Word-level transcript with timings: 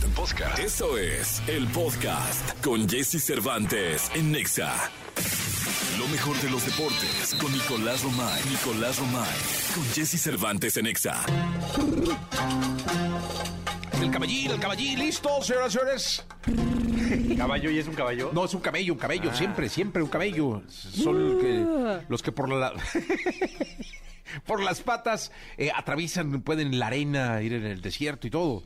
Podcast. 0.00 0.16
Podcast. 0.16 0.58
Eso 0.58 0.96
es 0.98 1.42
el 1.46 1.66
podcast 1.68 2.64
con 2.64 2.88
Jesse 2.88 3.22
Cervantes 3.22 4.10
en 4.14 4.32
Nexa. 4.32 4.72
Lo 5.98 6.08
mejor 6.08 6.36
de 6.40 6.50
los 6.50 6.64
deportes 6.64 7.34
con 7.40 7.52
Nicolás 7.52 8.02
Romay. 8.02 8.40
Nicolás 8.48 8.98
Romay. 8.98 9.28
Con 9.74 9.84
Jesse 9.94 10.20
Cervantes 10.20 10.76
en 10.78 10.84
Nexa. 10.84 11.20
El 14.00 14.10
caballín, 14.10 14.50
el 14.50 14.58
caballín, 14.60 14.98
listo, 14.98 15.42
señoras 15.42 15.74
y 15.74 15.78
señores. 15.78 16.26
¿Caballo 17.36 17.70
y 17.70 17.78
es 17.78 17.86
un 17.86 17.94
caballo? 17.94 18.30
No, 18.32 18.44
es 18.46 18.54
un 18.54 18.60
cabello, 18.60 18.94
un 18.94 18.98
cabello, 18.98 19.30
Ah. 19.32 19.36
siempre, 19.36 19.68
siempre 19.68 20.02
un 20.02 20.08
cabello. 20.08 20.62
Son 20.68 21.34
los 21.34 21.42
que, 21.42 22.04
los 22.08 22.22
que 22.22 22.32
por 22.32 22.48
la... 22.48 22.72
por 24.46 24.62
las 24.62 24.80
patas 24.80 25.30
eh, 25.58 25.70
atraviesan, 25.74 26.40
pueden 26.42 26.78
la 26.78 26.86
arena, 26.86 27.42
ir 27.42 27.52
en 27.52 27.66
el 27.66 27.80
desierto 27.82 28.26
y 28.26 28.30
todo. 28.30 28.62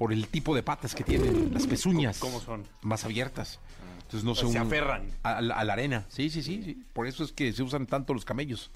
Por 0.00 0.12
el 0.14 0.26
tipo 0.28 0.54
de 0.56 0.62
patas 0.62 0.94
que 0.94 1.04
tienen, 1.04 1.52
las 1.52 1.66
pezuñas. 1.66 2.18
¿Cómo 2.18 2.40
son? 2.40 2.64
Más 2.80 3.04
abiertas. 3.04 3.60
Entonces 4.04 4.24
no 4.24 4.34
se 4.34 4.48
se 4.50 4.58
aferran. 4.58 5.02
A, 5.22 5.42
la- 5.42 5.54
a 5.54 5.62
la 5.64 5.74
arena. 5.74 6.06
Sí, 6.08 6.30
sí, 6.30 6.42
sí, 6.42 6.62
sí. 6.64 6.82
Por 6.94 7.06
eso 7.06 7.22
es 7.22 7.32
que 7.32 7.52
se 7.52 7.62
usan 7.62 7.84
tanto 7.86 8.14
los 8.14 8.24
camellos. 8.24 8.70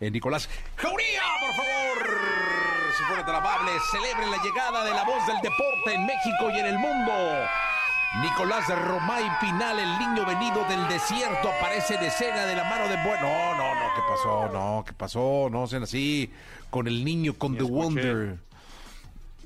Eh, 0.00 0.10
Nicolás 0.10 0.48
Jauría, 0.76 1.22
por 1.40 1.54
favor. 1.64 2.18
Si 2.98 3.04
fuera 3.04 3.24
tan 3.24 3.36
amable, 3.36 3.70
celebren 3.92 4.30
la 4.32 4.42
llegada 4.42 4.84
de 4.84 4.90
la 4.90 5.04
voz 5.04 5.24
del 5.28 5.36
deporte 5.36 5.94
en 5.94 6.04
México 6.06 6.50
y 6.52 6.58
en 6.58 6.66
el 6.66 6.78
mundo. 6.78 7.12
Nicolás 8.22 8.66
Romay 8.68 9.24
Pinal, 9.40 9.78
el 9.78 9.98
niño 9.98 10.26
venido 10.26 10.64
del 10.68 10.88
desierto, 10.88 11.50
aparece 11.52 11.98
de 11.98 12.06
escena 12.08 12.46
de 12.46 12.56
la 12.56 12.64
mano 12.64 12.88
de 12.88 12.96
bueno. 13.04 13.22
No, 13.22 13.54
no, 13.54 13.74
no, 13.74 13.94
¿qué 13.94 14.00
pasó? 14.08 14.50
No, 14.52 14.84
¿qué 14.84 14.92
pasó? 14.92 15.48
No 15.50 15.66
sean 15.66 15.82
así. 15.84 16.32
Con 16.70 16.88
el 16.88 17.04
niño, 17.04 17.34
con 17.34 17.52
The 17.56 17.64
escuché. 17.64 17.74
Wonder. 17.84 18.38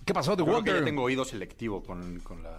¿Qué 0.04 0.12
pasó, 0.14 0.32
The 0.36 0.42
Creo 0.42 0.46
que 0.46 0.52
Wonder? 0.52 0.78
ya 0.80 0.84
tengo 0.84 1.02
oído 1.02 1.24
selectivo 1.24 1.82
con, 1.82 2.20
con 2.20 2.42
la. 2.42 2.58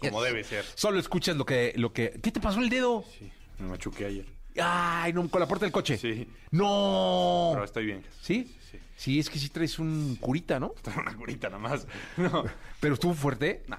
Como 0.00 0.22
debe 0.22 0.42
ser. 0.44 0.64
Solo 0.74 0.98
escuchas 0.98 1.36
lo 1.36 1.44
que, 1.46 1.72
lo 1.76 1.92
que. 1.92 2.18
¿Qué 2.22 2.30
te 2.32 2.40
pasó 2.40 2.60
el 2.60 2.68
dedo? 2.68 3.04
Sí, 3.18 3.30
me 3.58 3.68
machuqué 3.68 4.06
ayer. 4.06 4.26
Ay, 4.60 5.12
no, 5.12 5.28
con 5.28 5.40
la 5.40 5.46
puerta 5.48 5.64
del 5.66 5.72
coche. 5.72 5.96
Sí. 5.98 6.28
No. 6.50 7.50
Pero 7.54 7.64
estoy 7.64 7.86
bien. 7.86 8.04
¿Sí? 8.20 8.56
Sí. 8.70 8.78
Sí, 8.96 9.18
es 9.18 9.28
que 9.28 9.38
sí 9.38 9.48
traes 9.48 9.78
un 9.78 10.16
curita, 10.20 10.60
¿no? 10.60 10.70
Tengo 10.82 11.00
una 11.00 11.16
curita 11.16 11.48
nada 11.48 11.58
más. 11.60 11.86
No. 12.16 12.44
Pero 12.80 12.94
estuvo 12.94 13.14
fuerte, 13.14 13.64
Nah. 13.68 13.78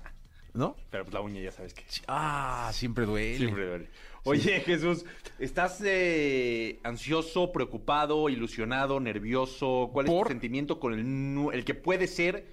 ¿no? 0.54 0.76
Pero 0.90 1.04
pues 1.06 1.14
la 1.14 1.22
uña 1.22 1.42
ya 1.42 1.52
sabes 1.52 1.74
que 1.74 1.84
Ah, 2.08 2.70
siempre 2.74 3.06
duele. 3.06 3.38
siempre 3.38 3.66
duele. 3.68 3.90
Oye, 4.28 4.60
Jesús, 4.62 5.06
¿estás 5.38 5.80
eh, 5.86 6.80
ansioso, 6.84 7.52
preocupado, 7.52 8.28
ilusionado, 8.28 9.00
nervioso? 9.00 9.92
¿Cuál 9.94 10.08
es 10.08 10.12
tu 10.12 10.28
sentimiento 10.28 10.80
con 10.80 10.94
el, 10.96 11.54
el 11.54 11.64
que 11.64 11.76
puede 11.76 12.08
ser 12.08 12.48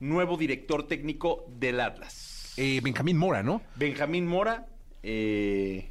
nuevo 0.00 0.38
director 0.38 0.86
técnico 0.88 1.44
del 1.50 1.80
Atlas? 1.80 2.54
Eh, 2.56 2.80
Benjamín 2.82 3.18
Mora, 3.18 3.42
¿no? 3.42 3.60
Benjamín 3.76 4.26
Mora, 4.26 4.68
eh, 5.02 5.90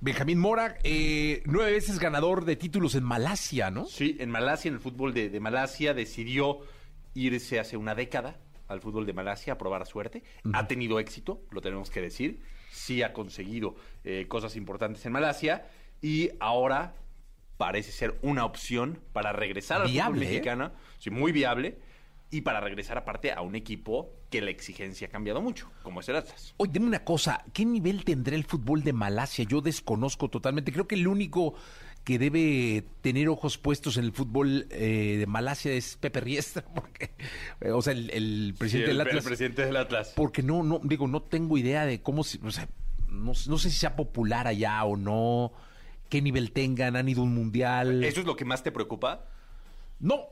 Benjamín 0.00 0.38
Mora, 0.38 0.78
eh, 0.84 1.42
nueve 1.44 1.72
veces 1.72 1.98
ganador 1.98 2.46
de 2.46 2.56
títulos 2.56 2.94
en 2.94 3.04
Malasia, 3.04 3.70
¿no? 3.70 3.84
Sí, 3.84 4.16
en 4.18 4.30
Malasia, 4.30 4.70
en 4.70 4.76
el 4.76 4.80
fútbol 4.80 5.12
de, 5.12 5.28
de 5.28 5.38
Malasia, 5.38 5.92
decidió 5.92 6.60
irse 7.12 7.60
hace 7.60 7.76
una 7.76 7.94
década 7.94 8.40
al 8.68 8.80
fútbol 8.80 9.04
de 9.04 9.12
Malasia 9.12 9.52
a 9.52 9.58
probar 9.58 9.86
suerte. 9.86 10.22
Ha 10.54 10.66
tenido 10.66 10.98
éxito, 10.98 11.42
lo 11.50 11.60
tenemos 11.60 11.90
que 11.90 12.00
decir. 12.00 12.40
Sí 12.72 13.02
ha 13.02 13.12
conseguido 13.12 13.76
eh, 14.02 14.26
cosas 14.28 14.56
importantes 14.56 15.04
en 15.06 15.12
Malasia 15.12 15.68
y 16.00 16.30
ahora 16.40 16.94
parece 17.58 17.92
ser 17.92 18.18
una 18.22 18.44
opción 18.44 18.98
para 19.12 19.32
regresar 19.32 19.82
al 19.82 19.88
Viable, 19.88 20.14
fútbol 20.14 20.22
¿eh? 20.22 20.30
mexicano. 20.30 20.72
Sí, 20.98 21.10
muy 21.10 21.32
viable. 21.32 21.78
Y 22.30 22.40
para 22.40 22.60
regresar 22.60 22.96
aparte 22.96 23.30
a 23.30 23.42
un 23.42 23.54
equipo 23.54 24.10
que 24.30 24.40
la 24.40 24.50
exigencia 24.50 25.06
ha 25.06 25.10
cambiado 25.10 25.42
mucho, 25.42 25.70
como 25.82 26.00
es 26.00 26.08
el 26.08 26.16
Atlas. 26.16 26.54
Oye, 26.56 26.72
dime 26.72 26.86
una 26.86 27.04
cosa, 27.04 27.44
¿qué 27.52 27.66
nivel 27.66 28.06
tendrá 28.06 28.34
el 28.34 28.44
fútbol 28.44 28.82
de 28.82 28.94
Malasia? 28.94 29.44
Yo 29.44 29.60
desconozco 29.60 30.30
totalmente. 30.30 30.72
Creo 30.72 30.88
que 30.88 30.94
el 30.94 31.06
único 31.06 31.54
que 32.04 32.18
debe 32.18 32.84
tener 33.00 33.28
ojos 33.28 33.58
puestos 33.58 33.96
en 33.96 34.04
el 34.04 34.12
fútbol 34.12 34.66
eh, 34.70 35.16
de 35.18 35.26
Malasia 35.26 35.72
es 35.72 35.96
Pepe 35.96 36.20
Riestra, 36.20 36.64
porque, 36.74 37.10
eh, 37.60 37.70
o 37.70 37.80
sea, 37.82 37.92
el, 37.92 38.10
el 38.10 38.54
presidente 38.58 38.86
Sí, 38.86 38.90
el- 38.90 38.98
del 38.98 39.00
Atlas. 39.06 39.16
el 39.24 39.28
presidente 39.28 39.64
del 39.66 39.76
Atlas. 39.76 40.12
Porque 40.16 40.42
no, 40.42 40.62
no, 40.64 40.80
digo, 40.82 41.06
no 41.06 41.22
tengo 41.22 41.56
idea 41.58 41.86
de 41.86 42.02
cómo, 42.02 42.24
se- 42.24 42.40
o 42.44 42.50
sea, 42.50 42.68
no, 43.08 43.32
no 43.46 43.58
sé 43.58 43.70
si 43.70 43.76
sea 43.76 43.94
popular 43.94 44.46
allá 44.48 44.82
o 44.84 44.96
no, 44.96 45.52
qué 46.08 46.20
nivel 46.22 46.50
tengan, 46.52 46.96
han 46.96 47.08
ido 47.08 47.20
a 47.20 47.24
un 47.24 47.34
mundial. 47.34 48.02
¿Eso 48.02 48.20
es 48.20 48.26
lo 48.26 48.36
que 48.36 48.44
más 48.44 48.62
te 48.62 48.72
preocupa? 48.72 49.26
No, 50.00 50.26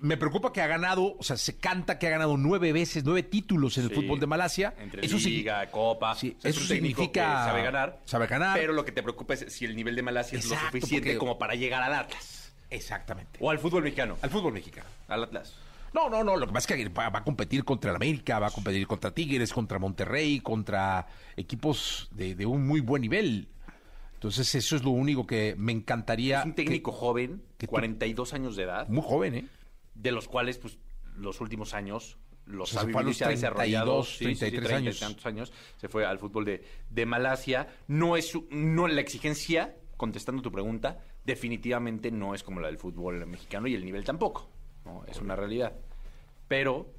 me 0.00 0.16
preocupa 0.16 0.52
que 0.52 0.60
ha 0.62 0.66
ganado, 0.66 1.14
o 1.18 1.22
sea, 1.22 1.36
se 1.36 1.56
canta 1.58 1.98
que 1.98 2.06
ha 2.06 2.10
ganado 2.10 2.36
nueve 2.36 2.72
veces, 2.72 3.04
nueve 3.04 3.22
títulos 3.22 3.76
en 3.78 3.84
el 3.84 3.90
Sí, 3.90 3.94
fútbol 3.96 4.18
de 4.20 4.26
Malasia. 4.26 4.74
Entre 4.78 5.04
eso 5.04 5.18
sí- 5.18 5.30
liga, 5.38 5.70
copa. 5.70 6.14
sí, 6.14 6.34
O 6.38 6.40
sea, 6.40 6.50
es 6.50 6.56
eso 6.56 6.66
significa 6.66 7.44
sabe 7.44 7.62
ganar. 7.62 8.00
sabe 8.06 8.26
ganar. 8.26 8.58
Pero 8.58 8.72
lo 8.72 8.84
que 8.84 8.92
te 8.92 9.02
preocupa 9.02 9.34
es 9.34 9.46
si 9.48 9.64
el 9.64 9.76
nivel 9.76 9.94
de 9.96 10.02
Malasia 10.02 10.38
es 10.38 10.46
lo 10.48 10.56
suficiente 10.56 11.08
porque- 11.10 11.18
como 11.18 11.38
para 11.38 11.54
llegar 11.54 11.82
al 11.82 11.94
Atlas. 11.94 12.52
Exactamente. 12.70 13.38
O 13.40 13.50
al 13.50 13.58
fútbol 13.58 13.82
mexicano. 13.82 14.16
Al 14.22 14.30
fútbol 14.30 14.52
mexicano. 14.52 14.86
Al 15.08 15.24
Atlas. 15.24 15.54
No, 15.92 16.08
no, 16.08 16.22
no, 16.22 16.36
lo 16.36 16.46
que 16.46 16.52
pasa 16.52 16.74
es 16.74 16.84
que 16.84 16.88
va, 16.88 17.08
va 17.08 17.18
a 17.18 17.24
competir 17.24 17.64
contra 17.64 17.90
el 17.90 17.96
América, 17.96 18.38
va 18.38 18.46
a 18.46 18.50
competir 18.52 18.86
contra 18.86 19.10
Tigres, 19.10 19.52
contra 19.52 19.78
Monterrey, 19.80 20.38
contra 20.40 21.06
equipos 21.36 22.08
de, 22.12 22.36
de 22.36 22.46
un 22.46 22.64
muy 22.66 22.80
buen 22.80 23.02
nivel. 23.02 23.48
Entonces, 24.14 24.54
eso 24.54 24.76
es 24.76 24.84
lo 24.84 24.90
único 24.90 25.26
que 25.26 25.54
me 25.58 25.72
encantaría. 25.72 26.40
Es 26.40 26.44
un 26.44 26.54
técnico 26.54 26.92
joven, 26.92 27.42
que 27.58 27.66
tú- 27.66 27.70
42 27.72 28.34
años 28.34 28.54
de 28.54 28.62
edad, 28.64 28.86
muy 28.88 29.02
joven, 29.02 29.34
¿eh? 29.34 29.44
De 30.00 30.12
los 30.12 30.28
cuales, 30.28 30.58
pues, 30.58 30.78
los 31.16 31.40
últimos 31.40 31.74
años 31.74 32.18
los 32.46 32.70
O 32.70 32.72
sea, 32.72 32.80
ha 32.80 32.84
se 32.84 32.86
vivido 32.88 33.10
y 33.10 33.22
ha 33.22 33.28
desarrollado. 33.28 34.02
32, 34.02 34.18
33 34.18 34.50
30 34.64 34.72
y 34.72 34.74
años. 34.86 34.98
tantos 35.00 35.26
años. 35.26 35.52
Se 35.76 35.88
fue 35.88 36.04
al 36.04 36.18
fútbol 36.18 36.44
de, 36.46 36.64
de 36.88 37.06
Malasia. 37.06 37.68
No 37.86 38.16
es 38.16 38.32
no 38.50 38.88
la 38.88 39.00
exigencia, 39.00 39.76
contestando 39.96 40.42
tu 40.42 40.50
pregunta, 40.50 40.98
definitivamente 41.24 42.10
no 42.10 42.34
es 42.34 42.42
como 42.42 42.60
la 42.60 42.66
del 42.68 42.78
fútbol 42.78 43.24
mexicano 43.26 43.68
y 43.68 43.74
el 43.74 43.84
nivel 43.84 44.04
tampoco. 44.04 44.48
¿no? 44.84 45.04
Es 45.06 45.20
una 45.20 45.36
realidad. 45.36 45.74
Pero, 46.48 46.92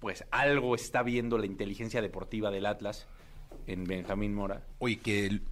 pues 0.00 0.24
algo 0.30 0.74
está 0.74 1.02
viendo 1.02 1.38
la 1.38 1.46
inteligencia 1.46 2.02
deportiva 2.02 2.50
del 2.50 2.66
Atlas 2.66 3.06
en 3.66 3.84
Benjamín 3.84 4.34
Mora, 4.34 4.66
Oye, 4.80 4.98
que 4.98 5.26
el- 5.26 5.42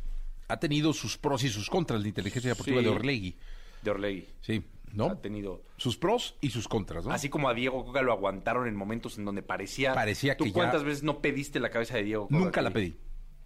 ha 0.49 0.59
tenido 0.59 0.93
sus 0.93 1.17
pros 1.17 1.45
y 1.45 1.49
sus 1.49 1.71
contras 1.71 2.03
la 2.03 2.09
inteligencia 2.09 2.51
deportiva 2.51 2.83
de 2.83 2.89
Orlegui. 2.89 3.37
de 3.83 3.91
Orlegui. 3.91 4.27
Sí, 4.43 4.63
¿no? 4.93 5.07
Ha 5.07 5.21
tenido 5.21 5.63
Sus 5.77 5.97
pros 5.97 6.37
y 6.41 6.51
sus 6.51 6.69
contras, 6.69 7.05
¿no? 7.07 7.13
Así 7.13 7.29
como 7.29 7.49
a 7.49 7.55
Diego 7.55 7.85
Coca 7.85 8.03
lo 8.03 8.13
aguantaron 8.13 8.67
en 8.69 8.77
momentos 8.77 9.19
en 9.19 9.25
donde 9.25 9.43
parecía. 9.43 9.95
Parecía 9.95 10.37
¿Tú 10.37 10.45
que 10.45 10.51
ya- 10.51 10.55
cuántas 10.55 10.85
veces 10.85 11.03
no 11.03 11.21
pediste 11.21 11.61
la 11.61 11.71
cabeza 11.71 11.97
de 11.97 12.05
Diego 12.05 12.29
Coca? 12.29 12.37
nunca 12.39 12.63
la 12.63 12.71
pedí. 12.71 12.97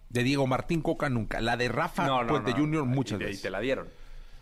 De 0.09 0.23
Diego 0.23 0.47
Martín 0.47 0.81
Coca 0.81 1.09
nunca. 1.09 1.41
La 1.41 1.57
de 1.57 1.67
Rafa 1.67 2.05
No, 2.05 2.21
no, 2.23 2.27
Puente 2.29 2.51
no, 2.51 2.57
Junior 2.57 2.85
muchas 2.85 3.19
y, 3.19 3.23
veces. 3.23 3.39
Y 3.39 3.43
te 3.43 3.49
la 3.49 3.59
dieron. 3.59 3.87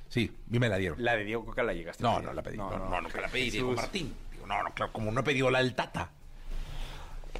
Sí, 0.09 0.31
y 0.51 0.59
me 0.59 0.69
la 0.69 0.77
dieron. 0.77 1.03
La 1.03 1.15
de 1.15 1.23
Diego 1.23 1.43
Coca 1.45 1.63
la 1.63 1.73
llegaste 1.73 2.03
No, 2.03 2.19
no 2.19 2.31
la 2.33 2.43
pedí. 2.43 2.57
No, 2.57 2.69
no, 2.77 3.01
nunca 3.01 3.21
la 3.21 3.27
pedí, 3.27 3.49
Diego 3.49 3.71
Martín. 3.73 4.13
Digo, 4.31 4.45
no, 4.45 4.61
no, 4.63 4.73
claro, 4.73 4.91
como 4.93 5.11
no 5.11 5.19
he 5.21 5.23
pedido 5.23 5.49
la 5.49 5.59
del 5.59 5.73
Tata. 5.73 6.11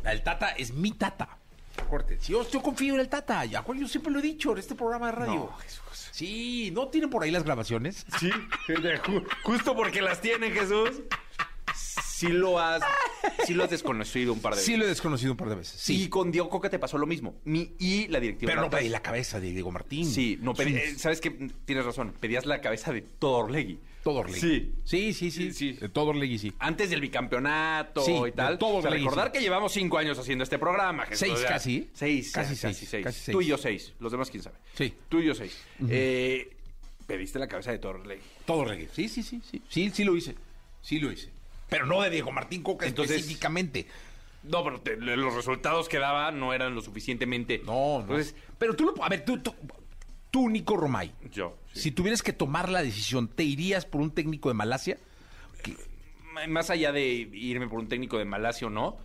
La 0.03 0.11
del 0.11 0.23
Tata 0.23 0.49
es 0.51 0.73
mi 0.73 0.91
Tata. 0.91 1.37
Corte. 1.83 2.17
Si 2.19 2.31
yo, 2.31 2.47
yo 2.49 2.61
confío 2.61 2.93
en 2.95 2.99
el 3.01 3.09
Tata, 3.09 3.43
ya, 3.45 3.61
cual 3.61 3.79
yo 3.79 3.87
siempre 3.87 4.11
lo 4.11 4.19
he 4.19 4.21
dicho 4.21 4.51
en 4.53 4.57
este 4.59 4.75
programa 4.75 5.07
de 5.07 5.11
radio. 5.13 5.33
No, 5.35 5.57
Jesús. 5.57 5.81
Sí, 6.11 6.71
¿no 6.73 6.87
tienen 6.87 7.09
por 7.09 7.23
ahí 7.23 7.31
las 7.31 7.43
grabaciones? 7.43 8.05
Sí, 8.19 8.29
ju- 8.67 9.25
justo 9.43 9.75
porque 9.75 10.01
las 10.01 10.21
tiene 10.21 10.51
Jesús. 10.51 10.89
Sí 11.75 12.29
lo 12.29 12.59
has, 12.59 12.81
sí 13.45 13.53
lo 13.53 13.65
has 13.65 13.69
desconocido 13.69 14.31
un 14.31 14.39
par 14.39 14.53
de 14.53 14.57
veces. 14.57 14.65
Sí, 14.65 14.77
lo 14.77 14.85
he 14.85 14.87
desconocido 14.87 15.33
un 15.33 15.37
par 15.37 15.49
de 15.49 15.55
veces. 15.55 15.89
Y 15.89 16.03
Sí, 16.03 16.09
con 16.09 16.31
Diego 16.31 16.49
Coca 16.49 16.69
te 16.69 16.79
pasó 16.79 16.97
lo 16.97 17.05
mismo. 17.05 17.35
Mi, 17.43 17.73
y 17.77 18.07
la 18.07 18.21
directiva. 18.21 18.49
pero 18.51 18.61
no 18.61 18.69
pedí 18.69 18.87
la 18.87 19.01
cabeza 19.01 19.41
de 19.41 19.51
Diego 19.51 19.69
Martín. 19.69 20.05
Sí, 20.09 20.39
no 20.41 20.53
pedí. 20.53 20.71
Sí. 20.71 20.77
eh, 20.77 20.95
¿Sabes 20.97 21.19
qué? 21.19 21.31
Tienes 21.65 21.83
razón. 21.83 22.13
Pedías 22.17 22.45
la 22.45 22.61
cabeza 22.61 22.93
de 22.93 23.01
todo 23.01 23.39
Orlegui. 23.39 23.79
Todo 24.05 24.19
Orlegui. 24.19 24.39
Sí. 24.39 24.73
Sí, 24.83 25.13
sí, 25.15 25.31
sí. 25.31 25.51
Sí. 25.51 25.71
De 25.73 25.89
todo 25.89 26.09
Orlegui, 26.11 26.37
sí. 26.37 26.53
Antes 26.59 26.91
del 26.91 27.01
bicampeonato 27.01 28.01
Sí, 28.01 28.11
y 28.13 28.23
de 28.25 28.31
tal. 28.33 28.59
todo 28.59 28.75
O 28.75 28.81
sea, 28.81 28.91
Orlegui, 28.91 29.05
recordar 29.05 29.27
sí. 29.29 29.33
que 29.33 29.39
llevamos 29.41 29.71
cinco 29.73 29.97
años 29.97 30.19
haciendo 30.19 30.43
este 30.43 30.59
programa. 30.59 31.07
Jesús, 31.07 31.19
Seis 31.21 31.33
o 31.33 31.37
sea, 31.37 31.47
casi. 31.49 31.89
Seis. 31.91 32.31
Casi 32.31 32.49
casi 32.49 32.55
seis, 32.75 32.89
seis. 32.91 33.03
casi 33.03 33.19
seis. 33.19 33.33
Tú 33.35 33.41
y 33.41 33.47
yo 33.47 33.57
seis. 33.57 33.93
Los 33.99 34.11
demás 34.11 34.29
quién 34.29 34.43
sabe. 34.43 34.57
Sí. 34.75 34.93
Tú 35.09 35.19
y 35.21 35.25
yo 35.25 35.33
seis. 35.33 35.57
Eh, 35.89 36.55
pediste 37.07 37.39
la 37.39 37.47
cabeza 37.47 37.71
de 37.71 37.79
todo 37.79 37.93
Orlegui. 37.93 38.21
Todo 38.45 38.57
Orlegui. 38.59 38.87
Sí, 38.93 39.09
sí, 39.09 39.23
sí, 39.23 39.41
sí. 39.43 39.59
Sí, 39.67 39.89
sí 39.91 40.03
lo 40.03 40.15
hice. 40.15 40.35
Sí 40.81 40.99
lo 40.99 41.11
hice. 41.11 41.31
Pero 41.67 41.87
no 41.87 41.99
de 42.03 42.11
Diego 42.11 42.31
Martín 42.31 42.61
Coca 42.61 42.85
Entonces- 42.85 43.15
específicamente. 43.15 43.87
No, 44.43 44.63
pero 44.63 44.79
te- 44.81 44.97
los 44.97 45.33
resultados 45.33 45.89
que 45.89 45.97
daba 45.97 46.29
no 46.31 46.53
eran 46.53 46.75
lo 46.75 46.81
suficientemente. 46.83 47.63
No, 47.65 47.95
no. 47.95 48.01
Entonces, 48.01 48.35
pero 48.59 48.75
tú 48.75 48.85
lo... 48.85 49.03
A 49.03 49.09
ver, 49.09 49.25
tú, 49.25 49.39
tú, 49.39 49.55
tú, 50.29 50.47
Nico 50.47 50.77
Romay, 50.77 51.11
yo. 51.31 51.57
Sí. 51.75 51.81
si 51.81 51.91
tuvieras 51.91 52.23
que 52.23 52.33
tomar 52.33 52.69
la 52.69 52.81
decisión, 52.81 53.27
¿te 53.27 53.43
irías 53.43 53.85
por 53.85 54.01
un 54.01 54.09
técnico 54.11 54.49
de 54.49 54.55
Malasia? 54.55 54.97
Más 56.47 56.69
allá 56.69 56.91
de 56.91 57.05
irme 57.05 57.67
por 57.67 57.79
un 57.79 57.87
técnico 57.87 58.17
de 58.17 58.25
Malasia 58.25 58.67
o 58.67 58.69
no, 58.69 58.97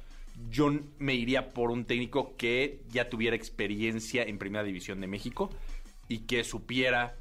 yo 0.50 0.70
me 0.98 1.14
iría 1.14 1.50
por 1.50 1.70
un 1.70 1.84
técnico 1.84 2.34
que 2.36 2.80
ya 2.90 3.08
tuviera 3.08 3.36
experiencia 3.36 4.22
en 4.22 4.38
Primera 4.38 4.64
División 4.64 5.00
de 5.00 5.06
México 5.06 5.50
y 6.08 6.20
que 6.20 6.42
supiera 6.44 7.16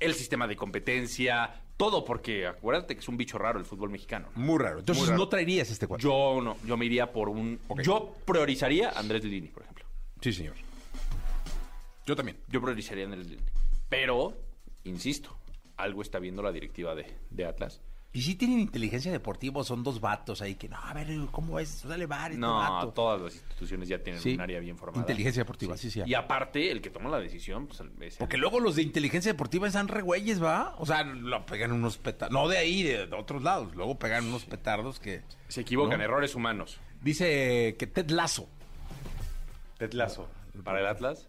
el 0.00 0.14
sistema 0.14 0.46
de 0.46 0.56
competencia, 0.56 1.62
Todo 1.78 2.04
porque 2.04 2.46
acuérdate 2.46 2.94
que 2.94 3.00
es 3.00 3.08
un 3.08 3.16
bicho 3.16 3.38
raro 3.38 3.60
el 3.60 3.64
fútbol 3.64 3.88
mexicano. 3.90 4.28
¿no? 4.34 4.42
Muy 4.42 4.58
raro. 4.58 4.80
Entonces 4.80 5.00
Muy 5.02 5.10
raro. 5.10 5.18
no 5.22 5.28
traerías 5.28 5.70
este 5.70 5.86
cuadro. 5.86 6.02
Yo 6.02 6.40
no, 6.42 6.56
yo 6.66 6.76
me 6.76 6.86
iría 6.86 7.12
por 7.12 7.28
un... 7.28 7.60
Yo 7.82 8.16
priorizaría 8.26 8.90
a 8.90 8.98
Andrés 8.98 9.22
Lini, 9.24 9.46
por 9.48 9.62
ejemplo. 9.62 9.84
Sí, 10.20 10.32
señor. 10.32 10.54
Yo 12.04 12.16
también. 12.16 12.36
Yo 12.48 12.60
priorizaría 12.60 13.04
a 13.04 13.06
Andrés 13.06 13.28
Lini. 13.28 13.42
Pero, 13.88 14.36
insisto, 14.84 15.36
algo 15.76 16.02
está 16.02 16.18
viendo 16.18 16.42
la 16.42 16.52
directiva 16.52 16.94
de, 16.94 17.06
de 17.30 17.44
Atlas. 17.46 17.80
¿Y 18.10 18.22
si 18.22 18.34
tienen 18.36 18.58
inteligencia 18.60 19.12
deportiva 19.12 19.62
son 19.64 19.82
dos 19.84 20.00
vatos 20.00 20.40
ahí 20.40 20.54
que, 20.54 20.66
no, 20.66 20.78
a 20.78 20.94
ver, 20.94 21.08
¿cómo 21.30 21.58
es? 21.60 21.86
Dale 21.86 22.06
bar, 22.06 22.30
este 22.30 22.40
No, 22.40 22.56
vato. 22.56 22.88
todas 22.92 23.20
las 23.20 23.34
instituciones 23.34 23.86
ya 23.86 24.02
tienen 24.02 24.20
Sí. 24.22 24.32
un 24.34 24.40
área 24.40 24.58
bien 24.60 24.78
formada. 24.78 25.02
Inteligencia 25.02 25.42
deportiva, 25.42 25.76
sí, 25.76 25.90
sí. 25.90 26.00
Y 26.06 26.14
aparte, 26.14 26.70
el 26.72 26.80
que 26.80 26.88
toma 26.88 27.10
la 27.10 27.20
decisión, 27.20 27.66
pues 27.66 27.80
es 27.80 28.14
el- 28.14 28.18
Porque 28.18 28.38
luego 28.38 28.60
los 28.60 28.76
de 28.76 28.82
inteligencia 28.82 29.30
deportiva 29.30 29.66
están 29.66 29.88
re 29.88 30.00
güeyes, 30.00 30.42
¿va? 30.42 30.74
O 30.78 30.86
sea, 30.86 31.04
lo 31.04 31.44
pegan 31.44 31.70
unos 31.70 31.98
petardos. 31.98 32.32
No 32.32 32.48
de 32.48 32.56
ahí, 32.56 32.82
de, 32.82 33.06
de 33.06 33.14
otros 33.14 33.42
lados. 33.42 33.74
Luego 33.76 33.98
pegan 33.98 34.24
unos 34.26 34.46
petardos 34.46 34.98
que. 34.98 35.22
se 35.48 35.60
equivocan, 35.60 35.98
¿no? 35.98 36.04
errores 36.04 36.34
humanos. 36.34 36.80
Dice 37.02 37.76
que 37.78 37.86
Ted 37.86 38.08
Lazo. 38.10 38.48
Tetlazo. 39.76 40.28
¿Para 40.64 40.80
el 40.80 40.86
Atlas? 40.86 41.28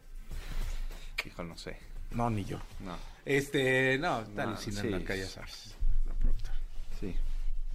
Hijo, 1.25 1.44
no 1.44 1.57
sé. 1.57 1.78
No, 2.12 2.30
ni 2.30 2.45
yo. 2.45 2.57
No. 2.80 2.95
Este, 3.30 4.00
no, 4.00 4.22
está 4.22 4.44
No, 4.44 4.50
alucinando 4.50 4.98
sí. 4.98 5.04
acá, 5.04 5.16
ya 5.16 5.28
sabes. 5.28 5.76
La 6.08 6.14
productora. 6.16 6.56
Sí. 7.00 7.16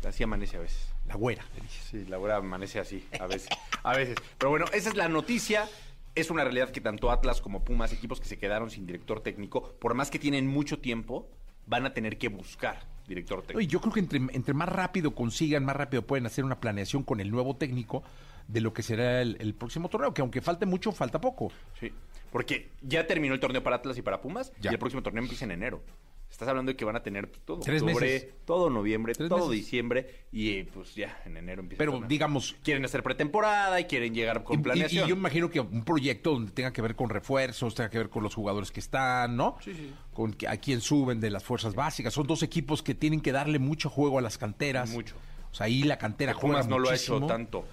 Así 0.05 0.25
amanece 0.25 0.57
a 0.57 0.61
veces. 0.61 0.89
La 1.07 1.15
güera. 1.15 1.45
Sí, 1.91 2.05
la 2.07 2.19
hora 2.19 2.37
amanece 2.39 2.81
así, 2.81 3.07
a 3.21 3.27
veces. 3.29 3.49
A 3.85 3.97
veces. 3.97 4.17
Pero 4.37 4.51
bueno, 4.51 4.67
esa 4.73 4.89
es 4.89 4.97
la 4.97 5.09
noticia. 5.09 5.69
Es 6.17 6.31
una 6.31 6.43
realidad 6.43 6.71
que 6.71 6.81
tanto 6.81 7.09
Atlas 7.13 7.41
como 7.41 7.63
Pumas, 7.65 7.93
equipos 7.93 8.21
que 8.21 8.27
se 8.27 8.37
quedaron 8.37 8.69
sin 8.69 8.85
director 8.85 9.21
técnico, 9.21 9.75
por 9.79 9.95
más 9.95 10.11
que 10.11 10.19
tienen 10.19 10.49
mucho 10.49 10.81
tiempo, 10.81 11.29
van 11.67 11.87
a 11.87 11.95
tener 11.95 12.19
que 12.19 12.29
buscar 12.29 12.83
director 13.07 13.43
técnico. 13.43 13.71
Yo 13.71 13.81
creo 13.81 13.93
que 13.93 14.01
entre, 14.01 14.19
entre 14.19 14.55
más 14.55 14.69
rápido 14.69 15.15
consigan, 15.15 15.65
más 15.65 15.77
rápido 15.77 16.03
pueden 16.03 16.27
hacer 16.27 16.45
una 16.45 16.59
planeación 16.59 17.05
con 17.05 17.21
el 17.21 17.31
nuevo 17.31 17.55
técnico 17.55 18.03
de 18.49 18.61
lo 18.61 18.73
que 18.73 18.83
será 18.83 19.23
el, 19.23 19.37
el 19.41 19.55
próximo 19.55 19.89
torneo, 19.89 20.13
que 20.15 20.21
aunque 20.23 20.41
falte 20.41 20.67
mucho, 20.67 20.93
falta 20.93 21.21
poco. 21.21 21.51
Sí. 21.81 21.93
Porque 22.31 22.71
ya 22.83 23.07
terminó 23.07 23.35
el 23.35 23.41
torneo 23.41 23.63
para 23.63 23.77
Atlas 23.77 23.97
y 23.97 24.03
para 24.03 24.21
Pumas 24.21 24.53
Ya. 24.61 24.71
y 24.71 24.75
el 24.75 24.79
próximo 24.79 25.03
torneo 25.03 25.23
empieza 25.23 25.45
en 25.45 25.53
enero. 25.53 25.83
Estás 26.31 26.49
hablando 26.49 26.73
de 26.73 26.77
que 26.77 26.85
van 26.85 26.97
a 26.97 27.03
tener 27.05 27.29
todo 27.29 27.61
Tres 27.61 27.81
octubre, 27.81 28.07
meses. 28.07 28.29
todo 28.45 28.69
noviembre, 28.69 29.15
Tres 29.15 29.29
todo 29.29 29.51
meses. 29.51 29.53
diciembre 29.65 30.25
y 30.33 30.51
eh, 30.57 30.69
pues 30.75 30.93
ya 30.97 31.23
en 31.27 31.37
enero 31.37 31.63
empieza. 31.63 31.79
Pero 31.79 32.01
digamos, 32.09 32.57
quieren 32.65 32.85
hacer 32.85 33.05
pretemporada 33.05 33.79
y 33.79 33.85
quieren 33.85 34.13
llegar 34.15 34.43
con 34.43 34.59
Y- 34.59 34.63
planeación. 34.65 35.07
Y, 35.07 35.09
yo 35.11 35.15
imagino 35.15 35.49
que 35.49 35.61
un 35.61 35.85
proyecto 35.85 36.33
donde 36.33 36.51
tenga 36.51 36.73
que 36.73 36.83
ver 36.83 36.97
con 36.97 37.09
refuerzos, 37.09 37.77
tenga 37.77 37.89
que 37.89 37.99
ver 37.99 38.09
con 38.11 38.25
los 38.25 38.35
jugadores 38.35 38.73
que 38.73 38.81
están, 38.81 39.37
¿no? 39.37 39.57
Sí, 39.63 39.75
sí. 39.75 39.95
Con 40.13 40.33
que- 40.33 40.49
a 40.49 40.57
quién 40.57 40.81
suben 40.81 41.21
de 41.21 41.31
las 41.31 41.45
fuerzas 41.45 41.77
básicas. 41.77 42.13
Son 42.13 42.27
dos 42.27 42.43
equipos 42.43 42.83
que 42.83 42.97
tienen 42.97 43.21
que 43.21 43.31
darle 43.31 43.61
mucho 43.61 43.89
juego 43.89 44.19
a 44.19 44.23
las 44.23 44.37
canteras. 44.37 44.91
Mucho. 44.91 45.15
O 45.53 45.55
sea, 45.57 45.67
ahí 45.67 45.85
la 45.85 45.99
cantera 45.99 46.35
juega 46.35 46.55
Pumas 46.63 46.67
no 46.67 46.81
lo 46.81 46.91
ha 46.91 46.97
hecho 46.97 47.21
tanto. 47.27 47.65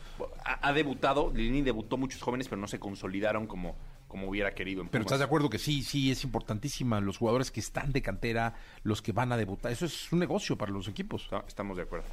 Ha, 0.43 0.67
ha 0.69 0.73
debutado, 0.73 1.31
Lini 1.33 1.61
debutó 1.61 1.97
muchos 1.97 2.21
jóvenes, 2.21 2.47
pero 2.47 2.59
no 2.59 2.67
se 2.67 2.79
consolidaron 2.79 3.47
como, 3.47 3.75
como 4.07 4.27
hubiera 4.27 4.53
querido. 4.53 4.85
Pero 4.91 5.03
estás 5.03 5.19
de 5.19 5.25
acuerdo 5.25 5.49
que 5.49 5.59
sí, 5.59 5.83
sí, 5.83 6.11
es 6.11 6.23
importantísima. 6.23 6.99
Los 6.99 7.17
jugadores 7.17 7.51
que 7.51 7.59
están 7.59 7.91
de 7.91 8.01
cantera, 8.01 8.55
los 8.83 9.01
que 9.01 9.11
van 9.11 9.31
a 9.31 9.37
debutar. 9.37 9.71
Eso 9.71 9.85
es 9.85 10.11
un 10.11 10.19
negocio 10.19 10.57
para 10.57 10.71
los 10.71 10.87
equipos. 10.87 11.29
Estamos 11.47 11.77
de 11.77 11.83
acuerdo. 11.83 12.05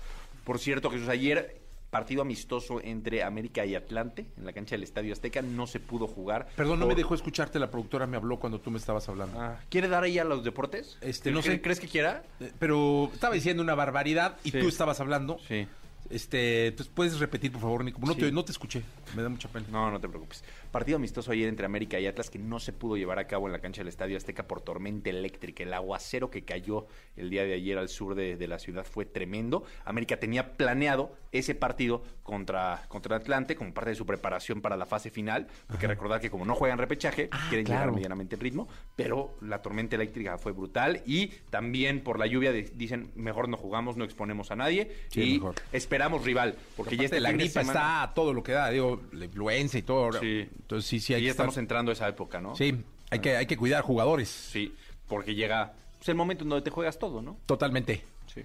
Por 0.44 0.58
cierto, 0.58 0.90
Jesús, 0.90 1.08
ayer 1.08 1.60
partido 1.90 2.20
amistoso 2.20 2.82
entre 2.84 3.22
América 3.22 3.64
y 3.64 3.74
Atlante 3.74 4.26
en 4.36 4.44
la 4.44 4.52
cancha 4.52 4.74
del 4.74 4.82
Estadio 4.82 5.10
Azteca 5.14 5.40
no 5.40 5.66
se 5.66 5.80
pudo 5.80 6.06
jugar. 6.06 6.46
Perdón, 6.54 6.80
no 6.80 6.86
me 6.86 6.94
dejó 6.94 7.14
escucharte. 7.14 7.58
La 7.58 7.70
productora 7.70 8.06
me 8.06 8.18
habló 8.18 8.38
cuando 8.38 8.60
tú 8.60 8.70
me 8.70 8.76
estabas 8.76 9.08
hablando. 9.08 9.40
Ah, 9.40 9.58
¿Quiere 9.70 9.88
dar 9.88 10.04
ahí 10.04 10.18
a 10.18 10.24
los 10.24 10.44
deportes? 10.44 10.98
Este, 11.00 11.30
no 11.30 11.40
sé. 11.40 11.62
¿Crees 11.62 11.80
que 11.80 11.88
quiera? 11.88 12.24
Eh, 12.40 12.52
Pero 12.58 13.10
estaba 13.12 13.34
diciendo 13.34 13.62
una 13.62 13.74
barbaridad 13.74 14.36
y 14.44 14.50
Sí. 14.50 14.58
tú 14.60 14.68
estabas 14.68 15.00
hablando. 15.00 15.38
Sí. 15.48 15.66
Este, 16.10 16.68
entonces 16.68 16.90
puedes 16.94 17.18
repetir, 17.18 17.52
por 17.52 17.60
favor, 17.60 17.84
Nico. 17.84 18.00
No, 18.04 18.14
Sí. 18.14 18.20
te, 18.20 18.32
no 18.32 18.44
te 18.44 18.52
escuché. 18.52 18.82
Me 19.14 19.22
da 19.22 19.28
mucha 19.28 19.48
pena. 19.48 19.66
No, 19.70 19.90
no 19.90 20.00
te 20.00 20.08
preocupes. 20.08 20.42
Partido 20.70 20.96
amistoso 20.96 21.32
ayer 21.32 21.48
entre 21.48 21.64
América 21.66 21.98
y 21.98 22.06
Atlas 22.06 22.28
que 22.30 22.38
no 22.38 22.60
se 22.60 22.72
pudo 22.72 22.96
llevar 22.96 23.18
a 23.18 23.26
cabo 23.26 23.46
en 23.46 23.52
la 23.52 23.60
cancha 23.60 23.80
del 23.80 23.88
Estadio 23.88 24.16
Azteca 24.16 24.46
por 24.46 24.60
tormenta 24.60 25.08
eléctrica. 25.10 25.62
El 25.62 25.72
aguacero 25.72 26.30
que 26.30 26.42
cayó 26.44 26.86
el 27.16 27.30
día 27.30 27.44
de 27.44 27.54
ayer 27.54 27.78
al 27.78 27.88
sur 27.88 28.14
de, 28.14 28.36
de 28.36 28.48
la 28.48 28.58
ciudad 28.58 28.84
fue 28.84 29.04
tremendo. 29.06 29.64
América 29.84 30.18
tenía 30.18 30.56
planeado 30.56 31.16
ese 31.32 31.54
partido 31.54 32.02
contra, 32.22 32.82
contra 32.88 33.16
Atlante 33.16 33.56
como 33.56 33.72
parte 33.72 33.90
de 33.90 33.96
su 33.96 34.04
preparación 34.06 34.60
para 34.60 34.76
la 34.76 34.84
fase 34.86 35.10
final. 35.10 35.46
Porque 35.66 35.86
recordar 35.86 36.20
que 36.20 36.30
como 36.30 36.44
no 36.44 36.54
juegan 36.54 36.78
repechaje, 36.78 37.28
Ah, 37.30 37.46
quieren 37.48 37.64
claro. 37.66 37.80
llegar 37.84 37.94
medianamente 37.94 38.34
en 38.36 38.40
ritmo. 38.40 38.68
Pero 38.96 39.36
la 39.40 39.62
tormenta 39.62 39.96
eléctrica 39.96 40.36
fue 40.38 40.52
brutal 40.52 41.02
y 41.06 41.28
también 41.50 42.02
por 42.02 42.18
la 42.18 42.26
lluvia 42.26 42.52
de- 42.52 42.70
dicen 42.74 43.10
mejor 43.14 43.48
no 43.48 43.56
jugamos, 43.56 43.96
no 43.96 44.04
exponemos 44.04 44.50
a 44.50 44.56
nadie. 44.56 44.90
Sí, 45.08 45.22
y 45.22 45.34
mejor. 45.38 45.54
esperamos 45.72 46.24
rival. 46.24 46.54
Porque 46.76 46.96
ya 46.96 47.04
este 47.04 47.20
la 47.20 47.32
gripa 47.32 47.60
semana- 47.62 47.72
está 47.72 48.02
a 48.02 48.14
todo 48.14 48.32
lo 48.34 48.42
que 48.42 48.52
da, 48.52 48.70
digo, 48.70 49.00
la 49.12 49.24
influenza 49.24 49.78
y 49.78 49.82
todo. 49.82 50.12
Sí. 50.20 50.48
Entonces 50.68 50.86
sí, 50.86 51.00
sí 51.00 51.14
hay 51.14 51.20
y 51.20 51.22
que 51.22 51.26
ya 51.28 51.30
estamos 51.30 51.56
entrando 51.56 51.90
a 51.90 51.94
esa 51.94 52.06
época, 52.06 52.42
¿no? 52.42 52.54
Sí, 52.54 52.84
hay 53.08 53.20
que, 53.20 53.38
hay 53.38 53.46
que 53.46 53.56
cuidar 53.56 53.82
jugadores. 53.82 54.28
Sí, 54.28 54.74
porque 55.08 55.34
llega 55.34 55.72
pues, 55.96 56.10
el 56.10 56.14
momento 56.14 56.44
en 56.44 56.50
donde 56.50 56.62
te 56.62 56.70
juegas 56.70 56.98
todo, 56.98 57.22
¿no? 57.22 57.38
Totalmente. 57.46 58.04
Sí. 58.26 58.42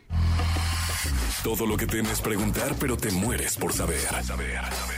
Todo 1.44 1.66
lo 1.66 1.75
que 1.75 1.86
temes 1.86 2.22
preguntar, 2.22 2.75
pero 2.80 2.96
te 2.96 3.12
mueres 3.12 3.58
por 3.58 3.74
saber. 3.74 4.00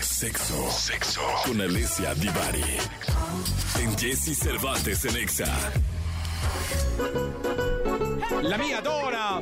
Sexo. 0.01 0.69
Sexo. 0.69 1.21
Con 1.47 1.59
Alessia 1.59 2.13
Divari. 2.13 2.61
En 3.79 3.97
Jesse 3.97 4.37
Cervantes 4.37 5.05
en 5.05 5.17
Exa. 5.17 5.51
La 8.43 8.57
mía 8.59 8.81
Dora, 8.81 9.41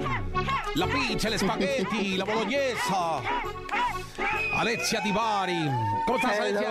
la 0.75 0.87
pizza, 0.87 1.27
el 1.27 1.33
espagueti, 1.33 2.15
la 2.15 2.23
boloñesa. 2.23 3.21
Alexia 4.55 5.01
Divari. 5.01 5.69
¿Cómo 6.05 6.17
estás, 6.17 6.39
Alexia? 6.39 6.69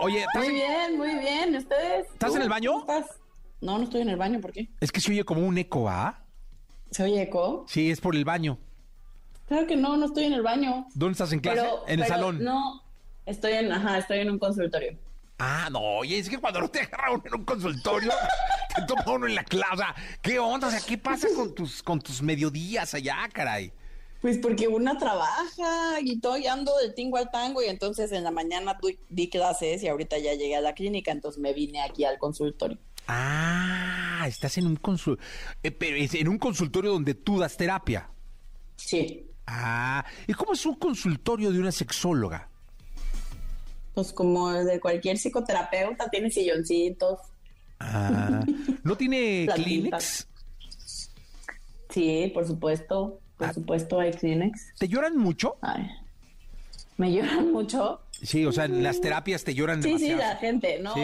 Oye, 0.00 0.20
¿estás 0.20 0.34
Muy 0.36 0.46
en- 0.46 0.54
bien, 0.54 0.96
muy 0.96 1.14
bien. 1.18 1.56
¿Ustedes? 1.56 2.06
¿Estás 2.12 2.34
en 2.34 2.42
el 2.42 2.48
baño? 2.48 2.72
¿Cómo 2.84 2.98
estás? 2.98 3.16
No, 3.60 3.78
no 3.78 3.84
estoy 3.84 4.02
en 4.02 4.08
el 4.10 4.16
baño. 4.16 4.40
¿Por 4.40 4.52
qué? 4.52 4.68
es 4.80 4.92
que 4.92 5.00
se 5.00 5.10
oye 5.10 5.24
como 5.24 5.40
un 5.46 5.58
eco, 5.58 5.88
¿ah? 5.88 6.22
¿Se 6.90 7.02
oye 7.02 7.22
eco? 7.22 7.64
Sí, 7.68 7.90
es 7.90 8.00
por 8.00 8.14
el 8.14 8.24
baño. 8.24 8.58
Claro 9.46 9.66
que 9.66 9.76
no, 9.76 9.96
no 9.96 10.06
estoy 10.06 10.24
en 10.24 10.34
el 10.34 10.42
baño. 10.42 10.86
¿Dónde 10.94 11.12
estás 11.12 11.32
en 11.32 11.40
clase? 11.40 11.60
Pero, 11.60 11.84
en 11.88 12.00
el 12.00 12.06
salón. 12.06 12.42
No, 12.44 12.82
estoy 13.26 13.52
en, 13.54 13.72
ajá, 13.72 13.98
estoy 13.98 14.20
en 14.20 14.30
un 14.30 14.38
consultorio. 14.38 14.96
Ah, 15.38 15.68
no, 15.70 15.80
oye, 15.80 16.18
es 16.18 16.28
que 16.28 16.38
cuando 16.38 16.60
no 16.60 16.68
te 16.68 16.80
agarra 16.80 17.12
uno 17.12 17.22
en 17.24 17.34
un 17.34 17.44
consultorio, 17.44 18.12
te 18.76 18.82
toma 18.82 19.02
uno 19.06 19.26
en 19.26 19.34
la 19.34 19.44
clase. 19.44 19.84
¿qué 20.22 20.38
onda? 20.38 20.68
O 20.68 20.70
sea, 20.70 20.80
¿qué 20.80 20.98
pasa 20.98 21.28
con 21.34 21.54
tus, 21.54 21.82
con 21.82 22.00
tus 22.00 22.22
mediodías 22.22 22.92
allá, 22.94 23.16
caray? 23.32 23.72
Pues 24.20 24.38
porque 24.38 24.66
una 24.66 24.98
trabaja 24.98 26.00
y 26.02 26.14
estoy 26.14 26.46
ando 26.48 26.76
del 26.78 26.94
tingo 26.94 27.18
al 27.18 27.30
tango 27.30 27.62
y 27.62 27.66
entonces 27.66 28.10
en 28.12 28.24
la 28.24 28.30
mañana 28.32 28.76
di, 28.82 28.98
di 29.08 29.30
clases 29.30 29.82
y 29.82 29.88
ahorita 29.88 30.18
ya 30.18 30.34
llegué 30.34 30.56
a 30.56 30.60
la 30.60 30.74
clínica, 30.74 31.12
entonces 31.12 31.40
me 31.40 31.52
vine 31.52 31.80
aquí 31.82 32.04
al 32.04 32.18
consultorio. 32.18 32.78
Ah, 33.06 34.24
estás 34.26 34.58
en 34.58 34.66
un 34.66 34.76
consul... 34.76 35.18
eh, 35.62 35.70
pero 35.70 35.96
es 35.96 36.14
en 36.14 36.28
un 36.28 36.38
consultorio 36.38 36.92
donde 36.92 37.14
tú 37.14 37.38
das 37.38 37.56
terapia. 37.56 38.10
Sí, 38.76 39.24
Ah, 39.50 40.04
¿y 40.26 40.34
cómo 40.34 40.52
es 40.52 40.66
un 40.66 40.74
consultorio 40.74 41.50
de 41.50 41.58
una 41.58 41.72
sexóloga? 41.72 42.48
pues 43.94 44.12
como 44.12 44.52
de 44.52 44.78
cualquier 44.78 45.16
psicoterapeuta, 45.18 46.08
tiene 46.08 46.30
silloncitos. 46.30 47.18
Ah, 47.80 48.44
¿no 48.84 48.96
tiene. 48.96 49.48
Kleenex? 49.54 50.28
Sí, 51.90 52.30
por 52.34 52.46
supuesto, 52.46 53.20
por 53.38 53.48
Ah. 53.48 53.52
supuesto 53.54 53.98
hay 54.00 54.12
Kleenex. 54.12 54.74
¿Te 54.78 54.88
lloran 54.88 55.16
mucho? 55.16 55.56
Ay, 55.62 55.88
me 56.98 57.12
lloran 57.12 57.52
mucho. 57.52 58.00
Sí, 58.20 58.44
o 58.44 58.52
sea, 58.52 58.64
en 58.66 58.82
las 58.82 59.00
terapias 59.00 59.44
te 59.44 59.54
lloran 59.54 59.82
Sí, 59.82 59.96
sí, 59.98 60.08
demasiado. 60.08 60.32
la 60.34 60.36
gente, 60.40 60.78
no. 60.80 60.94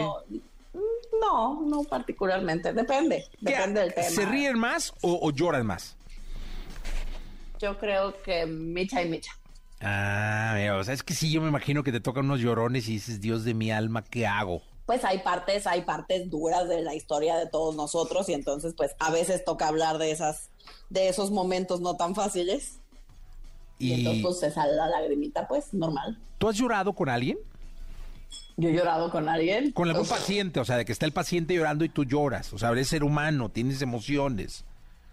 No, 1.21 1.61
no 1.61 1.83
particularmente, 1.85 2.73
depende, 2.73 3.23
depende 3.39 3.79
del 3.79 3.93
tema. 3.93 4.07
¿Se 4.09 4.25
ríen 4.25 4.59
más 4.59 4.91
o, 5.01 5.17
o 5.21 5.31
lloran 5.31 5.65
más? 5.65 5.95
Yo 7.61 7.77
creo 7.79 8.21
que 8.21 8.45
micha 8.45 9.01
y 9.01 9.07
micha. 9.09 9.31
Ah, 9.79 10.53
mira, 10.57 10.77
o 10.77 10.83
sea, 10.83 10.93
es 10.93 11.03
que 11.03 11.13
sí, 11.13 11.31
yo 11.31 11.41
me 11.41 11.47
imagino 11.47 11.83
que 11.83 11.91
te 11.93 12.01
tocan 12.01 12.25
unos 12.25 12.41
llorones 12.41 12.89
y 12.89 12.93
dices, 12.93 13.21
Dios 13.21 13.45
de 13.45 13.53
mi 13.53 13.71
alma, 13.71 14.03
¿qué 14.03 14.27
hago? 14.27 14.61
Pues 14.85 15.03
hay 15.03 15.19
partes, 15.19 15.65
hay 15.67 15.81
partes 15.81 16.29
duras 16.29 16.69
de 16.69 16.81
la 16.81 16.93
historia 16.93 17.37
de 17.37 17.47
todos 17.47 17.75
nosotros 17.75 18.29
y 18.29 18.33
entonces 18.33 18.73
pues 18.77 18.91
a 18.99 19.11
veces 19.11 19.43
toca 19.43 19.67
hablar 19.67 19.97
de 19.97 20.11
esas, 20.11 20.49
de 20.89 21.07
esos 21.09 21.31
momentos 21.31 21.81
no 21.81 21.95
tan 21.97 22.13
fáciles. 22.15 22.79
Y, 23.79 23.93
entonces 23.93 24.19
¿Y 24.19 24.23
pues 24.23 24.39
se 24.39 24.51
sale 24.51 24.73
la 24.73 24.87
lagrimita, 24.87 25.47
pues 25.47 25.73
normal. 25.73 26.17
tú 26.37 26.47
has 26.49 26.55
llorado 26.55 26.93
con 26.93 27.09
alguien? 27.09 27.37
Yo 28.57 28.69
he 28.69 28.73
llorado 28.73 29.11
con 29.11 29.27
alguien. 29.27 29.71
Con 29.71 29.89
algún 29.89 30.07
paciente, 30.07 30.59
o 30.61 30.65
sea, 30.65 30.77
de 30.77 30.85
que 30.85 30.93
está 30.93 31.05
el 31.05 31.11
paciente 31.11 31.53
llorando 31.55 31.83
y 31.83 31.89
tú 31.89 32.05
lloras. 32.05 32.53
O 32.53 32.57
sea, 32.57 32.69
eres 32.69 32.87
ser 32.87 33.03
humano, 33.03 33.49
tienes 33.49 33.81
emociones. 33.81 34.63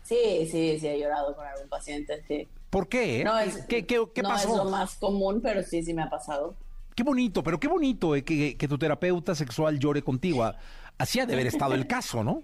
Sí, 0.04 0.46
sí, 0.50 0.78
sí 0.78 0.86
he 0.86 1.00
llorado 1.00 1.34
con 1.34 1.44
algún 1.46 1.68
paciente, 1.68 2.22
sí. 2.28 2.46
¿Por 2.70 2.88
qué? 2.88 3.20
eh? 3.22 3.24
No 3.24 3.36
es, 3.38 3.56
¿Qué, 3.66 3.84
qué, 3.84 4.04
qué 4.14 4.22
no 4.22 4.28
pasó? 4.28 4.48
es 4.50 4.56
lo 4.56 4.64
más 4.66 4.94
común, 4.94 5.40
pero 5.42 5.62
sí, 5.64 5.82
sí 5.82 5.92
me 5.92 6.02
ha 6.02 6.10
pasado. 6.10 6.54
Qué 6.94 7.02
bonito, 7.02 7.42
pero 7.42 7.58
qué 7.58 7.68
bonito 7.68 8.14
eh, 8.14 8.24
que, 8.24 8.56
que 8.56 8.68
tu 8.68 8.78
terapeuta 8.78 9.34
sexual 9.34 9.78
llore 9.78 10.02
contigo. 10.02 10.44
Ah, 10.44 10.56
Así 10.98 11.20
ha 11.20 11.26
de 11.26 11.34
haber 11.34 11.46
estado 11.46 11.74
el 11.74 11.86
caso, 11.86 12.22
¿no? 12.22 12.42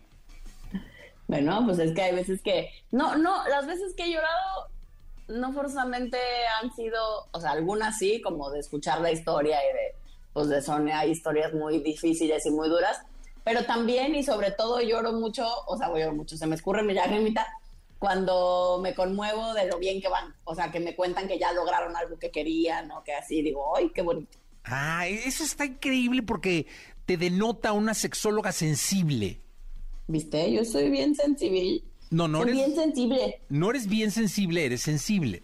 Bueno, 1.27 1.63
pues 1.67 1.79
es 1.79 1.93
que 1.93 2.03
hay 2.03 2.15
veces 2.15 2.41
que, 2.43 2.71
no, 2.91 3.17
no, 3.17 3.47
las 3.49 3.67
veces 3.67 3.95
que 3.95 4.05
he 4.05 4.13
llorado 4.13 4.69
no 5.29 5.53
forzosamente 5.53 6.19
han 6.61 6.75
sido, 6.75 7.29
o 7.33 7.41
sea, 7.41 7.51
algunas 7.51 7.99
sí, 7.99 8.23
como 8.23 8.51
de 8.51 8.61
escuchar 8.61 9.01
la 9.03 9.13
historia 9.13 9.59
y 9.63 9.75
de, 9.75 9.95
pues 10.33 10.49
de 10.49 10.63
son, 10.63 10.89
hay 10.89 11.11
historias 11.11 11.53
muy 11.53 11.81
difíciles 11.81 12.47
y 12.47 12.51
muy 12.51 12.71
duras, 12.71 13.03
pero 13.45 13.65
también 13.67 14.15
y 14.15 14.23
sobre 14.23 14.53
todo 14.53 14.81
lloro 14.81 15.13
mucho, 15.13 15.47
o 15.67 15.77
sea, 15.77 15.89
lloro 15.89 16.15
mucho, 16.15 16.37
se 16.37 16.47
me 16.47 16.55
escurre 16.55 16.83
mi 16.83 16.95
lagrimita 16.95 17.47
cuando 17.99 18.79
me 18.83 18.95
conmuevo 18.95 19.55
de 19.55 19.67
lo 19.67 19.79
bien 19.79 20.01
que 20.01 20.09
van, 20.09 20.35
o 20.45 20.55
sea, 20.55 20.71
que 20.71 20.81
me 20.81 20.95
cuentan 20.95 21.27
que 21.27 21.39
ya 21.39 21.53
lograron 21.53 21.97
algo 21.97 22.19
que 22.19 22.31
querían, 22.31 22.91
o 22.93 23.03
que 23.03 23.13
así, 23.13 23.43
digo, 23.43 23.77
¡ay, 23.77 23.91
qué 23.95 24.03
bonito! 24.03 24.39
Ah, 24.65 25.07
eso 25.09 25.45
está 25.45 25.65
increíble 25.65 26.23
porque 26.23 26.67
te 27.07 27.17
denota 27.17 27.73
una 27.73 27.95
sexóloga 27.95 28.53
sensible. 28.53 29.41
¿Viste? 30.07 30.53
Yo 30.53 30.65
soy 30.65 30.91
bien 30.91 31.15
sensible. 31.15 31.83
No, 32.11 32.29
no 32.29 32.43
soy 32.43 32.51
eres. 32.51 32.57
bien 32.57 32.77
sensible. 32.77 33.41
No 33.49 33.71
eres 33.71 33.89
bien 33.89 34.11
sensible, 34.11 34.65
eres 34.65 34.83
sensible. 34.83 35.43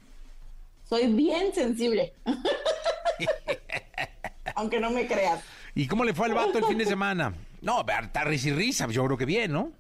Soy 0.89 1.13
bien 1.13 1.53
sensible. 1.55 2.13
Aunque 4.55 4.79
no 4.79 4.91
me 4.91 5.07
creas. 5.07 5.43
¿Y 5.75 5.87
cómo 5.87 6.05
le 6.05 6.15
fue 6.15 6.27
al 6.27 6.35
vato 6.35 6.59
el 6.59 6.65
fin 6.65 6.79
de 6.79 6.87
semana? 6.87 7.35
No, 7.61 7.81
harta 7.81 8.25
risa 8.25 8.49
y 8.49 8.53
risa, 8.53 8.87
yo 8.89 9.05
creo 9.05 9.19
que 9.19 9.25
bien, 9.25 9.53
¿no? 9.53 9.73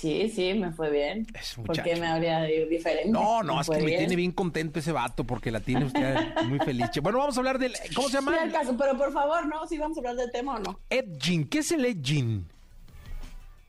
Sí, 0.00 0.30
sí, 0.30 0.54
me 0.54 0.70
fue 0.70 0.90
bien. 0.90 1.26
Es 1.34 1.56
¿Por 1.56 1.82
qué 1.82 1.96
me 1.96 2.06
habría 2.06 2.40
de 2.40 2.54
ir 2.54 2.68
diferente? 2.68 3.08
No, 3.08 3.42
no, 3.42 3.60
es 3.60 3.68
que 3.68 3.78
me 3.78 3.86
bien. 3.86 3.98
tiene 3.98 4.14
bien 4.14 4.30
contento 4.30 4.78
ese 4.78 4.92
vato 4.92 5.24
porque 5.24 5.50
la 5.50 5.58
tiene 5.58 5.86
usted 5.86 6.14
muy 6.44 6.60
feliz. 6.60 6.88
Bueno, 7.02 7.18
vamos 7.18 7.36
a 7.36 7.40
hablar 7.40 7.58
del. 7.58 7.74
¿Cómo 7.96 8.08
se 8.08 8.14
llama? 8.14 8.32
Sí, 8.32 8.38
al 8.38 8.52
caso, 8.52 8.76
pero 8.76 8.96
por 8.96 9.12
favor, 9.12 9.46
no, 9.46 9.66
si 9.66 9.76
vamos 9.76 9.96
a 9.96 10.00
hablar 10.00 10.14
del 10.14 10.30
tema 10.30 10.54
o 10.54 10.58
no. 10.60 10.78
Edging. 10.88 11.48
¿Qué 11.48 11.58
es 11.58 11.72
el 11.72 11.84
edging? 11.84 12.46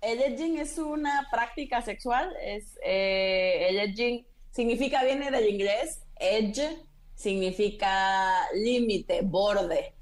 El 0.01 0.21
edging 0.21 0.59
es 0.59 0.77
una 0.77 1.27
práctica 1.31 1.81
sexual. 1.81 2.31
Es 2.43 2.77
eh, 2.85 3.65
el 3.69 3.79
edging 3.79 4.23
significa 4.51 5.03
viene 5.03 5.31
del 5.31 5.49
inglés 5.49 6.01
edge 6.19 6.77
significa 7.15 8.45
límite, 8.53 9.21
borde. 9.23 9.93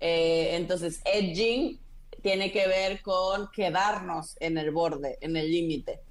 Eh, 0.00 0.50
entonces 0.54 1.00
edging 1.04 1.78
tiene 2.26 2.50
que 2.50 2.66
ver 2.66 3.02
con 3.02 3.52
quedarnos 3.52 4.36
en 4.40 4.58
el 4.58 4.72
borde, 4.72 5.16
en 5.20 5.36
el 5.36 5.48
límite. 5.48 6.02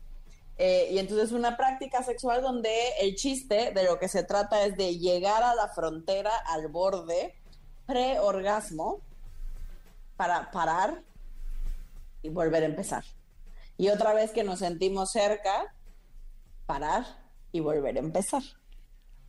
Eh, 0.57 0.88
y 0.91 1.00
entonces 1.00 1.34
una 1.34 1.57
práctica 1.57 2.03
sexual 2.03 2.41
donde 2.41 2.72
el 3.01 3.15
chiste 3.15 3.74
de 3.74 3.84
lo 3.84 4.00
que 4.00 4.07
se 4.07 4.24
trata 4.24 4.65
es 4.65 4.77
de 4.77 4.98
llegar 4.98 5.43
a 5.43 5.53
la 5.55 5.67
frontera, 5.67 6.31
al 6.45 6.69
borde, 6.69 7.36
pre-orgasmo, 7.86 9.01
para 10.15 10.51
parar 10.51 11.03
y 12.22 12.29
volver 12.29 12.63
a 12.63 12.67
empezar. 12.67 13.03
Y 13.75 13.89
otra 13.89 14.13
vez 14.13 14.31
que 14.31 14.45
nos 14.45 14.60
sentimos 14.60 15.12
cerca, 15.12 15.75
parar 16.65 17.03
y 17.51 17.60
volver 17.60 17.98
a 17.98 18.00
empezar. 18.00 18.41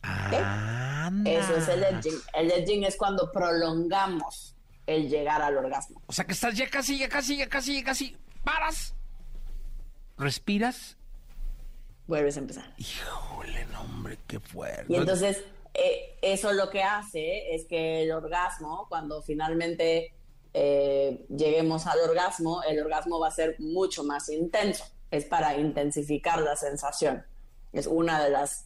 Anda. 0.03 1.29
Eso 1.29 1.53
es 1.57 1.67
el 1.67 1.83
edging. 1.83 2.21
El 2.33 2.49
edging 2.49 2.85
es 2.85 2.95
cuando 2.95 3.29
prolongamos 3.29 4.56
el 4.87 5.09
llegar 5.09 5.41
al 5.41 5.57
orgasmo. 5.57 6.01
O 6.07 6.13
sea 6.13 6.25
que 6.25 6.31
estás 6.31 6.55
ya 6.55 6.69
casi, 6.69 6.97
ya 6.97 7.09
casi, 7.09 7.37
ya 7.37 7.47
casi, 7.47 7.75
ya 7.75 7.83
casi. 7.83 8.17
Paras. 8.43 8.95
Respiras. 10.17 10.97
Vuelves 12.07 12.37
a 12.37 12.39
empezar. 12.39 12.73
Híjole, 12.77 13.65
no, 13.65 13.81
hombre, 13.81 14.17
qué 14.25 14.39
fuerte. 14.39 14.85
Y 14.87 14.95
entonces, 14.95 15.43
eh, 15.73 16.17
eso 16.21 16.53
lo 16.53 16.69
que 16.69 16.81
hace 16.81 17.53
es 17.53 17.65
que 17.65 18.03
el 18.03 18.11
orgasmo, 18.13 18.87
cuando 18.87 19.21
finalmente 19.21 20.13
eh, 20.53 21.25
lleguemos 21.29 21.85
al 21.85 21.99
orgasmo, 21.99 22.63
el 22.63 22.79
orgasmo 22.79 23.19
va 23.19 23.27
a 23.27 23.31
ser 23.31 23.59
mucho 23.59 24.05
más 24.05 24.29
intenso. 24.29 24.85
Es 25.11 25.25
para 25.25 25.57
intensificar 25.57 26.39
la 26.39 26.55
sensación. 26.55 27.25
Es 27.73 27.87
una 27.87 28.23
de 28.23 28.29
las, 28.29 28.65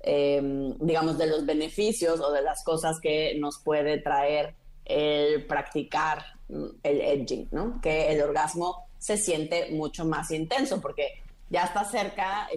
eh, 0.00 0.40
digamos, 0.78 1.16
de 1.16 1.26
los 1.26 1.46
beneficios 1.46 2.20
o 2.20 2.30
de 2.30 2.42
las 2.42 2.62
cosas 2.62 3.00
que 3.00 3.34
nos 3.38 3.58
puede 3.58 3.98
traer 3.98 4.54
el 4.84 5.46
practicar 5.46 6.24
mm, 6.48 6.66
el 6.82 7.00
edging, 7.00 7.48
¿no? 7.50 7.80
Que 7.80 8.12
el 8.12 8.22
orgasmo 8.22 8.86
se 8.98 9.16
siente 9.16 9.70
mucho 9.72 10.04
más 10.04 10.30
intenso 10.30 10.80
porque 10.80 11.22
ya 11.50 11.64
está 11.64 11.84
cerca 11.84 12.48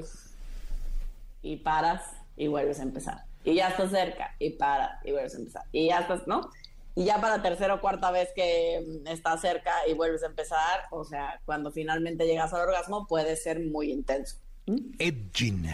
y, 1.44 1.54
y 1.54 1.58
paras 1.58 2.02
y 2.36 2.48
vuelves 2.48 2.80
a 2.80 2.84
empezar. 2.84 3.24
Y 3.44 3.56
ya 3.56 3.70
estás 3.70 3.92
cerca 3.92 4.36
y 4.40 4.52
paras 4.52 5.00
y 5.06 5.12
vuelves 5.12 5.36
a 5.36 5.38
empezar. 5.38 5.64
Y 5.72 5.88
ya 5.88 6.00
estás, 6.00 6.28
¿no? 6.28 6.50
Y 6.96 7.06
ya 7.06 7.22
para 7.22 7.42
tercera 7.42 7.76
o 7.76 7.82
cuarta 7.82 8.12
vez 8.12 8.30
que 8.36 8.84
mm, 9.04 9.08
estás 9.08 9.42
cerca 9.42 9.72
y 9.88 9.94
vuelves 9.94 10.24
a 10.24 10.28
empezar, 10.28 10.86
o 10.92 11.04
sea, 11.04 11.40
cuando 11.46 11.72
finalmente 11.72 12.26
llegas 12.26 12.54
al 12.54 12.62
orgasmo 12.62 13.08
puede 13.08 13.36
ser 13.36 13.60
muy 13.60 13.92
intenso. 13.92 14.38
Edging. 14.66 15.70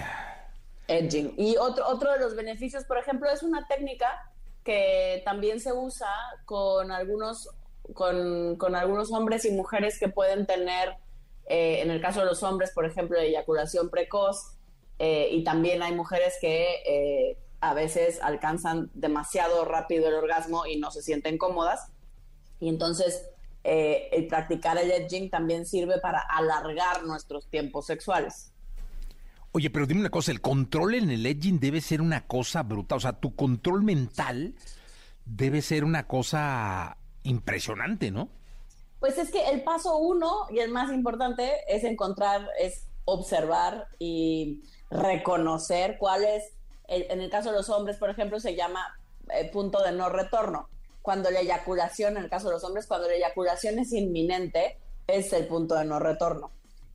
Edging. 0.87 1.33
Y 1.37 1.55
otro, 1.57 1.87
otro 1.87 2.11
de 2.11 2.19
los 2.19 2.35
beneficios, 2.35 2.83
por 2.83 2.97
ejemplo, 2.97 3.29
es 3.29 3.41
una 3.41 3.65
técnica 3.67 4.32
que 4.63 5.21
también 5.25 5.59
se 5.59 5.73
usa 5.73 6.09
con 6.45 6.91
algunos, 6.91 7.49
con, 7.93 8.55
con 8.57 8.75
algunos 8.75 9.11
hombres 9.11 9.45
y 9.45 9.51
mujeres 9.51 9.99
que 9.99 10.07
pueden 10.07 10.45
tener, 10.45 10.95
eh, 11.47 11.81
en 11.81 11.91
el 11.91 12.01
caso 12.01 12.21
de 12.21 12.25
los 12.25 12.43
hombres, 12.43 12.71
por 12.71 12.85
ejemplo, 12.85 13.17
eyaculación 13.17 13.89
precoz, 13.89 14.55
eh, 14.99 15.29
y 15.31 15.43
también 15.43 15.83
hay 15.83 15.93
mujeres 15.93 16.35
que 16.39 16.81
eh, 16.85 17.37
a 17.59 17.73
veces 17.73 18.21
alcanzan 18.21 18.89
demasiado 18.93 19.65
rápido 19.65 20.07
el 20.07 20.15
orgasmo 20.15 20.65
y 20.65 20.77
no 20.77 20.91
se 20.91 21.01
sienten 21.01 21.37
cómodas. 21.37 21.89
Y 22.59 22.69
entonces 22.69 23.29
practicar 24.29 24.77
el 24.77 24.91
edging 24.91 25.29
también 25.29 25.65
sirve 25.65 25.97
para 25.99 26.19
alargar 26.19 27.03
nuestros 27.03 27.47
tiempos 27.47 27.85
sexuales. 27.85 28.52
Oye, 29.55 29.69
pero 29.69 29.85
dime 29.85 29.99
una 29.99 30.09
cosa, 30.09 30.31
el 30.31 30.41
control 30.41 30.95
en 30.95 31.11
el 31.11 31.23
edging 31.27 31.59
debe 31.59 31.79
ser 31.79 32.01
una 32.01 32.25
cosa 32.25 32.63
brutal. 32.63 32.97
O 32.97 33.01
sea, 33.01 33.13
tu 33.13 33.35
control 33.35 33.83
mental 33.83 34.55
debe 35.25 35.61
ser 35.61 35.83
una 35.83 36.07
cosa 36.07 36.97
impresionante, 37.21 38.09
¿no? 38.09 38.29
Pues 38.99 39.19
es 39.19 39.29
que 39.29 39.47
el 39.49 39.63
paso 39.63 39.97
uno 39.97 40.47
y 40.49 40.57
el 40.57 40.71
más 40.71 40.91
importante 40.91 41.51
es 41.67 41.83
encontrar, 41.83 42.49
es 42.59 42.87
observar 43.05 43.89
y 43.99 44.63
reconocer 44.89 45.97
cuál 45.99 46.23
es, 46.23 46.43
en 46.87 47.21
el 47.21 47.29
caso 47.29 47.51
de 47.51 47.57
los 47.57 47.69
hombres, 47.69 47.97
por 47.97 48.09
ejemplo, 48.09 48.39
se 48.39 48.55
llama 48.55 48.97
eh, 49.29 49.51
punto 49.51 49.83
de 49.83 49.91
no 49.91 50.09
retorno. 50.09 50.67
Cuando 51.03 51.29
la 51.29 51.41
eyaculación, 51.41 52.17
en 52.17 52.23
el 52.23 52.29
caso 52.29 52.47
de 52.47 52.55
los 52.55 52.63
hombres, 52.63 52.87
cuando 52.87 53.07
la 53.07 53.13
eyaculación 53.13 53.77
es 53.77 53.93
inminente, 53.93 54.79
es 55.05 55.31
el 55.31 55.45
punto 55.45 55.75
de 55.75 55.85
no 55.85 55.99
retorno. 55.99 56.49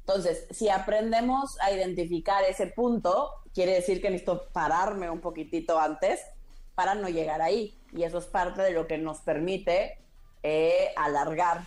Entonces, 0.08 0.46
si 0.50 0.70
aprendemos 0.70 1.60
a 1.60 1.70
identificar 1.70 2.42
ese 2.44 2.66
punto, 2.68 3.30
quiere 3.52 3.74
decir 3.74 4.00
que 4.00 4.08
necesito 4.08 4.48
pararme 4.54 5.10
un 5.10 5.20
poquitito 5.20 5.78
antes 5.78 6.18
para 6.74 6.94
no 6.94 7.10
llegar 7.10 7.42
ahí. 7.42 7.78
Y 7.92 8.04
eso 8.04 8.16
es 8.16 8.24
parte 8.24 8.62
de 8.62 8.70
lo 8.70 8.86
que 8.86 8.96
nos 8.96 9.20
permite 9.20 9.98
eh, 10.42 10.92
alargar 10.96 11.66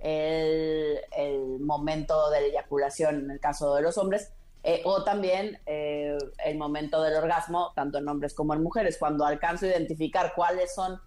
el, 0.00 0.98
momento 1.60 2.30
de 2.30 2.40
la 2.40 2.46
eyaculación 2.46 3.16
en 3.16 3.30
el 3.32 3.38
caso 3.38 3.74
de 3.74 3.82
los 3.82 3.98
hombres, 3.98 4.32
eh, 4.62 4.80
o 4.86 5.04
también 5.04 5.60
eh, 5.66 6.16
el 6.46 6.56
momento 6.56 7.02
del 7.02 7.16
orgasmo, 7.16 7.72
tanto 7.74 7.98
en 7.98 8.08
hombres 8.08 8.32
como 8.32 8.54
en 8.54 8.62
mujeres. 8.62 8.96
Cuando 8.96 9.26
alcanzo 9.26 9.66
a 9.66 9.68
identificar 9.68 10.32
cuáles 10.34 10.74
son 10.74 10.98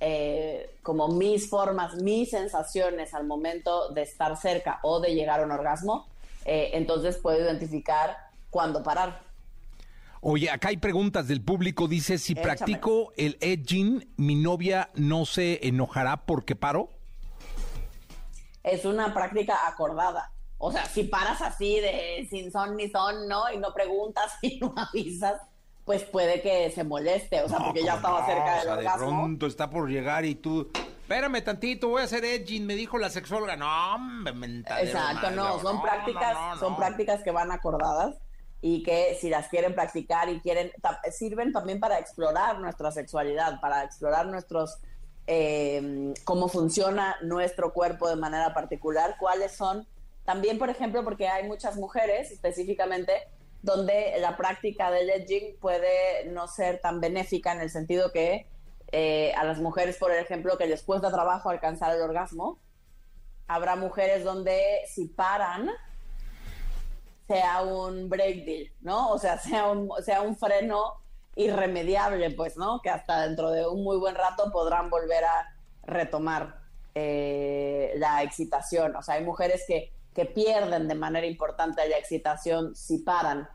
eh, 0.00 0.78
como 0.82 1.08
mis 1.08 1.48
formas, 1.48 1.94
mis 1.96 2.30
sensaciones 2.30 3.14
al 3.14 3.26
momento 3.26 3.90
de 3.90 4.02
estar 4.02 4.36
cerca 4.36 4.80
o 4.82 5.00
de 5.00 5.14
llegar 5.14 5.40
a 5.40 5.44
un 5.44 5.52
orgasmo, 5.52 6.08
eh, 6.44 6.70
entonces 6.74 7.18
puedo 7.18 7.38
identificar 7.38 8.16
cuándo 8.50 8.82
parar. 8.82 9.20
Oye, 10.22 10.50
acá 10.50 10.68
hay 10.68 10.76
preguntas 10.76 11.28
del 11.28 11.42
público. 11.42 11.88
Dice, 11.88 12.18
si 12.18 12.32
Échamela. 12.32 12.56
practico 12.56 13.12
el 13.16 13.38
edging, 13.40 14.12
¿mi 14.16 14.34
novia 14.34 14.90
no 14.94 15.24
se 15.24 15.66
enojará 15.66 16.26
porque 16.26 16.56
paro? 16.56 16.90
es 18.62 18.84
una 18.84 19.12
práctica 19.14 19.66
acordada. 19.66 20.32
O 20.58 20.70
sea, 20.70 20.84
si 20.84 21.04
paras 21.04 21.40
así 21.40 21.80
de 21.80 22.26
sin 22.28 22.52
son 22.52 22.76
ni 22.76 22.90
son, 22.90 23.28
¿no? 23.28 23.50
Y 23.52 23.58
no 23.58 23.72
preguntas 23.72 24.32
y 24.42 24.58
no 24.60 24.74
avisas, 24.76 25.40
pues 25.90 26.04
puede 26.04 26.40
que 26.40 26.70
se 26.70 26.84
moleste, 26.84 27.42
o 27.42 27.48
sea, 27.48 27.58
porque 27.58 27.82
ya 27.82 27.96
estaba 27.96 28.24
cerca 28.24 28.50
del 28.52 28.60
o 28.60 28.62
sea, 28.62 28.72
de 28.74 28.78
orgasmo. 28.78 29.06
pronto 29.08 29.46
está 29.48 29.68
por 29.68 29.90
llegar 29.90 30.24
y 30.24 30.36
tú... 30.36 30.70
Espérame 30.72 31.42
tantito, 31.42 31.88
voy 31.88 32.02
a 32.02 32.04
hacer 32.04 32.24
edging, 32.24 32.64
me 32.64 32.76
dijo 32.76 32.96
la 32.96 33.10
sexóloga. 33.10 33.56
No, 33.56 33.98
mentadero 34.32 34.86
Exacto, 34.86 35.32
no, 35.32 35.58
son 35.58 35.74
No, 35.74 35.82
prácticas, 35.82 36.34
no, 36.34 36.54
no, 36.54 36.60
son 36.60 36.70
no. 36.74 36.78
prácticas 36.78 37.24
que 37.24 37.32
van 37.32 37.50
acordadas 37.50 38.14
y 38.60 38.84
que 38.84 39.18
si 39.20 39.30
las 39.30 39.48
quieren 39.48 39.74
practicar 39.74 40.28
y 40.28 40.38
quieren, 40.38 40.70
sirven 41.10 41.52
también 41.52 41.80
para 41.80 41.98
explorar 41.98 42.60
nuestra 42.60 42.92
sexualidad, 42.92 43.60
para 43.60 43.82
explorar 43.82 44.26
nuestros, 44.26 44.78
eh, 45.26 46.14
cómo 46.22 46.46
funciona 46.46 47.16
nuestro 47.22 47.72
cuerpo 47.72 48.08
de 48.08 48.14
manera 48.14 48.54
particular, 48.54 49.16
cuáles 49.18 49.50
son, 49.56 49.88
también 50.24 50.56
por 50.56 50.70
ejemplo, 50.70 51.02
porque 51.02 51.26
hay 51.26 51.48
muchas 51.48 51.74
mujeres 51.74 52.30
específicamente 52.30 53.12
donde 53.62 54.14
la 54.20 54.36
práctica 54.36 54.90
del 54.90 55.10
edging 55.10 55.56
puede 55.60 56.26
no 56.26 56.48
ser 56.48 56.80
tan 56.80 57.00
benéfica 57.00 57.52
en 57.52 57.60
el 57.60 57.70
sentido 57.70 58.10
que 58.12 58.46
eh, 58.92 59.32
a 59.36 59.44
las 59.44 59.58
mujeres, 59.58 59.96
por 59.98 60.12
ejemplo, 60.12 60.58
que 60.58 60.66
les 60.66 60.82
cuesta 60.82 61.10
trabajo 61.10 61.50
alcanzar 61.50 61.94
el 61.94 62.02
orgasmo, 62.02 62.58
habrá 63.46 63.76
mujeres 63.76 64.24
donde 64.24 64.80
si 64.86 65.06
paran 65.06 65.70
sea 67.28 67.62
un 67.62 68.08
break 68.08 68.44
deal, 68.44 68.72
¿no? 68.80 69.10
O 69.10 69.18
sea, 69.18 69.38
sea 69.38 69.68
un, 69.68 69.90
sea 70.04 70.22
un 70.22 70.36
freno 70.36 71.00
irremediable, 71.36 72.30
pues, 72.32 72.56
¿no? 72.56 72.80
Que 72.82 72.90
hasta 72.90 73.26
dentro 73.26 73.50
de 73.50 73.66
un 73.68 73.84
muy 73.84 73.98
buen 73.98 74.14
rato 74.14 74.50
podrán 74.50 74.90
volver 74.90 75.24
a 75.24 75.54
retomar 75.84 76.60
eh, 76.94 77.92
la 77.96 78.22
excitación. 78.24 78.96
O 78.96 79.02
sea, 79.02 79.14
hay 79.14 79.24
mujeres 79.24 79.64
que, 79.66 79.92
que, 80.14 80.26
pierden 80.26 80.88
de 80.88 80.94
manera 80.94 81.26
importante 81.26 81.88
la 81.88 81.96
excitación 81.96 82.74
si 82.76 82.98
paran. 82.98 83.48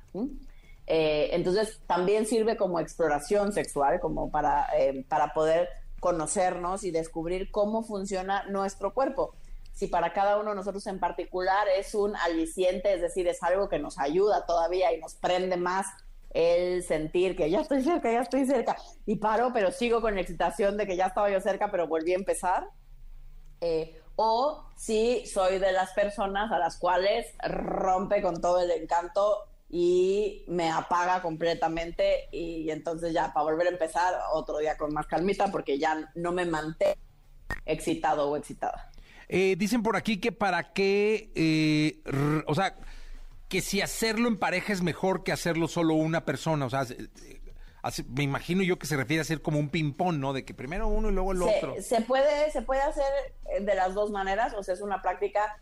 Eh, 0.88 1.30
entonces, 1.34 1.80
también 1.88 2.26
sirve 2.26 2.58
como 2.58 2.80
exploración 2.80 3.54
sexual, 3.54 4.00
como 4.00 4.32
para, 4.32 4.68
eh, 4.78 5.06
para 5.08 5.34
poder 5.34 5.70
conocernos 6.00 6.84
y 6.84 6.92
descubrir 6.92 7.52
cómo 7.52 7.84
funciona 7.84 8.44
nuestro 8.44 8.94
cuerpo. 8.94 9.36
Si 9.74 9.88
para 9.88 10.14
cada 10.14 10.40
uno 10.40 10.52
de 10.52 10.56
nosotros 10.56 10.88
en 10.88 11.00
particular 11.00 11.68
es 11.68 11.96
un 11.96 12.16
aliciente, 12.16 12.94
es 12.94 13.02
decir, 13.02 13.28
es 13.28 13.44
algo 13.44 13.68
que 13.68 13.80
nos 13.80 14.00
ayuda 14.00 14.46
todavía 14.46 14.94
y 14.94 15.00
nos 15.00 15.16
prende 15.16 15.58
más 15.58 15.88
el 16.30 16.84
sentir 16.84 17.36
que 17.36 17.50
ya 17.50 17.62
estoy 17.62 17.82
cerca, 17.82 18.12
ya 18.12 18.22
estoy 18.22 18.46
cerca, 18.46 18.76
y 19.06 19.16
paro, 19.16 19.52
pero 19.54 19.72
sigo 19.72 20.02
con 20.02 20.16
la 20.16 20.22
excitación 20.22 20.78
de 20.78 20.86
que 20.86 20.98
ya 20.98 21.08
estaba 21.08 21.32
yo 21.32 21.40
cerca, 21.40 21.72
pero 21.72 21.88
volví 21.88 22.12
a 22.12 22.16
empezar. 22.16 22.70
Eh, 23.62 24.00
o 24.16 24.66
si 24.76 25.26
soy 25.26 25.60
de 25.60 25.72
las 25.72 25.92
personas 25.92 26.52
a 26.52 26.60
las 26.60 26.78
cuales 26.78 27.28
rompe 27.44 28.22
con 28.22 28.42
todo 28.42 28.62
el 28.62 28.72
encanto 28.72 29.48
y 29.70 30.44
me 30.48 30.70
apaga 30.70 31.22
completamente 31.22 32.30
y, 32.32 32.70
entonces 32.70 33.14
ya 33.14 33.34
para 33.34 33.46
volver 33.46 33.68
a 33.68 33.72
empezar 33.72 34.14
otro 34.34 34.60
día 34.60 34.78
con 34.78 34.94
más 34.94 35.08
calmita 35.08 35.52
porque 35.52 35.78
ya 35.78 36.12
no 36.16 36.32
me 36.32 36.46
mantengo 36.46 36.96
excitado 37.66 38.30
o 38.30 38.38
excitada. 38.38 38.92
Eh, 39.28 39.56
dicen 39.58 39.82
por 39.82 39.96
aquí 39.96 40.20
que 40.20 40.32
para 40.32 40.72
qué, 40.74 41.32
eh, 41.36 42.04
o 42.46 42.54
sea, 42.54 42.76
que 43.50 43.62
si 43.62 43.82
hacerlo 43.82 44.28
en 44.28 44.38
pareja 44.38 44.72
es 44.72 44.82
mejor 44.82 45.24
que 45.24 45.32
hacerlo 45.32 45.68
solo 45.68 45.96
una 45.96 46.26
persona, 46.26 46.66
o 46.66 46.70
sea, 46.70 46.86
me 48.08 48.24
imagino 48.24 48.64
yo 48.64 48.80
que 48.80 48.88
se 48.88 48.98
refiere 48.98 49.20
a 49.20 49.24
hacer 49.24 49.42
como 49.42 49.60
un 49.60 49.70
ping-pong, 49.70 50.18
¿no? 50.18 50.34
De 50.34 50.46
que 50.46 50.54
primero 50.54 50.88
uno 50.88 51.10
y 51.10 51.14
luego 51.14 51.32
el 51.32 51.42
otro. 51.42 51.76
Se 51.82 52.02
puede, 52.02 52.52
se 52.52 52.62
puede 52.62 52.82
hacer 52.82 53.06
de 53.62 53.76
las 53.76 53.94
dos 53.94 54.12
maneras, 54.12 54.54
o 54.54 54.64
sea, 54.64 54.74
es 54.74 54.82
una 54.82 55.02
práctica 55.02 55.62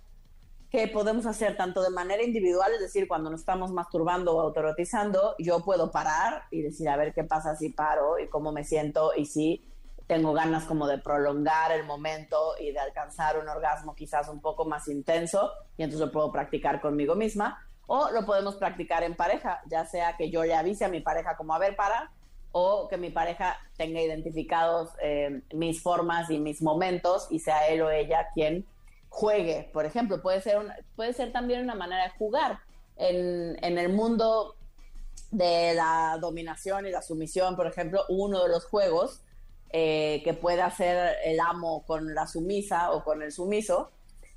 que 0.69 0.87
podemos 0.87 1.27
hacer 1.27 1.55
tanto 1.55 1.83
de 1.83 1.91
manera 1.91 2.23
individual, 2.23 2.71
es 2.73 2.79
decir, 2.79 3.07
cuando 3.07 3.29
nos 3.29 3.41
estamos 3.41 3.71
masturbando 3.71 4.35
o 4.35 4.41
autorotizando, 4.41 5.35
yo 5.37 5.63
puedo 5.63 5.91
parar 5.91 6.45
y 6.49 6.63
decir, 6.63 6.89
a 6.89 6.97
ver 6.97 7.13
qué 7.13 7.23
pasa 7.23 7.55
si 7.55 7.69
paro 7.69 8.17
y 8.17 8.27
cómo 8.27 8.51
me 8.51 8.63
siento 8.63 9.11
y 9.15 9.25
si 9.25 9.71
tengo 10.07 10.33
ganas 10.33 10.65
como 10.65 10.87
de 10.87 10.97
prolongar 10.97 11.71
el 11.71 11.85
momento 11.85 12.55
y 12.59 12.71
de 12.71 12.79
alcanzar 12.79 13.37
un 13.37 13.47
orgasmo 13.47 13.95
quizás 13.95 14.27
un 14.29 14.41
poco 14.41 14.65
más 14.65 14.87
intenso 14.87 15.51
y 15.77 15.83
entonces 15.83 16.07
lo 16.07 16.11
puedo 16.11 16.31
practicar 16.31 16.81
conmigo 16.81 17.15
misma 17.15 17.67
o 17.87 18.11
lo 18.11 18.25
podemos 18.25 18.55
practicar 18.55 19.03
en 19.03 19.15
pareja, 19.15 19.61
ya 19.67 19.85
sea 19.85 20.15
que 20.17 20.29
yo 20.29 20.43
le 20.43 20.55
avise 20.55 20.85
a 20.85 20.89
mi 20.89 21.01
pareja 21.01 21.35
como 21.35 21.53
a 21.53 21.59
ver 21.59 21.75
para 21.75 22.11
o 22.51 22.87
que 22.87 22.97
mi 22.97 23.09
pareja 23.09 23.57
tenga 23.77 24.01
identificados 24.01 24.91
eh, 25.01 25.41
mis 25.53 25.81
formas 25.81 26.29
y 26.29 26.39
mis 26.39 26.61
momentos 26.61 27.27
y 27.31 27.39
sea 27.39 27.67
él 27.67 27.81
o 27.81 27.89
ella 27.89 28.27
quien 28.33 28.65
juegue, 29.09 29.69
por 29.73 29.85
ejemplo, 29.85 30.21
puede 30.21 30.41
ser, 30.41 30.59
puede 30.95 31.13
ser 31.13 31.31
también 31.31 31.61
una 31.61 31.75
manera 31.75 32.03
de 32.05 32.09
jugar. 32.11 32.59
En, 32.95 33.57
en 33.63 33.79
el 33.79 33.89
mundo 33.89 34.55
de 35.31 35.73
la 35.73 36.17
dominación 36.21 36.85
y 36.85 36.91
la 36.91 37.01
sumisión, 37.01 37.55
por 37.55 37.65
ejemplo, 37.65 38.05
uno 38.09 38.43
de 38.43 38.49
los 38.49 38.65
juegos 38.65 39.21
eh, 39.71 40.21
que 40.23 40.35
puede 40.35 40.61
hacer 40.61 41.15
el 41.25 41.39
amo 41.39 41.83
con 41.87 42.13
la 42.13 42.27
sumisa 42.27 42.91
o 42.91 43.03
con 43.03 43.23
el 43.23 43.31
sumiso, 43.31 43.89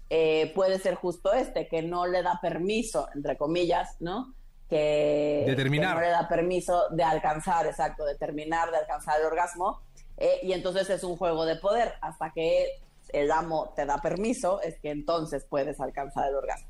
eh, 0.08 0.52
puede 0.54 0.78
ser 0.78 0.94
justo 0.94 1.32
este, 1.32 1.66
que 1.68 1.82
no 1.82 2.06
le 2.06 2.22
da 2.22 2.38
permiso, 2.40 3.08
entre 3.14 3.36
comillas, 3.36 3.96
¿no? 4.00 4.34
Que, 4.68 5.44
no 5.46 6.00
le 6.00 6.08
da 6.08 6.28
permiso 6.28 6.88
de 6.90 7.04
alcanzar, 7.04 7.66
exacto, 7.66 8.04
de 8.04 8.16
terminar, 8.16 8.70
de 8.70 8.78
alcanzar 8.78 9.20
el 9.20 9.26
orgasmo. 9.26 9.80
Eh, 10.16 10.40
y 10.42 10.52
entonces 10.52 10.88
es 10.90 11.04
un 11.04 11.16
juego 11.16 11.44
de 11.44 11.56
poder 11.56 11.94
hasta 12.00 12.30
que 12.30 12.66
el 13.12 13.30
amo 13.30 13.72
te 13.76 13.86
da 13.86 13.98
permiso, 13.98 14.60
es 14.62 14.78
que 14.80 14.90
entonces 14.90 15.44
puedes 15.48 15.80
alcanzar 15.80 16.28
el 16.28 16.34
orgasmo. 16.34 16.68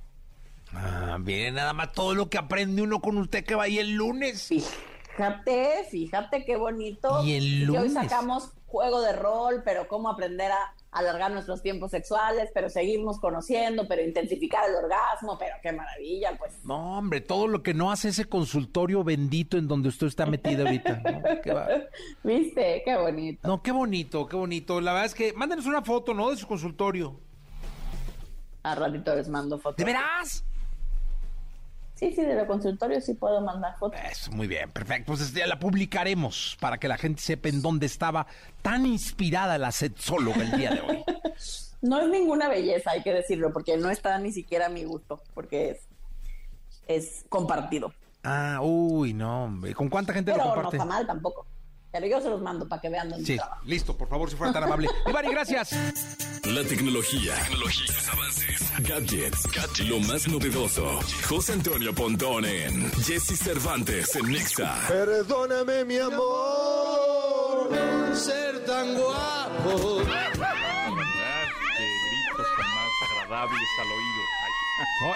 Ah, 0.73 1.17
bien, 1.21 1.55
nada 1.55 1.73
más 1.73 1.93
todo 1.93 2.15
lo 2.15 2.29
que 2.29 2.39
aprende 2.39 2.83
uno 2.83 3.01
con 3.01 3.17
usted 3.19 3.45
que 3.45 3.55
va 3.55 3.65
ahí 3.65 3.79
el 3.79 3.93
lunes. 3.93 4.49
Fíjate, 4.49 5.85
fíjate 5.91 6.45
qué 6.45 6.57
bonito. 6.57 7.25
Y 7.25 7.37
el 7.37 7.65
lunes. 7.65 7.83
hoy 7.83 7.91
sacamos 7.91 8.53
juego 8.67 9.01
de 9.01 9.13
rol, 9.13 9.63
pero 9.65 9.89
cómo 9.89 10.11
aprender 10.11 10.51
a 10.53 10.75
alargar 10.97 11.31
nuestros 11.31 11.63
tiempos 11.63 11.91
sexuales, 11.91 12.51
pero 12.55 12.71
seguirnos 12.71 13.21
conociendo, 13.21 13.87
pero 13.87 14.03
intensificar 14.03 14.69
el 14.69 14.77
orgasmo, 14.77 15.37
pero 15.39 15.55
qué 15.63 15.71
maravilla, 15.71 16.37
pues. 16.39 16.65
No, 16.65 16.99
hombre, 16.99 17.21
todo 17.21 17.49
lo 17.49 17.63
que 17.63 17.75
no 17.75 17.93
hace 17.93 18.09
ese 18.09 18.25
consultorio 18.25 19.05
bendito 19.05 19.59
en 19.59 19.69
donde 19.69 19.91
usted 19.91 20.07
está 20.07 20.25
metido 20.25 20.65
ahorita. 20.65 21.03
¿Viste? 22.25 22.83
Qué 22.83 22.97
bonito. 22.97 23.47
No, 23.47 23.63
qué 23.63 23.73
bonito, 23.73 24.27
qué 24.27 24.37
bonito. 24.37 24.81
La 24.81 24.93
verdad 24.93 25.07
es 25.07 25.15
que 25.15 25.35
mándenos 25.35 25.67
una 25.67 25.83
foto, 25.83 26.15
¿no? 26.15 26.31
De 26.31 26.39
su 26.39 26.47
consultorio. 26.47 27.21
A 28.63 28.75
ratito 28.75 29.15
les 29.15 29.29
mando 29.29 29.59
fotos. 29.59 29.77
¿De 29.77 29.85
veras? 29.85 30.45
Sí, 31.97 32.13
sí, 32.13 32.23
de 32.23 32.35
los 32.35 32.47
consultorios 32.47 33.05
sí 33.05 33.15
puedo 33.15 33.41
mandar 33.41 33.75
fotos. 33.79 33.99
Eso, 34.11 34.31
muy 34.31 34.47
bien, 34.47 34.71
perfecto. 34.71 35.15
Pues 35.15 35.33
ya 35.33 35.47
la 35.47 35.59
publicaremos 35.59 36.57
para 36.61 36.77
que 36.79 36.89
la 36.89 36.99
gente 36.99 37.23
sepa 37.23 37.49
en 37.49 37.63
dónde 37.63 37.87
estaba 37.87 38.27
tan 38.61 38.85
inspirada 38.85 39.57
la 39.57 39.73
sexóloga 39.73 40.43
el 40.43 40.51
día 40.53 40.71
de 40.73 40.81
hoy. 40.83 41.05
no 41.81 42.01
es 42.01 42.09
ninguna 42.09 42.49
belleza, 42.51 42.91
hay 42.91 43.03
que 43.03 43.15
decirlo, 43.15 43.51
porque 43.51 43.79
no 43.79 43.91
está 43.91 44.19
ni 44.19 44.31
siquiera 44.31 44.67
a 44.67 44.69
mi 44.69 44.85
gusto, 44.85 45.23
porque 45.33 45.71
es, 45.71 45.79
es 46.87 47.25
compartido. 47.31 47.95
Ah, 48.23 48.61
uy, 48.63 49.15
no, 49.15 49.45
hombre. 49.45 49.75
¿Con 49.75 49.89
cuánta 49.89 50.13
gente 50.13 50.33
lo 50.33 50.39
comparte? 50.39 50.63
no 50.63 50.83
está 50.83 50.85
mal 50.85 51.07
tampoco. 51.07 51.47
Pero 51.97 52.09
yo 52.09 52.21
se 52.21 52.29
los 52.29 52.43
mando 52.43 52.69
para 52.69 52.83
que 52.83 52.91
vean 52.91 53.09
dónde 53.09 53.25
Sí, 53.25 53.39
listo, 53.65 53.97
por 53.97 54.07
favor, 54.07 54.29
si 54.29 54.37
fuera 54.37 54.53
tan 54.53 54.65
amable. 54.65 54.87
Ivani, 55.07 55.31
gracias. 55.31 55.71
La 56.45 56.63
tecnología, 56.63 57.35
tecnología, 57.49 57.95
avances, 58.13 58.73
gadgets, 58.87 59.47
gadgets, 59.51 59.81
lo 59.89 59.99
más 60.01 60.29
novedoso. 60.29 61.01
José 61.27 61.55
Antonio 61.55 61.95
Pontón 61.95 62.45
en 62.45 62.93
Jesse 63.03 63.39
Cervantes 63.39 64.15
en 64.15 64.31
Nexa. 64.31 64.79
Perdóname, 64.89 65.87
mi 65.87 65.97
amor, 65.97 67.71
ser 68.15 68.63
tan 68.67 68.95
guapo. 68.95 70.03
Qué 70.05 70.13
gritos 72.05 72.47
tan 72.59 72.75
más 72.75 72.93
agradables 73.11 73.69
al 73.81 73.87
oído 73.87 74.46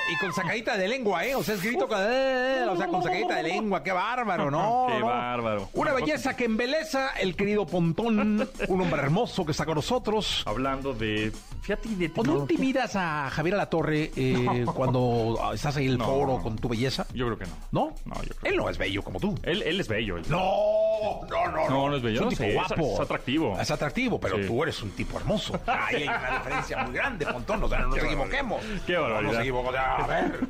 y 0.08 0.16
con 0.16 0.32
sacadita 0.32 0.76
de 0.76 0.88
lengua, 0.88 1.24
¿eh? 1.24 1.34
O 1.34 1.42
sea, 1.42 1.54
escrito 1.54 1.86
con, 1.86 1.98
eh, 2.00 2.66
o 2.68 2.76
sea, 2.76 2.86
con 2.86 3.02
sacadita 3.02 3.36
de 3.36 3.42
lengua. 3.42 3.82
¡Qué 3.82 3.92
bárbaro, 3.92 4.50
no! 4.50 4.86
¡Qué 4.90 5.02
bárbaro! 5.02 5.68
Una 5.74 5.92
belleza 5.92 6.34
que 6.34 6.44
embeleza 6.44 7.10
el 7.20 7.36
querido 7.36 7.66
Pontón, 7.66 8.48
un 8.68 8.80
hombre 8.80 9.02
hermoso 9.02 9.44
que 9.44 9.52
está 9.52 9.66
con 9.66 9.74
nosotros. 9.74 10.42
Hablando 10.46 10.94
de... 10.94 11.32
Fíjate, 11.62 11.88
de... 11.90 12.10
¿O 12.16 12.22
no 12.22 12.38
intimidas 12.38 12.96
a 12.96 13.28
Javier 13.30 13.56
la 13.56 13.66
Torre 13.66 14.10
eh, 14.16 14.64
cuando 14.74 15.38
estás 15.52 15.76
ahí 15.76 15.86
en 15.86 15.92
el 15.92 16.02
foro 16.02 16.40
con 16.42 16.56
tu 16.56 16.68
belleza? 16.68 17.06
Yo 17.12 17.26
creo 17.26 17.38
que 17.38 17.46
no. 17.46 17.56
¿No? 17.70 17.94
No, 18.06 18.22
yo 18.22 18.34
creo 18.36 18.52
Él 18.52 18.56
no 18.56 18.68
es 18.70 18.78
bello 18.78 19.02
como 19.02 19.20
tú. 19.20 19.34
Él, 19.42 19.62
él 19.62 19.80
es 19.80 19.88
bello. 19.88 20.16
No, 20.28 21.20
no, 21.28 21.50
no. 21.50 21.68
No, 21.68 21.88
no 21.90 21.96
es 21.96 22.02
bello. 22.02 22.20
Es 22.20 22.26
un 22.26 22.28
tipo 22.30 22.52
guapo. 22.52 22.94
Es, 22.94 23.00
atractivo. 23.00 23.60
Es 23.60 23.70
atractivo, 23.70 24.20
pero 24.20 24.44
tú 24.46 24.62
eres 24.62 24.82
un 24.82 24.90
tipo 24.90 25.18
hermoso. 25.18 25.60
Ahí 25.66 25.96
hay 25.96 26.08
una 26.08 26.38
diferencia 26.38 26.84
muy 26.84 26.94
grande, 26.94 27.26
Pontón. 27.26 27.62
O 27.64 27.68
sea, 27.68 27.80
no 27.80 27.88
nos 27.88 27.98
equivoquemos. 27.98 28.62
Qué 28.86 28.96
barbaridad. 28.96 29.49
Equivoquemos. 29.50 29.74
A 29.74 30.06
ver, 30.06 30.48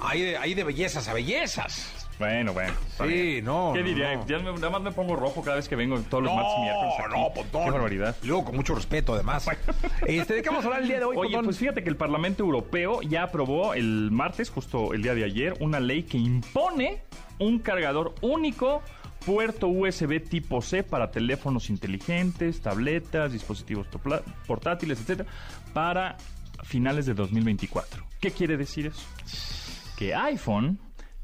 hay 0.00 0.22
de, 0.22 0.38
hay 0.38 0.54
de 0.54 0.64
bellezas 0.64 1.06
a 1.08 1.12
bellezas. 1.12 2.06
Bueno, 2.18 2.52
bueno. 2.52 2.72
Sí, 3.06 3.40
no. 3.42 3.72
¿Qué 3.74 3.82
diría? 3.82 4.20
Ya 4.26 4.38
nada 4.38 4.70
más 4.70 4.82
me 4.82 4.90
pongo 4.90 5.14
rojo 5.14 5.42
cada 5.42 5.56
vez 5.56 5.68
que 5.68 5.76
vengo 5.76 6.00
todos 6.00 6.24
los 6.24 6.34
martes 6.34 6.54
y 6.56 6.62
miércoles. 6.62 6.94
Aquí. 6.98 7.20
No, 7.20 7.32
Pontón. 7.32 7.64
Qué 7.64 7.70
barbaridad. 7.70 8.16
luego, 8.22 8.44
con 8.46 8.56
mucho 8.56 8.74
respeto, 8.74 9.14
además. 9.14 9.46
Este, 10.06 10.34
¿De 10.34 10.42
qué 10.42 10.48
vamos 10.48 10.64
a 10.64 10.68
hablar 10.68 10.82
el 10.82 10.88
día 10.88 10.98
de 10.98 11.04
hoy, 11.04 11.16
Oye, 11.16 11.38
pues 11.42 11.58
fíjate 11.58 11.82
que 11.82 11.90
el 11.90 11.96
Parlamento 11.96 12.42
Europeo 12.42 13.02
ya 13.02 13.24
aprobó 13.24 13.74
el 13.74 14.10
martes, 14.10 14.48
justo 14.50 14.94
el 14.94 15.02
día 15.02 15.14
de 15.14 15.24
ayer, 15.24 15.54
una 15.60 15.80
ley 15.80 16.04
que 16.04 16.16
impone 16.16 17.02
un 17.38 17.58
cargador 17.58 18.14
único 18.22 18.82
puerto 19.26 19.68
USB 19.68 20.20
tipo 20.26 20.62
C 20.62 20.82
para 20.82 21.10
teléfonos 21.10 21.68
inteligentes, 21.68 22.62
tabletas, 22.62 23.32
dispositivos 23.32 23.86
portátiles, 24.46 25.00
etcétera, 25.00 25.28
para 25.74 26.16
finales 26.62 27.06
de 27.06 27.14
2024. 27.14 28.04
¿Qué 28.20 28.30
quiere 28.30 28.56
decir 28.56 28.86
eso? 28.86 29.06
Que 29.96 30.14
iPhone 30.14 30.78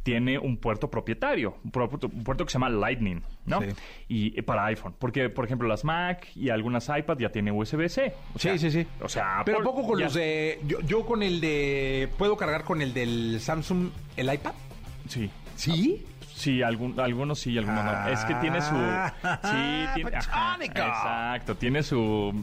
tiene 0.05 0.39
un 0.39 0.59
puerto 0.59 0.91
propietario, 0.91 1.57
un 1.65 1.71
puerto, 1.71 2.45
que 2.45 2.53
se 2.53 2.59
llama 2.59 2.69
Lightning, 2.69 3.23
¿no? 3.47 3.61
Sí. 3.63 3.69
Y, 4.09 4.43
para 4.43 4.67
iPhone, 4.67 4.95
porque 4.99 5.31
por 5.31 5.47
ejemplo 5.47 5.67
las 5.67 5.83
Mac 5.83 6.29
y 6.37 6.51
algunas 6.51 6.91
iPad 6.95 7.17
ya 7.19 7.31
tienen 7.31 7.55
USB-C. 7.55 8.13
Sí, 8.39 8.59
sí, 8.59 8.71
sí. 8.71 8.87
O 9.01 9.09
sea, 9.09 9.43
pero 9.47 9.63
poco 9.63 9.87
con 9.87 9.99
los 9.99 10.13
de 10.13 10.61
yo, 10.67 10.81
yo, 10.83 11.07
con 11.07 11.23
el 11.23 11.41
de 11.41 12.11
puedo 12.19 12.37
cargar 12.37 12.65
con 12.65 12.83
el 12.83 12.93
del 12.93 13.41
Samsung 13.41 13.89
el 14.17 14.33
iPad. 14.33 14.53
Sí. 15.09 15.31
¿Sí? 15.57 16.05
Sí, 16.35 16.63
algún, 16.63 17.01
algunos 17.01 17.39
sí, 17.39 17.57
algunos 17.57 17.85
no. 17.85 18.09
Es 18.09 18.25
que 18.27 18.35
tiene 18.35 18.61
su. 18.61 18.75
Sí, 18.75 19.87
tiene. 19.95 20.11
exacto, 20.19 21.55
tiene 21.55 21.83
su 21.83 22.35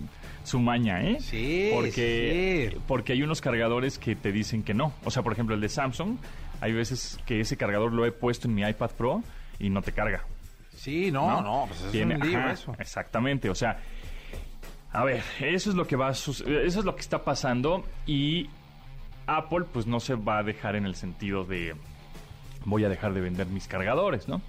su 0.44 0.60
maña, 0.60 1.02
¿eh? 1.04 1.18
Sí. 1.20 1.70
Porque, 1.74 2.78
porque 2.88 3.14
hay 3.14 3.24
unos 3.24 3.42
cargadores 3.42 3.98
que 4.00 4.16
te 4.16 4.32
dicen 4.32 4.64
que 4.64 4.74
no. 4.74 4.94
O 5.06 5.12
sea, 5.12 5.24
por 5.24 5.34
ejemplo, 5.34 5.56
el 5.56 5.62
de 5.62 5.70
Samsung 5.70 6.18
Hay 6.62 6.74
veces 6.74 7.20
que 7.26 7.40
ese 7.42 7.58
cargador 7.58 7.92
lo 7.94 8.06
he 8.06 8.12
puesto 8.12 8.48
en 8.48 8.54
mi 8.56 8.62
iPad 8.62 8.92
Pro 8.92 9.24
y 9.60 9.70
no 9.70 9.82
te 9.82 9.92
carga. 9.92 10.24
Sí, 10.76 11.12
no, 11.12 11.42
no, 11.42 11.66
pues 11.68 11.82
es 11.82 11.92
Tiene- 11.92 12.16
un 12.16 12.22
lío 12.28 12.38
ajá, 12.40 12.52
eso. 12.54 12.76
Exactamente, 12.80 13.50
o 13.50 13.56
sea, 13.56 13.80
a 14.92 15.04
ver, 15.04 15.22
eso 15.40 15.70
es 15.70 15.76
lo 15.76 15.86
que 15.88 15.96
va 15.96 16.08
a 16.10 16.12
eso 16.12 16.34
es 16.46 16.76
lo 16.84 16.96
que 16.96 17.02
está 17.02 17.24
pasando 17.24 17.84
y 18.08 18.50
Apple 19.28 19.66
pues 19.72 19.86
no 19.88 20.00
se 20.00 20.16
va 20.16 20.40
a 20.40 20.44
dejar 20.44 20.76
en 20.76 20.86
el 20.86 20.96
sentido 20.96 21.44
de 21.46 21.76
voy 22.66 22.84
a 22.84 22.90
dejar 22.90 23.14
de 23.14 23.22
vender 23.22 23.48
mis 23.48 23.68
cargadores, 23.68 24.28
¿no? 24.28 24.42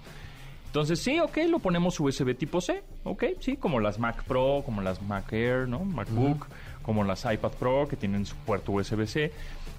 Entonces, 0.73 1.01
sí, 1.01 1.19
ok, 1.19 1.37
lo 1.51 1.59
ponemos 1.59 1.99
USB 1.99 2.35
tipo 2.35 2.59
C, 2.59 2.81
ok, 3.03 3.25
sí, 3.39 3.57
como 3.57 3.79
las 3.79 3.99
Mac 3.99 4.23
Pro, 4.23 4.63
como 4.65 4.81
las 4.81 5.03
Mac 5.03 5.31
Air, 5.31 5.67
¿no? 5.67 5.85
MacBook, 5.85 6.47
como 6.81 7.03
las 7.03 7.25
iPad 7.31 7.51
Pro 7.51 7.87
que 7.87 7.95
tienen 7.95 8.25
su 8.25 8.35
puerto 8.37 8.71
USB-C, 8.71 9.31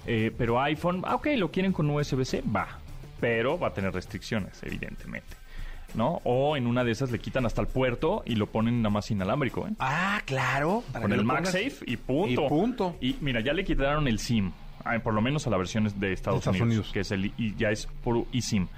eh, 0.07 0.31
pero 0.37 0.61
iPhone, 0.61 1.01
ah, 1.05 1.15
ok, 1.15 1.27
lo 1.35 1.51
quieren 1.51 1.73
con 1.73 1.89
USB-C, 1.89 2.43
va, 2.43 2.79
pero 3.19 3.59
va 3.59 3.67
a 3.67 3.73
tener 3.73 3.93
restricciones, 3.93 4.63
evidentemente, 4.63 5.35
¿no? 5.95 6.21
O 6.23 6.55
en 6.55 6.65
una 6.65 6.85
de 6.85 6.93
esas 6.93 7.11
le 7.11 7.19
quitan 7.19 7.45
hasta 7.45 7.59
el 7.59 7.67
puerto 7.67 8.23
y 8.25 8.35
lo 8.35 8.47
ponen 8.47 8.81
nada 8.81 8.91
más 8.91 9.11
inalámbrico, 9.11 9.67
¿eh? 9.67 9.71
Ah, 9.79 10.21
claro. 10.23 10.81
con 10.93 11.11
el 11.11 11.25
MagSafe 11.25 11.79
y 11.87 11.97
punto. 11.97 12.45
Y 12.45 12.47
punto. 12.47 12.95
Y 13.01 13.17
mira, 13.19 13.41
ya 13.41 13.51
le 13.51 13.65
quitaron 13.65 14.07
el 14.07 14.17
SIM, 14.17 14.53
ah, 14.85 14.97
por 14.99 15.13
lo 15.13 15.21
menos 15.21 15.45
a 15.45 15.49
la 15.49 15.57
versión 15.57 15.83
de 15.83 16.13
Estados, 16.13 16.39
Estados 16.39 16.61
Unidos, 16.61 16.61
Unidos. 16.61 16.93
que 16.93 17.01
es 17.01 17.11
el 17.11 17.33
y 17.37 17.53
ya 17.57 17.69
es 17.71 17.85
puro 18.01 18.27
eSIM. 18.31 18.69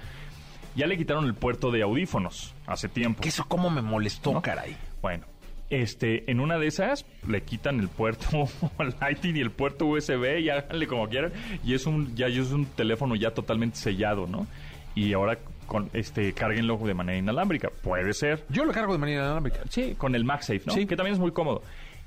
Ya 0.78 0.86
le 0.86 0.96
quitaron 0.96 1.26
el 1.26 1.34
puerto 1.34 1.70
de 1.70 1.82
audífonos 1.82 2.54
hace 2.66 2.88
tiempo. 2.88 3.20
Que 3.20 3.28
eso 3.28 3.44
cómo 3.48 3.68
me 3.68 3.82
molestó, 3.82 4.32
¿no? 4.32 4.42
caray. 4.42 4.76
Bueno, 5.02 5.26
este, 5.70 6.30
en 6.30 6.40
una 6.40 6.58
de 6.58 6.68
esas 6.68 7.04
le 7.26 7.42
quitan 7.42 7.80
el 7.80 7.88
puerto 7.88 8.48
Lightning 9.00 9.36
y 9.36 9.40
el 9.40 9.50
puerto 9.50 9.86
USB 9.86 10.38
y 10.38 10.48
háganle 10.48 10.86
como 10.86 11.08
quieran 11.08 11.32
y 11.64 11.74
es 11.74 11.84
un 11.86 12.14
ya 12.16 12.28
es 12.28 12.52
un 12.52 12.64
teléfono 12.64 13.14
ya 13.16 13.32
totalmente 13.32 13.76
sellado, 13.76 14.26
¿no? 14.26 14.46
Y 14.94 15.12
ahora 15.12 15.38
con 15.66 15.90
este 15.92 16.32
cárguenlo 16.32 16.78
de 16.78 16.94
manera 16.94 17.18
inalámbrica, 17.18 17.68
puede 17.82 18.14
ser. 18.14 18.46
Yo 18.48 18.64
lo 18.64 18.72
cargo 18.72 18.92
de 18.92 18.98
manera 18.98 19.24
inalámbrica. 19.24 19.60
Sí, 19.68 19.94
con 19.98 20.14
el 20.14 20.24
MagSafe, 20.24 20.62
¿no? 20.64 20.72
Sí. 20.72 20.86
Que 20.86 20.96
también 20.96 21.14
es 21.14 21.20
muy 21.20 21.32
cómodo. 21.32 21.62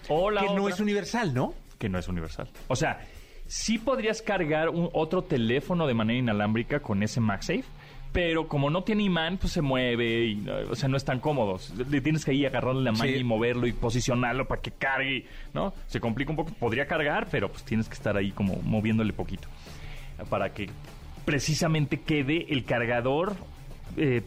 O 0.08 0.32
la 0.32 0.42
Que 0.42 0.54
no 0.54 0.68
es 0.68 0.80
universal, 0.80 1.34
¿no? 1.34 1.54
que 1.82 1.90
no 1.90 1.98
es 1.98 2.08
universal. 2.08 2.48
O 2.68 2.76
sea, 2.76 3.02
sí 3.48 3.80
podrías 3.80 4.22
cargar 4.22 4.70
un 4.70 4.90
otro 4.94 5.24
teléfono 5.24 5.88
de 5.88 5.96
manera 5.96 6.20
inalámbrica 6.20 6.80
con 6.80 7.02
ese 7.02 7.20
MagSafe, 7.20 7.66
pero 8.12 8.47
como 8.47 8.69
no 8.69 8.84
tiene 8.84 9.04
imán, 9.04 9.38
pues 9.38 9.54
se 9.54 9.62
mueve 9.62 10.26
y, 10.26 10.45
o 10.69 10.76
sea, 10.76 10.89
no 10.89 10.97
es 10.97 11.06
tan 11.06 11.19
cómodo. 11.19 11.60
Le 11.89 12.02
tienes 12.02 12.26
que 12.26 12.32
ahí 12.32 12.45
agarrarle 12.45 12.82
la 12.84 12.91
mano 12.91 13.06
Sí. 13.06 13.15
y 13.17 13.24
moverlo 13.24 13.67
y 13.67 13.71
posicionarlo 13.71 14.47
para 14.47 14.62
que 14.62 14.71
cargue, 14.71 15.26
¿no? 15.54 15.74
Se 15.88 16.00
complica 16.00 16.32
un 16.32 16.36
poco. 16.38 16.52
Podría 16.54 16.86
cargar, 16.88 17.28
pero 17.32 17.50
pues 17.50 17.63
tienes 17.63 17.88
que 17.88 17.93
estar 17.95 18.17
ahí 18.17 18.32
como 18.32 18.58
moviéndole 18.63 19.13
poquito 19.13 19.47
para 20.30 20.54
que 20.54 20.69
precisamente 21.26 22.02
quede 22.02 22.47
el 22.54 22.65
cargador 22.65 23.36
eh, 23.97 24.21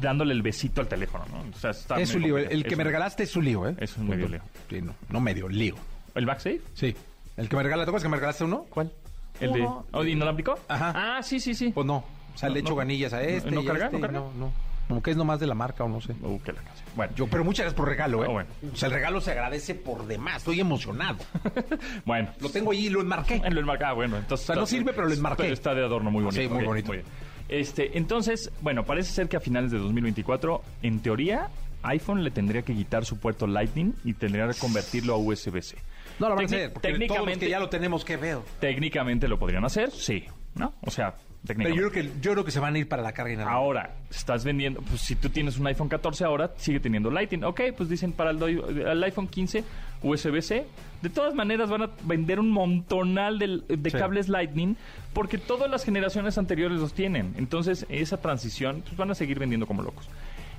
dándole 0.00 0.32
el 0.34 0.42
besito 0.42 0.80
al 0.80 0.88
teléfono, 0.88 1.24
¿no? 1.30 1.44
O 1.54 1.58
sea, 1.58 1.70
está 1.70 2.00
Es 2.00 2.14
un 2.14 2.22
lío. 2.22 2.36
El, 2.38 2.44
complicado. 2.44 2.54
el 2.56 2.62
que 2.64 2.68
Es 2.70 2.76
me 2.78 2.82
un- 2.82 2.86
regalaste 2.86 3.22
es 3.24 3.36
un 3.36 3.44
lío, 3.44 3.68
¿eh? 3.68 3.74
Es 3.78 3.96
un 3.96 4.08
medio 4.08 4.28
lío. 4.28 4.40
Sí, 4.68 4.80
no, 4.80 4.94
no 5.08 5.20
medio, 5.20 5.48
lío. 5.48 5.74
¿El 6.14 6.26
MagSafe? 6.26 6.60
Sí. 6.74 6.94
El 7.36 7.48
que 7.48 7.56
me 7.56 7.62
regala, 7.62 7.84
¿te 7.84 7.90
acuerdas 7.90 8.02
que 8.02 8.08
me 8.08 8.16
regalaste 8.16 8.44
uno? 8.44 8.66
¿Cuál? 8.70 8.92
¿El 9.40 9.52
de 9.52 9.60
Uno. 9.60 9.86
oh, 9.92 10.02
de 10.04 10.10
inalámbrico? 10.10 10.58
Ajá. 10.68 10.92
Ah, 11.18 11.22
sí, 11.22 11.40
sí, 11.40 11.54
sí. 11.54 11.70
Pues 11.74 11.86
no. 11.86 12.04
Sea, 12.40 12.48
No, 12.48 12.54
le 12.54 12.60
echo 12.60 12.70
no. 12.70 12.76
ganillas 12.76 13.12
a 13.12 13.22
este. 13.22 13.50
¿No 13.50 13.60
y 13.60 13.66
carga? 13.66 13.84
este, 13.86 13.96
¿No 13.98 14.00
carga? 14.02 14.18
No, 14.20 14.32
no. 14.34 14.52
Como 14.88 15.02
que 15.02 15.12
es 15.12 15.16
nomás 15.16 15.38
de 15.38 15.46
la 15.46 15.54
marca 15.54 15.84
o 15.84 15.88
no 15.88 16.00
sé. 16.00 16.14
Uh, 16.20 16.40
qué 16.40 16.52
la 16.52 16.62
canción. 16.62 16.88
Bueno, 16.96 17.12
Yo, 17.14 17.26
pero 17.28 17.44
muchas 17.44 17.64
gracias 17.64 17.76
por 17.76 17.88
regalo, 17.88 18.24
¿eh? 18.24 18.26
Ah, 18.28 18.32
bueno. 18.32 18.50
O 18.72 18.76
sea, 18.76 18.88
el 18.88 18.94
regalo 18.94 19.20
se 19.20 19.30
agradece 19.30 19.76
por 19.76 20.04
demás. 20.06 20.38
Estoy 20.38 20.58
emocionado. 20.58 21.18
bueno. 22.04 22.30
Lo 22.40 22.50
tengo 22.50 22.72
allí 22.72 22.86
y 22.86 22.90
lo 22.90 23.00
enmarqué. 23.00 23.36
En 23.44 23.54
lo 23.54 23.60
enmarcado, 23.60 23.94
bueno, 23.96 24.16
entonces. 24.16 24.50
O 24.50 24.52
sea, 24.52 24.60
no 24.60 24.66
sirve, 24.66 24.92
pero 24.92 25.06
lo 25.06 25.14
enmarqué. 25.14 25.44
Pero 25.44 25.54
está 25.54 25.74
de 25.74 25.84
adorno 25.84 26.10
muy 26.10 26.24
bonito. 26.24 26.42
Sí, 26.42 26.48
muy 26.48 26.64
bonito. 26.64 26.90
bien. 26.92 27.04
Este, 27.48 27.96
entonces, 27.98 28.50
bueno, 28.62 28.84
parece 28.84 29.12
ser 29.12 29.28
que 29.28 29.36
a 29.36 29.40
finales 29.40 29.70
de 29.70 29.78
2024, 29.78 30.62
en 30.82 31.00
teoría, 31.00 31.50
iPhone 31.82 32.22
le 32.24 32.30
tendría 32.30 32.62
que 32.62 32.74
quitar 32.74 33.04
su 33.04 33.18
puerto 33.18 33.46
Lightning 33.46 33.94
y 34.04 34.14
tendría 34.14 34.48
que 34.48 34.54
convertirlo 34.58 35.14
a 35.14 35.18
USB-C. 35.18 35.76
No 36.18 36.28
lo 36.28 36.34
van 36.36 36.44
a 36.44 36.46
hacer, 36.46 36.72
porque 36.72 36.88
todos 36.88 36.98
los 36.98 37.08
técnicamente, 37.08 37.46
que 37.46 37.50
ya 37.50 37.58
lo 37.60 37.68
tenemos 37.68 38.04
que 38.04 38.16
ver. 38.16 38.38
técnicamente 38.60 39.26
lo 39.28 39.38
podrían 39.38 39.64
hacer, 39.64 39.90
sí, 39.90 40.24
¿no? 40.54 40.74
O 40.82 40.90
sea, 40.90 41.14
Pero 41.46 41.70
yo 41.70 41.74
creo 41.74 41.90
que 41.90 42.10
yo 42.20 42.32
creo 42.32 42.44
que 42.44 42.50
se 42.50 42.60
van 42.60 42.74
a 42.74 42.78
ir 42.78 42.88
para 42.88 43.02
la 43.02 43.12
carga 43.12 43.32
inalámbrica. 43.32 43.56
Ahora, 43.56 43.96
estás 44.10 44.44
vendiendo, 44.44 44.82
pues 44.82 45.00
si 45.00 45.16
tú 45.16 45.30
tienes 45.30 45.58
un 45.58 45.66
iPhone 45.66 45.88
14 45.88 46.24
ahora, 46.24 46.52
sigue 46.56 46.80
teniendo 46.80 47.10
Lightning. 47.10 47.44
Ok, 47.44 47.62
pues 47.76 47.88
dicen 47.88 48.12
para 48.12 48.30
el, 48.30 49.02
iPhone 49.04 49.26
15 49.26 49.64
USB-C. 50.02 50.66
De 51.00 51.08
todas 51.08 51.34
maneras 51.34 51.70
van 51.70 51.82
a 51.82 51.90
vender 52.04 52.40
un 52.40 52.50
montonal 52.50 53.38
de, 53.38 53.62
Sí. 53.90 53.96
cables 53.96 54.28
Lightning 54.28 54.76
porque 55.14 55.38
todas 55.38 55.70
las 55.70 55.84
generaciones 55.84 56.36
anteriores 56.36 56.78
los 56.78 56.92
tienen. 56.92 57.34
Entonces, 57.38 57.86
esa 57.88 58.18
transición, 58.18 58.82
pues 58.82 58.96
van 58.96 59.10
a 59.10 59.14
seguir 59.14 59.38
vendiendo 59.38 59.66
como 59.66 59.82
locos. 59.82 60.08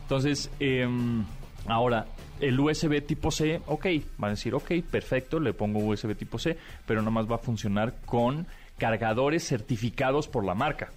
Entonces, 0.02 0.50
em, 0.60 1.24
ahora, 1.68 2.08
el 2.40 2.60
USB 2.60 3.02
tipo 3.02 3.30
C, 3.30 3.62
ok, 3.68 3.86
van 4.18 4.30
a 4.30 4.32
decir, 4.32 4.56
ok, 4.56 4.72
perfecto, 4.90 5.40
le 5.40 5.54
pongo 5.54 5.80
USB 5.80 6.16
tipo 6.16 6.40
C, 6.40 6.58
pero 6.88 7.02
nada 7.02 7.12
más 7.12 7.30
va 7.30 7.36
a 7.36 7.40
funcionar 7.40 7.94
con 8.06 8.48
cargadores 8.82 9.48
certificados 9.48 10.28
por 10.28 10.44
la 10.44 10.56
marca. 10.56 10.90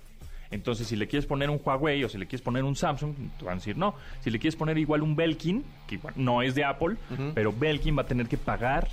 Entonces, 0.51 0.89
si 0.89 0.97
le 0.97 1.07
quieres 1.07 1.27
poner 1.27 1.51
un 1.51 1.61
Huawei 1.63 2.03
o 2.03 2.09
si 2.09 2.17
le 2.17 2.27
quieres 2.27 2.41
poner 2.41 2.65
un 2.65 2.77
Samsung, 2.77 3.15
te 3.39 3.45
van 3.45 3.53
a 3.53 3.57
decir 3.57 3.77
no. 3.77 3.95
Si 4.21 4.31
le 4.31 4.39
quieres 4.39 4.57
poner 4.57 4.79
igual 4.79 5.03
un 5.03 5.17
Belkin, 5.17 5.63
que 5.87 5.97
igual 5.97 6.15
no 6.17 6.41
es 6.41 6.55
de 6.55 6.65
Apple, 6.65 6.97
pero 7.35 7.53
Belkin 7.53 7.95
va 7.95 8.03
a 8.03 8.07
tener 8.07 8.27
que 8.27 8.39
pagar 8.39 8.89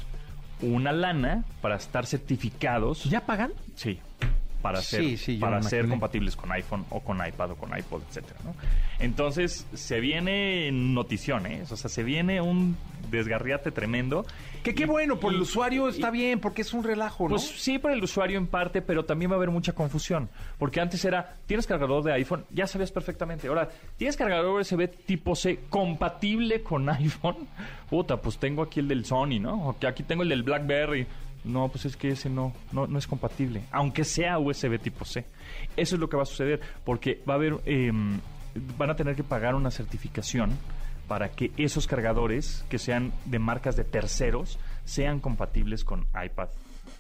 una 0.62 0.91
lana 0.91 1.45
para 1.62 1.77
estar 1.77 2.06
certificados. 2.06 3.06
¿Ya 3.06 3.25
pagan? 3.25 3.54
Sí. 3.75 4.01
Para 4.62 4.82
ser, 4.82 5.17
sí, 5.17 5.38
para 5.38 5.62
ser 5.63 5.88
compatibles 5.88 6.36
con 6.36 6.52
iPhone 6.52 6.86
o 6.91 7.00
con 7.00 7.17
iPad 7.26 7.52
o 7.52 7.56
con 7.56 7.76
iPod, 7.78 8.02
etcétera, 8.10 8.39
¿no? 8.43 8.54
Entonces, 9.00 9.65
se 9.74 10.00
viene 10.00 10.69
notición, 10.71 11.45
¿eh? 11.47 11.63
O 11.69 11.76
sea, 11.76 11.89
se 11.89 12.04
viene 12.04 12.41
un 12.41 12.78
desgarriate 13.10 13.71
tremendo. 13.71 14.26
Que 14.63 14.76
qué 14.76 14.86
bueno, 14.86 15.19
por 15.19 15.34
y- 15.34 15.38
el 15.38 15.41
usuario 15.41 15.88
y- 15.88 15.91
está 15.91 16.12
bien, 16.12 16.39
porque 16.39 16.62
es 16.62 16.74
un 16.74 16.84
relajo, 16.84 17.24
¿no? 17.24 17.30
pues 17.32 17.41
sí, 17.58 17.80
para 17.80 17.95
el 17.95 18.04
usuario 18.04 18.38
en 18.38 18.45
parte, 18.47 18.82
pero 18.84 19.04
también 19.06 19.32
va 19.32 19.36
a 19.36 19.38
haber 19.38 19.50
mucha 19.50 19.74
confusión. 19.74 20.30
Porque 20.60 20.80
antes 20.80 21.04
era, 21.04 21.36
tienes 21.47 21.65
cargador 21.65 22.04
de 22.04 22.13
iPhone, 22.13 22.45
ya 22.52 22.67
sabías 22.67 22.91
perfectamente. 22.91 23.47
Ahora, 23.47 23.69
¿tienes 23.97 24.15
cargador 24.15 24.60
USB 24.62 24.88
tipo 25.06 25.36
C 25.36 25.62
compatible 25.69 26.62
con 26.62 26.88
iPhone? 26.89 27.47
Puta, 27.89 28.17
pues 28.21 28.38
tengo 28.38 28.62
aquí 28.62 28.80
el 28.80 28.88
del 28.88 29.04
Sony, 29.06 29.39
¿no? 29.41 29.69
O 29.69 29.80
que 29.80 29.88
aquí 29.88 30.04
tengo 30.04 30.21
el 30.24 30.30
del 30.30 30.43
BlackBerry. 30.43 31.08
No, 31.43 31.69
pues 31.69 31.86
es 31.86 31.97
que 31.97 32.10
ese 32.10 32.30
no, 32.30 32.54
no, 32.71 32.86
no 32.88 32.99
es 32.99 33.08
compatible, 33.08 33.63
aunque 33.71 34.04
sea 34.04 34.38
USB 34.38 34.80
tipo 34.80 35.06
C. 35.06 35.25
Eso 35.75 35.95
es 35.95 35.99
lo 35.99 36.08
que 36.08 36.17
va 36.17 36.23
a 36.23 36.27
suceder, 36.27 36.62
porque 36.84 37.21
va 37.27 37.34
a 37.34 37.38
haber, 37.38 37.58
eh, 37.65 37.91
van 38.77 38.89
a 38.89 38.95
tener 38.95 39.15
que 39.15 39.23
pagar 39.23 39.56
una 39.56 39.71
certificación 39.71 40.51
para 41.08 41.32
que 41.32 41.51
esos 41.58 41.88
cargadores 41.88 42.63
que 42.69 42.80
sean 42.80 43.12
de 43.25 43.39
marcas 43.39 43.75
de 43.75 43.84
terceros 43.84 44.60
sean 44.86 45.19
compatibles 45.19 45.84
con 45.84 46.06
iPad, 46.23 46.49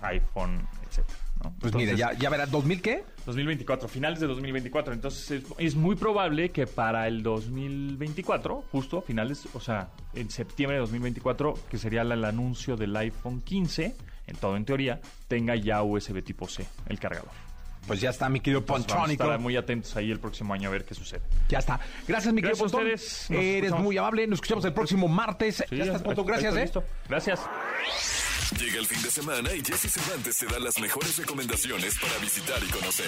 iPhone, 0.01 0.67
etcétera. 0.87 1.17
¿no? 1.43 1.53
Pues 1.59 1.73
mira, 1.73 1.91
Entonces, 1.91 2.17
ya, 2.17 2.19
ya 2.19 2.29
verás, 2.29 2.51
¿2000 2.51 2.81
qué? 2.81 3.03
2024, 3.25 3.87
finales 3.87 4.19
de 4.19 4.27
2024. 4.27 4.93
Entonces 4.93 5.31
es, 5.31 5.43
es 5.57 5.75
muy 5.75 5.95
probable 5.95 6.49
que 6.49 6.67
para 6.67 7.07
el 7.07 7.23
2024, 7.23 8.65
justo 8.71 9.01
finales, 9.01 9.47
o 9.53 9.59
sea, 9.59 9.91
en 10.13 10.29
septiembre 10.29 10.75
de 10.75 10.81
2024, 10.81 11.53
que 11.69 11.77
sería 11.77 12.01
el 12.01 12.25
anuncio 12.25 12.75
del 12.75 12.95
iPhone 12.97 13.41
15, 13.41 13.95
en 14.27 14.35
todo 14.35 14.55
en 14.57 14.65
teoría, 14.65 14.99
tenga 15.27 15.55
ya 15.55 15.81
USB 15.83 16.23
tipo 16.23 16.47
C, 16.47 16.65
el 16.87 16.99
cargador. 16.99 17.29
Pues 17.87 17.99
ya 17.99 18.11
está, 18.11 18.29
mi 18.29 18.39
querido 18.39 18.63
Pontrónico. 18.63 19.23
estar 19.23 19.39
muy 19.39 19.57
atentos 19.57 19.95
ahí 19.95 20.11
el 20.11 20.19
próximo 20.19 20.53
año 20.53 20.69
a 20.69 20.71
ver 20.71 20.85
qué 20.85 20.93
sucede. 20.93 21.21
Ya 21.49 21.57
está. 21.59 21.79
Gracias, 22.07 22.31
mi 22.31 22.41
querido 22.41 22.57
Gracias 22.59 22.73
a 22.73 22.77
Pontón. 22.77 22.87
Eres 23.31 23.63
escuchamos. 23.63 23.83
muy 23.83 23.97
amable. 23.97 24.27
Nos 24.27 24.37
escuchamos 24.37 24.65
el 24.65 24.73
próximo 24.73 25.07
martes. 25.07 25.63
Sí, 25.67 25.77
ya 25.77 25.85
estás, 25.85 26.03
Pontón. 26.03 26.25
ahí 26.25 26.27
Gracias, 26.27 26.55
¿eh? 26.55 26.61
listo. 26.61 26.83
Gracias. 27.09 27.39
Llega 28.59 28.79
el 28.79 28.85
fin 28.85 29.01
de 29.01 29.09
semana 29.09 29.49
y 29.55 29.61
Jesse 29.63 29.89
Cervantes 29.91 30.37
te 30.37 30.45
da 30.45 30.59
las 30.59 30.79
mejores 30.79 31.17
recomendaciones 31.17 31.95
para 31.99 32.17
visitar 32.17 32.59
y 32.61 32.71
conocer. 32.71 33.05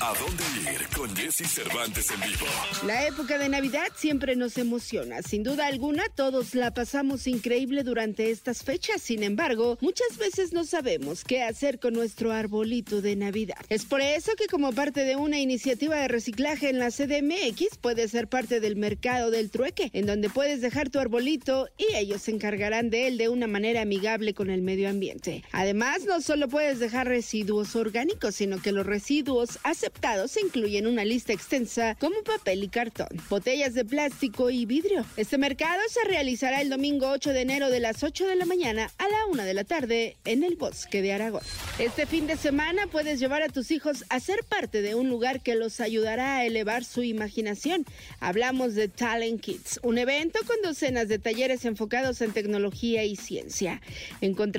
¿A 0.00 0.14
dónde 0.18 0.72
ir 0.72 0.88
con 0.96 1.14
Jesse 1.14 1.46
Cervantes 1.46 2.10
en 2.10 2.20
vivo? 2.20 2.46
La 2.86 3.06
época 3.06 3.36
de 3.36 3.50
Navidad 3.50 3.88
siempre 3.94 4.36
nos 4.36 4.56
emociona. 4.56 5.22
Sin 5.22 5.42
duda 5.42 5.66
alguna, 5.66 6.04
todos 6.14 6.54
la 6.54 6.72
pasamos 6.72 7.26
increíble 7.26 7.84
durante 7.84 8.30
estas 8.30 8.64
fechas. 8.64 9.02
Sin 9.02 9.22
embargo, 9.22 9.76
muchas 9.82 10.16
veces 10.16 10.54
no 10.54 10.64
sabemos 10.64 11.24
qué 11.24 11.42
hacer 11.42 11.78
con 11.78 11.92
nuestro 11.92 12.32
arbolito 12.32 13.02
de 13.02 13.16
Navidad. 13.16 13.58
Es 13.68 13.84
por 13.84 14.00
eso 14.00 14.32
que 14.36 14.46
como 14.46 14.72
parte 14.72 15.04
de 15.04 15.16
una 15.16 15.38
iniciativa 15.38 15.96
de 15.96 16.08
reciclaje 16.08 16.70
en 16.70 16.78
la 16.78 16.90
CDMX, 16.90 17.76
puedes 17.80 18.12
ser 18.12 18.28
parte 18.28 18.60
del 18.60 18.76
mercado 18.76 19.30
del 19.30 19.50
trueque, 19.50 19.90
en 19.92 20.06
donde 20.06 20.30
puedes 20.30 20.62
dejar 20.62 20.88
tu 20.88 20.98
arbolito 20.98 21.68
y 21.76 21.94
ellos 21.94 22.22
se 22.22 22.30
encargarán 22.30 22.88
de 22.88 23.06
él 23.06 23.18
de 23.18 23.28
una 23.28 23.46
manera 23.46 23.82
amigable 23.82 24.32
con 24.32 24.48
el 24.48 24.62
medio 24.62 24.69
medio 24.70 24.88
ambiente. 24.88 25.42
Además, 25.50 26.04
no 26.06 26.20
solo 26.20 26.48
puedes 26.48 26.78
dejar 26.78 27.08
residuos 27.08 27.74
orgánicos, 27.74 28.36
sino 28.36 28.62
que 28.62 28.70
los 28.70 28.86
residuos 28.86 29.58
aceptados 29.64 30.36
incluyen 30.36 30.86
una 30.86 31.04
lista 31.04 31.32
extensa 31.32 31.96
como 31.98 32.22
papel 32.22 32.62
y 32.62 32.68
cartón, 32.68 33.08
botellas 33.28 33.74
de 33.74 33.84
plástico 33.84 34.48
y 34.48 34.66
vidrio. 34.66 35.04
Este 35.16 35.38
mercado 35.38 35.80
se 35.88 36.08
realizará 36.08 36.60
el 36.60 36.70
domingo 36.70 37.10
8 37.10 37.32
de 37.32 37.40
enero 37.40 37.68
de 37.68 37.80
las 37.80 38.04
8 38.04 38.28
de 38.28 38.36
la 38.36 38.46
mañana 38.46 38.92
a 38.98 39.08
la 39.08 39.26
1 39.32 39.42
de 39.42 39.54
la 39.54 39.64
tarde 39.64 40.16
en 40.24 40.44
el 40.44 40.54
bosque 40.54 41.02
de 41.02 41.14
Aragón. 41.14 41.42
Este 41.80 42.06
fin 42.06 42.28
de 42.28 42.36
semana 42.36 42.86
puedes 42.86 43.18
llevar 43.18 43.42
a 43.42 43.48
tus 43.48 43.72
hijos 43.72 44.04
a 44.08 44.20
ser 44.20 44.44
parte 44.44 44.82
de 44.82 44.94
un 44.94 45.08
lugar 45.08 45.40
que 45.40 45.56
los 45.56 45.80
ayudará 45.80 46.36
a 46.36 46.44
elevar 46.44 46.84
su 46.84 47.02
imaginación. 47.02 47.84
Hablamos 48.20 48.76
de 48.76 48.86
Talent 48.86 49.40
Kids, 49.40 49.80
un 49.82 49.98
evento 49.98 50.38
con 50.46 50.62
docenas 50.62 51.08
de 51.08 51.18
talleres 51.18 51.64
enfocados 51.64 52.20
en 52.20 52.32
tecnología 52.32 53.02
y 53.02 53.16
ciencia. 53.16 53.80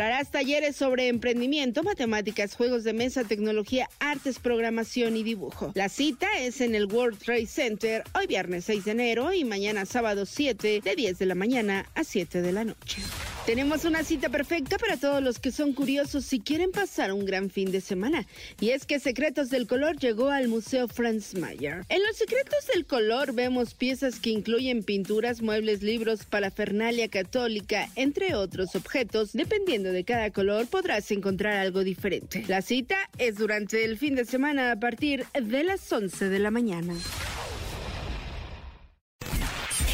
Encontrarás 0.01 0.31
talleres 0.31 0.75
sobre 0.75 1.09
emprendimiento, 1.09 1.83
matemáticas, 1.83 2.55
juegos 2.55 2.83
de 2.83 2.91
mesa, 2.91 3.23
tecnología, 3.23 3.87
artes, 3.99 4.39
programación 4.39 5.15
y 5.15 5.21
dibujo. 5.21 5.73
La 5.75 5.89
cita 5.89 6.27
es 6.39 6.59
en 6.59 6.73
el 6.73 6.87
World 6.87 7.19
Trade 7.19 7.45
Center 7.45 8.03
hoy 8.15 8.25
viernes 8.25 8.65
6 8.65 8.85
de 8.85 8.91
enero 8.93 9.31
y 9.31 9.43
mañana 9.43 9.85
sábado 9.85 10.25
7 10.25 10.81
de 10.83 10.95
10 10.95 11.19
de 11.19 11.25
la 11.27 11.35
mañana 11.35 11.85
a 11.93 12.03
7 12.03 12.41
de 12.41 12.51
la 12.51 12.63
noche. 12.63 13.03
Tenemos 13.45 13.85
una 13.85 14.03
cita 14.03 14.29
perfecta 14.29 14.77
para 14.77 14.97
todos 14.97 15.21
los 15.21 15.39
que 15.39 15.51
son 15.51 15.73
curiosos 15.73 16.31
y 16.31 16.39
quieren 16.39 16.71
pasar 16.71 17.11
un 17.11 17.25
gran 17.25 17.49
fin 17.49 17.71
de 17.71 17.81
semana. 17.81 18.27
Y 18.59 18.69
es 18.69 18.85
que 18.85 18.99
Secretos 18.99 19.49
del 19.49 19.65
Color 19.65 19.97
llegó 19.97 20.29
al 20.29 20.47
Museo 20.47 20.87
Franz 20.87 21.33
Mayer. 21.33 21.83
En 21.89 22.03
los 22.03 22.17
Secretos 22.17 22.67
del 22.73 22.85
Color 22.85 23.33
vemos 23.33 23.73
piezas 23.73 24.19
que 24.19 24.29
incluyen 24.29 24.83
pinturas, 24.83 25.41
muebles, 25.41 25.81
libros, 25.81 26.25
parafernalia 26.25 27.07
católica, 27.07 27.89
entre 27.95 28.35
otros 28.35 28.75
objetos. 28.75 29.33
Dependiendo 29.33 29.90
de 29.91 30.03
cada 30.03 30.31
color 30.31 30.67
podrás 30.67 31.09
encontrar 31.11 31.57
algo 31.57 31.83
diferente. 31.83 32.43
La 32.47 32.61
cita 32.61 32.97
es 33.17 33.35
durante 33.35 33.83
el 33.83 33.97
fin 33.97 34.15
de 34.15 34.25
semana 34.25 34.71
a 34.71 34.79
partir 34.79 35.25
de 35.33 35.63
las 35.63 35.91
11 35.91 36.29
de 36.29 36.39
la 36.39 36.51
mañana. 36.51 36.93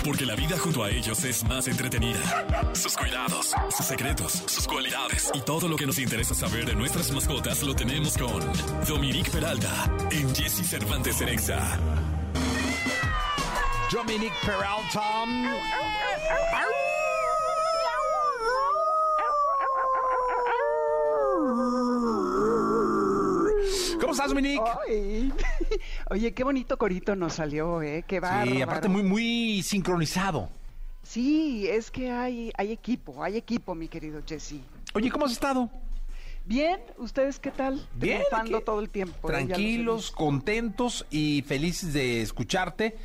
Porque 0.07 0.25
la 0.25 0.36
vida 0.36 0.57
junto 0.57 0.86
a 0.86 0.89
ellos 0.89 1.21
es 1.25 1.43
más 1.43 1.67
entretenida. 1.67 2.73
Sus 2.73 2.95
cuidados, 2.95 3.53
sus 3.75 3.86
secretos, 3.86 4.31
sus 4.45 4.65
cualidades 4.65 5.29
y 5.33 5.41
todo 5.41 5.67
lo 5.67 5.75
que 5.75 5.86
nos 5.86 5.99
interesa 5.99 6.33
saber 6.33 6.65
de 6.65 6.75
nuestras 6.75 7.12
mascotas 7.12 7.62
lo 7.63 7.75
tenemos 7.75 8.17
con 8.17 8.41
Dominique 8.88 9.29
Peralta 9.29 9.91
en 10.12 10.33
Jesse 10.33 10.65
Cervantes 10.65 11.19
Erexa. 11.19 11.77
Dominic 13.91 14.31
Peralta. 14.45 15.25
¿Cómo 23.99 24.12
estás, 24.13 24.29
Dominic? 24.29 24.62
Ay. 24.88 25.31
Oye, 26.10 26.33
qué 26.33 26.43
bonito 26.43 26.77
corito 26.77 27.15
nos 27.15 27.33
salió, 27.33 27.81
¿eh? 27.81 28.03
Qué 28.07 28.19
bárbaro. 28.19 28.51
Sí, 28.51 28.62
aparte 28.62 28.88
muy, 28.88 29.03
muy 29.03 29.63
sincronizado. 29.63 30.49
Sí, 31.03 31.67
es 31.67 31.89
que 31.89 32.12
hay, 32.12 32.51
hay 32.57 32.71
equipo, 32.71 33.23
hay 33.23 33.38
equipo, 33.38 33.73
mi 33.75 33.88
querido 33.88 34.21
Jesse. 34.27 34.55
Oye, 34.93 35.10
¿cómo 35.10 35.25
has 35.25 35.31
estado? 35.31 35.69
Bien, 36.45 36.79
¿ustedes 36.97 37.39
qué 37.39 37.51
tal? 37.51 37.86
Bien, 37.95 38.19
Triunfando 38.29 38.62
todo 38.62 38.79
el 38.79 38.89
tiempo. 38.89 39.29
¿eh? 39.29 39.33
Tranquilos, 39.45 40.12
contentos 40.12 41.05
y 41.10 41.43
felices 41.47 41.93
de 41.93 42.21
escucharte. 42.21 42.97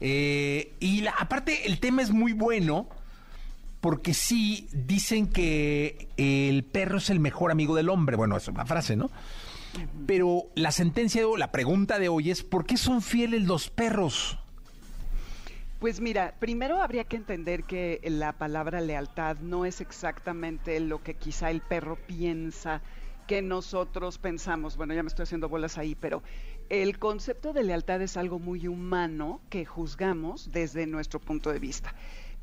Eh, 0.00 0.74
y 0.80 1.00
la- 1.02 1.10
aparte, 1.18 1.66
el 1.66 1.80
tema 1.80 2.02
es 2.02 2.10
muy 2.10 2.32
bueno 2.32 2.88
porque 3.80 4.14
sí 4.14 4.68
dicen 4.72 5.28
que 5.28 6.08
el 6.16 6.64
perro 6.64 6.98
es 6.98 7.10
el 7.10 7.20
mejor 7.20 7.50
amigo 7.50 7.76
del 7.76 7.88
hombre. 7.88 8.16
Bueno, 8.16 8.36
es 8.36 8.48
una 8.48 8.66
frase, 8.66 8.96
¿no? 8.96 9.10
Pero 10.06 10.46
la 10.54 10.72
sentencia 10.72 11.26
o 11.28 11.36
la 11.36 11.52
pregunta 11.52 11.98
de 11.98 12.08
hoy 12.08 12.30
es: 12.30 12.42
¿por 12.42 12.66
qué 12.66 12.76
son 12.76 13.02
fieles 13.02 13.44
los 13.44 13.70
perros? 13.70 14.38
Pues 15.78 16.00
mira, 16.00 16.34
primero 16.40 16.82
habría 16.82 17.04
que 17.04 17.16
entender 17.16 17.62
que 17.62 18.00
la 18.04 18.32
palabra 18.32 18.80
lealtad 18.80 19.36
no 19.38 19.64
es 19.64 19.80
exactamente 19.80 20.80
lo 20.80 21.04
que 21.04 21.14
quizá 21.14 21.50
el 21.52 21.60
perro 21.60 21.94
piensa 21.94 22.82
que 23.28 23.42
nosotros 23.42 24.18
pensamos. 24.18 24.76
Bueno, 24.76 24.94
ya 24.94 25.04
me 25.04 25.08
estoy 25.08 25.22
haciendo 25.22 25.48
bolas 25.48 25.78
ahí, 25.78 25.94
pero 25.94 26.24
el 26.68 26.98
concepto 26.98 27.52
de 27.52 27.62
lealtad 27.62 28.02
es 28.02 28.16
algo 28.16 28.40
muy 28.40 28.66
humano 28.66 29.40
que 29.50 29.64
juzgamos 29.64 30.50
desde 30.50 30.86
nuestro 30.86 31.20
punto 31.20 31.52
de 31.52 31.60
vista. 31.60 31.94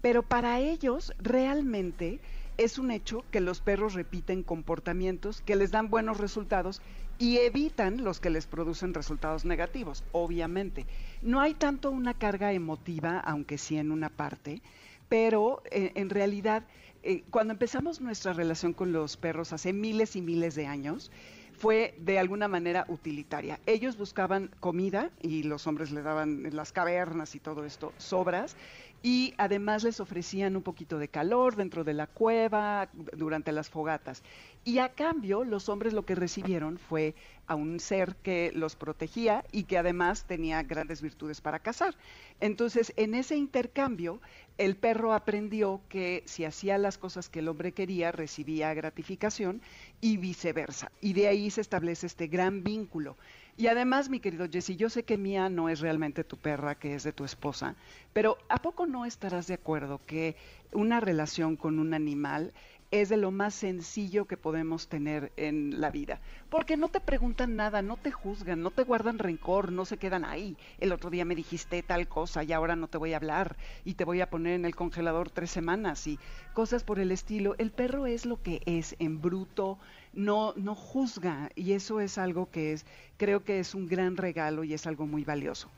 Pero 0.06 0.22
para 0.22 0.60
ellos 0.60 1.14
realmente 1.18 2.20
es 2.60 2.78
un 2.78 2.92
hecho 2.92 3.26
que 3.32 3.40
los 3.40 3.60
perros 3.60 3.96
repiten 3.96 4.44
comportamientos 4.44 5.42
que 5.42 5.56
les 5.56 5.72
dan 5.72 5.90
buenos 5.90 6.20
resultados 6.20 6.80
y 7.18 7.38
evitan 7.38 8.04
los 8.04 8.20
que 8.20 8.30
les 8.30 8.46
producen 8.46 8.94
resultados 8.94 9.46
negativos, 9.46 10.04
obviamente. 10.12 10.86
No 11.24 11.42
hay 11.42 11.56
tanto 11.56 11.90
una 11.90 12.14
carga 12.14 12.54
emotiva, 12.54 13.20
aunque 13.20 13.58
sí 13.58 13.78
en 13.78 13.92
una 13.92 14.10
parte, 14.10 14.62
pero 15.10 15.64
eh, 15.72 15.92
en 15.96 16.12
realidad 16.12 16.68
eh, 17.02 17.24
cuando 17.32 17.54
empezamos 17.54 18.00
nuestra 18.00 18.34
relación 18.34 18.74
con 18.74 18.92
los 18.92 19.18
perros 19.18 19.54
hace 19.54 19.74
miles 19.74 20.16
y 20.16 20.22
miles 20.22 20.54
de 20.54 20.68
años, 20.68 21.12
fue 21.58 21.96
de 22.00 22.20
alguna 22.20 22.48
manera 22.48 22.86
utilitaria. 22.90 23.60
Ellos 23.66 23.98
buscaban 23.98 24.52
comida 24.60 25.10
y 25.22 25.44
los 25.44 25.68
hombres 25.68 25.92
le 25.92 26.02
daban 26.02 26.46
en 26.46 26.56
las 26.56 26.72
cavernas 26.72 27.36
y 27.36 27.40
todo 27.40 27.66
esto 27.66 27.94
sobras 27.98 28.56
y 29.04 29.34
además 29.38 29.84
les 29.84 30.00
ofrecían 30.00 30.56
un 30.56 30.64
poquito 30.64 30.98
de 30.98 31.08
calor 31.08 31.56
dentro 31.56 31.84
de 31.84 31.94
la 31.94 32.08
cueva 32.08 32.90
durante 33.16 33.52
las 33.52 33.70
fogatas. 33.70 34.24
Y 34.64 34.80
a 34.80 34.90
cambio 34.90 35.44
los 35.44 35.70
hombres 35.70 35.94
lo 35.94 36.06
que 36.06 36.16
recibieron 36.16 36.80
fue 36.80 37.14
a 37.48 37.56
un 37.56 37.80
ser 37.80 38.16
que 38.16 38.52
los 38.56 38.76
protegía 38.76 39.46
y 39.52 39.66
que 39.66 39.78
además 39.78 40.26
tenía 40.26 40.64
grandes 40.64 41.02
virtudes 41.02 41.40
para 41.42 41.60
cazar. 41.60 41.96
Entonces, 42.40 42.94
en 42.96 43.14
ese 43.14 43.36
intercambio, 43.36 44.22
el 44.58 44.76
perro 44.76 45.14
aprendió 45.14 45.82
que 45.90 46.24
si 46.26 46.46
hacía 46.46 46.78
las 46.78 46.98
cosas 46.98 47.30
que 47.30 47.40
el 47.40 47.48
hombre 47.48 47.74
quería, 47.74 48.12
recibía 48.12 48.74
gratificación 48.74 49.62
y 50.02 50.18
viceversa. 50.18 50.92
Y 51.02 51.14
de 51.14 51.28
ahí 51.28 51.52
se 51.52 51.62
establece 51.62 52.08
este 52.08 52.28
gran 52.28 52.64
vínculo. 52.64 53.18
Y 53.58 53.68
además, 53.68 54.10
mi 54.10 54.20
querido 54.20 54.48
Jesse, 54.52 54.76
yo 54.76 54.90
sé 54.90 55.04
que 55.04 55.18
Mía 55.18 55.48
no 55.48 55.70
es 55.70 55.80
realmente 55.80 56.26
tu 56.26 56.36
perra, 56.36 56.76
que 56.76 56.94
es 56.94 57.04
de 57.04 57.14
tu 57.14 57.24
esposa, 57.24 57.76
pero 58.12 58.38
¿a 58.50 58.62
poco 58.62 58.86
no 58.86 59.06
estarás 59.06 59.48
de 59.48 59.54
acuerdo 59.54 60.02
que 60.06 60.36
una 60.74 61.00
relación 61.00 61.56
con 61.56 61.80
un 61.80 61.94
animal 61.94 62.52
es 62.92 63.08
de 63.10 63.18
lo 63.18 63.32
más 63.32 63.56
sencillo 63.56 64.26
que 64.26 64.36
podemos 64.36 64.90
tener 64.90 65.32
en 65.38 65.80
la 65.80 65.90
vida? 65.90 66.20
Porque 66.50 66.76
no 66.76 66.90
te 66.90 67.00
preguntan 67.00 67.56
nada, 67.56 67.82
no 67.82 67.96
te 67.96 68.12
juzgan, 68.12 68.62
no 68.62 68.72
te 68.72 68.84
guardan 68.84 69.20
rencor, 69.20 69.72
no 69.72 69.86
se 69.86 69.98
quedan 69.98 70.26
ahí. 70.26 70.58
El 70.80 70.92
otro 70.92 71.10
día 71.10 71.24
me 71.24 71.34
dijiste 71.34 71.82
tal 71.82 72.10
cosa 72.10 72.44
y 72.44 72.52
ahora 72.52 72.76
no 72.76 72.90
te 72.90 72.98
voy 72.98 73.14
a 73.14 73.18
hablar 73.18 73.56
y 73.86 73.94
te 73.94 74.04
voy 74.04 74.20
a 74.20 74.30
poner 74.30 74.56
en 74.56 74.66
el 74.66 74.76
congelador 74.76 75.30
tres 75.30 75.50
semanas 75.50 76.08
y 76.08 76.20
cosas 76.54 76.84
por 76.84 77.00
el 77.00 77.10
estilo. 77.10 77.56
El 77.58 77.72
perro 77.72 78.06
es 78.06 78.26
lo 78.26 78.42
que 78.42 78.62
es 78.66 78.98
en 79.00 79.22
bruto, 79.22 79.80
no, 80.16 80.54
no 80.56 80.76
juzga 80.76 81.50
y 81.56 81.74
eso 81.74 82.00
es 82.00 82.18
algo 82.18 82.50
que 82.50 82.74
es, 82.74 82.86
creo 83.18 83.44
que 83.44 83.60
es 83.60 83.76
un 83.76 83.88
gran 83.88 84.18
regalo 84.18 84.64
y 84.64 84.74
es 84.74 84.88
algo 84.88 85.06
muy 85.06 85.24
valioso. 85.24 85.70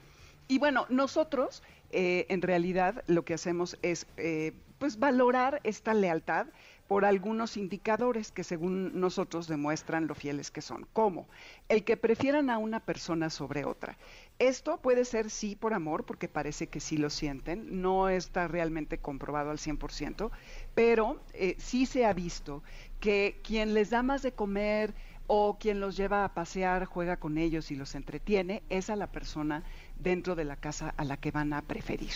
Y 0.47 0.59
bueno, 0.59 0.85
nosotros 0.89 1.61
eh, 1.91 2.25
en 2.29 2.41
realidad 2.41 3.03
lo 3.07 3.25
que 3.25 3.33
hacemos 3.33 3.77
es 3.81 4.07
eh, 4.17 4.53
pues 4.77 4.99
valorar 4.99 5.59
esta 5.63 5.93
lealtad 5.93 6.47
por 6.87 7.03
algunos 7.03 7.57
indicadores 7.57 8.31
que 8.31 8.43
según 8.43 8.97
nosotros 8.99 9.47
demuestran 9.47 10.07
lo 10.07 10.15
fieles 10.15 10.51
que 10.51 10.61
son. 10.61 10.87
¿Cómo? 10.93 11.27
El 11.67 11.83
que 11.83 11.97
prefieran 11.97 12.49
a 12.49 12.57
una 12.57 12.79
persona 12.79 13.29
sobre 13.29 13.65
otra. 13.65 13.97
Esto 14.39 14.77
puede 14.77 15.03
ser 15.03 15.29
sí 15.29 15.55
por 15.55 15.73
amor, 15.73 16.05
porque 16.05 16.29
parece 16.29 16.67
que 16.67 16.79
sí 16.79 16.97
lo 16.97 17.09
sienten, 17.09 17.81
no 17.81 18.07
está 18.07 18.47
realmente 18.47 18.99
comprobado 18.99 19.49
al 19.49 19.57
100%, 19.57 20.31
pero 20.77 21.19
eh, 21.33 21.55
sí 21.57 21.87
se 21.87 22.05
ha 22.05 22.13
visto 22.13 22.61
que 22.99 23.41
quien 23.43 23.73
les 23.73 23.89
da 23.89 24.03
más 24.03 24.21
de 24.21 24.33
comer 24.33 24.93
o 25.25 25.57
quien 25.59 25.79
los 25.79 25.97
lleva 25.97 26.23
a 26.23 26.35
pasear, 26.35 26.85
juega 26.85 27.17
con 27.17 27.39
ellos 27.39 27.71
y 27.71 27.75
los 27.75 27.95
entretiene, 27.95 28.61
es 28.69 28.91
a 28.91 28.95
la 28.95 29.07
persona 29.07 29.63
dentro 29.97 30.35
de 30.35 30.45
la 30.45 30.55
casa 30.55 30.93
a 30.95 31.03
la 31.03 31.17
que 31.17 31.31
van 31.31 31.51
a 31.53 31.63
preferir. 31.63 32.11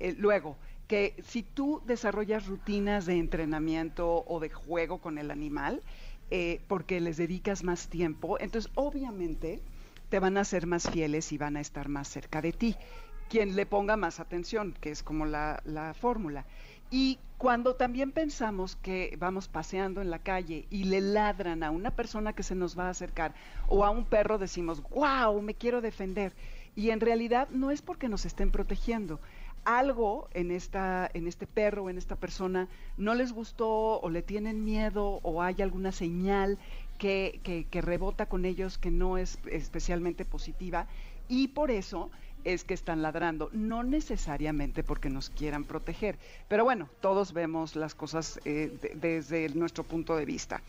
Eh, 0.00 0.12
luego, 0.18 0.56
que 0.88 1.14
si 1.24 1.44
tú 1.44 1.82
desarrollas 1.86 2.48
rutinas 2.48 3.06
de 3.06 3.14
entrenamiento 3.14 4.24
o 4.26 4.40
de 4.40 4.50
juego 4.50 4.98
con 4.98 5.16
el 5.16 5.30
animal, 5.30 5.80
eh, 6.32 6.62
porque 6.66 7.00
les 7.00 7.16
dedicas 7.16 7.62
más 7.62 7.86
tiempo, 7.86 8.40
entonces 8.40 8.72
obviamente 8.74 9.60
te 10.08 10.18
van 10.18 10.36
a 10.36 10.44
ser 10.44 10.66
más 10.66 10.90
fieles 10.90 11.30
y 11.30 11.38
van 11.38 11.56
a 11.56 11.60
estar 11.60 11.88
más 11.88 12.08
cerca 12.08 12.42
de 12.42 12.50
ti. 12.50 12.74
Quien 13.28 13.54
le 13.54 13.66
ponga 13.66 13.96
más 13.96 14.18
atención, 14.18 14.74
que 14.80 14.90
es 14.90 15.02
como 15.04 15.26
la, 15.26 15.62
la 15.64 15.94
fórmula. 15.94 16.44
Y 16.90 17.18
cuando 17.38 17.74
también 17.74 18.12
pensamos 18.12 18.76
que 18.76 19.16
vamos 19.18 19.48
paseando 19.48 20.00
en 20.00 20.10
la 20.10 20.18
calle 20.18 20.66
y 20.70 20.84
le 20.84 21.00
ladran 21.00 21.62
a 21.62 21.70
una 21.70 21.90
persona 21.90 22.32
que 22.32 22.42
se 22.42 22.54
nos 22.54 22.78
va 22.78 22.86
a 22.86 22.90
acercar 22.90 23.34
o 23.68 23.84
a 23.84 23.90
un 23.90 24.04
perro, 24.04 24.38
decimos, 24.38 24.82
wow, 24.90 25.40
me 25.42 25.54
quiero 25.54 25.80
defender. 25.80 26.32
Y 26.76 26.90
en 26.90 27.00
realidad 27.00 27.48
no 27.50 27.70
es 27.70 27.82
porque 27.82 28.08
nos 28.08 28.24
estén 28.24 28.50
protegiendo. 28.50 29.20
algo 29.64 30.28
en, 30.34 30.50
esta, 30.50 31.10
en 31.14 31.26
este 31.26 31.46
perro, 31.46 31.88
en 31.88 31.96
esta 31.96 32.16
persona, 32.16 32.68
no 32.98 33.14
les 33.14 33.32
gustó 33.32 34.00
o 34.00 34.10
le 34.10 34.22
tienen 34.22 34.62
miedo 34.64 35.20
o 35.22 35.42
hay 35.42 35.62
alguna 35.62 35.90
señal 35.90 36.58
que, 36.98 37.40
que, 37.42 37.64
que 37.64 37.80
rebota 37.80 38.26
con 38.26 38.44
ellos 38.44 38.76
que 38.78 38.90
no 38.90 39.16
es 39.16 39.38
especialmente 39.50 40.24
positiva 40.26 40.86
y 41.28 41.48
por 41.48 41.70
eso 41.70 42.10
es 42.44 42.64
que 42.64 42.74
están 42.74 43.02
ladrando, 43.02 43.50
no 43.52 43.82
necesariamente 43.82 44.82
porque 44.82 45.10
nos 45.10 45.30
quieran 45.30 45.64
proteger, 45.64 46.18
pero 46.48 46.64
bueno, 46.64 46.88
todos 47.00 47.32
vemos 47.32 47.76
las 47.76 47.94
cosas 47.94 48.40
eh, 48.44 48.70
de- 48.80 48.94
desde 48.94 49.48
nuestro 49.50 49.84
punto 49.84 50.16
de 50.16 50.24
vista. 50.24 50.62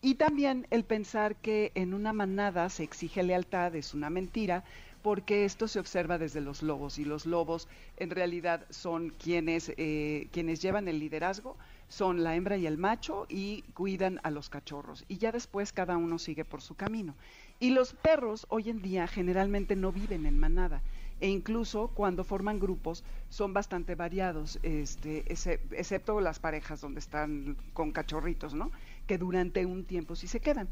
Y 0.00 0.14
también 0.14 0.66
el 0.70 0.84
pensar 0.84 1.34
que 1.36 1.72
en 1.74 1.92
una 1.92 2.12
manada 2.12 2.68
se 2.70 2.84
exige 2.84 3.22
lealtad 3.22 3.74
es 3.74 3.94
una 3.94 4.10
mentira, 4.10 4.62
porque 5.02 5.44
esto 5.44 5.68
se 5.68 5.78
observa 5.78 6.18
desde 6.18 6.40
los 6.40 6.62
lobos 6.62 6.98
y 6.98 7.04
los 7.04 7.24
lobos 7.24 7.68
en 7.96 8.10
realidad 8.10 8.66
son 8.70 9.10
quienes, 9.10 9.72
eh, 9.76 10.28
quienes 10.32 10.60
llevan 10.60 10.88
el 10.88 10.98
liderazgo, 10.98 11.56
son 11.88 12.22
la 12.22 12.34
hembra 12.36 12.56
y 12.56 12.66
el 12.66 12.78
macho 12.78 13.26
y 13.28 13.62
cuidan 13.74 14.20
a 14.22 14.30
los 14.30 14.48
cachorros 14.50 15.04
y 15.08 15.18
ya 15.18 15.32
después 15.32 15.72
cada 15.72 15.96
uno 15.96 16.18
sigue 16.18 16.44
por 16.44 16.62
su 16.62 16.74
camino. 16.74 17.14
Y 17.60 17.70
los 17.70 17.92
perros 17.94 18.46
hoy 18.50 18.70
en 18.70 18.82
día 18.82 19.06
generalmente 19.06 19.74
no 19.76 19.90
viven 19.92 20.26
en 20.26 20.38
manada 20.38 20.82
e 21.20 21.28
incluso 21.28 21.88
cuando 21.88 22.24
forman 22.24 22.58
grupos 22.58 23.04
son 23.28 23.52
bastante 23.52 23.94
variados, 23.94 24.58
este, 24.62 25.24
excepto 25.30 26.20
las 26.20 26.38
parejas 26.38 26.80
donde 26.80 27.00
están 27.00 27.56
con 27.72 27.92
cachorritos, 27.92 28.54
¿no? 28.54 28.70
Que 29.06 29.18
durante 29.18 29.66
un 29.66 29.84
tiempo 29.84 30.16
sí 30.16 30.28
se 30.28 30.40
quedan. 30.40 30.68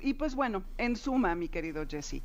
Y 0.00 0.14
pues 0.14 0.34
bueno, 0.34 0.62
en 0.78 0.96
suma, 0.96 1.34
mi 1.34 1.48
querido 1.48 1.86
Jesse, 1.86 2.22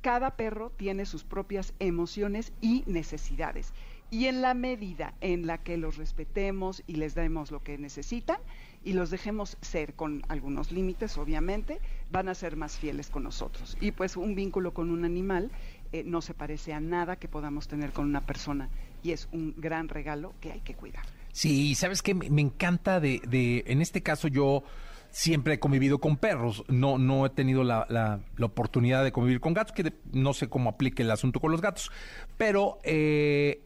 cada 0.00 0.36
perro 0.36 0.70
tiene 0.70 1.06
sus 1.06 1.24
propias 1.24 1.74
emociones 1.78 2.52
y 2.60 2.84
necesidades. 2.86 3.72
Y 4.10 4.26
en 4.26 4.42
la 4.42 4.54
medida 4.54 5.14
en 5.20 5.46
la 5.46 5.58
que 5.58 5.76
los 5.76 5.96
respetemos 5.96 6.84
y 6.86 6.96
les 6.96 7.14
demos 7.14 7.50
lo 7.50 7.62
que 7.64 7.78
necesitan 7.78 8.36
y 8.84 8.92
los 8.92 9.10
dejemos 9.10 9.56
ser 9.60 9.94
con 9.94 10.22
algunos 10.28 10.70
límites, 10.70 11.16
obviamente, 11.16 11.80
van 12.12 12.28
a 12.28 12.34
ser 12.34 12.54
más 12.54 12.78
fieles 12.78 13.08
con 13.08 13.24
nosotros. 13.24 13.76
Y 13.80 13.92
pues 13.92 14.16
un 14.16 14.34
vínculo 14.34 14.74
con 14.74 14.90
un 14.90 15.04
animal 15.04 15.50
eh, 15.94 16.02
no 16.04 16.20
se 16.22 16.34
parece 16.34 16.72
a 16.72 16.80
nada 16.80 17.16
que 17.16 17.28
podamos 17.28 17.68
tener 17.68 17.90
con 17.92 18.04
una 18.06 18.20
persona. 18.22 18.68
Y 19.02 19.12
es 19.12 19.28
un 19.32 19.54
gran 19.56 19.88
regalo 19.88 20.34
que 20.40 20.50
hay 20.52 20.60
que 20.60 20.74
cuidar. 20.74 21.04
Sí, 21.32 21.74
sabes 21.74 22.02
que 22.02 22.14
me 22.14 22.40
encanta 22.40 22.98
de, 23.00 23.20
de, 23.28 23.64
en 23.66 23.80
este 23.80 24.02
caso 24.02 24.28
yo 24.28 24.64
siempre 25.10 25.54
he 25.54 25.58
convivido 25.60 25.98
con 26.00 26.16
perros, 26.16 26.64
no, 26.68 26.98
no 26.98 27.24
he 27.26 27.30
tenido 27.30 27.62
la, 27.62 27.86
la- 27.88 28.20
oportunidad 28.44 29.04
de 29.04 29.12
convivir 29.12 29.38
con 29.40 29.54
gatos, 29.54 29.72
que 29.72 29.92
no 30.12 30.32
sé 30.32 30.48
cómo 30.48 30.70
aplique 30.70 31.02
el 31.02 31.10
asunto 31.12 31.38
con 31.38 31.52
los 31.52 31.60
gatos, 31.60 31.92
pero 32.36 32.78
eh, 32.82 33.62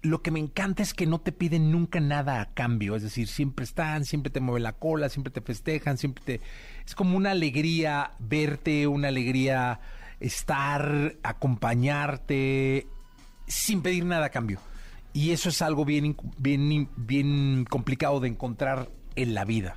lo 0.00 0.22
que 0.22 0.30
me 0.30 0.38
encanta 0.40 0.82
es 0.82 0.94
que 0.94 1.06
no 1.06 1.18
te 1.20 1.32
piden 1.32 1.70
nunca 1.70 2.00
nada 2.00 2.40
a 2.40 2.46
cambio, 2.54 2.96
es 2.96 3.02
decir, 3.02 3.28
siempre 3.28 3.64
están, 3.64 4.06
siempre 4.06 4.30
te 4.30 4.40
mueven 4.40 4.62
la 4.62 4.72
cola, 4.72 5.10
siempre 5.10 5.30
te 5.30 5.42
festejan, 5.42 5.98
siempre 5.98 6.24
te... 6.24 6.40
Es 6.86 6.94
como 6.94 7.16
una 7.18 7.32
alegría 7.32 8.12
verte, 8.18 8.86
una 8.86 9.08
alegría 9.08 9.80
estar, 10.20 11.16
acompañarte, 11.22 12.86
sin 13.46 13.82
pedir 13.82 14.04
nada 14.04 14.26
a 14.26 14.30
cambio. 14.30 14.60
Y 15.12 15.32
eso 15.32 15.48
es 15.48 15.62
algo 15.62 15.84
bien, 15.84 16.16
bien, 16.38 16.88
bien 16.96 17.64
complicado 17.68 18.20
de 18.20 18.28
encontrar 18.28 18.88
en 19.16 19.34
la 19.34 19.44
vida. 19.44 19.76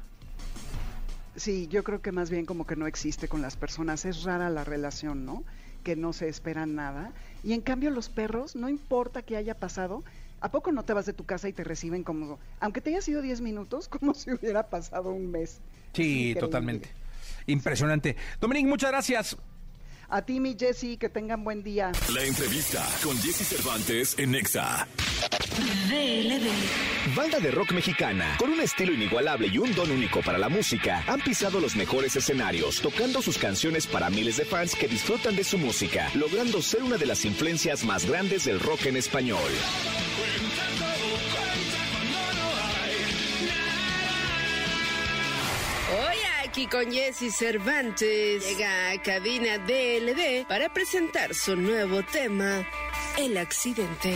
Sí, 1.36 1.68
yo 1.70 1.84
creo 1.84 2.02
que 2.02 2.12
más 2.12 2.30
bien 2.30 2.46
como 2.46 2.68
que 2.68 2.76
no 2.76 2.88
existe 2.88 3.28
con 3.28 3.42
las 3.42 3.56
personas. 3.56 4.06
Es 4.06 4.24
rara 4.24 4.50
la 4.50 4.64
relación, 4.64 5.26
¿no? 5.26 5.44
Que 5.84 5.96
no 5.96 6.14
se 6.14 6.28
espera 6.28 6.66
nada. 6.66 7.14
Y 7.44 7.54
en 7.54 7.62
cambio 7.62 7.90
los 7.90 8.10
perros, 8.10 8.56
no 8.56 8.70
importa 8.70 9.22
que 9.22 9.38
haya 9.38 9.56
pasado, 9.56 10.04
¿a 10.42 10.52
poco 10.52 10.72
no 10.72 10.84
te 10.84 10.94
vas 10.94 11.06
de 11.06 11.14
tu 11.14 11.26
casa 11.26 11.48
y 11.48 11.54
te 11.54 11.64
reciben 11.64 12.04
como, 12.04 12.38
aunque 12.60 12.82
te 12.82 12.92
haya 12.92 13.02
sido 13.02 13.22
10 13.22 13.42
minutos, 13.42 13.88
como 13.90 14.14
si 14.14 14.32
hubiera 14.32 14.70
pasado 14.70 15.12
un 15.12 15.32
mes? 15.32 15.54
Es 15.54 15.62
Sí, 15.94 16.36
totalmente. 16.40 16.90
Impresionante. 17.48 18.16
Dominique, 18.40 18.70
muchas 18.70 18.92
gracias. 18.92 19.38
A 20.14 20.22
ti, 20.24 20.42
mi 20.42 20.58
Jessy, 20.60 20.98
que 20.98 21.08
tengan 21.08 21.42
buen 21.46 21.64
día. 21.64 21.94
La 22.14 22.22
entrevista 22.26 22.86
con 23.02 23.18
Jesse 23.18 23.48
Cervantes 23.48 24.20
en 24.20 24.32
Nexa. 24.32 24.86
Banda 27.16 27.40
de 27.40 27.52
rock 27.52 27.72
mexicana, 27.72 28.36
con 28.38 28.52
un 28.52 28.60
estilo 28.60 28.92
inigualable 28.92 29.48
y 29.48 29.58
un 29.58 29.74
don 29.74 29.90
único 29.90 30.22
para 30.22 30.38
la 30.38 30.50
música, 30.50 31.02
han 31.08 31.22
pisado 31.22 31.62
los 31.62 31.78
mejores 31.78 32.14
escenarios, 32.18 32.82
tocando 32.82 33.22
sus 33.22 33.38
canciones 33.38 33.88
para 33.88 34.10
miles 34.10 34.36
de 34.36 34.44
fans 34.44 34.76
que 34.76 34.90
disfrutan 34.90 35.38
de 35.38 35.46
su 35.46 35.58
música, 35.58 36.12
logrando 36.14 36.62
ser 36.62 36.84
una 36.84 36.98
de 36.98 37.06
las 37.06 37.24
influencias 37.24 37.86
más 37.86 38.06
grandes 38.06 38.44
del 38.44 38.60
rock 38.60 38.88
en 38.88 38.98
español. 38.98 39.50
Aquí 46.52 46.68
con 46.68 46.92
Jesse 46.92 47.34
Cervantes 47.34 48.44
llega 48.46 48.92
a 48.92 49.02
cabina 49.02 49.58
DLD 49.60 50.46
para 50.50 50.68
presentar 50.74 51.34
su 51.34 51.56
nuevo 51.56 52.04
tema, 52.04 52.68
El 53.18 53.38
accidente. 53.38 54.14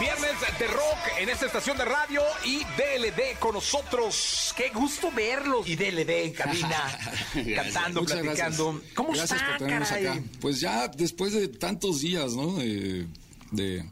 Viernes 0.00 0.30
de 0.58 0.66
rock 0.68 0.98
en 1.20 1.28
esta 1.28 1.44
estación 1.46 1.76
de 1.76 1.84
radio 1.84 2.22
y 2.46 2.60
DLD 2.60 3.38
con 3.38 3.52
nosotros. 3.54 4.54
Qué 4.56 4.70
gusto 4.70 5.10
verlos. 5.12 5.68
Y 5.68 5.76
DLD 5.76 6.08
en 6.10 6.32
cabina, 6.32 6.98
cantando, 7.56 8.00
Muchas 8.00 8.20
platicando. 8.20 8.72
gracias. 8.72 8.94
¿Cómo 8.94 9.12
Gracias 9.12 9.32
está, 9.32 9.46
por 9.50 9.58
tenernos 9.58 9.88
caray? 9.90 10.06
acá. 10.06 10.22
Pues 10.40 10.60
ya 10.60 10.88
después 10.88 11.34
de 11.34 11.48
tantos 11.48 12.00
días, 12.00 12.32
¿no? 12.32 12.54
De, 12.54 13.06
de, 13.50 13.84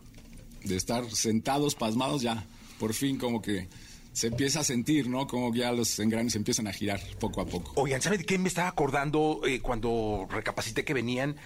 de 0.64 0.76
estar 0.76 1.04
sentados, 1.10 1.74
pasmados, 1.74 2.22
ya 2.22 2.46
por 2.78 2.94
fin 2.94 3.18
como 3.18 3.42
que 3.42 3.68
se 4.12 4.26
empieza 4.26 4.60
a 4.60 4.64
sentir, 4.64 5.08
¿no? 5.08 5.26
Como 5.26 5.54
ya 5.54 5.72
los 5.72 5.98
engranes 5.98 6.36
empiezan 6.36 6.66
a 6.66 6.72
girar 6.72 7.00
poco 7.18 7.40
a 7.40 7.46
poco. 7.46 7.72
Oigan, 7.76 8.02
¿saben 8.02 8.18
de 8.18 8.26
qué 8.26 8.38
me 8.38 8.48
estaba 8.48 8.68
acordando 8.68 9.40
eh, 9.46 9.60
cuando 9.60 10.26
recapacité 10.30 10.84
que 10.84 10.94
venían 10.94 11.36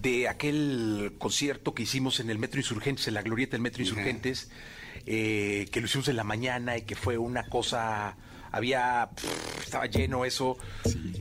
de 0.00 0.28
aquel 0.28 1.14
concierto 1.18 1.74
que 1.74 1.84
hicimos 1.84 2.20
en 2.20 2.30
el 2.30 2.38
Metro 2.38 2.58
Insurgentes, 2.58 3.06
en 3.08 3.14
la 3.14 3.22
glorieta 3.22 3.52
del 3.52 3.62
Metro 3.62 3.82
Insurgentes, 3.82 4.50
eh, 5.06 5.68
que 5.70 5.80
lo 5.80 5.86
hicimos 5.86 6.08
en 6.08 6.16
la 6.16 6.24
mañana 6.24 6.76
y 6.76 6.82
que 6.82 6.96
fue 6.96 7.16
una 7.16 7.46
cosa, 7.46 8.16
había, 8.52 9.10
pff, 9.14 9.64
estaba 9.64 9.86
lleno 9.86 10.24
eso, 10.24 10.56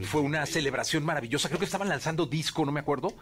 fue 0.04 0.22
una 0.22 0.46
celebración 0.46 1.04
maravillosa, 1.04 1.50
creo 1.50 1.60
que 1.60 1.66
estaban 1.66 1.90
lanzando 1.90 2.26
disco, 2.26 2.66
no 2.66 2.72
me 2.72 2.80
acuerdo, 2.80 3.14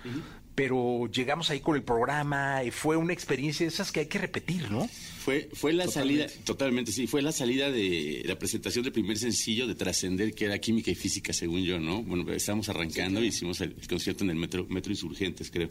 pero 0.56 1.08
llegamos 1.12 1.50
ahí 1.50 1.60
con 1.60 1.76
el 1.76 1.84
programa 1.84 2.64
y 2.64 2.72
fue 2.72 2.98
una 2.98 3.14
experiencia 3.14 3.66
de 3.66 3.70
esas 3.70 3.92
que 3.92 4.02
hay 4.02 4.08
que 4.08 4.20
repetir, 4.20 4.70
¿no? 4.70 4.88
Fue, 5.24 5.50
fue 5.54 5.72
la 5.72 5.88
salida, 5.88 6.28
totalmente, 6.44 6.92
sí, 6.92 7.08
fue 7.08 7.22
la 7.22 7.32
salida 7.32 7.72
de 7.72 8.24
la 8.26 8.38
presentación 8.38 8.84
del 8.84 8.92
primer 8.92 9.18
sencillo 9.18 9.68
de 9.68 9.76
Trascender, 9.76 10.34
que 10.34 10.46
era 10.46 10.60
Química 10.60 10.92
y 10.92 10.96
Física, 10.96 11.32
según 11.32 11.64
yo, 11.64 11.80
¿no? 11.80 12.04
Bueno, 12.04 12.30
estábamos 12.34 12.68
arrancando 12.68 13.24
y 13.24 13.28
hicimos 13.28 13.62
el, 13.62 13.76
el 13.80 13.88
concierto 13.88 14.26
en 14.26 14.32
el 14.32 14.36
Metro, 14.36 14.66
Metro 14.68 14.92
Insurgentes, 14.92 15.50
creo. 15.50 15.70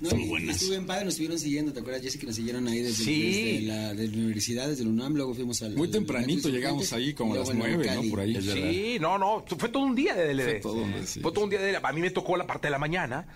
No, 0.00 0.10
Son 0.10 0.20
y 0.20 0.28
buenas. 0.28 0.56
Estuvo 0.56 0.70
bien 0.70 0.86
padre, 0.86 1.04
nos 1.04 1.14
estuvieron 1.14 1.38
siguiendo, 1.38 1.72
¿te 1.72 1.80
acuerdas, 1.80 2.02
Jessy, 2.02 2.18
que 2.18 2.26
nos 2.26 2.36
siguieron 2.36 2.66
ahí 2.68 2.80
desde, 2.80 3.04
Sí. 3.04 3.52
desde 3.52 3.66
la, 3.66 3.94
de 3.94 4.08
la 4.08 4.16
universidad, 4.18 4.68
desde 4.68 4.84
la 4.84 4.90
UNAM, 4.90 5.14
luego 5.14 5.34
fuimos 5.34 5.62
al... 5.62 5.74
Muy 5.74 5.86
al- 5.88 5.92
tempranito 5.92 6.48
llegamos 6.48 6.92
ahí, 6.92 7.14
como 7.14 7.34
a 7.34 7.38
las 7.38 7.50
en 7.50 7.58
nueve. 7.58 7.90
¿no? 7.94 8.10
Por 8.10 8.20
ahí. 8.20 8.40
Sí, 8.42 8.98
no, 9.00 9.16
no, 9.18 9.44
fue 9.58 9.68
todo 9.68 9.82
un 9.84 9.94
día 9.94 10.14
de 10.14 10.34
DLD. 10.34 10.44
Fue 10.44 10.60
todo 10.60 10.74
un 10.82 10.92
día, 10.92 11.06
sí. 11.06 11.20
Fue 11.20 11.32
todo 11.32 11.44
un 11.44 11.50
día 11.50 11.60
de 11.60 11.72
DLD. 11.72 11.84
A 11.84 11.92
mí 11.92 12.00
me 12.00 12.10
tocó 12.10 12.36
la 12.36 12.46
parte 12.46 12.66
de 12.66 12.70
la 12.72 12.78
mañana, 12.78 13.26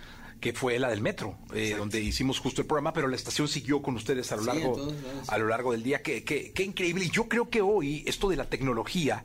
que 0.41 0.53
fue 0.55 0.79
la 0.79 0.89
del 0.89 1.01
metro, 1.03 1.39
eh, 1.55 1.75
donde 1.77 2.01
hicimos 2.03 2.39
justo 2.39 2.63
el 2.63 2.67
programa, 2.67 2.93
pero 2.93 3.09
la 3.09 3.17
estación 3.17 3.47
siguió 3.49 3.83
con 3.83 3.95
ustedes 3.97 4.31
a 4.33 4.37
lo 4.37 4.45
largo, 4.45 4.75
en 4.75 4.87
lados. 5.03 5.29
a 5.29 5.39
lo 5.39 5.49
largo 5.49 5.73
del 5.73 5.83
día. 5.83 6.03
Qué, 6.03 6.25
qué- 6.25 6.53
qué 6.55 6.63
increíble. 6.63 7.05
Y 7.05 7.11
yo 7.11 7.29
creo 7.29 7.51
que 7.51 7.61
hoy 7.61 8.03
esto 8.07 8.29
de 8.31 8.37
la 8.37 8.49
tecnología 8.49 9.23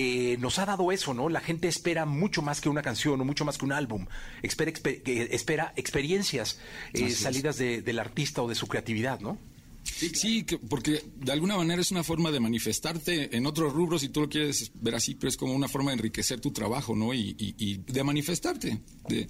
eh, 0.00 0.36
nos 0.38 0.58
ha 0.58 0.66
dado 0.66 0.92
eso, 0.92 1.12
¿no? 1.14 1.28
La 1.28 1.40
gente 1.40 1.66
espera 1.68 2.06
mucho 2.06 2.40
más 2.42 2.60
que 2.60 2.68
una 2.68 2.82
canción 2.82 3.20
o 3.20 3.24
mucho 3.24 3.44
más 3.44 3.58
que 3.58 3.64
un 3.64 3.72
álbum. 3.72 4.06
Espera, 4.42 4.70
exper- 4.70 5.02
que- 5.02 5.28
espera 5.32 5.72
experiencias 5.76 6.58
eh, 6.92 7.10
salidas 7.10 7.56
de- 7.58 7.82
del 7.82 7.98
artista 7.98 8.42
o 8.42 8.48
de 8.48 8.54
su 8.54 8.66
creatividad, 8.68 9.20
¿no? 9.20 9.38
Sí, 9.84 10.44
que- 10.44 10.58
porque 10.58 11.02
de 11.16 11.32
alguna 11.32 11.56
manera 11.56 11.80
es 11.80 11.90
una 11.90 12.04
forma 12.04 12.30
de 12.30 12.40
manifestarte 12.40 13.34
en 13.36 13.46
otros 13.46 13.72
rubros, 13.72 14.02
si 14.02 14.10
tú 14.10 14.20
lo 14.20 14.28
quieres 14.28 14.70
ver 14.74 14.94
así, 14.94 15.14
pero 15.14 15.28
es 15.30 15.36
como 15.36 15.54
una 15.54 15.66
forma 15.68 15.90
de 15.90 15.96
enriquecer 15.96 16.40
tu 16.40 16.50
trabajo, 16.52 16.94
¿no? 16.94 17.14
Y, 17.14 17.34
y- 17.38 17.54
y 17.58 17.78
de 17.78 18.04
manifestarte, 18.04 18.78
de, 19.08 19.28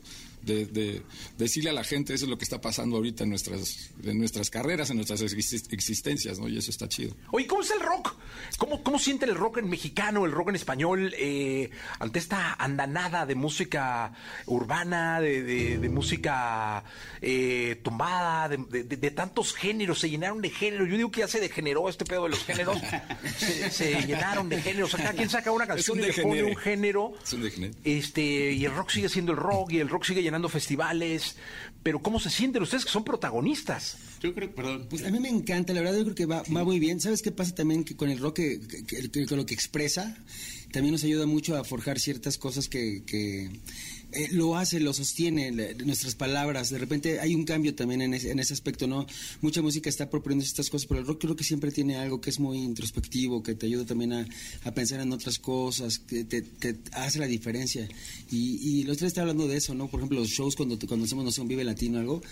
de- 0.55 0.67
de 0.67 1.03
decirle 1.37 1.71
a 1.71 1.73
la 1.73 1.85
gente 1.85 2.15
eso 2.15 2.25
es 2.25 2.31
lo 2.31 2.39
que 2.39 2.45
está 2.45 2.61
pasando 2.61 2.97
ahorita 2.97 3.25
en 3.25 3.31
nuestras, 3.31 3.91
en 4.03 4.19
nuestras 4.19 4.51
carreras, 4.51 4.91
en 4.91 4.97
nuestras 4.97 5.21
exist- 5.23 5.73
existencias, 5.73 6.39
¿no? 6.39 6.49
Y 6.49 6.59
eso 6.59 6.71
está 6.71 6.89
chido. 6.89 7.15
Oye, 7.33 7.47
¿cómo 7.47 7.63
es 7.63 7.71
el 7.71 7.81
rock? 7.81 8.15
¿Cómo, 8.59 8.83
cómo 8.83 8.99
siente 8.99 9.25
el 9.27 9.35
rock 9.35 9.59
en 9.59 9.69
mexicano, 9.69 10.25
el 10.25 10.33
rock 10.33 10.49
en 10.51 10.55
español, 10.57 11.15
eh, 11.19 11.71
ante 11.99 12.19
esta 12.19 12.55
andanada 12.55 13.27
de 13.27 13.35
música 13.35 14.13
urbana, 14.47 15.21
de, 15.21 15.43
de- 15.43 15.79
de 15.79 15.89
música 15.89 16.85
eh, 17.21 17.81
tumbada, 17.83 18.49
de, 18.49 19.11
tantos 19.11 19.55
géneros? 19.55 19.99
Se 20.01 20.09
llenaron 20.11 20.41
de 20.41 20.51
géneros. 20.51 20.89
Yo 20.89 20.97
digo 20.97 21.11
que 21.11 21.21
ya 21.21 21.29
se 21.29 21.41
degeneró 21.41 21.89
este 21.89 22.05
pedo 22.05 22.25
de 22.25 22.31
los 22.31 22.45
géneros. 22.45 22.79
se, 23.37 23.71
se 23.71 24.03
llenaron 24.07 24.49
de 24.49 24.61
géneros. 24.63 24.95
O 24.95 24.97
sea, 24.97 25.07
cada 25.07 25.17
quien 25.17 25.29
saca 25.31 25.51
una 25.51 25.67
canción 25.67 25.99
y 25.99 26.03
le 26.03 26.13
pone 26.13 26.43
un 26.45 26.57
género. 26.57 27.13
Es 27.23 27.33
un. 27.33 27.49
Este, 27.85 28.53
y 28.53 28.65
el 28.65 28.75
rock 28.75 28.91
sigue 28.91 29.09
siendo 29.09 29.33
el 29.33 29.39
rock, 29.39 29.73
y 29.73 29.81
el 29.81 29.89
rock 29.89 30.05
sigue 30.05 30.23
llenando 30.23 30.38
ganando 30.39 30.49
festivales, 30.49 31.35
pero 31.83 32.01
¿cómo 32.01 32.21
se 32.21 32.31
sienten 32.31 32.63
ustedes 32.63 32.85
que 32.85 32.91
son 32.93 33.03
protagonistas? 33.05 33.97
Yo 34.23 34.33
creo, 34.35 34.55
perdón. 34.55 34.87
Pues 34.89 35.05
a 35.05 35.11
mí 35.11 35.19
me 35.19 35.29
encanta, 35.29 35.73
la 35.73 35.81
verdad 35.81 35.99
yo 35.99 36.05
creo 36.05 36.15
que 36.15 36.27
va, 36.27 36.43
va 36.55 36.65
muy 36.65 36.79
bien. 36.79 37.01
¿Sabes 37.01 37.23
qué 37.23 37.33
pasa 37.33 37.55
también 37.55 37.83
que 37.85 37.97
con 37.97 38.09
el 38.09 38.19
rock, 38.19 38.37
que, 38.37 38.61
que- 38.61 39.11
que- 39.11 39.27
con 39.27 39.37
lo 39.39 39.47
que 39.47 39.55
expresa, 39.55 40.17
también 40.73 40.93
nos 40.93 41.03
ayuda 41.05 41.27
mucho 41.27 41.57
a 41.57 41.65
forjar 41.65 41.99
ciertas 41.99 42.39
cosas 42.39 42.69
que, 42.69 43.03
que, 43.05 43.51
eh, 44.13 44.29
lo 44.33 44.57
hace, 44.57 44.81
lo 44.81 44.93
sostiene, 44.93 45.51
nuestras 45.85 46.15
palabras. 46.15 46.71
De 46.71 46.79
repente 46.79 47.21
hay 47.21 47.35
un 47.35 47.45
cambio 47.45 47.75
también 47.75 48.03
en 48.03 48.15
ese, 48.15 48.31
en 48.31 48.39
ese 48.39 48.55
aspecto, 48.55 48.87
¿no? 48.87 49.07
Mucha 49.41 49.63
música 49.63 49.89
está 49.91 50.09
proponiendo 50.09 50.45
estas 50.45 50.71
cosas, 50.71 50.87
pero 50.87 51.01
el 51.01 51.07
rock 51.07 51.21
creo 51.21 51.37
que 51.37 51.45
siempre 51.45 51.71
tiene 51.73 51.97
algo 51.97 52.21
que 52.21 52.31
es 52.31 52.41
muy 52.41 52.59
introspectivo, 52.59 53.43
que 53.43 53.55
te 53.55 53.67
ayuda 53.67 53.85
también 53.85 54.13
a, 54.13 54.27
a 54.65 54.73
pensar 54.73 55.01
en 55.01 55.13
otras 55.13 55.39
cosas, 55.39 55.99
que 55.99 56.25
te, 56.25 56.43
te 56.43 56.77
hace 56.93 57.19
la 57.19 57.27
diferencia. 57.27 57.89
Y, 58.31 58.57
y 58.63 58.85
los 58.85 58.97
tres 58.97 59.09
está 59.09 59.21
hablando 59.23 59.47
de 59.47 59.57
eso, 59.57 59.75
¿no? 59.75 59.89
Por 59.89 60.01
ejemplo, 60.01 60.21
los 60.21 60.29
shows 60.29 60.57
cuando, 60.57 60.79
cuando 60.87 61.07
hacemos, 61.07 61.25
no 61.25 61.33
sé, 61.33 61.41
un 61.41 61.49
Vive 61.49 61.65
Latino 61.65 61.99
o 61.99 62.01
algo, 62.01 62.23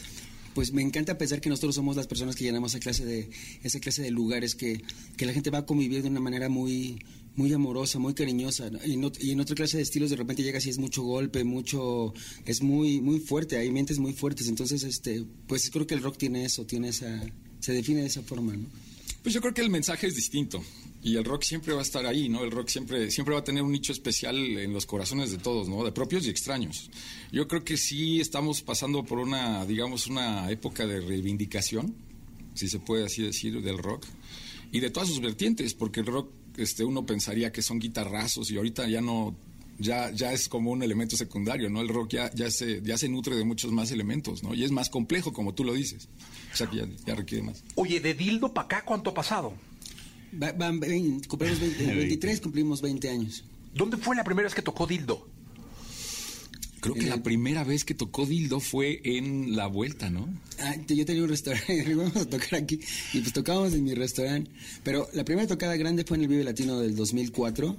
pues 0.55 0.73
me 0.73 0.81
encanta 0.81 1.19
pensar 1.19 1.43
que 1.43 1.51
nosotros 1.51 1.75
somos 1.75 1.97
las 1.97 2.07
personas 2.07 2.35
que 2.35 2.45
llenamos 2.45 2.73
esa 2.73 2.81
clase 2.81 3.05
de 3.05 3.29
esa 3.63 3.79
clase 3.79 4.01
de 4.01 4.11
lugares 4.11 4.55
que, 4.55 4.83
que 5.19 5.27
la 5.27 5.35
gente 5.35 5.51
va 5.51 5.59
a 5.59 5.67
convivir 5.67 6.03
de 6.03 6.09
una 6.09 6.21
manera 6.21 6.49
muy 6.49 6.99
muy 7.37 7.53
amorosa, 7.53 7.99
muy 7.99 8.15
cariñosa 8.15 8.71
y, 8.85 8.95
en 8.95 9.41
otra 9.41 9.55
clase 9.55 9.77
de 9.77 9.83
estilos 9.83 10.11
de 10.11 10.17
repente 10.17 10.43
llegas 10.43 10.67
y 10.67 10.71
es 10.71 10.79
mucho 10.79 11.03
golpe, 11.03 11.45
mucho 11.45 12.13
es 12.45 12.63
muy 12.63 13.01
muy 13.01 13.21
fuerte, 13.21 13.59
hay 13.59 13.71
mentes 13.71 13.99
muy 13.99 14.13
fuertes, 14.13 14.49
entonces 14.49 14.83
este 14.83 15.25
pues 15.47 15.71
creo 15.71 15.87
que 15.87 15.95
el 15.95 16.03
rock 16.03 16.17
tiene 16.17 16.45
eso, 16.45 16.65
tiene 16.65 16.89
esa 16.89 17.23
se 17.61 17.73
define 17.73 18.01
de 18.01 18.07
esa 18.07 18.23
forma, 18.23 18.57
¿no? 18.57 18.67
Pues 19.23 19.35
yo 19.35 19.41
creo 19.41 19.53
que 19.53 19.61
el 19.61 19.71
mensaje 19.71 20.07
es 20.07 20.15
distinto 20.15 20.63
y 21.03 21.17
el 21.17 21.25
rock 21.25 21.43
siempre 21.43 21.75
va 21.75 21.81
a 21.81 21.83
estar 21.83 22.07
ahí, 22.07 22.29
¿no? 22.29 22.45
El 22.45 22.51
rock 22.51 22.69
siempre 22.69 23.11
siempre 23.11 23.35
va 23.35 23.41
a 23.41 23.45
tener 23.45 23.63
un 23.63 23.73
nicho 23.73 23.93
especial 23.93 24.37
en 24.37 24.73
los 24.73 24.87
corazones 24.87 25.31
de 25.31 25.39
todos, 25.39 25.69
¿no? 25.69 25.85
De 25.85 25.93
propios 25.93 26.27
y 26.27 26.31
extraños. 26.31 26.91
Yo 27.33 27.49
creo 27.49 27.65
que 27.65 27.77
sí 27.77 28.21
estamos 28.21 28.63
pasando 28.63 29.05
por 29.05 29.19
una, 29.19 29.67
digamos, 29.67 30.07
una 30.07 30.51
época 30.51 30.87
de 30.87 31.01
reivindicación, 31.01 31.95
si 32.55 32.69
se 32.69 32.79
puede 32.79 33.05
así 33.05 33.23
decir, 33.23 33.61
del 33.63 33.79
rock 33.79 34.07
y 34.73 34.81
de 34.81 34.91
todas 34.91 35.09
sus 35.09 35.21
vertientes, 35.21 35.75
porque 35.75 36.01
el 36.01 36.07
rock, 36.07 36.31
este, 36.57 36.85
uno 36.85 37.05
pensaría 37.07 37.53
que 37.53 37.63
son 37.63 37.79
guitarrazos 37.79 38.51
y 38.51 38.57
ahorita 38.57 38.89
ya 38.89 39.01
no. 39.01 39.37
Ya, 39.79 40.11
ya 40.11 40.33
es 40.33 40.49
como 40.49 40.71
un 40.71 40.83
elemento 40.83 41.19
secundario, 41.19 41.69
¿no? 41.69 41.83
El 41.83 41.89
rock 41.89 42.13
ya, 42.13 42.31
ya, 42.33 42.51
se, 42.51 42.81
ya 42.83 42.97
se 42.97 43.11
nutre 43.11 43.37
de 43.37 43.45
muchos 43.45 43.73
más 43.73 43.91
elementos, 43.91 44.43
¿no? 44.43 44.55
Y 44.55 44.65
es 44.65 44.71
más 44.71 44.89
complejo, 44.89 45.35
como 45.35 45.53
tú 45.53 45.65
lo 45.65 45.75
dices. 45.75 46.09
O 46.51 46.57
sea 46.57 46.67
que 46.67 46.77
ya, 46.79 46.89
ya 47.07 47.15
requiere 47.15 47.45
más. 47.45 47.63
Oye, 47.75 48.01
de 48.01 48.15
Dildo 48.15 48.55
para 48.55 48.65
acá, 48.65 48.85
¿cuánto 48.87 49.11
ha 49.11 49.15
pasado? 49.15 49.53
Va- 50.43 50.53
cumplimos 51.29 51.61
20 51.61 51.85
el 51.91 51.97
23 51.99 52.41
cumplimos 52.41 52.81
20 52.81 53.09
años. 53.11 53.45
¿Dónde 53.75 53.99
fue 53.99 54.17
la 54.17 54.25
primera 54.25 54.47
vez 54.47 54.55
que 54.55 54.63
tocó 54.63 54.87
Dildo? 54.87 55.29
Creo 56.81 56.95
que 56.95 57.07
la 57.07 57.23
primera 57.23 57.65
vez 57.65 57.85
que 57.85 57.95
tocó 57.95 58.27
Dildo 58.27 58.61
fue 58.61 59.01
en 59.05 59.57
la 59.57 59.67
vuelta, 59.67 60.11
¿no? 60.11 60.29
Ah, 60.61 60.75
yo 60.87 61.05
tenía 61.05 61.23
un 61.23 61.29
restaurante, 61.29 61.95
vamos 61.97 62.17
a 62.17 62.27
tocar 62.27 62.57
aquí, 62.57 62.81
y 63.13 63.21
pues 63.21 63.33
tocábamos 63.33 63.73
en 63.75 63.85
mi 63.85 63.95
restaurante. 63.95 64.51
Pero 64.83 65.09
la 65.13 65.25
primera 65.25 65.47
tocada 65.47 65.77
grande 65.77 66.05
fue 66.05 66.17
en 66.17 66.25
el 66.25 66.29
Vive 66.29 66.45
Latino 66.45 66.79
del 66.79 66.95
2004. 66.95 67.77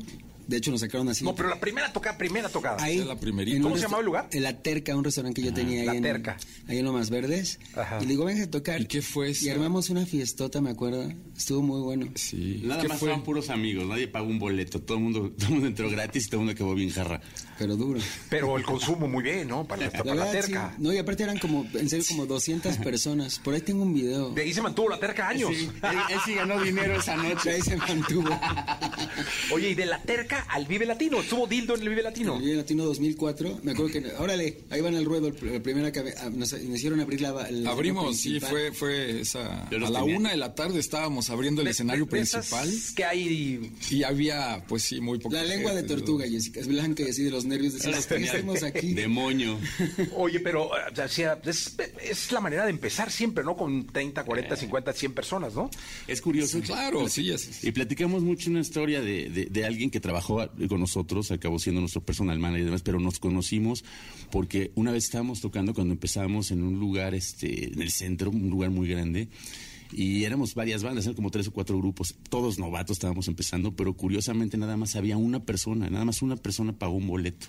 De 0.47 0.57
hecho, 0.57 0.71
nos 0.71 0.79
sacaron 0.79 1.09
así. 1.09 1.23
No, 1.25 1.35
pero 1.35 1.49
la 1.49 1.59
primera 1.59 1.91
tocada, 1.91 2.17
primera 2.17 2.47
tocada. 2.49 2.77
Ahí, 2.81 3.03
la 3.03 3.15
primerita. 3.15 3.57
en 3.57 3.63
un 3.63 3.69
¿Cómo 3.69 3.75
se 3.75 3.81
llamaba 3.83 3.99
el 3.99 4.05
lugar? 4.05 4.29
En 4.31 4.43
La 4.43 4.53
Terca, 4.61 4.95
un 4.95 5.03
restaurante 5.03 5.41
que 5.41 5.47
yo 5.47 5.53
tenía 5.53 5.83
La 5.83 5.91
ahí, 5.91 5.97
en, 5.97 6.03
Terca. 6.03 6.37
ahí 6.67 6.77
en 6.79 6.85
Lomas 6.85 7.09
Verdes. 7.09 7.59
Ajá. 7.75 7.97
Y 7.99 8.03
le 8.03 8.09
digo, 8.11 8.25
venga 8.25 8.43
a 8.43 8.49
tocar. 8.49 8.79
¿Y 8.81 8.85
qué 8.85 9.01
fue 9.01 9.31
eso? 9.31 9.45
Y 9.45 9.49
armamos 9.49 9.89
una 9.89 10.05
fiestota, 10.05 10.61
me 10.61 10.69
acuerdo. 10.69 11.11
Estuvo 11.35 11.61
muy 11.61 11.81
bueno. 11.81 12.07
Sí. 12.15 12.61
Nada 12.63 12.81
¿Qué 12.81 12.87
más 12.87 12.97
fue? 12.99 13.07
fueron 13.09 13.23
puros 13.23 13.49
amigos, 13.49 13.85
nadie 13.85 14.07
pagó 14.07 14.27
un 14.27 14.39
boleto, 14.39 14.81
todo 14.81 14.97
el 14.97 15.03
mundo, 15.03 15.31
todo 15.37 15.47
el 15.47 15.53
mundo 15.53 15.67
entró 15.67 15.89
gratis 15.89 16.25
y 16.25 16.29
todo 16.29 16.39
el 16.41 16.45
mundo 16.45 16.53
acabó 16.53 16.73
bien 16.75 16.89
jarra. 16.91 17.21
Pero 17.59 17.75
duro. 17.75 17.99
Pero 18.29 18.55
el 18.57 18.63
consumo 18.63 19.07
muy 19.07 19.23
bien, 19.23 19.47
¿no? 19.47 19.65
Para, 19.67 19.85
La 19.85 19.91
para 19.91 20.15
la 20.15 20.25
sí. 20.27 20.31
terca. 20.31 20.75
No, 20.77 20.93
y 20.93 20.97
aparte 20.97 21.23
eran 21.23 21.39
como, 21.39 21.65
en 21.73 21.89
serio, 21.89 22.05
como 22.07 22.25
200 22.25 22.77
personas. 22.83 23.39
Por 23.39 23.53
ahí 23.53 23.61
tengo 23.61 23.83
un 23.83 23.93
video. 23.93 24.29
De 24.29 24.43
ahí 24.43 24.53
se 24.53 24.61
mantuvo 24.61 24.89
la 24.89 24.99
terca 24.99 25.27
años. 25.27 25.49
Sí, 25.53 25.65
él, 25.83 25.97
él 26.09 26.19
sí 26.25 26.35
ganó 26.35 26.61
dinero 26.61 26.95
esa 26.99 27.15
noche. 27.17 27.49
Ahí 27.51 27.61
se 27.61 27.75
mantuvo. 27.75 28.29
Oye, 29.51 29.71
y 29.71 29.75
de 29.75 29.85
la 29.85 29.99
terca 30.01 30.36
al 30.49 30.65
Vive 30.65 30.85
Latino. 30.85 31.19
Estuvo 31.21 31.47
Dildo 31.47 31.75
en 31.75 31.81
el 31.81 31.89
Vive 31.89 32.03
Latino. 32.03 32.35
El 32.35 32.41
Vive 32.43 32.55
Latino 32.55 32.83
2004, 32.85 33.59
me 33.63 33.71
acuerdo 33.71 33.91
que, 33.91 34.05
órale, 34.19 34.59
ahí 34.69 34.81
van 34.81 34.95
al 34.95 35.05
ruedo, 35.05 35.31
la 35.41 35.59
primera 35.61 35.91
que 35.91 35.99
ah, 36.17 36.29
nos, 36.33 36.51
nos 36.53 36.61
hicieron 36.77 36.99
abrir 36.99 37.21
la, 37.21 37.29
Abrimos, 37.69 38.17
sí, 38.17 38.39
fue, 38.39 38.71
fue 38.71 39.21
esa. 39.21 39.63
A 39.67 39.69
la 39.71 39.99
tenía. 40.01 40.17
una 40.17 40.31
de 40.31 40.37
la 40.37 40.55
tarde 40.55 40.79
estábamos 40.79 41.29
abriendo 41.29 41.61
el 41.61 41.67
escenario 41.67 42.05
De- 42.05 42.17
de 42.17 42.23
esas 42.23 42.47
principal 42.49 42.95
Que 42.95 43.03
hay. 43.05 43.71
y 43.89 44.03
había, 44.03 44.63
pues 44.67 44.83
sí, 44.83 44.99
muy 45.01 45.19
poco. 45.19 45.35
La 45.35 45.43
lengua 45.43 45.73
de 45.73 45.83
tortuga, 45.83 46.25
Jessica, 46.27 46.59
es 46.59 46.67
blanca 46.67 47.03
y 47.03 47.09
así 47.09 47.23
de 47.23 47.31
los 47.31 47.45
nervios 47.45 47.73
¿qué 47.75 47.89
hacemos 48.29 48.63
aquí? 48.63 48.93
Demonio. 48.93 49.57
Oye, 50.15 50.39
pero 50.39 50.67
o 50.69 51.07
sea, 51.07 51.39
es, 51.45 51.75
es 52.03 52.31
la 52.31 52.39
manera 52.41 52.63
de 52.65 52.71
empezar 52.71 53.11
siempre, 53.11 53.43
¿no? 53.43 53.55
Con 53.55 53.87
30, 53.87 54.23
40, 54.23 54.55
50, 54.55 54.93
100 54.93 55.13
personas, 55.13 55.53
¿no? 55.53 55.69
Es 56.07 56.21
curioso. 56.21 56.59
Claro, 56.61 57.07
sí, 57.09 57.29
es. 57.31 57.63
Y 57.63 57.71
platicamos 57.71 58.21
mucho 58.23 58.49
una 58.49 58.59
historia 58.61 59.01
de, 59.01 59.29
de- 59.29 59.45
de 59.45 59.65
alguien 59.65 59.89
que 59.89 59.99
trabajó 59.99 60.26
con 60.27 60.79
nosotros, 60.79 61.31
acabó 61.31 61.59
siendo 61.59 61.81
nuestro 61.81 62.01
personal 62.01 62.37
manager 62.39 62.61
y 62.61 62.65
demás, 62.65 62.81
pero 62.81 62.99
nos 62.99 63.19
conocimos 63.19 63.83
porque 64.31 64.71
una 64.75 64.91
vez 64.91 65.05
estábamos 65.05 65.41
tocando 65.41 65.73
cuando 65.73 65.93
empezamos 65.93 66.51
en 66.51 66.63
un 66.63 66.79
lugar, 66.79 67.15
este, 67.15 67.73
en 67.73 67.81
el 67.81 67.91
centro, 67.91 68.29
un 68.29 68.49
lugar 68.49 68.69
muy 68.69 68.87
grande. 68.87 69.29
Y 69.93 70.25
éramos 70.25 70.53
varias 70.53 70.83
bandas, 70.83 71.05
eran 71.05 71.15
como 71.15 71.31
tres 71.31 71.47
o 71.47 71.51
cuatro 71.51 71.77
grupos, 71.77 72.15
todos 72.29 72.59
novatos 72.59 72.97
estábamos 72.97 73.29
empezando, 73.29 73.73
pero 73.73 73.93
curiosamente 73.93 74.57
nada 74.57 74.75
más 74.75 74.97
había 74.97 75.15
una 75.15 75.45
persona, 75.45 75.89
nada 75.89 76.03
más 76.03 76.21
una 76.21 76.35
persona 76.35 76.73
pagó 76.73 76.95
un 76.95 77.07
boleto. 77.07 77.47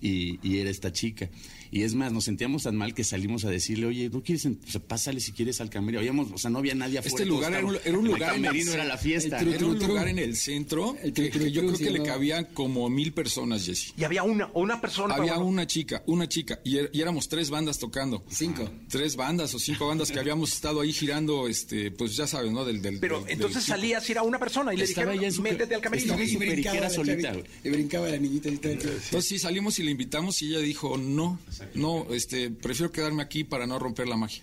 Y, 0.00 0.38
y 0.48 0.58
era 0.58 0.70
esta 0.70 0.92
chica. 0.92 1.28
Y 1.70 1.82
es 1.82 1.94
más, 1.94 2.12
nos 2.12 2.24
sentíamos 2.24 2.62
tan 2.62 2.76
mal 2.76 2.94
que 2.94 3.04
salimos 3.04 3.44
a 3.44 3.50
decirle, 3.50 3.86
oye, 3.86 4.08
¿no 4.08 4.22
quieres? 4.22 4.46
en- 4.46 4.58
O 4.66 4.70
sea, 4.70 4.80
pásale 4.80 5.20
si 5.20 5.32
quieres 5.32 5.60
al 5.60 5.68
camerino. 5.68 5.98
Habíamos, 5.98 6.30
o 6.32 6.38
sea, 6.38 6.48
no 6.50 6.58
había 6.60 6.74
nadie 6.74 6.98
afuera. 6.98 7.14
Este 7.16 7.26
lugar 7.26 7.52
era 7.52 7.66
un, 7.66 7.76
era 7.84 7.98
un 7.98 8.06
El 8.06 8.12
lugar 8.12 8.30
en 8.30 8.36
el 8.38 8.44
camerino 8.44 8.72
era 8.72 8.84
la 8.84 8.96
fiesta. 8.96 9.38
el 9.40 9.48
Era 9.48 9.66
un 9.66 9.72
Tru, 9.72 9.78
tru, 9.80 9.88
lugar 9.88 10.08
en 10.08 10.18
el 10.18 10.34
centro 10.36 10.96
El 11.02 11.12
que, 11.12 11.22
tru, 11.28 11.30
tru, 11.32 11.40
que 11.44 11.52
yo 11.52 11.60
tru, 11.62 11.74
creo 11.74 11.78
que 11.92 11.98
le 11.98 12.02
cabían 12.04 12.46
como 12.54 12.88
mil 12.88 13.12
personas, 13.12 13.66
Jesse. 13.66 13.92
Y 13.98 14.04
había 14.04 14.22
una, 14.22 14.48
una 14.54 14.80
persona. 14.80 15.14
Había 15.14 15.36
una 15.38 15.66
chica, 15.66 16.02
una 16.06 16.26
chica, 16.26 16.58
y, 16.64 16.76
er- 16.78 16.90
y 16.92 17.02
éramos 17.02 17.28
tres 17.28 17.50
bandas 17.50 17.78
tocando. 17.78 18.24
Cinco. 18.30 18.70
Tres 18.88 19.16
bandas 19.16 19.52
o 19.54 19.58
cinco 19.58 19.88
bandas 19.88 20.10
que 20.10 20.18
habíamos 20.20 20.52
estado 20.54 20.80
ahí 20.80 20.92
girando, 20.92 21.48
este, 21.48 21.90
pues 21.90 22.16
ya 22.16 22.26
sabes, 22.26 22.50
¿no? 22.50 22.64
Del, 22.64 22.80
del, 22.80 22.98
Pero 22.98 23.20
del- 23.20 23.32
entonces 23.32 23.66
del- 23.66 23.76
salías 23.76 24.08
y 24.08 24.12
era 24.12 24.22
una 24.22 24.38
persona 24.38 24.72
y 24.72 24.78
le 24.78 24.86
dijeron, 24.86 25.18
métete 25.42 25.74
al 25.74 25.80
camerino. 25.82 26.18
Y 26.18 26.36
brincaba 26.36 26.88
solita. 26.88 27.36
Y 27.62 27.68
brincaba 27.68 28.08
la 28.08 28.16
niñita. 28.16 28.48
Entonces 28.48 29.24
sí 29.26 29.38
salimos 29.38 29.78
y 29.78 29.82
la 29.88 29.92
invitamos 29.92 30.40
y 30.42 30.48
ella 30.50 30.58
dijo, 30.60 30.96
no, 30.98 31.38
no, 31.74 32.06
este, 32.12 32.50
prefiero 32.50 32.92
quedarme 32.92 33.22
aquí 33.22 33.44
para 33.44 33.66
no 33.66 33.78
romper 33.78 34.06
la 34.08 34.16
magia. 34.16 34.42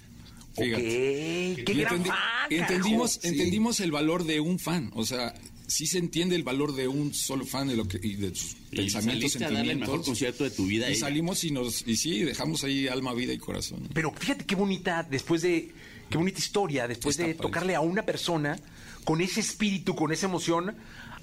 Fíjate. 0.55 1.63
¡Qué 1.65 1.73
gran 1.73 2.03
entendi- 2.03 2.07
fan! 2.07 2.17
entendimos, 2.49 3.19
entendimos 3.23 3.79
el 3.81 3.91
valor 3.91 4.23
de 4.23 4.39
un 4.39 4.57
fan, 4.57 4.89
o 4.95 5.05
sea, 5.05 5.33
sí 5.67 5.85
se 5.85 5.97
entiende 5.97 6.35
el 6.35 6.43
valor 6.43 6.73
de 6.75 6.87
un 6.87 7.13
solo 7.13 7.45
fan 7.45 7.67
de 7.67 7.75
lo 7.75 7.87
que 7.87 7.99
y 8.01 8.15
de 8.15 8.33
sus 8.33 8.55
Y 8.71 8.77
pensamientos, 8.77 9.33
saliste 9.33 9.45
a 9.45 9.51
darle 9.51 9.73
el 9.73 9.79
mejor 9.79 9.97
sentimientos. 10.03 10.05
concierto 10.07 10.43
de 10.45 10.51
tu 10.51 10.65
vida. 10.65 10.85
a 10.85 10.89
Y 10.89 10.93
ella. 10.93 10.99
salimos 11.01 11.43
y 11.43 11.51
nos 11.51 11.85
y 11.87 11.95
sí, 11.97 12.21
dejamos 12.23 12.63
ahí 12.63 12.87
alma, 12.87 13.13
vida 13.13 13.33
y 13.33 13.37
corazón. 13.37 13.87
Pero 13.93 14.11
fíjate 14.13 14.45
qué 14.45 14.55
bonita, 14.55 15.03
después 15.03 15.41
de, 15.41 15.71
qué 16.09 16.17
bonita 16.17 16.39
historia, 16.39 16.87
después 16.87 17.15
Está 17.17 17.27
de 17.27 17.35
padre. 17.35 17.47
tocarle 17.47 17.75
a 17.75 17.81
una 17.81 18.03
persona 18.05 18.57
con 19.03 19.19
ese 19.21 19.41
espíritu, 19.41 19.93
con 19.95 20.11
esa 20.13 20.27
emoción. 20.27 20.75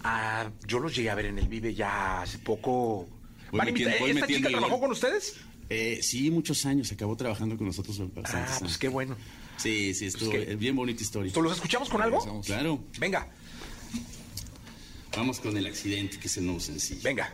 ah, 0.04 0.50
yo 0.66 0.78
los 0.78 0.94
llegué 0.94 1.08
a 1.10 1.14
ver 1.14 1.26
en 1.26 1.38
el 1.38 1.48
Vive 1.48 1.74
ya 1.74 2.20
hace 2.22 2.36
poco. 2.38 3.08
¿Van 3.52 3.66
metiendo- 3.66 3.96
voy 4.00 4.10
¿Esta 4.10 4.26
chica 4.26 4.48
trabajó 4.48 4.80
con 4.80 4.90
ustedes? 4.92 5.34
Eh, 5.68 6.00
sí, 6.02 6.30
muchos 6.30 6.66
años. 6.66 6.90
Acabó 6.92 7.16
trabajando 7.16 7.56
con 7.56 7.66
nosotros 7.66 7.96
bastantes 7.98 8.32
Ah, 8.34 8.46
pues 8.48 8.62
años. 8.62 8.78
qué 8.78 8.88
bueno. 8.88 9.16
Sí, 9.58 9.94
sí, 9.94 10.06
estuvo 10.06 10.30
Pues 10.30 10.46
qué- 10.46 10.52
eh, 10.52 10.56
bien 10.56 10.74
bonita 10.74 11.02
historia. 11.02 11.28
¿Esto 11.28 11.40
¿Los 11.42 11.52
escuchamos 11.54 11.88
con 11.88 12.02
algo? 12.02 12.42
Claro. 12.42 12.82
Venga, 12.98 13.28
Vamos 15.16 15.40
con 15.40 15.54
el 15.56 15.66
accidente, 15.66 16.18
que 16.18 16.26
es 16.26 16.36
el 16.38 16.46
nuevo 16.46 16.58
sencillo. 16.60 17.00
venga. 17.02 17.30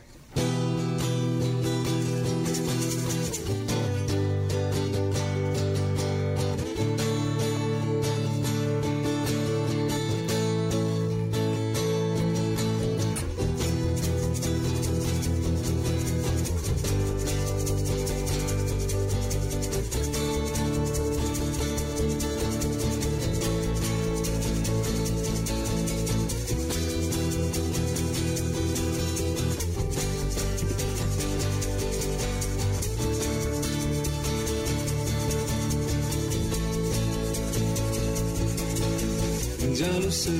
Lo 39.96 40.12
sé, 40.12 40.30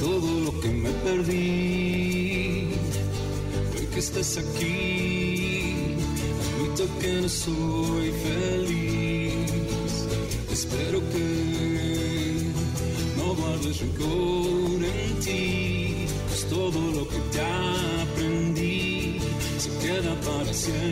todo 0.00 0.40
lo 0.40 0.60
que 0.60 0.68
me 0.68 0.90
perdí. 1.04 2.68
Hoy 3.74 3.86
que 3.92 4.00
estás 4.00 4.36
aquí, 4.36 5.96
siento 6.56 6.98
que 7.00 7.20
no 7.22 7.28
soy 7.28 8.12
feliz. 8.26 9.34
Espero 10.52 11.00
que 11.10 12.52
no 13.16 13.34
guardes 13.34 13.80
rencor 13.80 14.84
en 14.84 15.20
ti, 15.20 16.06
pues 16.28 16.44
todo 16.50 16.80
lo 16.92 17.08
que 17.08 17.18
te 17.32 17.40
aprendí 18.02 19.20
se 19.58 19.70
queda 19.78 20.12
para 20.20 20.52
siempre. 20.52 20.90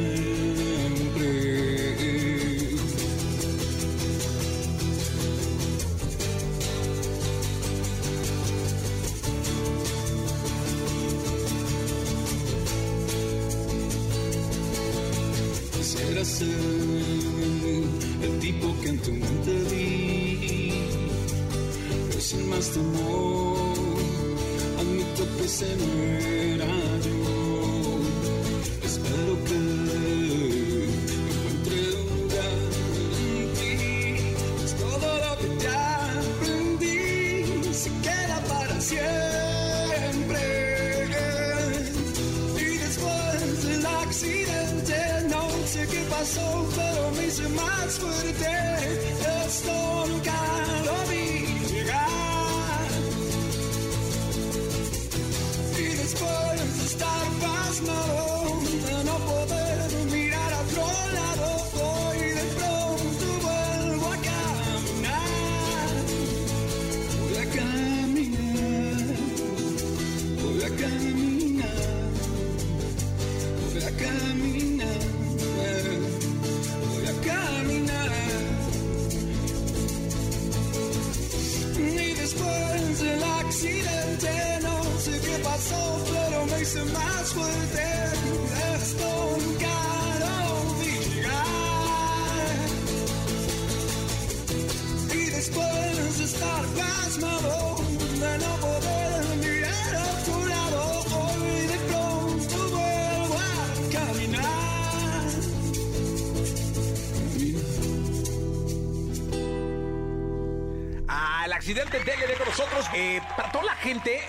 Eh, 112.94 113.20
para 113.36 113.50
toda 113.52 113.64
la 113.64 113.74
gente 113.76 114.20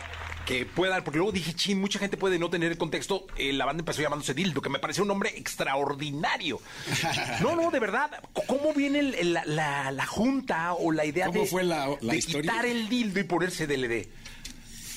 que 0.46 0.66
pueda, 0.66 1.04
porque 1.04 1.18
luego 1.20 1.32
dije, 1.32 1.54
chin, 1.54 1.80
mucha 1.80 2.00
gente 2.00 2.18
puede 2.18 2.40
no 2.40 2.50
tener 2.50 2.72
el 2.72 2.78
contexto. 2.78 3.28
eh, 3.38 3.54
la 3.54 3.66
banda 3.66 3.82
empezó 3.82 4.02
llamándose 4.02 4.34
Dildo, 4.34 4.62
que 4.62 4.70
me 4.70 4.80
pareció 4.80 5.04
un 5.04 5.08
nombre 5.10 5.32
extraordinario. 5.38 6.60
No, 7.42 7.56
no, 7.56 7.70
de 7.72 7.80
verdad. 7.80 8.10
¿Cómo 8.48 8.74
viene 8.74 9.00
el- 9.00 9.16
el- 9.16 9.34
la, 9.34 9.46
la- 9.46 9.92
la 9.92 10.06
junta 10.06 10.74
o 10.74 10.92
la 10.92 11.06
idea 11.06 11.28
¿Cómo 11.28 11.42
de, 11.42 11.46
fue 11.48 11.64
la- 11.64 11.90
la 12.02 12.12
de 12.14 12.18
historia? 12.18 12.52
quitar 12.52 12.66
el 12.66 12.90
dildo 12.90 13.20
y 13.20 13.24
ponerse 13.24 13.68
DLD? 13.68 14.08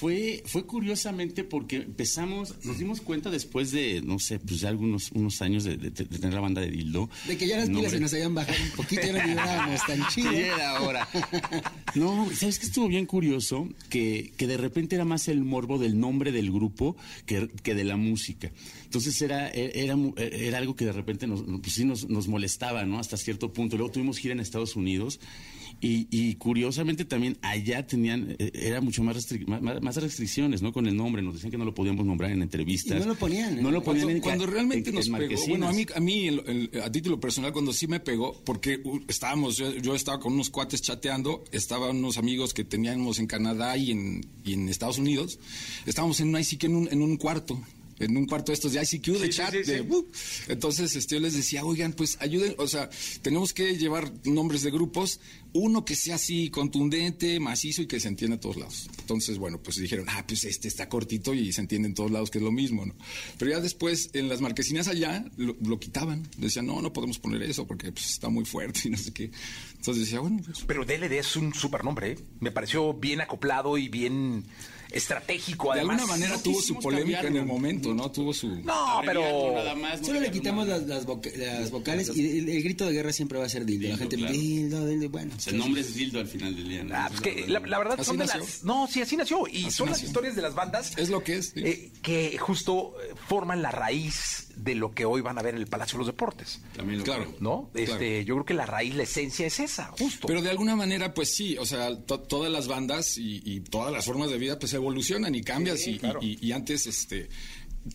Fue, 0.03 0.43
fue 0.47 0.67
curiosamente 0.67 1.45
porque 1.45 1.77
empezamos, 1.77 2.57
nos 2.65 2.77
dimos 2.77 3.01
cuenta 3.01 3.31
después 3.31 3.71
de, 3.71 4.03
no 4.03 4.19
sé, 4.19 4.41
pues 4.41 4.59
ya 4.59 4.69
algunos 4.69 5.13
unos 5.13 5.41
años 5.43 5.63
de, 5.63 5.77
de- 5.77 5.91
de 5.91 6.05
tener 6.07 6.35
la 6.35 6.41
banda 6.41 6.61
de 6.61 6.73
Dildo. 6.73 7.09
De 7.29 7.37
que 7.37 7.47
ya 7.47 7.57
las 7.59 7.69
No, 7.69 7.79
pilas 7.79 7.93
se 7.93 8.01
nos 8.01 8.13
habían 8.13 8.35
bajado 8.35 8.59
un 8.65 8.71
poquito 8.73 9.03
y 9.07 9.11
ahora 9.11 9.27
vibrábamos 9.29 9.81
tan 9.87 10.05
chido. 10.13 10.33
Sí, 10.33 10.39
era 10.39 10.83
hora. 10.83 11.09
No, 11.95 12.29
¿sabes 12.35 12.59
qué 12.59 12.67
estuvo 12.67 12.89
bien 12.89 13.07
curioso? 13.07 13.69
Que, 13.91 14.33
que 14.37 14.49
de 14.49 14.57
repente 14.57 14.97
era 14.97 15.05
más 15.05 15.29
el 15.29 15.45
morbo 15.45 15.79
del 15.79 16.01
nombre 16.01 16.33
del 16.33 16.51
grupo 16.51 16.97
que, 17.25 17.49
que 17.63 17.77
de 17.77 17.85
la 17.85 17.97
música. 17.97 18.51
Entonces 18.85 19.23
era, 19.23 19.51
era, 19.51 19.95
mu- 19.95 20.15
era 20.17 20.59
algo 20.59 20.75
que 20.75 20.85
de 20.85 20.93
repente 20.93 21.29
nos, 21.29 21.43
pues 21.61 21.75
sí 21.75 21.85
nos, 21.85 22.09
nos 22.11 22.27
molestaba, 22.27 22.85
¿no? 22.85 22.99
Hasta 22.99 23.17
cierto 23.17 23.53
punto. 23.53 23.77
Luego 23.77 23.93
tuvimos 23.93 24.19
gira 24.19 24.33
en 24.35 24.41
Estados 24.41 24.75
Unidos 24.75 25.21
y, 25.83 26.07
y 26.11 26.37
curiosamente 26.37 27.05
también 27.05 27.37
allá 27.43 27.87
tenían, 27.87 28.37
eh, 28.39 28.51
era 28.55 28.81
mucho 28.81 29.03
más, 29.03 29.17
restric- 29.17 29.47
más, 29.47 29.83
más 29.83 29.97
restricciones, 29.97 30.63
¿no? 30.63 30.73
Con 30.73 30.87
el 30.87 30.97
nombre. 30.97 31.21
Nos 31.23 31.35
decían 31.35 31.51
que 31.51 31.59
no 31.59 31.65
lo 31.65 31.75
podíamos 31.75 32.07
nombrar 32.07 32.31
en 32.31 32.41
entrevistas. 32.41 32.97
Y 32.99 33.01
no 33.01 33.07
lo 33.07 33.15
ponían, 33.17 33.59
¿eh? 33.59 33.63
No 33.63 33.71
lo 33.73 33.83
ponían 33.83 34.05
Cuando, 34.05 34.17
en 34.17 34.23
cuando 34.23 34.47
realmente 34.47 34.91
en- 34.91 34.95
nos 34.97 35.07
en 35.09 35.13
pegó, 35.17 35.47
bueno, 35.49 35.69
a 35.69 35.73
mí, 35.73 35.87
a 35.95 36.01
mí 36.01 36.29
el- 36.29 36.71
el- 36.73 36.81
a 36.83 36.91
título 36.93 37.19
personal, 37.21 37.53
cuando 37.53 37.73
sí 37.73 37.87
me 37.89 37.99
pegó, 38.01 38.41
porque 38.45 38.81
estábamos, 39.09 39.57
yo, 39.57 39.75
yo 39.77 39.95
estaba 39.97 40.21
con 40.21 40.33
unos 40.35 40.49
cuates 40.51 40.81
chateando, 40.81 41.43
estaban 41.53 41.97
unos 41.97 42.17
amigos 42.17 42.55
que 42.55 42.65
teníamos 42.65 43.19
en 43.19 43.27
Canadá 43.27 43.77
y 43.77 43.91
en, 43.91 44.25
y 44.45 44.53
en 44.55 44.69
Estados 44.69 44.99
Unidos, 44.99 45.39
estábamos 45.85 46.21
en 46.21 46.33
en 46.33 46.77
un, 46.77 46.89
en 46.91 47.03
un 47.03 47.17
cuarto. 47.17 47.61
En 47.99 48.17
un 48.17 48.27
cuarto 48.27 48.53
de 48.53 48.55
estos 48.55 48.73
de 48.73 48.83
ICQ, 48.83 49.19
de 49.19 49.27
Sí, 49.27 49.29
chat, 49.31 49.53
sí, 49.53 49.65
sí, 49.65 49.73
de, 49.73 49.81
uh, 49.83 50.11
entonces 50.49 50.97
este, 50.97 51.17
yo 51.17 51.21
les 51.21 51.35
decía, 51.35 51.65
oigan, 51.65 51.93
pues 51.93 52.17
ayuden, 52.21 52.55
o 52.59 52.67
sea, 52.67 52.91
tenemos 53.23 53.53
que 53.53 53.77
llevar 53.77 54.13
nombres 54.25 54.63
de 54.63 54.71
grupos, 54.71 55.21
uno 55.53 55.85
que 55.85 55.95
sea 55.95 56.17
así 56.17 56.51
contundente, 56.51 57.39
macizo 57.39 57.83
y 57.83 57.87
que 57.87 58.01
se 58.01 58.09
entienda 58.09 58.37
a 58.37 58.41
todos 58.41 58.57
lados. 58.57 58.89
Entonces, 58.99 59.39
bueno, 59.39 59.63
pues 59.63 59.77
dijeron, 59.77 60.07
ah, 60.09 60.25
pues 60.27 60.45
este 60.45 60.69
está 60.69 60.89
cortito 60.89 61.35
y 61.35 61.53
se 61.53 61.61
entiende 61.61 61.89
en 61.89 61.95
todos 61.95 62.11
lados 62.11 62.31
que 62.31 62.39
es 62.39 62.45
lo 62.45 62.53
mismo, 62.53 62.87
¿no? 62.87 62.95
Pero 63.39 63.51
ya 63.51 63.61
después, 63.61 64.11
en 64.15 64.29
las 64.29 64.41
marquesinas 64.41 64.89
allá, 64.89 65.25
lo, 65.37 65.57
lo 65.61 65.79
quitaban. 65.79 66.29
Decían, 66.39 66.67
no, 66.67 66.81
no 66.81 66.93
podemos 66.93 67.19
poner 67.19 67.43
eso 67.43 67.67
porque 67.67 67.93
pues, 67.93 68.11
está 68.11 68.29
muy 68.29 68.45
fuerte 68.45 68.81
y 68.85 68.91
no 68.91 68.99
sé 68.99 69.13
qué. 69.13 69.31
Entonces 69.77 70.05
decía, 70.05 70.21
bueno, 70.21 70.41
pues... 70.45 70.65
Pero 70.67 70.85
DLD 70.85 71.13
es 71.13 71.37
un 71.37 71.53
supernombre, 71.55 72.13
¿eh? 72.13 72.19
Me 72.41 72.51
pareció 72.51 72.95
bien 72.95 73.21
acoplado 73.21 73.77
y 73.77 73.89
bien 73.89 74.45
estratégico, 74.93 75.73
De 75.73 75.81
además. 75.81 76.01
alguna 76.01 76.13
manera 76.19 76.37
no 76.37 76.43
tuvo 76.43 76.61
su 76.63 76.79
polémica 76.79 77.23
en 77.23 77.37
el 77.37 77.47
momento, 77.47 77.95
¿no? 77.95 78.11
Tuvo 78.11 78.33
su... 78.33 78.49
No, 78.63 79.01
pero... 79.05 79.55
Nada 79.55 79.75
más, 79.75 80.01
no 80.01 80.07
Solo 80.07 80.21
le 80.21 80.31
quitamos 80.31 80.67
las, 80.69 80.83
las 80.83 81.07
voca- 81.07 81.31
las 81.37 81.71
vocales 81.71 82.11
y 82.17 82.39
el, 82.39 82.49
el 82.49 82.63
grito 82.63 82.87
de 82.87 82.93
guerra 82.93 83.13
siempre 83.13 83.39
va 83.39 83.47
a 83.47 83.49
ser 83.49 83.65
dildo. 83.65 83.89
La 83.89 83.97
gente, 83.97 84.17
claro. 84.17 84.33
dildo, 84.33 84.87
dildo, 84.87 85.09
bueno. 85.11 85.33
O 85.37 85.41
sea, 85.41 85.53
el 85.53 85.59
nombre 85.59 85.81
es 85.81 85.95
Dildo 85.95 86.21
al 86.21 86.27
final 86.27 86.55
del 86.57 86.69
día. 86.69 86.85
¿no? 86.85 86.95
Ah, 86.95 87.07
pues 87.09 87.21
que 87.21 87.47
la, 87.49 87.61
la 87.61 87.79
verdad 87.79 88.03
son 88.03 88.19
de 88.19 88.27
las... 88.27 88.65
No, 88.65 88.87
sí, 88.87 89.01
así 89.03 89.17
nació. 89.17 89.47
Y 89.49 89.63
Así 89.67 89.71
son 89.77 89.89
las 89.91 90.03
historias 90.03 90.37
de 90.37 90.43
las 90.43 90.55
bandas 90.55 90.97
Es 90.97 91.09
lo 91.11 91.23
que 91.23 91.37
es. 91.37 91.47
sí. 91.55 91.61
eh, 91.65 91.93
que 92.03 92.39
justo 92.39 92.95
forman 93.29 93.63
la 93.63 93.71
raíz 93.71 94.49
de 94.57 94.75
lo 94.75 94.93
que 94.93 95.05
hoy 95.05 95.21
van 95.21 95.39
a 95.39 95.43
ver 95.43 95.55
en 95.55 95.61
el 95.61 95.67
Palacio 95.67 95.95
de 95.95 95.99
los 95.99 96.07
Deportes. 96.07 96.61
También 96.77 96.99
lo 97.01 97.05
Claro. 97.05 97.25
creo. 97.25 97.37
¿No? 97.41 97.71
Claro. 97.73 97.93
Este, 97.93 98.25
yo 98.25 98.35
creo 98.35 98.45
que 98.45 98.55
la 98.55 98.67
raíz, 98.67 98.95
la 98.95 99.03
esencia 99.05 99.47
es 99.47 99.61
esa, 99.61 99.87
justo. 99.99 100.27
Pero 100.27 100.43
de 100.43 100.51
alguna 100.51 100.77
manera, 100.77 101.15
pues 101.15 101.35
sí, 101.35 101.57
o 101.59 101.67
sea, 101.67 101.97
to- 102.05 102.21
todas 102.21 102.51
las 102.53 102.69
bandas 102.69 103.19
y, 103.19 103.43
y 103.45 103.61
todas 103.61 103.93
las 103.93 104.05
formas 104.05 104.31
de 104.31 104.39
vida, 104.39 104.59
pues 104.59 104.73
evolucionan 104.75 105.35
y 105.35 105.43
cambias. 105.43 105.81
Sí, 105.81 105.93
y, 105.93 105.99
claro. 105.99 106.21
y- 106.23 106.39
y 106.47 106.53
antes, 106.53 106.87
este. 106.87 107.29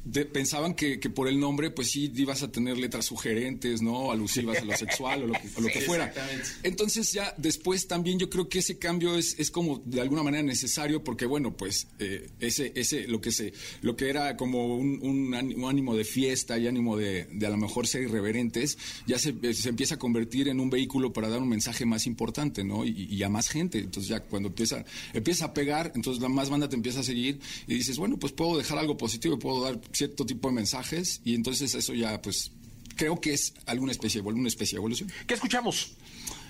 De- 0.04 0.26
pensaban 0.26 0.74
que, 0.74 1.00
que 1.00 1.10
por 1.10 1.28
el 1.28 1.40
nombre, 1.40 1.72
pues 1.72 1.92
sí, 1.92 2.12
ibas 2.16 2.44
a 2.44 2.52
tener 2.52 2.78
letras 2.78 3.06
sugerentes, 3.06 3.82
¿no? 3.82 4.12
Alusivas 4.12 4.58
a 4.60 4.66
lo 4.66 4.76
sexual 4.76 5.24
o 5.24 5.28
lo 5.28 5.34
que, 5.34 5.48
o 5.56 5.62
lo 5.62 5.68
que 5.68 5.80
Sí, 5.80 5.86
fuera. 5.86 6.06
exactamente. 6.08 6.48
Entonces 6.64 7.12
ya 7.14 7.34
después 7.38 7.88
también 7.88 8.20
yo 8.20 8.30
creo 8.30 8.50
que 8.50 8.60
ese 8.60 8.78
cambio 8.78 9.16
es, 9.18 9.36
es 9.40 9.52
como 9.52 9.82
de 9.86 10.02
alguna 10.02 10.24
manera 10.24 10.44
necesario 10.44 11.04
porque 11.04 11.26
bueno 11.26 11.56
pues 11.56 11.88
eh, 12.00 12.30
ese 12.40 12.72
ese 12.76 13.08
lo 13.08 13.22
que 13.22 13.32
se 13.32 13.54
lo 13.82 13.96
que 13.96 14.10
era 14.10 14.36
como 14.36 14.76
un, 14.76 15.00
un 15.02 15.32
án- 15.34 15.56
un 15.56 15.70
ánimo 15.70 15.96
de 15.96 16.04
fiesta 16.04 16.58
y 16.58 16.68
ánimo 16.68 16.98
de, 16.98 17.26
de 17.32 17.46
a 17.46 17.50
lo 17.50 17.58
mejor 17.58 17.88
ser 17.88 18.04
irreverentes 18.04 18.78
ya 19.06 19.18
se, 19.20 19.36
eh, 19.42 19.54
se 19.54 19.70
empieza 19.70 19.96
a 19.96 20.00
convertir 20.00 20.48
en 20.50 20.60
un 20.60 20.70
vehículo 20.70 21.14
para 21.14 21.30
dar 21.30 21.42
un 21.42 21.50
mensaje 21.50 21.86
más 21.86 22.06
importante 22.08 22.64
no 22.64 22.86
y, 22.86 23.08
y 23.10 23.24
a 23.24 23.30
más 23.30 23.48
gente 23.50 23.80
entonces 23.80 24.10
ya 24.10 24.20
cuando 24.22 24.50
empieza 24.50 24.84
empieza 25.14 25.46
a 25.46 25.54
pegar 25.54 25.92
entonces 25.96 26.22
la 26.22 26.30
más 26.30 26.50
banda 26.50 26.68
te 26.68 26.76
empieza 26.76 27.00
a 27.00 27.04
seguir 27.04 27.40
y 27.68 27.76
dices 27.76 27.98
bueno 27.98 28.18
pues 28.18 28.34
puedo 28.34 28.58
dejar 28.58 28.78
algo 28.80 28.98
positivo 28.98 29.40
puedo 29.40 29.64
dar 29.64 29.77
cierto 29.92 30.26
tipo 30.26 30.48
de 30.50 30.56
mensajes 30.56 31.22
y 31.24 31.36
entonces 31.36 31.74
eso 31.76 31.94
ya 31.94 32.22
pues 32.22 32.52
creo 32.96 33.20
que 33.22 33.34
es 33.34 33.54
alguna 33.66 33.92
especie 33.92 34.22
de 34.22 34.28
evol- 34.28 34.36
una 34.40 34.48
especie 34.48 34.76
de 34.76 34.80
evolución 34.80 35.12
¿Qué 35.28 35.34
escuchamos? 35.36 35.92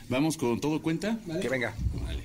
Vamos 0.10 0.38
con 0.38 0.60
todo 0.62 0.82
cuenta. 0.82 1.20
Que 1.42 1.50
venga. 1.50 1.76
Vale. 2.06 2.24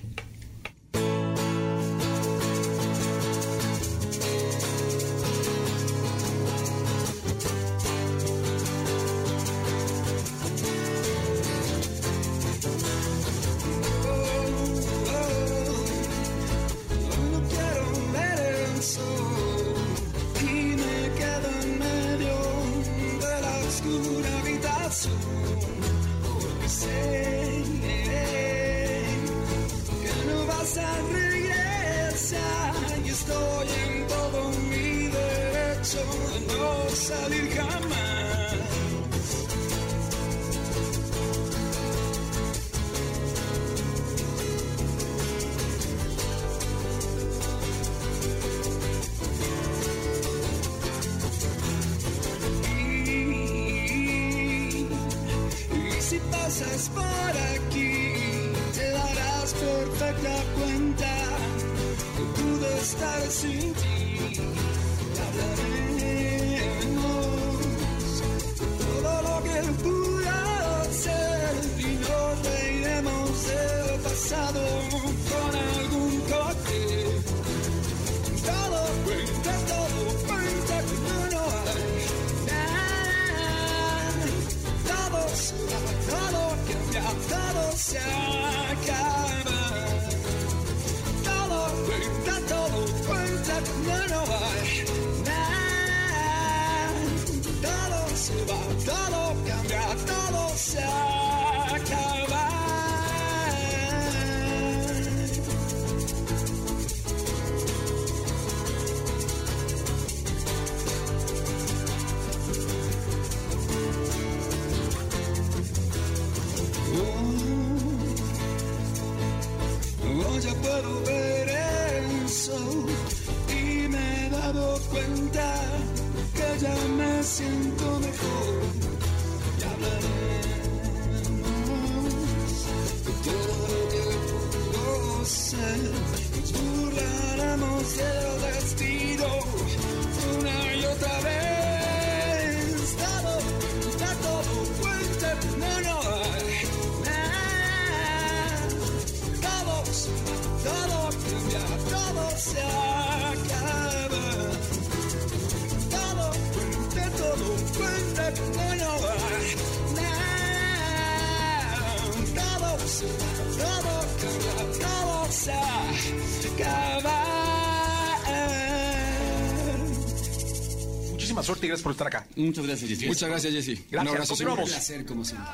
Muchísima 171.35 171.43
suerte 171.43 171.67
y 171.67 171.69
gracias 171.69 171.83
por 171.83 171.93
estar 171.93 172.07
acá. 172.07 172.27
Muchas 172.37 172.67
gracias, 172.67 172.91
Jessy. 172.91 173.07
Muchas 173.07 173.29
gracias, 173.29 173.53
Jessy. 173.55 173.75
Gracias, 173.91 174.03
Un 174.03 174.09
abrazo. 174.09 174.29
continuamos. 174.33 174.65
Un 174.65 174.71
placer, 174.71 175.07
como 175.07 175.25
siempre. 175.25 175.49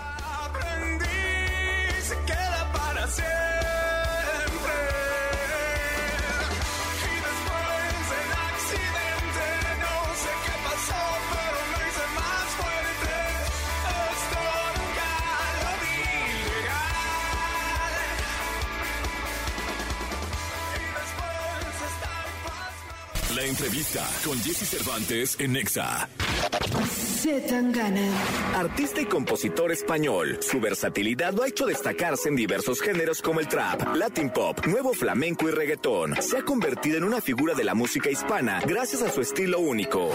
Entrevista 23.58 24.08
con 24.24 24.40
Jesse 24.40 24.68
Cervantes 24.68 25.36
en 25.40 25.54
Nexa. 25.54 26.08
Zetangana. 26.88 28.08
Artista 28.54 29.00
y 29.00 29.06
compositor 29.06 29.72
español, 29.72 30.38
su 30.40 30.60
versatilidad 30.60 31.32
lo 31.32 31.42
ha 31.42 31.48
hecho 31.48 31.66
destacarse 31.66 32.28
en 32.28 32.36
diversos 32.36 32.80
géneros 32.80 33.20
como 33.20 33.40
el 33.40 33.48
trap, 33.48 33.96
latin 33.96 34.30
pop, 34.30 34.64
nuevo 34.66 34.94
flamenco 34.94 35.48
y 35.48 35.50
reggaetón. 35.50 36.14
Se 36.22 36.38
ha 36.38 36.42
convertido 36.42 36.98
en 36.98 37.04
una 37.04 37.20
figura 37.20 37.54
de 37.54 37.64
la 37.64 37.74
música 37.74 38.08
hispana 38.08 38.60
gracias 38.64 39.02
a 39.02 39.10
su 39.10 39.22
estilo 39.22 39.58
único. 39.58 40.12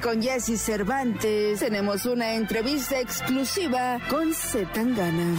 Con 0.00 0.22
Jesse 0.22 0.58
Cervantes 0.58 1.60
tenemos 1.60 2.06
una 2.06 2.34
entrevista 2.34 2.98
exclusiva 2.98 3.98
con 4.08 4.32
Zetangana. 4.32 5.36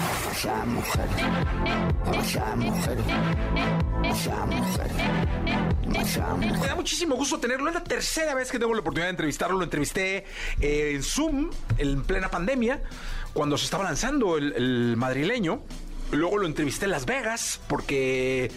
Me 6.38 6.68
da 6.68 6.76
muchísimo 6.76 7.16
gusto 7.16 7.40
tenerlo. 7.40 7.70
Es 7.70 7.76
la 7.76 7.84
tercera 7.84 8.34
vez 8.34 8.52
que 8.52 8.60
tengo 8.60 8.74
la 8.74 8.82
oportunidad 8.82 9.08
de 9.08 9.12
entrevistarlo. 9.12 9.58
Lo 9.58 9.64
entrevisté 9.64 10.26
eh, 10.60 10.94
en 10.96 11.04
Zoom 11.04 11.50
en 11.78 12.04
plena 12.04 12.30
pandemia, 12.30 12.82
cuando 13.34 13.58
se 13.58 13.66
estaba 13.66 13.84
lanzando 13.84 14.38
el, 14.38 14.54
el 14.54 14.98
madrileño. 14.98 15.64
Luego 16.12 16.38
lo 16.38 16.46
entrevisté 16.46 16.86
en 16.86 16.92
Las 16.92 17.06
Vegas, 17.06 17.62
porque 17.68 18.52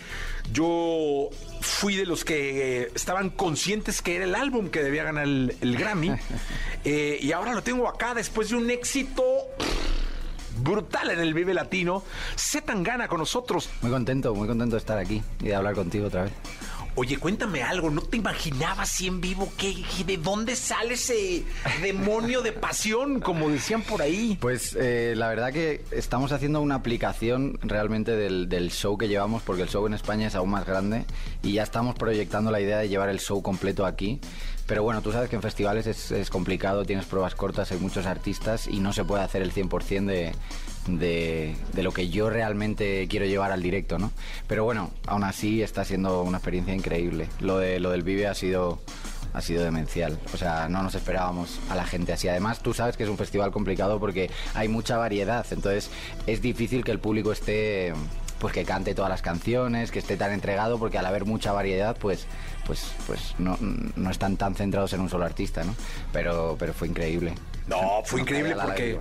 yo 0.53 1.31
fui 1.61 1.97
de 1.97 2.07
los 2.07 2.25
que 2.25 2.91
estaban 2.95 3.31
conscientes 3.31 4.03
que 4.03 4.17
era 4.17 4.25
el 4.25 4.35
álbum 4.35 4.69
que 4.69 4.83
debía 4.83 5.05
ganar 5.05 5.25
el, 5.25 5.57
el 5.61 5.77
Grammy. 5.77 6.13
Eh, 6.87 7.19
y 7.19 7.33
ahora 7.33 7.55
lo 7.55 7.63
tengo 7.63 7.89
acá 7.89 8.13
después 8.13 8.51
de 8.51 8.57
un 8.57 8.71
éxito 8.71 9.25
brutal 10.59 11.11
en 11.11 11.21
el 11.21 11.33
Vive 11.33 11.55
Latino. 11.55 12.03
Se 12.35 12.61
tan 12.61 12.83
gana 12.83 13.09
con 13.09 13.21
nosotros. 13.21 13.71
Muy 13.81 13.91
contento, 13.91 14.35
muy 14.35 14.47
contento 14.47 14.77
de 14.77 14.81
estar 14.81 14.99
aquí 14.99 15.23
y 15.41 15.45
de 15.47 15.55
hablar 15.55 15.75
contigo 15.75 16.09
otra 16.09 16.25
vez. 16.25 16.33
Oye, 16.97 17.17
cuéntame 17.17 17.61
algo, 17.61 17.91
¿no 17.91 18.03
te 18.03 18.19
imaginabas 18.19 18.91
así 18.91 19.09
en 19.09 19.21
vivo? 19.21 19.53
¿Qué, 19.57 19.75
¿De 20.07 20.17
dónde 20.17 20.55
sale 20.55 20.95
ese 20.95 21.43
demonio 21.83 22.41
de 22.41 22.53
pasión, 22.53 23.19
como 23.19 23.51
decían 23.51 23.83
por 23.83 24.01
ahí? 24.01 24.39
Pues 24.41 24.77
eh, 24.79 25.15
la 25.17 25.27
verdad 25.27 25.53
que 25.53 25.85
estamos 25.91 26.31
haciendo 26.31 26.61
una 26.61 26.77
aplicación 26.77 27.59
realmente 27.63 28.13
del, 28.13 28.49
del 28.49 28.71
show 28.71 28.97
que 28.97 29.09
llevamos, 29.09 29.43
porque 29.43 29.63
el 29.63 29.69
show 29.69 29.85
en 29.89 29.95
España 29.95 30.29
es 30.29 30.37
aún 30.37 30.51
más 30.51 30.67
grande 30.67 31.05
y 31.43 31.55
ya 31.55 31.65
estamos 31.65 31.97
proyectando 31.97 32.53
la 32.53 32.61
idea 32.61 32.79
de 32.79 32.89
llevar 32.89 33.09
el 33.09 33.19
show 33.19 33.43
completo 33.43 33.87
aquí. 33.87 34.21
Pero 34.69 34.85
bueno, 34.85 35.03
tú 35.03 35.11
sabes 35.11 35.29
que 35.29 35.35
en 35.35 35.43
festivales 35.43 35.89
es, 35.89 36.13
es 36.13 36.31
complicado, 36.31 36.85
tienes 36.85 37.07
pruebas 37.07 37.35
cortas, 37.35 37.73
hay 37.73 37.79
muchos 37.79 38.07
artistas 38.07 38.69
y 38.69 38.79
no 38.79 38.93
se 38.93 39.05
puede 39.05 39.25
hacer 39.25 39.43
el 39.43 39.53
100% 39.53 40.07
de, 40.07 40.33
de, 40.87 41.55
de 41.73 41.83
lo 41.83 41.93
que 41.93 42.09
yo 42.09 42.31
realmente 42.31 43.07
quiero 43.09 43.27
llevar 43.27 43.53
al 43.53 43.63
directo, 43.63 43.99
¿no? 43.99 44.13
Pero 44.47 44.65
bueno, 44.65 44.91
aún 45.07 45.25
así 45.25 45.63
está 45.63 45.85
siendo 45.85 46.23
una 46.23 46.39
experiencia 46.39 46.75
increíble. 46.75 47.29
Lo, 47.41 47.59
de, 47.59 47.81
lo 47.81 47.91
del 47.91 48.03
Vive 48.03 48.27
ha 48.27 48.35
sido 48.35 48.81
ha 49.35 49.41
sido 49.41 49.65
demencial. 49.65 50.19
O 50.33 50.37
sea, 50.37 50.69
no 50.69 50.83
nos 50.83 50.95
esperábamos 50.95 51.59
a 51.69 51.75
la 51.75 51.85
gente 51.85 52.13
así. 52.13 52.29
Además, 52.29 52.61
tú 52.61 52.73
sabes 52.73 52.97
que 52.97 53.03
es 53.03 53.09
un 53.09 53.19
festival 53.19 53.51
complicado 53.51 53.99
porque 53.99 54.31
hay 54.55 54.69
mucha 54.69 54.97
variedad. 54.97 55.45
Entonces, 55.51 55.91
es 56.27 56.41
difícil 56.41 56.85
que 56.85 56.93
el 56.93 57.01
público 57.01 57.33
esté 57.33 57.93
pues 58.39 58.53
que 58.53 58.65
cante 58.65 58.95
todas 58.95 59.11
las 59.11 59.23
canciones, 59.23 59.91
que 59.91 59.99
esté 59.99 60.17
tan 60.17 60.33
entregado, 60.33 60.79
porque 60.79 60.99
al 60.99 61.07
haber 61.07 61.25
mucha 61.25 61.53
variedad, 61.53 61.97
pues, 61.99 62.27
pues, 62.67 62.93
pues 63.07 63.35
no, 63.39 63.57
no 63.61 64.11
están 64.11 64.37
tan 64.37 64.55
centrados 64.55 64.93
en 64.93 65.01
un 65.01 65.09
solo 65.09 65.25
artista, 65.25 65.65
¿no? 65.65 65.75
Pero, 66.13 66.57
pero 66.59 66.75
fue 66.75 66.89
increíble. 66.89 67.35
No, 67.67 68.03
fue 68.05 68.21
No 68.21 68.25
increíble 68.25 68.57
porque 68.61 68.99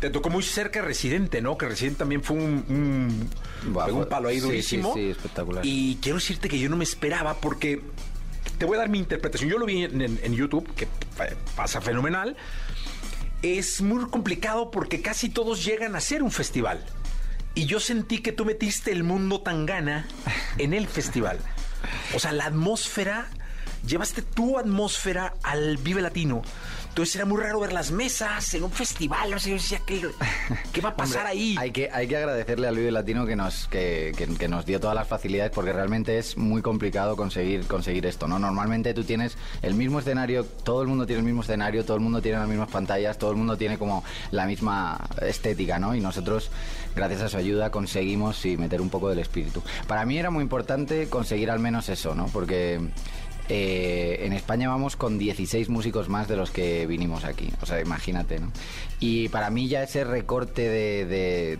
te 0.00 0.10
tocó 0.10 0.30
muy 0.30 0.42
cerca 0.42 0.80
Residente, 0.82 1.40
¿no? 1.42 1.56
Que 1.58 1.66
Residente 1.68 1.98
también 1.98 2.22
fue 2.22 2.36
un, 2.36 3.30
un, 3.74 4.06
palo 4.08 4.28
ahí 4.28 4.36
sí, 4.36 4.42
durísimo. 4.46 4.94
Sí, 4.94 5.00
sí, 5.04 5.10
espectacular. 5.10 5.64
Y 5.66 5.98
quiero 6.00 6.18
decirte 6.18 6.48
que 6.48 6.58
yo 6.58 6.68
no 6.68 6.76
me 6.76 6.84
esperaba 6.84 7.34
porque 7.34 7.80
te 8.58 8.64
voy 8.66 8.76
a 8.76 8.80
dar 8.80 8.88
mi 8.88 8.98
interpretación. 8.98 9.50
Yo 9.50 9.58
lo 9.58 9.66
vi 9.66 9.84
en, 9.84 10.00
en- 10.00 10.20
en 10.22 10.34
YouTube, 10.34 10.72
que 10.74 10.86
pasa 11.56 11.80
fenomenal. 11.80 12.36
Es 13.42 13.82
muy 13.82 14.06
complicado 14.06 14.70
porque 14.70 15.02
casi 15.02 15.28
todos 15.28 15.64
llegan 15.64 15.96
a 15.96 16.00
ser 16.00 16.22
un 16.22 16.30
festival. 16.30 16.84
y 17.56 17.66
yo 17.66 17.78
sentí 17.78 18.18
que 18.18 18.32
tú 18.32 18.44
metiste 18.44 18.90
el 18.90 19.04
mundo 19.04 19.40
tangana 19.40 20.06
en 20.58 20.72
el 20.74 20.86
festival. 20.88 21.38
O 22.14 22.18
sea, 22.18 22.32
la 22.32 22.46
atmósfera, 22.46 23.28
llevaste 23.86 24.22
tu 24.22 24.58
atmósfera 24.58 25.34
al 25.42 25.76
Vive 25.76 26.00
Latino. 26.02 26.42
Entonces 26.94 27.16
era 27.16 27.24
muy 27.24 27.42
raro 27.42 27.58
ver 27.58 27.72
las 27.72 27.90
mesas 27.90 28.54
en 28.54 28.62
un 28.62 28.70
festival. 28.70 29.34
O 29.34 29.38
sea, 29.40 29.50
yo 29.50 29.56
decía, 29.56 29.80
¿qué, 29.84 30.00
qué 30.72 30.80
va 30.80 30.90
a 30.90 30.96
pasar 30.96 31.22
Hombre, 31.26 31.32
ahí? 31.32 31.56
Hay 31.58 31.72
que, 31.72 31.90
hay 31.92 32.06
que 32.06 32.16
agradecerle 32.16 32.68
al 32.68 32.76
Vive 32.76 32.92
Latino 32.92 33.26
que 33.26 33.34
nos, 33.34 33.66
que, 33.66 34.12
que- 34.16 34.28
que 34.28 34.46
nos 34.46 34.64
dio 34.64 34.78
todas 34.78 34.94
las 34.94 35.08
facilidades 35.08 35.50
porque 35.50 35.72
realmente 35.72 36.18
es 36.18 36.36
muy 36.36 36.62
complicado 36.62 37.16
conseguir, 37.16 37.66
conseguir 37.66 38.06
esto, 38.06 38.28
¿no? 38.28 38.38
Normalmente 38.38 38.94
tú 38.94 39.02
tienes 39.02 39.36
el 39.62 39.74
mismo 39.74 39.98
escenario, 39.98 40.44
todo 40.44 40.82
el 40.82 40.88
mundo 40.88 41.04
tiene 41.04 41.18
el 41.18 41.26
mismo 41.26 41.42
escenario, 41.42 41.84
todo 41.84 41.96
el 41.96 42.02
mundo 42.04 42.22
tiene 42.22 42.38
las 42.38 42.46
mismas 42.48 42.70
pantallas, 42.70 43.18
todo 43.18 43.32
el 43.32 43.36
mundo 43.38 43.56
tiene 43.58 43.76
como 43.76 44.04
la 44.30 44.46
misma 44.46 45.00
estética, 45.20 45.80
¿no? 45.80 45.96
Y 45.96 46.00
nosotros, 46.00 46.52
gracias 46.94 47.22
a 47.22 47.28
su 47.28 47.38
ayuda, 47.38 47.70
conseguimos 47.72 48.36
sí, 48.38 48.56
meter 48.56 48.80
un 48.80 48.88
poco 48.90 49.08
del 49.10 49.18
espíritu. 49.18 49.64
Para 49.88 50.06
mí 50.06 50.16
era 50.16 50.30
muy 50.30 50.42
importante 50.44 51.08
conseguir 51.08 51.50
al 51.50 51.58
menos 51.58 51.88
eso, 51.88 52.14
¿no? 52.14 52.26
Porque... 52.26 52.78
eh, 53.48 54.20
en 54.22 54.32
España 54.32 54.68
vamos 54.68 54.96
con 54.96 55.18
16 55.18 55.68
músicos 55.68 56.08
más 56.08 56.28
de 56.28 56.36
los 56.36 56.50
que 56.50 56.86
vinimos 56.86 57.24
aquí. 57.24 57.50
O 57.60 57.66
sea, 57.66 57.80
imagínate, 57.80 58.38
¿no? 58.38 58.50
Y 59.00 59.28
para 59.28 59.50
mí 59.50 59.68
ya 59.68 59.82
ese 59.82 60.04
recorte 60.04 60.68
de, 60.68 61.54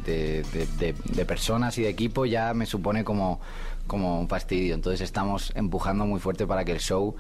personas 1.26 1.76
y 1.78 1.82
de 1.82 1.88
equipo 1.88 2.24
ya 2.26 2.54
me 2.54 2.66
supone 2.66 3.04
como, 3.04 3.40
como 3.86 4.18
un 4.20 4.28
fastidio. 4.28 4.74
Entonces 4.74 5.02
estamos 5.02 5.52
empujando 5.54 6.06
muy 6.06 6.20
fuerte 6.20 6.46
para 6.46 6.64
que 6.64 6.72
el 6.72 6.80
show, 6.80 7.16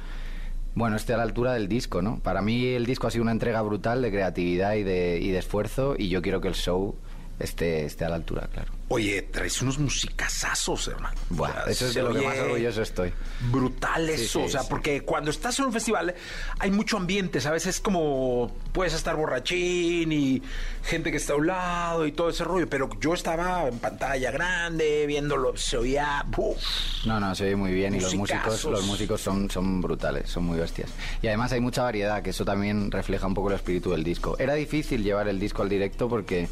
bueno, 0.74 0.96
esté 0.96 1.12
a 1.14 1.18
la 1.18 1.24
altura 1.24 1.52
del 1.52 1.68
disco, 1.68 2.00
¿no? 2.00 2.20
Para 2.20 2.40
mí 2.40 2.64
el 2.66 2.86
disco 2.86 3.06
ha 3.06 3.10
sido 3.10 3.22
una 3.22 3.32
entrega 3.32 3.60
brutal 3.60 4.00
de 4.00 4.10
creatividad 4.10 4.74
y 4.74 4.82
de, 4.82 5.18
y 5.20 5.30
de 5.30 5.38
esfuerzo 5.38 5.94
y 5.98 6.08
yo 6.08 6.22
quiero 6.22 6.40
que 6.40 6.48
el 6.48 6.54
show 6.54 6.96
esté, 7.38 7.84
esté 7.84 8.04
a 8.04 8.08
la 8.08 8.16
altura, 8.16 8.48
claro. 8.52 8.72
Oye, 8.88 9.22
traes 9.22 9.60
unos 9.62 9.78
musicazazos, 9.78 10.88
hermano. 10.88 11.16
Buah, 11.30 11.48
O 11.48 11.52
sea, 11.52 11.64
eso 11.72 11.86
es 11.86 11.94
de 11.94 12.02
lo 12.02 12.12
que 12.12 12.20
más 12.20 12.38
orgulloso 12.38 12.82
estoy. 12.82 13.12
Brutal 13.50 14.10
eso, 14.10 14.40
sí, 14.40 14.46
o 14.46 14.48
sea, 14.48 14.60
sí. 14.60 14.66
porque 14.68 15.00
cuando 15.00 15.30
estás 15.30 15.58
en 15.58 15.64
un 15.64 15.72
festival 15.72 16.14
hay 16.58 16.70
mucho 16.70 16.98
ambiente, 16.98 17.40
¿sabes? 17.40 17.66
Es 17.66 17.80
como 17.80 18.54
puedes 18.72 18.92
estar 18.92 19.16
borrachín 19.16 20.12
y 20.12 20.42
gente 20.84 21.10
que 21.10 21.16
está 21.16 21.32
a 21.32 21.36
un 21.36 21.46
lado 21.46 22.06
y 22.06 22.12
todo 22.12 22.28
ese 22.28 22.44
rollo, 22.44 22.68
pero 22.68 22.90
yo 23.00 23.14
estaba 23.14 23.68
en 23.68 23.78
pantalla 23.78 24.30
grande, 24.30 25.06
viéndolo, 25.06 25.56
se 25.56 25.78
oía, 25.78 26.24
¡buf! 26.28 26.58
No, 27.06 27.18
no, 27.18 27.34
se 27.34 27.44
oye 27.44 27.56
muy 27.56 27.72
bien 27.72 27.94
y 27.94 28.00
los 28.00 28.14
músicos, 28.14 28.64
los 28.64 28.84
músicos 28.84 29.20
son, 29.20 29.50
son 29.50 29.80
brutales, 29.80 30.28
son 30.28 30.44
muy 30.44 30.58
bestias. 30.58 30.90
Y 31.22 31.28
además 31.28 31.52
hay 31.52 31.60
mucha 31.60 31.82
variedad, 31.82 32.22
que 32.22 32.30
eso 32.30 32.44
también 32.44 32.90
refleja 32.90 33.26
un 33.26 33.34
poco 33.34 33.48
el 33.48 33.56
espíritu 33.56 33.92
del 33.92 34.04
disco. 34.04 34.36
Era 34.38 34.54
difícil 34.54 35.02
llevar 35.02 35.26
el 35.28 35.40
disco 35.40 35.62
al 35.62 35.70
directo 35.70 36.08
porque 36.08 36.48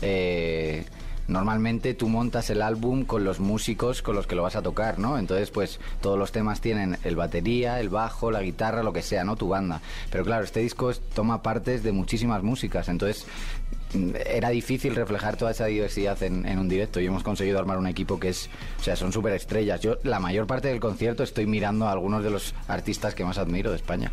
eh, 0.00 0.84
normalmente 1.28 1.94
tú 1.94 2.08
montas 2.08 2.50
el 2.50 2.62
álbum 2.62 3.04
con 3.04 3.24
los 3.24 3.40
músicos 3.40 4.02
con 4.02 4.16
los 4.16 4.26
que 4.26 4.34
lo 4.34 4.42
vas 4.42 4.56
a 4.56 4.62
tocar, 4.62 4.98
¿no? 4.98 5.18
Entonces, 5.18 5.50
pues 5.50 5.80
todos 6.00 6.18
los 6.18 6.32
temas 6.32 6.60
tienen 6.60 6.98
el 7.04 7.16
batería, 7.16 7.80
el 7.80 7.88
bajo, 7.88 8.30
la 8.30 8.42
guitarra, 8.42 8.82
lo 8.82 8.92
que 8.92 9.02
sea, 9.02 9.24
¿no? 9.24 9.36
Tu 9.36 9.48
banda. 9.48 9.80
Pero 10.10 10.24
claro, 10.24 10.44
este 10.44 10.60
disco 10.60 10.92
toma 11.14 11.42
partes 11.42 11.82
de 11.82 11.92
muchísimas 11.92 12.42
músicas, 12.42 12.88
entonces 12.88 13.26
mm, 13.94 14.10
era 14.26 14.50
difícil 14.50 14.94
reflejar 14.94 15.36
toda 15.36 15.52
esa 15.52 15.66
diversidad 15.66 16.22
en, 16.22 16.46
en 16.46 16.58
un 16.58 16.68
directo 16.68 17.00
y 17.00 17.06
hemos 17.06 17.22
conseguido 17.22 17.58
armar 17.58 17.78
un 17.78 17.86
equipo 17.86 18.18
que 18.18 18.28
es, 18.28 18.48
o 18.80 18.82
sea, 18.82 18.96
son 18.96 19.12
súper 19.12 19.32
estrellas. 19.34 19.80
Yo 19.80 19.98
la 20.02 20.18
mayor 20.20 20.46
parte 20.46 20.68
del 20.68 20.80
concierto 20.80 21.22
estoy 21.22 21.46
mirando 21.46 21.86
a 21.86 21.92
algunos 21.92 22.22
de 22.24 22.30
los 22.30 22.54
artistas 22.68 23.14
que 23.14 23.24
más 23.24 23.38
admiro 23.38 23.70
de 23.70 23.76
España. 23.76 24.12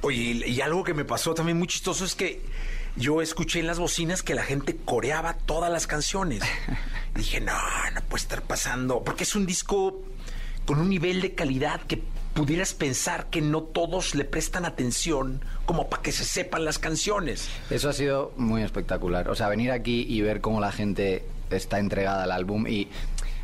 Oye, 0.00 0.46
y 0.46 0.60
algo 0.60 0.84
que 0.84 0.94
me 0.94 1.04
pasó 1.04 1.34
también 1.34 1.58
muy 1.58 1.66
chistoso 1.66 2.04
es 2.04 2.14
que 2.14 2.40
yo 2.98 3.22
escuché 3.22 3.60
en 3.60 3.66
las 3.66 3.78
bocinas 3.78 4.22
que 4.22 4.34
la 4.34 4.42
gente 4.42 4.76
coreaba 4.76 5.34
todas 5.34 5.70
las 5.70 5.86
canciones. 5.86 6.42
Y 7.14 7.18
dije, 7.18 7.40
no, 7.40 7.54
no 7.94 8.00
puede 8.02 8.22
estar 8.22 8.42
pasando, 8.42 9.02
porque 9.04 9.24
es 9.24 9.34
un 9.34 9.46
disco 9.46 10.02
con 10.66 10.80
un 10.80 10.90
nivel 10.90 11.22
de 11.22 11.34
calidad 11.34 11.80
que 11.82 12.02
pudieras 12.34 12.74
pensar 12.74 13.30
que 13.30 13.40
no 13.40 13.62
todos 13.62 14.14
le 14.14 14.24
prestan 14.24 14.64
atención 14.64 15.42
como 15.64 15.88
para 15.88 16.02
que 16.02 16.12
se 16.12 16.24
sepan 16.24 16.64
las 16.64 16.78
canciones. 16.78 17.48
Eso 17.70 17.88
ha 17.88 17.92
sido 17.92 18.32
muy 18.36 18.62
espectacular. 18.62 19.28
O 19.28 19.34
sea, 19.34 19.48
venir 19.48 19.70
aquí 19.70 20.04
y 20.08 20.20
ver 20.20 20.40
cómo 20.40 20.60
la 20.60 20.70
gente 20.70 21.24
está 21.50 21.78
entregada 21.78 22.24
al 22.24 22.32
álbum 22.32 22.66
y... 22.66 22.88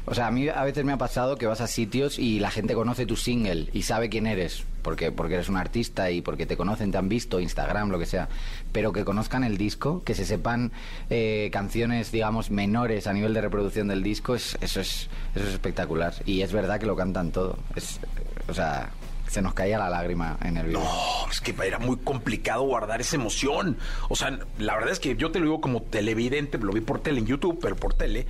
O 0.06 0.14
sea, 0.14 0.26
a 0.26 0.30
mí 0.30 0.46
a 0.50 0.62
veces 0.64 0.84
me 0.84 0.92
ha 0.92 0.98
pasado 0.98 1.36
que 1.36 1.46
vas 1.46 1.62
a 1.62 1.66
sitios 1.66 2.18
y 2.18 2.38
la 2.38 2.50
gente 2.50 2.74
conoce 2.74 3.06
tu 3.06 3.16
single 3.16 3.70
y 3.72 3.84
sabe 3.84 4.10
quién 4.10 4.26
eres, 4.26 4.64
porque, 4.84 5.10
porque 5.10 5.34
eres 5.34 5.48
un 5.48 5.56
artista 5.56 6.10
y 6.12 6.20
porque 6.20 6.46
te 6.46 6.56
conocen, 6.56 6.92
te 6.92 6.98
han 6.98 7.08
visto, 7.08 7.40
Instagram, 7.40 7.90
lo 7.90 7.98
que 7.98 8.06
sea, 8.06 8.28
pero 8.70 8.92
que 8.92 9.04
conozcan 9.04 9.42
el 9.42 9.56
disco, 9.56 10.04
que 10.04 10.14
se 10.14 10.24
sepan 10.24 10.70
eh, 11.10 11.48
canciones, 11.52 12.12
digamos, 12.12 12.52
menores 12.52 13.08
a 13.08 13.12
nivel 13.12 13.34
de 13.34 13.40
reproducción 13.40 13.88
del 13.88 14.02
disco, 14.02 14.36
es, 14.36 14.56
eso, 14.60 14.80
es, 14.80 15.08
eso 15.34 15.46
es 15.46 15.54
espectacular. 15.54 16.14
Y 16.26 16.42
es 16.42 16.52
verdad 16.52 16.78
que 16.78 16.86
lo 16.86 16.94
cantan 16.94 17.32
todo. 17.32 17.58
Es, 17.74 17.98
o 18.46 18.54
sea, 18.54 18.90
se 19.28 19.42
nos 19.42 19.54
caía 19.54 19.78
la 19.78 19.88
lágrima 19.88 20.38
en 20.42 20.56
el 20.56 20.66
video. 20.66 20.80
No, 20.80 21.30
es 21.30 21.40
que 21.40 21.54
era 21.64 21.78
muy 21.78 21.96
complicado 21.96 22.62
guardar 22.62 23.00
esa 23.00 23.16
emoción. 23.16 23.76
O 24.08 24.16
sea, 24.16 24.38
la 24.58 24.74
verdad 24.74 24.92
es 24.92 25.00
que 25.00 25.16
yo 25.16 25.30
te 25.30 25.38
lo 25.38 25.46
digo 25.46 25.60
como 25.60 25.82
televidente, 25.82 26.58
lo 26.58 26.72
vi 26.72 26.80
por 26.80 27.00
tele 27.00 27.18
en 27.20 27.26
YouTube, 27.26 27.58
pero 27.60 27.76
por 27.76 27.94
tele, 27.94 28.26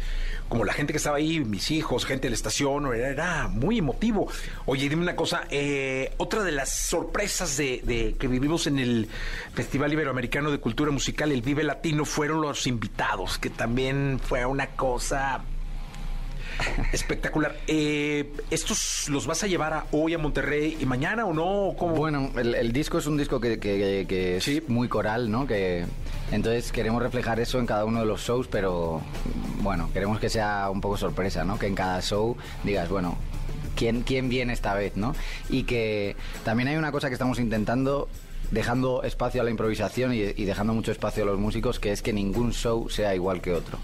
como 0.48 0.64
la 0.64 0.72
gente 0.72 0.92
que 0.92 0.98
estaba 0.98 1.18
ahí, 1.18 1.40
mis 1.40 1.70
hijos, 1.70 2.04
gente 2.04 2.22
de 2.22 2.30
la 2.30 2.36
estación, 2.36 2.86
era, 2.94 3.08
era 3.08 3.48
muy 3.48 3.78
emotivo. 3.78 4.28
Oye, 4.66 4.88
dime 4.88 5.02
una 5.02 5.16
cosa, 5.16 5.44
eh, 5.50 6.14
otra 6.16 6.42
de 6.42 6.52
las 6.52 6.70
sorpresas 6.70 7.56
de, 7.56 7.82
de 7.84 8.14
que 8.18 8.28
vivimos 8.28 8.66
en 8.66 8.78
el 8.78 9.08
Festival 9.54 9.92
Iberoamericano 9.92 10.50
de 10.50 10.58
Cultura 10.58 10.90
Musical, 10.90 11.32
el 11.32 11.42
Vive 11.42 11.64
Latino, 11.64 12.04
fueron 12.04 12.40
los 12.40 12.66
invitados, 12.66 13.38
que 13.38 13.50
también 13.50 14.20
fue 14.22 14.44
una 14.46 14.68
cosa 14.68 15.44
espectacular. 16.92 17.56
Eh, 17.66 18.32
¿Estos 18.50 19.08
los 19.08 19.26
vas 19.26 19.42
a 19.42 19.46
llevar 19.46 19.72
a 19.72 19.86
hoy 19.92 20.14
a 20.14 20.18
Monterrey 20.18 20.76
y 20.80 20.86
mañana 20.86 21.26
o 21.26 21.32
no? 21.34 21.74
¿Cómo? 21.76 21.94
Bueno, 21.94 22.30
el, 22.36 22.54
el 22.54 22.72
disco 22.72 22.98
es 22.98 23.06
un 23.06 23.16
disco 23.16 23.40
que, 23.40 23.58
que- 23.58 24.06
que 24.08 24.36
es 24.36 24.68
muy 24.68 24.88
coral, 24.88 25.30
¿no? 25.30 25.46
Que 25.46 25.84
entonces 26.32 26.72
queremos 26.72 27.02
reflejar 27.02 27.40
eso 27.40 27.58
en 27.58 27.66
cada 27.66 27.84
uno 27.84 28.00
de 28.00 28.06
los 28.06 28.20
shows, 28.22 28.46
pero 28.48 29.00
bueno, 29.60 29.90
queremos 29.92 30.18
que 30.20 30.28
sea 30.28 30.68
un 30.70 30.80
poco 30.80 30.96
sorpresa, 30.96 31.44
¿no? 31.44 31.58
Que 31.58 31.66
en 31.66 31.74
cada 31.74 32.00
show 32.02 32.36
digas, 32.64 32.88
bueno, 32.88 33.16
¿quién, 33.76 34.02
quién 34.02 34.28
viene 34.28 34.52
esta 34.52 34.74
vez, 34.74 34.96
no? 34.96 35.14
Y 35.48 35.64
que 35.64 36.16
también 36.44 36.68
hay 36.68 36.76
una 36.76 36.92
cosa 36.92 37.08
que 37.08 37.14
estamos 37.14 37.38
intentando 37.38 38.08
dejando 38.54 39.02
espacio 39.02 39.40
a 39.42 39.44
la 39.44 39.50
improvisación 39.50 40.14
y, 40.14 40.20
y 40.20 40.44
dejando 40.44 40.72
mucho 40.72 40.92
espacio 40.92 41.24
a 41.24 41.26
los 41.26 41.38
músicos, 41.38 41.78
que 41.80 41.92
es 41.92 42.00
que 42.00 42.12
ningún 42.12 42.52
show 42.52 42.88
sea 42.88 43.14
igual 43.14 43.42
que 43.42 43.52
otro. 43.52 43.78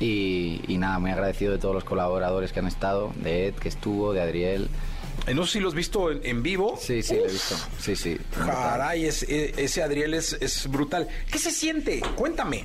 Y, 0.00 0.60
y 0.68 0.78
nada, 0.78 0.98
muy 0.98 1.10
agradecido 1.10 1.52
de 1.52 1.58
todos 1.58 1.74
los 1.74 1.84
colaboradores 1.84 2.52
que 2.52 2.60
han 2.60 2.66
estado, 2.66 3.12
de 3.16 3.48
Ed, 3.48 3.54
que 3.54 3.68
estuvo, 3.68 4.12
de 4.12 4.20
Adriel. 4.22 4.68
Eh, 5.26 5.34
No 5.34 5.44
sé 5.46 5.52
si 5.52 5.60
lo 5.60 5.68
has 5.68 5.74
visto 5.74 6.10
en, 6.10 6.20
en 6.24 6.42
vivo. 6.42 6.76
Sí, 6.80 7.02
sí, 7.02 7.14
lo 7.16 7.26
he 7.26 7.32
visto. 7.32 7.54
Sí, 7.78 7.94
sí. 7.96 8.18
Caray, 8.34 9.04
es- 9.04 9.24
eh, 9.24 9.52
ese 9.56 9.82
Adriel 9.82 10.14
es, 10.14 10.32
es 10.40 10.66
brutal. 10.68 11.06
¿Qué 11.30 11.38
se 11.38 11.50
siente? 11.50 12.00
Cuéntame. 12.16 12.64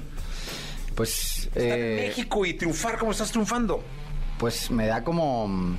Pues. 0.95 1.45
Estar 1.47 1.63
en 1.63 1.72
eh, 1.99 2.05
México 2.07 2.45
y 2.45 2.53
triunfar 2.55 2.97
como 2.97 3.11
estás 3.11 3.32
triunfando. 3.32 3.84
Pues 4.39 4.72
me 4.72 4.88
da 4.88 5.03
como... 5.03 5.76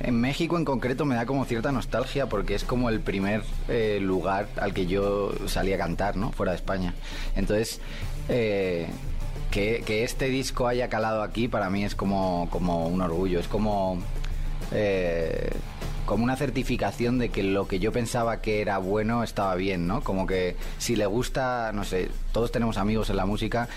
En 0.00 0.18
México 0.18 0.56
en 0.56 0.64
concreto 0.64 1.04
me 1.04 1.14
da 1.14 1.26
como 1.26 1.44
cierta 1.44 1.72
nostalgia 1.72 2.26
porque 2.26 2.54
es 2.54 2.64
como 2.64 2.88
el 2.88 3.00
primer 3.00 3.42
eh, 3.68 3.98
lugar 4.00 4.48
al 4.56 4.72
que 4.72 4.86
yo 4.86 5.32
salí 5.46 5.72
a 5.72 5.78
cantar, 5.78 6.16
¿no? 6.16 6.32
Fuera 6.32 6.52
de 6.52 6.56
España. 6.56 6.94
Entonces, 7.36 7.80
eh, 8.28 8.88
que, 9.50 9.82
que 9.84 10.04
este 10.04 10.26
disco 10.26 10.66
haya 10.66 10.88
calado 10.88 11.22
aquí 11.22 11.48
para 11.48 11.68
mí 11.68 11.84
es 11.84 11.94
como, 11.94 12.48
como 12.50 12.88
un 12.88 13.02
orgullo, 13.02 13.40
es 13.40 13.48
como... 13.48 13.98
eh, 14.72 15.50
como 16.10 16.24
una 16.24 16.34
certificación 16.34 17.20
de 17.20 17.28
que 17.28 17.44
lo 17.44 17.68
que 17.68 17.78
yo 17.78 17.92
pensaba 17.92 18.40
que 18.40 18.60
era 18.60 18.78
bueno 18.78 19.22
estaba 19.22 19.54
bien, 19.54 19.86
¿no? 19.86 20.00
Como 20.02 20.26
que 20.26 20.56
si 20.78 20.96
le 20.96 21.06
gusta, 21.06 21.70
no 21.72 21.84
sé, 21.84 22.08
todos 22.32 22.50
tenemos 22.50 22.78
amigos 22.78 23.10
en 23.10 23.16
la 23.16 23.26
música, 23.26 23.68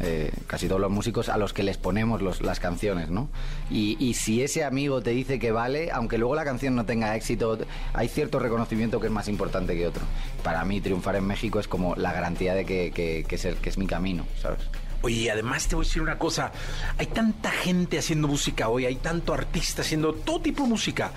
eh, 0.00 0.32
casi 0.46 0.68
todos 0.68 0.80
los 0.80 0.90
músicos, 0.90 1.28
a 1.28 1.36
los 1.36 1.52
que 1.52 1.62
les 1.62 1.76
ponemos 1.76 2.22
las 2.40 2.60
canciones, 2.60 3.10
¿no? 3.10 3.28
Y, 3.70 4.14
si 4.14 4.42
ese 4.42 4.64
amigo 4.64 5.02
te 5.02 5.10
dice 5.10 5.38
que 5.38 5.52
vale, 5.52 5.90
aunque 5.92 6.16
luego 6.16 6.34
la 6.34 6.44
canción 6.44 6.74
no 6.74 6.86
tenga 6.86 7.14
éxito, 7.14 7.58
hay 7.92 8.08
cierto 8.08 8.38
reconocimiento 8.38 8.98
que 8.98 9.08
es 9.08 9.12
más 9.12 9.28
importante 9.28 9.76
que 9.76 9.86
otro. 9.86 10.02
Para 10.42 10.64
mí, 10.64 10.80
triunfar 10.80 11.16
en 11.16 11.26
México 11.26 11.60
es 11.60 11.68
como 11.68 11.94
la 11.96 12.14
garantía 12.14 12.54
de 12.54 12.64
que 12.64 13.26
es, 13.28 13.44
el- 13.44 13.56
que 13.56 13.68
es 13.68 13.76
mi 13.76 13.86
camino, 13.86 14.24
¿sabes? 14.40 14.60
Oye, 15.02 15.16
y 15.16 15.28
además 15.28 15.66
te 15.66 15.74
voy 15.74 15.84
a 15.84 15.88
decir 15.88 16.00
una 16.00 16.18
cosa. 16.18 16.52
Hay 16.96 17.06
tanta 17.06 17.50
gente 17.50 17.98
haciendo 17.98 18.28
música 18.28 18.68
hoy, 18.68 18.86
hay 18.86 18.96
tanto 18.96 19.34
artista 19.34 19.82
haciendo 19.82 20.14
todo 20.14 20.40
tipo 20.40 20.62
de 20.62 20.68
música. 20.68 21.12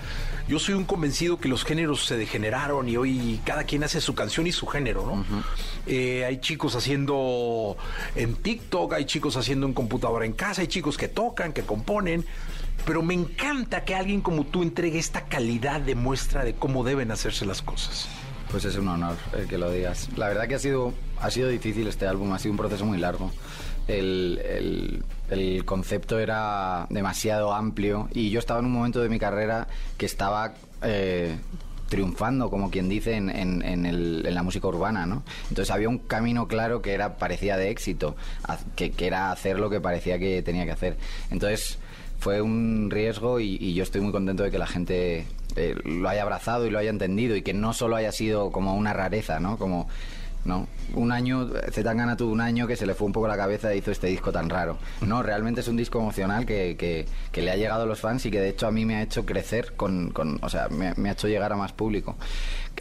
Yo 0.48 0.58
soy 0.58 0.74
un 0.74 0.84
convencido 0.84 1.38
que 1.38 1.48
los 1.48 1.64
géneros 1.64 2.04
se 2.04 2.16
degeneraron 2.16 2.88
y 2.88 2.96
hoy 2.96 3.40
cada 3.44 3.64
quien 3.64 3.84
hace 3.84 4.00
su 4.00 4.14
canción 4.14 4.46
y 4.46 4.52
su 4.52 4.66
género, 4.66 5.06
¿no? 5.06 5.24
Eh, 5.86 6.24
hay 6.24 6.40
chicos 6.40 6.74
haciendo 6.74 7.76
en 8.16 8.34
TikTok, 8.34 8.94
hay 8.94 9.04
chicos 9.04 9.36
haciendo 9.36 9.66
en 9.66 9.72
computadora 9.72 10.26
en 10.26 10.32
casa, 10.32 10.62
hay 10.62 10.68
chicos 10.68 10.96
que 10.96 11.08
tocan, 11.08 11.52
que 11.52 11.62
componen. 11.62 12.24
Pero 12.84 13.02
me 13.02 13.14
encanta 13.14 13.84
que 13.84 13.94
alguien 13.94 14.20
como 14.20 14.44
tú 14.44 14.62
entregue 14.62 14.98
esta 14.98 15.24
calidad 15.24 15.80
de 15.80 15.94
muestra 15.94 16.44
de 16.44 16.54
cómo 16.54 16.84
deben 16.84 17.10
hacerse 17.10 17.44
las 17.44 17.62
cosas. 17.62 18.08
Pues 18.50 18.64
es 18.64 18.76
un 18.76 18.86
honor 18.88 19.16
el 19.36 19.48
que 19.48 19.58
lo 19.58 19.70
digas. 19.70 20.08
La 20.16 20.28
verdad 20.28 20.46
que 20.46 20.54
ha 20.54 20.58
sido, 20.58 20.94
ha 21.20 21.30
sido 21.30 21.48
difícil 21.48 21.88
este 21.88 22.06
álbum, 22.06 22.32
ha 22.32 22.38
sido 22.38 22.52
un 22.52 22.58
proceso 22.58 22.84
muy 22.84 22.98
largo. 22.98 23.32
El, 23.88 25.02
el- 25.30 25.64
concepto 25.64 26.18
era 26.18 26.86
demasiado 26.90 27.52
amplio 27.52 28.08
y 28.12 28.30
yo 28.30 28.38
estaba 28.38 28.60
en 28.60 28.66
un 28.66 28.72
momento 28.72 29.00
de 29.00 29.08
mi 29.08 29.18
carrera 29.18 29.66
que 29.96 30.06
estaba 30.06 30.54
eh, 30.82 31.36
triunfando, 31.88 32.48
como 32.50 32.70
quien 32.70 32.88
dice, 32.88 33.14
en, 33.14 33.30
en- 33.30 33.62
en 33.64 34.34
la 34.34 34.42
música 34.42 34.66
urbana, 34.68 35.06
¿no? 35.06 35.22
Entonces 35.48 35.72
había 35.72 35.88
un 35.88 35.98
camino 35.98 36.46
claro 36.48 36.82
que 36.82 36.92
era 36.94 37.16
parecía 37.16 37.56
de 37.56 37.70
éxito, 37.70 38.16
que, 38.76 38.90
que 38.92 39.06
era 39.06 39.30
hacer 39.32 39.58
lo 39.58 39.70
que 39.70 39.80
parecía 39.80 40.18
que 40.18 40.42
tenía 40.42 40.64
que 40.64 40.72
hacer. 40.72 40.96
Entonces 41.30 41.78
fue 42.18 42.40
un 42.40 42.88
riesgo 42.90 43.40
y, 43.40 43.56
y 43.60 43.74
yo 43.74 43.82
estoy 43.82 44.00
muy 44.00 44.10
contento 44.12 44.42
de 44.42 44.50
que 44.50 44.58
la 44.58 44.66
gente 44.66 45.26
eh, 45.56 45.74
lo 45.84 46.08
haya 46.08 46.22
abrazado 46.22 46.66
y 46.66 46.70
lo 46.70 46.78
haya 46.78 46.90
entendido 46.90 47.36
y 47.36 47.42
que 47.42 47.52
no 47.54 47.72
solo 47.72 47.96
haya 47.96 48.10
sido 48.12 48.50
como 48.50 48.74
una 48.74 48.92
rareza, 48.92 49.38
¿no? 49.38 49.58
Como 49.58 49.88
no, 50.46 50.66
un 50.94 51.12
año, 51.12 51.48
Zetangana 51.72 52.16
tuvo 52.16 52.32
un 52.32 52.40
año 52.40 52.66
que 52.66 52.76
se 52.76 52.86
le 52.86 52.94
fue 52.94 53.06
un 53.06 53.12
poco 53.12 53.28
la 53.28 53.36
cabeza 53.36 53.72
e 53.72 53.76
hizo 53.78 53.90
este 53.90 54.06
disco 54.06 54.32
tan 54.32 54.48
raro. 54.48 54.78
No, 55.02 55.22
realmente 55.22 55.60
es 55.60 55.68
un 55.68 55.76
disco 55.76 55.98
emocional 55.98 56.46
que, 56.46 56.76
que- 56.78 57.06
que 57.32 57.42
le 57.42 57.50
ha 57.50 57.56
llegado 57.56 57.82
a 57.82 57.86
los 57.86 58.00
fans 58.00 58.24
y 58.26 58.30
que 58.30 58.40
de 58.40 58.48
hecho 58.50 58.66
a 58.66 58.70
mí 58.70 58.84
me 58.84 58.96
ha 58.96 59.02
hecho 59.02 59.26
crecer 59.26 59.74
con, 59.76 60.10
con- 60.10 60.38
o 60.42 60.48
sea, 60.48 60.68
me, 60.68 60.94
me 60.96 61.08
ha 61.08 61.12
hecho 61.12 61.28
llegar 61.28 61.52
a 61.52 61.56
más 61.56 61.72
público. 61.72 62.16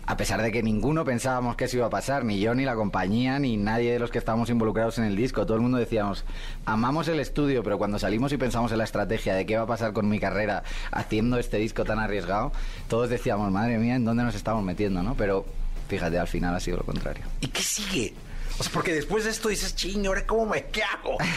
A 0.07 0.17
pesar 0.17 0.41
de 0.41 0.51
que 0.51 0.61
ninguno 0.61 1.03
pensábamos 1.05 1.55
que 1.55 1.65
eso 1.65 1.77
iba 1.77 1.87
a 1.87 1.89
pasar, 1.89 2.25
ni 2.25 2.39
yo, 2.39 2.53
ni 2.53 2.63
la 2.65 2.75
compañía, 2.75 3.39
ni 3.39 3.57
nadie 3.57 3.91
de 3.93 3.97
los 3.99 4.11
que 4.11 4.19
estábamos 4.19 4.49
involucrados 4.49 4.97
en 4.99 5.05
el 5.05 5.15
disco. 5.15 5.45
Todo 5.45 5.55
el 5.55 5.61
mundo 5.63 5.77
decíamos, 5.79 6.25
amamos 6.65 7.07
el 7.07 7.19
estudio, 7.19 7.63
pero 7.63 7.77
cuando 7.77 7.97
salimos 7.97 8.31
y 8.33 8.37
pensamos 8.37 8.71
en 8.71 8.77
la 8.77 8.83
estrategia 8.83 9.33
de 9.33 9.45
qué 9.45 9.57
va 9.57 9.63
a 9.63 9.67
pasar 9.67 9.93
con 9.93 10.07
mi 10.07 10.19
carrera 10.19 10.63
haciendo 10.91 11.39
este 11.39 11.57
disco 11.57 11.85
tan 11.85 11.97
arriesgado, 11.99 12.51
todos 12.87 13.09
decíamos, 13.09 13.51
madre 13.51 13.77
mía, 13.79 13.95
¿en 13.95 14.05
dónde 14.05 14.23
nos 14.23 14.35
estamos 14.35 14.63
metiendo? 14.63 15.01
¿no? 15.01 15.15
Pero 15.15 15.45
fíjate, 15.87 16.17
al 16.17 16.27
final 16.27 16.55
ha 16.55 16.59
sido 16.59 16.77
lo 16.77 16.83
contrario. 16.83 17.23
¿Y 17.41 17.47
qué 17.47 17.61
sigue? 17.61 18.13
O 18.59 18.63
sea, 18.63 18.71
porque 18.71 18.93
después 18.93 19.25
de 19.25 19.31
esto 19.31 19.49
dices, 19.49 19.75
ching, 19.75 20.05
¿ahora 20.07 20.25
cómo 20.25 20.45
me 20.45 20.65
qué 20.65 20.83
hago? 20.83 21.17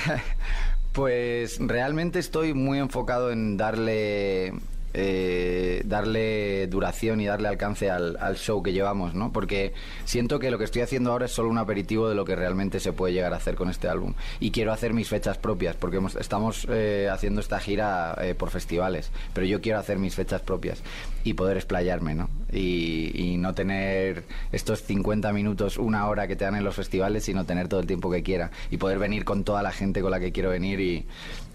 Pues 0.93 1.59
realmente 1.61 2.19
estoy 2.19 2.55
muy 2.55 2.79
enfocado 2.81 3.31
en 3.31 3.57
darle 3.57 4.53
eh, 4.95 5.83
darle 5.85 6.67
duración 6.69 7.21
y 7.21 7.27
darle 7.27 7.49
alcance 7.49 7.91
al, 7.91 8.17
show 8.37 8.63
que 8.63 8.73
llevamos, 8.73 9.15
¿no? 9.15 9.33
Porque 9.33 9.73
siento 10.05 10.39
que 10.39 10.51
lo 10.51 10.59
que 10.59 10.65
estoy 10.65 10.83
haciendo 10.83 11.13
ahora 11.13 11.27
es 11.27 11.33
solo 11.33 11.49
un 11.51 11.59
aperitivo 11.59 12.09
de 12.09 12.15
lo 12.15 12.25
que 12.25 12.37
realmente 12.37 12.81
se 12.81 12.93
puede 12.93 13.13
llegar 13.13 13.33
a 13.33 13.37
hacer 13.37 13.55
con 13.55 13.69
este 13.71 13.89
álbum. 13.89 14.15
Y 14.41 14.51
quiero 14.51 14.73
hacer 14.73 14.95
mis 14.95 15.09
fechas 15.09 15.39
propias, 15.39 15.77
porque 15.77 15.99
hemos- 15.99 16.17
estamos 16.17 16.67
eh, 16.71 17.09
haciendo 17.11 17.41
esta 17.41 17.59
gira 17.61 18.17
eh, 18.23 18.35
por 18.35 18.51
festivales, 18.51 19.11
pero 19.35 19.47
yo 19.47 19.61
quiero 19.61 19.79
hacer 19.79 19.99
mis 19.99 20.15
fechas 20.15 20.41
propias 20.43 20.83
y 21.25 21.35
poder 21.35 21.57
explayarme, 21.57 22.15
¿no? 22.15 22.31
Y, 22.53 23.11
y 23.15 23.37
no 23.37 23.55
tener 23.55 24.25
estos 24.53 24.83
50 24.83 25.33
minutos, 25.33 25.77
una 25.77 26.07
hora 26.09 26.27
que 26.27 26.37
te 26.37 26.45
dan 26.45 26.57
en 26.57 26.65
los 26.65 26.75
festivales, 26.77 27.25
sino 27.25 27.45
tener 27.45 27.69
todo 27.69 27.81
el 27.81 27.87
tiempo 27.87 28.11
que 28.11 28.23
quiera 28.23 28.51
y 28.71 28.79
poder 28.79 28.99
venir 28.99 29.25
con 29.25 29.45
toda 29.45 29.63
la 29.63 29.71
gente 29.73 30.01
con 30.01 30.11
la 30.11 30.21
que 30.21 30.33
quiero 30.33 30.51
venir 30.51 30.81
y, 30.81 31.07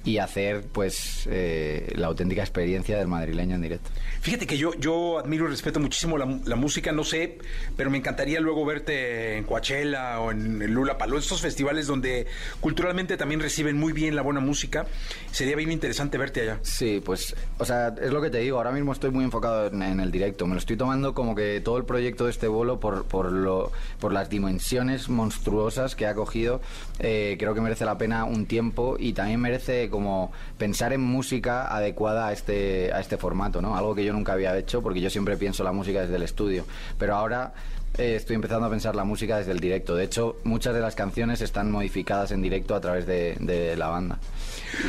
y 0.05 0.17
hacer 0.17 0.63
pues 0.71 1.27
eh, 1.31 1.91
la 1.95 2.07
auténtica 2.07 2.41
experiencia 2.41 2.97
del 2.97 3.07
madrileño 3.07 3.55
en 3.55 3.61
directo. 3.61 3.89
Fíjate 4.21 4.47
que 4.47 4.57
yo, 4.57 4.73
yo 4.75 5.19
admiro 5.19 5.45
y 5.45 5.49
respeto 5.49 5.79
muchísimo 5.79 6.17
la, 6.17 6.39
la 6.45 6.55
música, 6.55 6.91
no 6.91 7.03
sé, 7.03 7.37
pero 7.75 7.89
me 7.89 7.97
encantaría 7.97 8.39
luego 8.39 8.65
verte 8.65 9.37
en 9.37 9.43
Coachella 9.43 10.19
o 10.19 10.31
en 10.31 10.61
el 10.61 10.71
Lula 10.71 10.97
Paló, 10.97 11.17
estos 11.17 11.41
festivales 11.41 11.87
donde 11.87 12.27
culturalmente 12.59 13.17
también 13.17 13.39
reciben 13.39 13.77
muy 13.77 13.93
bien 13.93 14.15
la 14.15 14.21
buena 14.21 14.39
música. 14.39 14.85
Sería 15.31 15.55
bien 15.55 15.71
interesante 15.71 16.17
verte 16.17 16.41
allá. 16.41 16.59
Sí, 16.61 17.01
pues, 17.03 17.35
o 17.57 17.65
sea, 17.65 17.95
es 18.01 18.11
lo 18.11 18.21
que 18.21 18.29
te 18.29 18.39
digo, 18.39 18.57
ahora 18.57 18.71
mismo 18.71 18.93
estoy 18.93 19.11
muy 19.11 19.23
enfocado 19.23 19.67
en, 19.67 19.81
en 19.81 19.99
el 19.99 20.11
directo, 20.11 20.45
me 20.47 20.53
lo 20.53 20.59
estoy 20.59 20.77
tomando 20.77 21.13
como 21.13 21.35
que 21.35 21.61
todo 21.61 21.77
el 21.77 21.85
proyecto 21.85 22.25
de 22.25 22.31
este 22.31 22.47
bolo 22.47 22.79
por, 22.79 23.05
por, 23.05 23.31
lo, 23.31 23.71
por 23.99 24.13
las 24.13 24.29
dimensiones 24.29 25.09
monstruosas 25.09 25.95
que 25.95 26.05
ha 26.05 26.13
cogido, 26.13 26.61
eh, 26.99 27.35
creo 27.39 27.53
que 27.53 27.61
merece 27.61 27.85
la 27.85 27.97
pena 27.97 28.25
un 28.25 28.45
tiempo 28.45 28.95
y 28.99 29.13
también 29.13 29.39
merece 29.39 29.89
como 29.93 30.31
pensar 30.57 30.91
en 30.91 31.01
música 31.01 31.67
adecuada 31.67 32.29
a 32.29 32.33
este, 32.33 32.91
a 32.91 32.99
este 32.99 33.15
formato, 33.17 33.61
¿no? 33.61 33.77
Algo 33.77 33.93
que 33.93 34.03
yo 34.03 34.11
nunca 34.11 34.33
había 34.33 34.57
hecho 34.57 34.81
porque 34.81 34.99
yo 35.01 35.11
siempre 35.11 35.37
pienso 35.37 35.63
la 35.63 35.71
música 35.71 36.01
desde 36.01 36.15
el 36.15 36.23
estudio, 36.23 36.65
pero 36.97 37.15
ahora 37.15 37.53
eh, 37.99 38.15
estoy 38.15 38.33
empezando 38.33 38.65
a 38.65 38.71
pensar 38.71 38.95
la 38.95 39.03
música 39.03 39.37
desde 39.37 39.51
el 39.51 39.59
directo. 39.59 39.95
De 39.95 40.05
hecho, 40.05 40.37
muchas 40.45 40.73
de 40.73 40.79
las 40.79 40.95
canciones 40.95 41.41
están 41.41 41.69
modificadas 41.69 42.31
en 42.31 42.41
directo 42.41 42.73
a 42.73 42.81
través 42.81 43.05
de, 43.05 43.75
la 43.77 43.87
banda. 43.89 44.17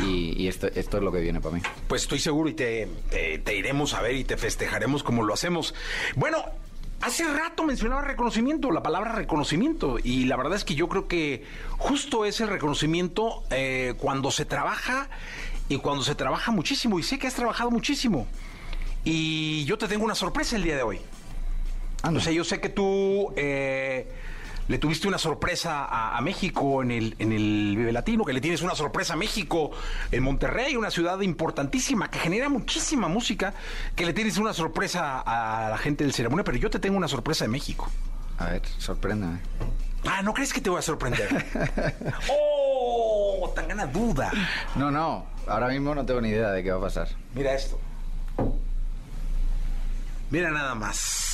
Y, 0.06 0.48
esto, 0.48 0.68
es 0.68 0.90
lo 0.90 1.12
que 1.12 1.20
viene 1.20 1.42
para 1.42 1.56
mí. 1.56 1.60
Pues 1.86 2.02
estoy 2.02 2.18
seguro 2.18 2.48
y 2.48 2.54
te 2.54 2.88
iremos 3.54 3.92
a 3.92 4.00
ver 4.00 4.16
y 4.16 4.24
te 4.24 4.38
festejaremos 4.38 5.02
como 5.02 5.22
lo 5.22 5.34
hacemos. 5.34 5.74
Bueno, 6.16 6.46
hace 7.04 7.24
rato 7.24 7.64
mencionaba 7.64 8.02
reconocimiento, 8.02 8.70
la 8.70 8.82
palabra 8.82 9.12
reconocimiento, 9.12 9.98
y 10.02 10.24
la 10.24 10.36
verdad 10.36 10.54
es 10.54 10.64
que 10.64 10.74
yo 10.74 10.88
creo 10.88 11.06
que 11.06 11.44
justo 11.76 12.24
es 12.24 12.40
el 12.40 12.48
reconocimiento 12.48 13.44
eh, 13.50 13.94
cuando 13.98 14.30
se 14.30 14.46
trabaja 14.46 15.10
y 15.68 15.76
cuando 15.76 16.02
se 16.02 16.14
trabaja 16.14 16.50
muchísimo, 16.50 16.98
y 16.98 17.02
sé 17.02 17.18
que 17.18 17.26
has 17.26 17.34
trabajado 17.34 17.70
muchísimo. 17.70 18.26
Y 19.04 19.64
yo 19.66 19.76
te 19.76 19.86
tengo 19.86 20.04
una 20.04 20.14
sorpresa 20.14 20.56
el 20.56 20.62
día 20.62 20.76
de 20.76 20.82
hoy. 20.82 21.00
O 22.02 22.20
sea, 22.20 22.32
yo 22.32 22.44
sé 22.44 22.60
que 22.60 22.70
tú 22.70 23.32
eh, 23.36 24.10
le 24.68 24.78
tuviste 24.78 25.08
una 25.08 25.18
sorpresa 25.18 25.84
a, 25.84 26.16
a 26.16 26.20
México 26.20 26.82
en 26.82 26.90
el, 26.90 27.16
en 27.18 27.32
el 27.32 27.74
Vive 27.76 27.92
Latino, 27.92 28.24
que 28.24 28.32
le 28.32 28.40
tienes 28.40 28.62
una 28.62 28.74
sorpresa 28.74 29.14
a 29.14 29.16
México 29.16 29.70
en 30.10 30.22
Monterrey, 30.22 30.76
una 30.76 30.90
ciudad 30.90 31.20
importantísima 31.20 32.10
que 32.10 32.18
genera 32.18 32.48
muchísima 32.48 33.08
música, 33.08 33.54
que 33.94 34.06
le 34.06 34.12
tienes 34.12 34.38
una 34.38 34.52
sorpresa 34.52 35.20
a 35.20 35.70
la 35.70 35.78
gente 35.78 36.04
del 36.04 36.12
ceremonia, 36.12 36.44
pero 36.44 36.56
yo 36.58 36.70
te 36.70 36.78
tengo 36.78 36.96
una 36.96 37.08
sorpresa 37.08 37.44
de 37.44 37.48
México. 37.48 37.90
A 38.38 38.46
ver, 38.46 38.62
sorpréndeme. 38.78 39.38
Ah, 40.06 40.22
¿no 40.22 40.34
crees 40.34 40.52
que 40.52 40.60
te 40.60 40.70
voy 40.70 40.78
a 40.78 40.82
sorprender? 40.82 41.28
¡Oh! 42.30 43.52
Tan 43.54 43.68
gana 43.68 43.86
duda. 43.86 44.32
No, 44.74 44.90
no, 44.90 45.26
ahora 45.46 45.68
mismo 45.68 45.94
no 45.94 46.04
tengo 46.04 46.20
ni 46.20 46.30
idea 46.30 46.50
de 46.50 46.62
qué 46.62 46.72
va 46.72 46.78
a 46.78 46.80
pasar. 46.80 47.08
Mira 47.34 47.54
esto. 47.54 47.78
Mira 50.30 50.50
nada 50.50 50.74
más. 50.74 51.33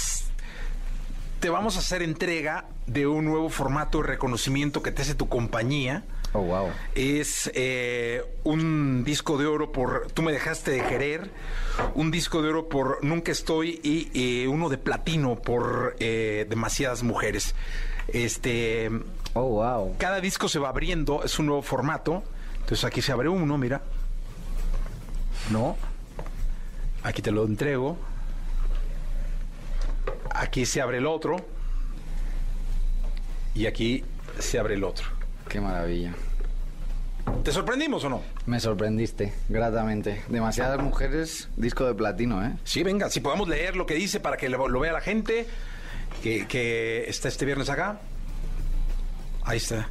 Te 1.40 1.48
vamos 1.48 1.76
a 1.76 1.78
hacer 1.78 2.02
entrega 2.02 2.66
de 2.86 3.06
un 3.06 3.24
nuevo 3.24 3.48
formato 3.48 4.02
de 4.02 4.08
reconocimiento 4.08 4.82
que 4.82 4.92
te 4.92 5.00
hace 5.00 5.14
tu 5.14 5.30
compañía. 5.30 6.04
Oh, 6.34 6.42
wow. 6.42 6.68
Es 6.94 7.50
eh, 7.54 8.22
un 8.44 9.04
disco 9.04 9.38
de 9.38 9.46
oro 9.46 9.72
por 9.72 10.08
Tú 10.12 10.20
me 10.20 10.32
dejaste 10.32 10.70
de 10.70 10.84
querer, 10.84 11.30
un 11.94 12.10
disco 12.10 12.42
de 12.42 12.50
oro 12.50 12.68
por 12.68 13.02
Nunca 13.02 13.32
estoy 13.32 13.80
y 13.82 14.46
uno 14.48 14.68
de 14.68 14.76
platino 14.76 15.36
por 15.36 15.96
eh, 15.98 16.46
Demasiadas 16.50 17.02
mujeres. 17.02 17.54
Este. 18.08 18.90
Oh, 19.32 19.48
wow. 19.48 19.96
Cada 19.96 20.20
disco 20.20 20.46
se 20.46 20.58
va 20.58 20.68
abriendo, 20.68 21.24
es 21.24 21.38
un 21.38 21.46
nuevo 21.46 21.62
formato. 21.62 22.22
Entonces 22.60 22.84
aquí 22.84 23.00
se 23.00 23.12
abre 23.12 23.30
uno, 23.30 23.56
mira. 23.56 23.80
No. 25.50 25.78
Aquí 27.02 27.22
te 27.22 27.30
lo 27.30 27.46
entrego. 27.46 27.96
Aquí 30.30 30.66
se 30.66 30.80
abre 30.80 30.98
el 30.98 31.06
otro. 31.06 31.36
Y 33.54 33.66
aquí 33.66 34.04
se 34.38 34.58
abre 34.58 34.74
el 34.74 34.84
otro. 34.84 35.06
Qué 35.48 35.60
maravilla. 35.60 36.14
¿Te 37.44 37.52
sorprendimos 37.52 38.04
o 38.04 38.08
no? 38.08 38.22
Me 38.46 38.60
sorprendiste, 38.60 39.32
gratamente. 39.48 40.22
Demasiadas 40.28 40.80
mujeres, 40.80 41.48
disco 41.56 41.84
de 41.84 41.94
platino, 41.94 42.44
¿eh? 42.44 42.52
Sí, 42.64 42.82
venga, 42.82 43.08
si 43.10 43.20
podemos 43.20 43.48
leer 43.48 43.76
lo 43.76 43.86
que 43.86 43.94
dice 43.94 44.20
para 44.20 44.36
que 44.36 44.48
lo, 44.48 44.68
lo 44.68 44.80
vea 44.80 44.92
la 44.92 45.00
gente, 45.00 45.46
que, 46.22 46.46
que 46.46 47.04
está 47.08 47.28
este 47.28 47.44
viernes 47.44 47.68
acá. 47.70 48.00
Ahí 49.44 49.58
está. 49.58 49.88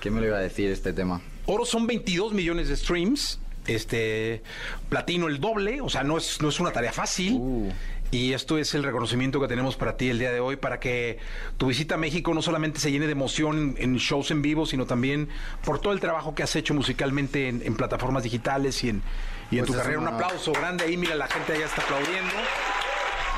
¿Qué 0.00 0.10
me 0.10 0.20
lo 0.20 0.26
iba 0.26 0.36
a 0.36 0.40
decir 0.40 0.70
este 0.70 0.92
tema? 0.92 1.20
Oro 1.46 1.64
son 1.64 1.86
22 1.86 2.32
millones 2.32 2.68
de 2.68 2.76
streams. 2.76 3.40
Este 3.66 4.42
platino 4.88 5.26
el 5.26 5.40
doble, 5.40 5.80
o 5.80 5.88
sea, 5.88 6.04
no 6.04 6.18
es, 6.18 6.40
no 6.40 6.48
es 6.48 6.60
una 6.60 6.70
tarea 6.70 6.92
fácil. 6.92 7.72
Y 8.10 8.32
esto 8.32 8.56
es 8.58 8.74
el 8.74 8.82
reconocimiento 8.84 9.40
que 9.40 9.48
tenemos 9.48 9.76
para 9.76 9.96
ti 9.96 10.08
el 10.08 10.18
día 10.18 10.30
de 10.30 10.40
hoy, 10.40 10.56
para 10.56 10.78
que 10.80 11.18
tu 11.56 11.66
visita 11.66 11.96
a 11.96 11.98
México 11.98 12.32
no 12.34 12.40
solamente 12.42 12.78
se 12.80 12.90
llene 12.90 13.06
de 13.06 13.12
emoción 13.12 13.74
en, 13.78 13.96
shows 13.96 14.30
en 14.30 14.42
vivo, 14.42 14.64
sino 14.64 14.86
también 14.86 15.28
por 15.64 15.80
todo 15.80 15.92
el 15.92 16.00
trabajo 16.00 16.34
que 16.34 16.42
has 16.42 16.54
hecho 16.56 16.72
musicalmente 16.72 17.48
en, 17.48 17.62
en 17.64 17.74
plataformas 17.74 18.22
digitales 18.22 18.82
y 18.84 18.90
en, 18.90 19.02
y 19.50 19.58
en 19.58 19.64
Pues 19.64 19.72
tu 19.72 19.82
carrera. 19.82 19.98
un 19.98 20.08
aplauso 20.08 20.52
grande 20.52 20.84
ahí, 20.84 20.96
mira, 20.96 21.14
la 21.14 21.26
gente 21.26 21.52
allá 21.52 21.66
está 21.66 21.82
aplaudiendo. 21.82 22.32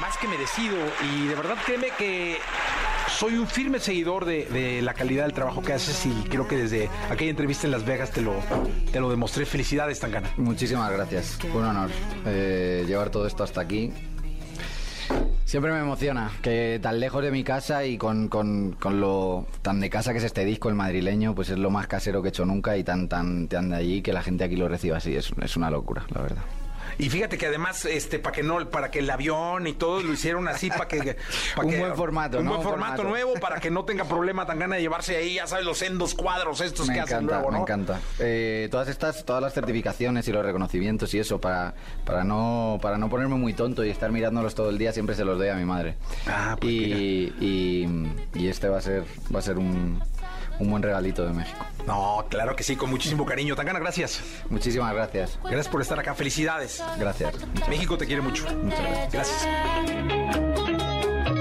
Más 0.01 0.17
que 0.19 0.29
merecido. 0.29 0.77
Y 1.13 1.27
de 1.27 1.35
verdad, 1.35 1.57
créeme 1.67 1.89
que 1.99 2.37
soy 3.09 3.35
un 3.37 3.49
firme 3.49 3.81
seguidor 3.81 4.27
de, 4.27 4.45
de 4.45 4.81
la 4.81 4.95
calidad 4.95 5.25
del 5.25 5.33
trabajo 5.33 5.61
que 5.63 5.73
haces 5.73 6.07
y 6.07 6.13
creo 6.29 6.47
que 6.47 6.57
desde 6.57 6.89
aquella 7.11 7.31
entrevista 7.31 7.67
en 7.67 7.73
Las 7.73 7.85
Vegas 7.85 8.13
te 8.13 8.21
lo, 8.21 8.35
te 8.93 9.01
lo 9.01 9.11
demostré. 9.11 9.45
Felicidades, 9.45 9.99
Tangana. 9.99 10.31
Muchísimas 10.37 10.93
gracias. 10.93 11.37
Fue 11.41 11.61
un 11.63 11.65
honor 11.67 11.91
eh, 12.27 12.85
llevar 12.87 13.11
todo 13.11 13.27
esto 13.27 13.43
hasta 13.43 13.61
aquí. 13.61 13.93
Siempre 15.45 15.73
me 15.73 15.79
emociona 15.81 16.31
que 16.43 16.79
tan 16.83 17.01
lejos 17.01 17.23
de 17.23 17.31
mi 17.31 17.43
casa 17.43 17.85
y 17.87 17.97
con, 17.97 18.29
con- 18.29 18.73
con 18.79 19.01
lo 19.01 19.47
tan 19.63 19.81
de 19.81 19.89
casa 19.89 20.13
que 20.13 20.19
es 20.19 20.25
este 20.25 20.45
disco, 20.45 20.69
el 20.69 20.75
madrileño, 20.75 21.35
pues 21.35 21.49
es 21.49 21.59
lo 21.59 21.71
más 21.71 21.87
casero 21.87 22.21
que 22.21 22.29
he 22.29 22.31
hecho 22.31 22.45
nunca 22.45 22.77
y 22.77 22.85
tan 22.85 23.09
tan 23.09 23.49
tan 23.49 23.71
de 23.71 23.77
allí 23.77 24.03
que 24.03 24.13
la 24.13 24.23
gente 24.23 24.45
aquí 24.45 24.57
lo 24.57 24.69
reciba 24.69 24.99
así. 24.99 25.17
Es, 25.17 25.33
es 25.41 25.57
una 25.57 25.71
locura, 25.71 26.05
la 26.15 26.21
verdad. 26.21 26.43
Y 26.99 27.11
fíjate 27.11 27.39
que 27.39 27.47
además, 27.47 27.85
este, 27.85 28.19
para 28.19 28.35
que 28.35 28.43
no, 28.43 28.69
para 28.71 28.91
que 28.91 28.99
el 28.99 29.09
avión 29.11 29.67
y 29.69 29.73
todo 29.75 30.03
lo 30.03 30.13
hicieron 30.13 30.49
así, 30.49 30.69
para 30.69 30.89
que, 30.89 31.17
pa' 31.55 31.63
Un 31.65 31.71
que- 31.71 31.79
buen 31.79 31.95
formato, 31.95 32.39
un 32.39 32.45
¿no? 32.45 32.51
buen 32.55 32.63
formato, 32.63 32.97
formato. 32.97 33.09
nuevo, 33.09 33.35
para 33.35 33.61
que 33.61 33.71
no 33.71 33.85
tenga 33.85 34.05
problema 34.05 34.47
tan 34.47 34.59
gana 34.59 34.75
de 34.77 34.83
llevarse 34.83 35.17
ahí, 35.17 35.35
ya 35.35 35.47
sabes, 35.47 35.65
los 35.65 35.79
sendos 35.79 36.15
cuadros 36.15 36.61
estos 36.61 36.89
Me 36.89 36.95
que 36.95 37.01
hacen 37.01 37.19
encanta, 37.19 37.35
luego, 37.37 37.51
¿no? 37.53 37.57
me 37.59 37.63
encanta. 37.63 38.01
Eh, 38.19 38.67
todas 38.71 38.89
estas, 38.89 39.25
todas 39.25 39.41
las 39.43 39.55
certificaciones 39.55 40.27
y 40.27 40.33
los 40.33 40.45
reconocimientos 40.45 41.15
y 41.15 41.21
eso, 41.21 41.41
para, 41.41 41.75
para 42.05 42.25
no, 42.25 42.79
para 42.83 42.99
no 42.99 43.09
ponerme 43.09 43.37
muy 43.37 43.55
tonto 43.55 43.85
y 43.85 43.91
estar 43.91 44.11
mirándolos 44.11 44.55
todo 44.57 44.71
el 44.71 44.79
día, 44.79 44.93
siempre 44.93 45.15
se 45.15 45.25
los 45.25 45.39
doy 45.39 45.49
a 45.49 45.55
mi 45.55 45.65
madre. 45.65 45.95
Ah, 46.27 46.57
pues 46.61 46.73
y, 46.73 47.33
y, 47.41 47.89
y 48.35 48.49
este 48.49 48.69
va 48.69 48.79
a 48.79 48.83
ser, 48.83 49.05
va 49.35 49.39
a 49.39 49.43
ser 49.43 49.57
un, 49.59 50.03
un 50.59 50.71
buen 50.71 50.83
regalito 50.83 51.27
de 51.27 51.33
México. 51.33 51.65
No, 51.87 52.27
claro 52.29 52.55
que 52.55 52.63
sí, 52.63 52.77
con 52.77 52.91
muchísimo 52.91 53.25
cariño. 53.25 53.57
Tangana, 53.57 53.79
gracias. 53.79 54.21
Muchísimas 54.51 54.93
gracias. 54.93 55.39
Gracias 55.43 55.69
por 55.69 55.81
estar 55.81 55.99
acá. 55.99 56.15
Felicidades. 56.15 56.83
Gracias. 56.99 57.35
México 57.69 57.97
te 57.97 58.07
quiere 58.07 58.23
mucho. 58.23 58.45
Muchas 58.63 59.11
gracias. 59.11 59.47
Gracias. 59.47 61.38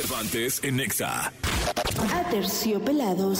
Cervantes 0.00 0.60
en 0.62 0.76
Nexa. 0.76 1.30
Aterciopelados. 2.14 3.38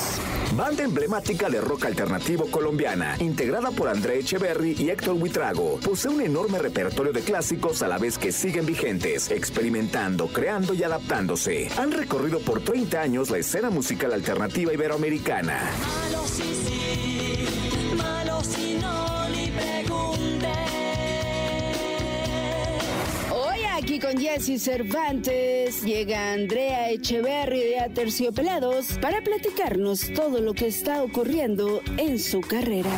Banda 0.54 0.82
emblemática 0.82 1.48
de 1.48 1.58
rock 1.58 1.86
alternativo 1.86 2.50
colombiana, 2.50 3.16
integrada 3.18 3.70
por 3.70 3.88
André 3.88 4.18
Echeverry 4.18 4.76
y 4.78 4.90
Héctor 4.90 5.14
Huitrago, 5.14 5.80
posee 5.80 6.10
un 6.10 6.20
enorme 6.20 6.58
repertorio 6.58 7.14
de 7.14 7.22
clásicos 7.22 7.80
a 7.82 7.88
la 7.88 7.96
vez 7.96 8.18
que 8.18 8.30
siguen 8.30 8.66
vigentes, 8.66 9.30
experimentando, 9.30 10.26
creando 10.28 10.74
y 10.74 10.82
adaptándose. 10.82 11.70
Han 11.78 11.92
recorrido 11.92 12.40
por 12.40 12.60
30 12.62 13.00
años 13.00 13.30
la 13.30 13.38
escena 13.38 13.70
musical 13.70 14.12
alternativa 14.12 14.74
iberoamericana. 14.74 15.70
Con 24.10 24.20
Jesse 24.20 24.60
Cervantes 24.60 25.82
llega 25.82 26.32
Andrea 26.32 26.90
Echeverry 26.90 27.60
de 27.60 27.78
Aterciopelados 27.78 28.98
para 29.00 29.22
platicarnos 29.22 30.12
todo 30.14 30.40
lo 30.40 30.52
que 30.52 30.66
está 30.66 31.02
ocurriendo 31.02 31.80
en 31.96 32.18
su 32.18 32.40
carrera. 32.40 32.90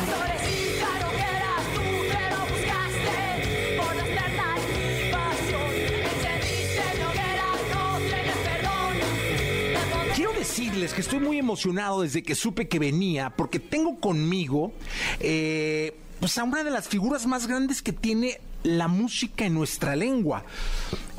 Quiero 10.15 10.33
decirles 10.33 10.93
que 10.93 11.01
estoy 11.01 11.19
muy 11.19 11.37
emocionado 11.37 12.01
desde 12.01 12.23
que 12.23 12.33
supe 12.33 12.67
que 12.67 12.79
venía, 12.79 13.29
porque 13.35 13.59
tengo 13.59 13.99
conmigo 13.99 14.73
eh, 15.19 15.95
pues 16.19 16.37
a 16.37 16.43
una 16.43 16.63
de 16.63 16.71
las 16.71 16.87
figuras 16.87 17.27
más 17.27 17.45
grandes 17.45 17.81
que 17.83 17.93
tiene 17.93 18.39
la 18.63 18.87
música 18.87 19.45
en 19.45 19.53
nuestra 19.53 19.95
lengua. 19.95 20.43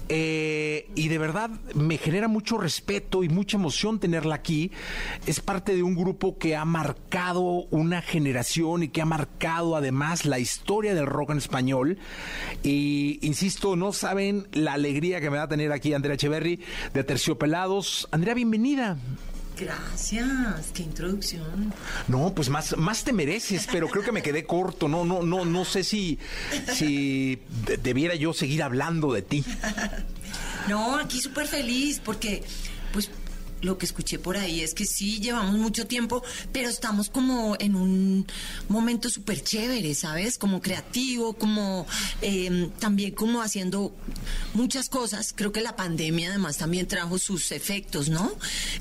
Eh, 0.08 0.90
y 0.94 1.08
de 1.08 1.16
verdad 1.16 1.48
me 1.74 1.96
genera 1.96 2.28
mucho 2.28 2.58
respeto 2.58 3.24
y 3.24 3.28
mucha 3.28 3.56
emoción 3.56 3.98
tenerla 3.98 4.34
aquí. 4.34 4.70
Es 5.26 5.40
parte 5.40 5.74
de 5.74 5.82
un 5.82 5.94
grupo 5.94 6.36
que 6.36 6.56
ha 6.56 6.64
marcado 6.64 7.42
una 7.70 8.02
generación 8.02 8.82
y 8.82 8.88
que 8.88 9.00
ha 9.00 9.06
marcado 9.06 9.76
además 9.76 10.26
la 10.26 10.38
historia 10.38 10.94
del 10.94 11.06
rock 11.06 11.30
en 11.30 11.38
español. 11.38 11.98
Y 12.62 13.18
insisto, 13.22 13.76
no 13.76 13.92
saben 13.92 14.46
la 14.52 14.74
alegría 14.74 15.20
que 15.20 15.30
me 15.30 15.38
da 15.38 15.48
tener 15.48 15.72
aquí 15.72 15.94
Andrea 15.94 16.14
Echeverry 16.14 16.60
de 16.92 17.04
Terciopelados. 17.04 18.08
Andrea, 18.10 18.34
bienvenida. 18.34 18.98
Gracias, 19.56 20.66
qué 20.74 20.82
introducción. 20.82 21.72
No, 22.08 22.34
pues 22.34 22.48
más, 22.48 22.76
más 22.76 23.04
te 23.04 23.12
mereces, 23.12 23.68
pero 23.70 23.88
creo 23.88 24.02
que 24.02 24.12
me 24.12 24.22
quedé 24.22 24.44
corto. 24.44 24.88
No, 24.88 25.04
no, 25.04 25.22
no, 25.22 25.44
no 25.44 25.64
sé 25.64 25.84
si, 25.84 26.18
si 26.72 27.40
de- 27.66 27.76
debiera 27.76 28.14
yo 28.16 28.32
seguir 28.32 28.62
hablando 28.62 29.12
de 29.12 29.22
ti. 29.22 29.44
No, 30.66 30.96
aquí 30.96 31.20
súper 31.20 31.46
feliz 31.46 32.00
porque, 32.02 32.42
pues, 32.94 33.10
lo 33.64 33.78
que 33.78 33.86
escuché 33.86 34.18
por 34.18 34.36
ahí 34.36 34.60
es 34.60 34.74
que 34.74 34.84
sí, 34.84 35.20
llevamos 35.20 35.54
mucho 35.58 35.86
tiempo, 35.86 36.22
pero 36.52 36.68
estamos 36.68 37.08
como 37.10 37.56
en 37.58 37.74
un 37.74 38.26
momento 38.68 39.08
súper 39.10 39.42
chévere, 39.42 39.94
¿sabes? 39.94 40.38
Como 40.38 40.60
creativo, 40.60 41.32
como 41.34 41.86
eh, 42.22 42.68
también 42.78 43.12
como 43.14 43.42
haciendo 43.42 43.94
muchas 44.52 44.88
cosas. 44.88 45.32
Creo 45.34 45.52
que 45.52 45.60
la 45.60 45.76
pandemia 45.76 46.28
además 46.28 46.58
también 46.58 46.86
trajo 46.86 47.18
sus 47.18 47.52
efectos, 47.52 48.08
¿no? 48.08 48.32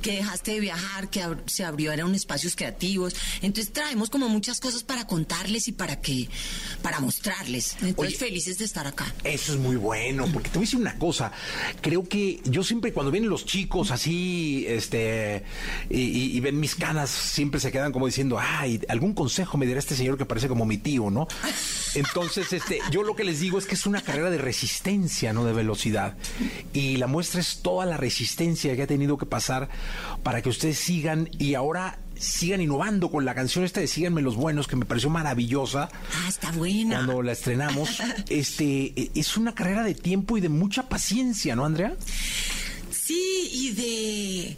Que 0.01 0.13
dejaste 0.17 0.51
de 0.51 0.59
viajar, 0.59 1.09
que 1.09 1.21
ab- 1.23 1.41
se 1.47 1.63
abrieron 1.63 2.13
espacios 2.15 2.55
creativos. 2.55 3.15
Entonces 3.41 3.71
traemos 3.73 4.09
como 4.09 4.29
muchas 4.29 4.59
cosas 4.59 4.83
para 4.83 5.07
contarles 5.07 5.67
y 5.67 5.71
para 5.71 6.01
que, 6.01 6.29
para 6.81 6.99
mostrarles. 6.99 7.77
Entonces 7.81 8.17
felices 8.17 8.57
de 8.57 8.65
estar 8.65 8.85
acá. 8.87 9.13
Eso 9.23 9.53
es 9.53 9.59
muy 9.59 9.75
bueno, 9.77 10.27
porque 10.33 10.49
te 10.49 10.55
voy 10.59 10.63
a 10.63 10.67
decir 10.67 10.79
una 10.79 10.97
cosa. 10.99 11.31
Creo 11.81 12.07
que 12.07 12.41
yo 12.45 12.63
siempre 12.63 12.91
cuando 12.93 13.11
vienen 13.11 13.29
los 13.29 13.45
chicos 13.45 13.91
así, 13.91 14.65
este, 14.75 15.43
y, 15.89 15.99
y- 16.01 16.37
y 16.37 16.39
ven 16.39 16.59
mis 16.59 16.75
canas, 16.75 17.09
siempre 17.09 17.59
se 17.59 17.71
quedan 17.71 17.91
como 17.91 18.05
diciendo, 18.05 18.39
ay, 18.39 18.81
algún 18.89 19.13
consejo 19.13 19.57
me 19.57 19.65
dirá 19.65 19.79
este 19.79 19.95
señor 19.95 20.17
que 20.17 20.25
parece 20.25 20.47
como 20.47 20.65
mi 20.65 20.77
tío, 20.77 21.09
¿no? 21.09 21.27
Entonces, 21.95 22.51
este, 22.53 22.79
yo 22.91 23.03
lo 23.03 23.15
que 23.15 23.23
les 23.23 23.39
digo 23.39 23.57
es 23.57 23.65
que 23.65 23.75
es 23.75 23.85
una 23.85 24.01
carrera 24.01 24.29
de 24.29 24.37
resistencia, 24.37 25.33
no 25.33 25.45
de 25.45 25.53
velocidad. 25.53 26.15
Y 26.73 26.97
la 26.97 27.07
muestra 27.07 27.41
es 27.41 27.61
toda 27.61 27.85
la 27.85 27.97
resistencia 27.97 28.75
que 28.75 28.83
ha 28.83 28.87
tenido 28.87 29.17
que 29.17 29.25
pasar 29.25 29.69
para 30.23 30.41
que 30.41 30.49
ustedes 30.49 30.77
sigan 30.79 31.29
y 31.37 31.53
ahora 31.55 31.99
sigan 32.15 32.61
innovando 32.61 33.09
con 33.11 33.25
la 33.25 33.35
canción 33.35 33.65
esta 33.65 33.79
de 33.81 33.87
Síganme 33.87 34.21
los 34.21 34.35
Buenos, 34.35 34.67
que 34.67 34.75
me 34.75 34.85
pareció 34.85 35.09
maravillosa. 35.09 35.89
Ah, 35.93 36.25
está 36.29 36.51
buena. 36.51 36.95
Cuando 36.95 37.21
la 37.21 37.31
estrenamos, 37.33 38.01
este, 38.29 38.93
e- 38.95 39.11
es 39.15 39.35
una 39.37 39.53
carrera 39.53 39.83
de 39.83 39.93
tiempo 39.93 40.37
y 40.37 40.41
de 40.41 40.49
mucha 40.49 40.87
paciencia, 40.89 41.55
¿no, 41.55 41.65
Andrea? 41.65 41.95
Sí, 43.05 43.49
y 43.51 43.71
de 43.71 44.57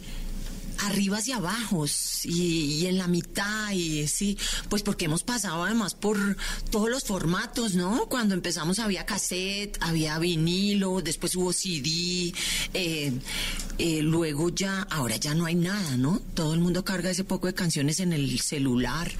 arriba 0.84 1.18
hacia 1.18 1.36
abajo 1.36 1.86
y, 2.24 2.80
y 2.80 2.86
en 2.86 2.98
la 2.98 3.08
mitad 3.08 3.72
y 3.72 4.06
sí, 4.06 4.38
pues 4.68 4.82
porque 4.82 5.06
hemos 5.06 5.24
pasado 5.24 5.64
además 5.64 5.94
por 5.94 6.36
todos 6.70 6.88
los 6.88 7.02
formatos, 7.02 7.74
¿no? 7.74 8.06
Cuando 8.06 8.34
empezamos 8.34 8.78
había 8.78 9.04
cassette, 9.04 9.78
había 9.80 10.18
vinilo, 10.20 11.00
después 11.00 11.34
hubo 11.34 11.52
CD, 11.52 12.32
eh, 12.74 13.12
eh, 13.78 14.02
luego 14.02 14.50
ya, 14.50 14.82
ahora 14.82 15.16
ya 15.16 15.34
no 15.34 15.46
hay 15.46 15.56
nada, 15.56 15.96
¿no? 15.96 16.20
Todo 16.34 16.54
el 16.54 16.60
mundo 16.60 16.84
carga 16.84 17.10
ese 17.10 17.24
poco 17.24 17.48
de 17.48 17.54
canciones 17.54 17.98
en 17.98 18.12
el 18.12 18.38
celular. 18.38 19.10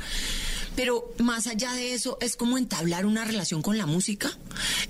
Pero 0.76 1.12
más 1.18 1.46
allá 1.46 1.72
de 1.72 1.94
eso, 1.94 2.18
es 2.20 2.36
como 2.36 2.58
entablar 2.58 3.06
una 3.06 3.24
relación 3.24 3.62
con 3.62 3.78
la 3.78 3.86
música. 3.86 4.30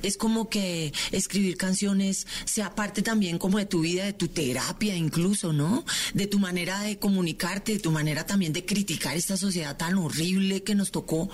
Es 0.03 0.17
como 0.17 0.49
que 0.49 0.93
escribir 1.13 1.57
canciones 1.57 2.27
sea 2.45 2.75
parte 2.75 3.03
también 3.03 3.39
como 3.39 3.59
de 3.59 3.67
tu 3.67 3.81
vida, 3.81 4.05
de 4.05 4.13
tu 4.13 4.29
terapia 4.29 4.97
incluso, 4.97 5.53
¿no? 5.53 5.85
De 6.13 6.27
tu 6.27 6.39
manera 6.39 6.81
de 6.81 6.99
comunicarte, 6.99 7.73
de 7.73 7.79
tu 7.79 7.91
manera 7.91 8.27
también 8.27 8.53
de 8.53 8.65
criticar 8.65 9.17
esta 9.17 9.37
sociedad 9.37 9.77
tan 9.77 9.97
horrible 9.97 10.63
que 10.63 10.75
nos 10.75 10.91
tocó, 10.91 11.31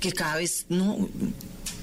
que 0.00 0.12
cada 0.12 0.36
vez, 0.36 0.66
¿no? 0.68 1.08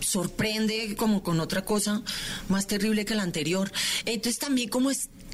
sorprende 0.03 0.95
como 0.95 1.23
con 1.23 1.39
otra 1.39 1.65
cosa 1.65 2.03
más 2.49 2.67
terrible 2.67 3.05
que 3.05 3.15
la 3.15 3.23
anterior. 3.23 3.71
Entonces 4.05 4.39
también 4.39 4.69
como 4.69 4.91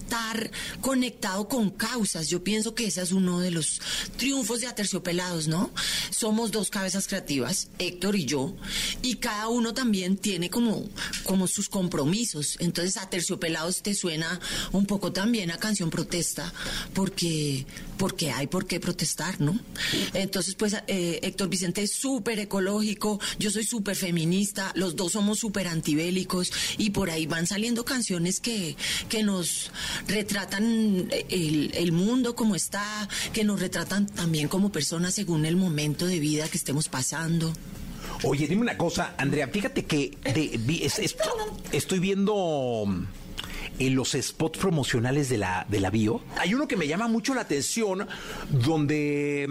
estar 0.10 0.49
conectado 0.82 1.47
con 1.47 1.70
causas. 1.70 2.30
Yo 2.30 2.43
pienso 2.43 2.74
que 2.74 2.88
ese 2.88 3.01
es 3.01 3.12
uno 3.12 3.39
de 3.39 3.51
los 3.51 3.80
triunfos 4.18 4.62
de 4.62 4.68
Aterciopelados, 4.68 5.47
¿no? 5.47 5.70
Somos 6.10 6.51
dos 6.51 6.72
cabezas 6.72 7.07
creativas, 7.07 7.70
Héctor 7.78 8.16
y 8.16 8.26
yo, 8.26 8.55
y 9.03 9.16
cada 9.16 9.49
uno 9.49 9.76
también 9.76 10.18
tiene 10.18 10.49
como, 10.49 10.84
como 11.24 11.45
sus 11.45 11.70
compromisos. 11.70 12.57
Entonces 12.60 12.97
Aterciopelados 12.97 13.84
te 13.84 13.93
suena 13.93 14.39
un 14.72 14.88
poco 14.88 15.12
también 15.12 15.51
a 15.51 15.57
canción 15.57 15.91
protesta, 15.91 16.51
porque, 16.93 17.68
porque 18.00 18.32
hay 18.32 18.47
por 18.47 18.66
qué 18.66 18.80
protestar, 18.80 19.39
¿no? 19.41 19.60
Entonces, 20.14 20.56
pues 20.56 20.74
eh, 20.88 21.20
Héctor 21.22 21.50
Vicente 21.50 21.84
es 21.84 21.91
súper 21.91 22.39
ecológico, 22.39 23.20
yo 23.38 23.52
soy 23.52 23.66
súper 23.66 23.95
feminista, 23.97 24.72
los 24.74 24.95
dos 24.95 25.12
somos 25.12 25.38
súper 25.38 25.68
antibélicos, 25.68 26.52
y 26.78 26.91
por 26.91 27.10
ahí 27.12 27.26
van 27.28 27.45
saliendo 27.45 27.84
canciones 27.86 28.39
que, 28.39 28.78
que 29.10 29.22
nos 29.22 29.72
retratan 30.08 31.10
el, 31.30 31.72
el 31.76 31.91
mundo 31.91 32.36
como 32.36 32.56
está, 32.56 33.08
que 33.34 33.43
nos 33.43 33.60
retratan 33.60 34.08
también 34.08 34.47
como 34.47 34.72
personas 34.72 35.14
según 35.14 35.45
el 35.45 35.58
momento 35.58 36.06
de 36.08 36.20
vida 36.20 36.47
que 36.47 36.58
estemos 36.58 36.88
pasando. 36.88 37.54
Oye, 38.24 38.47
dime 38.47 38.62
una 38.62 38.78
cosa, 38.78 39.14
Andrea, 39.18 39.47
fíjate 39.50 39.84
que 39.86 40.18
te 40.24 40.58
vi- 40.58 40.84
es- 40.84 41.00
es- 41.00 41.16
estoy 41.74 42.00
viendo 42.00 42.86
en 43.80 43.96
los 43.96 44.12
spots 44.12 44.60
promocionales 44.60 45.30
de 45.30 45.38
la, 45.38 45.66
de 45.70 45.80
la 45.80 45.90
bio. 45.90 46.22
Hay 46.38 46.54
uno 46.54 46.68
que 46.68 46.76
me 46.76 46.88
llama 46.88 47.08
mucho 47.08 47.34
la 47.34 47.42
atención, 47.42 48.08
donde 48.50 49.48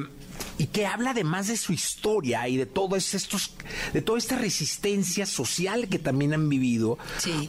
y 0.58 0.66
que 0.66 0.86
habla 0.86 1.10
además 1.10 1.46
de 1.46 1.56
su 1.56 1.72
historia 1.72 2.48
y 2.48 2.56
de 2.56 2.66
todos 2.66 3.14
estos, 3.14 3.52
de 3.92 4.02
toda 4.02 4.18
esta 4.18 4.36
resistencia 4.36 5.24
social 5.24 5.88
que 5.88 5.98
también 5.98 6.34
han 6.34 6.48
vivido. 6.48 6.98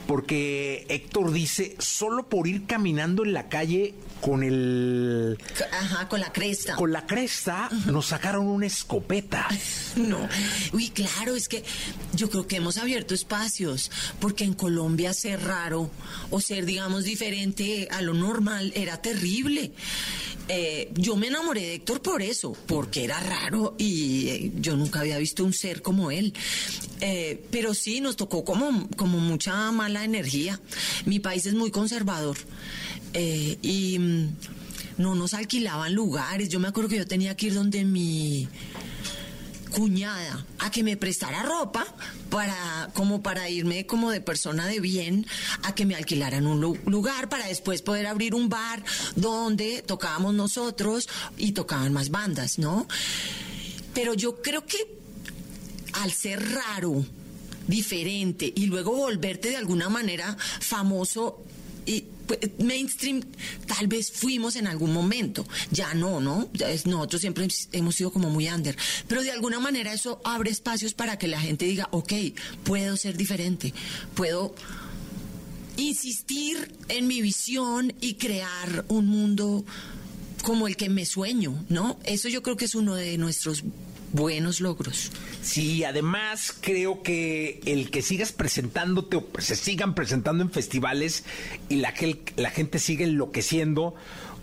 Porque 0.07 0.85
Héctor 0.89 1.31
dice, 1.31 1.75
solo 1.79 2.29
por 2.29 2.47
ir 2.47 2.65
caminando 2.65 3.23
en 3.23 3.33
la 3.33 3.49
calle 3.49 3.95
con 4.21 4.43
el 4.43 5.37
Ajá, 5.71 6.07
con 6.07 6.19
la 6.19 6.31
cresta. 6.31 6.75
con 6.75 6.91
la 6.91 7.05
cresta 7.05 7.69
nos 7.85 8.07
sacaron 8.07 8.47
una 8.47 8.67
escopeta. 8.67 9.47
No, 9.95 10.29
uy, 10.71 10.89
claro, 10.89 11.35
es 11.35 11.49
que 11.49 11.63
yo 12.13 12.29
creo 12.29 12.47
que 12.47 12.57
hemos 12.57 12.77
abierto 12.77 13.13
espacios, 13.13 13.91
porque 14.19 14.45
en 14.45 14.53
Colombia 14.53 15.13
ser 15.13 15.41
raro 15.43 15.89
o 16.29 16.39
ser, 16.39 16.65
digamos, 16.65 17.03
diferente 17.03 17.87
a 17.91 18.01
lo 18.01 18.13
normal 18.13 18.71
era 18.75 19.01
terrible. 19.01 19.71
Eh, 20.47 20.91
yo 20.95 21.15
me 21.15 21.27
enamoré 21.27 21.61
de 21.61 21.75
Héctor 21.75 22.01
por 22.01 22.21
eso, 22.21 22.55
porque 22.65 23.03
era 23.03 23.19
raro 23.19 23.75
y 23.77 24.27
eh, 24.29 24.51
yo 24.55 24.75
nunca 24.75 25.01
había 25.01 25.17
visto 25.17 25.43
un 25.43 25.53
ser 25.53 25.81
como 25.81 26.11
él. 26.11 26.33
Eh, 27.01 27.43
pero 27.51 27.73
sí, 27.73 28.01
nos 28.01 28.15
tocó 28.15 28.43
como, 28.43 28.89
como 28.95 29.19
mucha 29.19 29.71
mala 29.71 30.03
energía. 30.03 30.59
Mi 31.05 31.19
país 31.19 31.45
es 31.45 31.53
muy 31.53 31.71
conservador 31.71 32.37
eh, 33.13 33.57
y 33.61 33.97
mm, 33.99 34.35
no 34.97 35.15
nos 35.15 35.33
alquilaban 35.33 35.93
lugares. 35.93 36.49
Yo 36.49 36.59
me 36.59 36.67
acuerdo 36.67 36.89
que 36.89 36.97
yo 36.97 37.07
tenía 37.07 37.35
que 37.35 37.47
ir 37.47 37.53
donde 37.53 37.83
mi 37.85 38.47
cuñada 39.71 40.45
a 40.57 40.71
que 40.71 40.83
me 40.83 40.97
prestara 40.97 41.43
ropa 41.43 41.85
para 42.31 42.89
como 42.93 43.21
para 43.21 43.49
irme 43.49 43.85
como 43.85 44.09
de 44.09 44.19
persona 44.19 44.65
de 44.65 44.79
bien 44.79 45.27
a 45.61 45.75
que 45.75 45.85
me 45.85 45.93
alquilaran 45.95 46.47
un 46.47 46.59
lu- 46.59 46.77
lugar 46.87 47.29
para 47.29 47.47
después 47.47 47.83
poder 47.83 48.07
abrir 48.07 48.33
un 48.33 48.49
bar 48.49 48.83
donde 49.15 49.83
tocábamos 49.83 50.33
nosotros 50.33 51.07
y 51.37 51.51
tocaban 51.51 51.93
más 51.93 52.09
bandas, 52.09 52.57
¿no? 52.57 52.87
Pero 53.93 54.15
yo 54.15 54.41
creo 54.41 54.65
que 54.65 54.77
al 55.93 56.11
ser 56.13 56.43
raro, 56.51 57.05
diferente 57.67 58.51
y 58.55 58.65
luego 58.65 58.93
volverte 58.95 59.49
de 59.49 59.57
alguna 59.57 59.89
manera 59.89 60.35
famoso 60.61 61.43
y 61.89 62.05
pues, 62.27 62.39
mainstream 62.59 63.21
tal 63.65 63.87
vez 63.87 64.11
fuimos 64.11 64.55
en 64.55 64.67
algún 64.67 64.93
momento. 64.93 65.45
Ya 65.71 65.93
no 65.95 66.19
no 66.19 66.47
es- 66.67 66.85
nosotros 66.85 67.21
siempre 67.21 67.47
hemos 67.71 67.95
sido 67.95 68.11
como 68.11 68.29
muy 68.29 68.47
under. 68.47 68.77
Pero 69.07 69.23
de 69.23 69.31
alguna 69.31 69.59
manera 69.59 69.91
eso 69.93 70.21
abre 70.23 70.51
espacios 70.51 70.93
para 70.93 71.17
que 71.17 71.27
la 71.27 71.39
gente 71.39 71.65
diga 71.65 71.87
ok 71.91 72.13
puedo 72.63 72.95
ser 72.97 73.17
diferente. 73.17 73.73
Puedo 74.13 74.53
insistir 75.77 76.75
en 76.89 77.07
mi 77.07 77.21
visión 77.21 77.93
y 78.01 78.15
crear 78.15 78.85
un 78.89 79.07
mundo 79.07 79.65
como 80.43 80.67
el 80.67 80.75
que 80.77 80.89
me 80.89 81.05
sueño 81.05 81.65
no 81.69 81.99
eso 82.03 82.27
yo 82.29 82.41
creo 82.43 82.55
que 82.57 82.65
es 82.65 82.75
uno 82.75 82.95
de 82.95 83.17
nuestros 83.17 83.63
buenos 84.11 84.59
logros 84.61 85.11
Sí, 85.41 85.83
además 85.83 86.53
creo 86.59 87.01
que 87.03 87.61
el 87.65 87.91
que 87.91 88.01
sigas 88.01 88.31
presentándote 88.31 89.17
o 89.17 89.27
se 89.39 89.55
sigan 89.55 89.95
presentando 89.95 90.43
en 90.43 90.51
festivales 90.51 91.23
y 91.69 91.75
la, 91.77 91.93
la 92.35 92.49
gente 92.49 92.79
sigue 92.79 93.05
enloqueciendo 93.05 93.95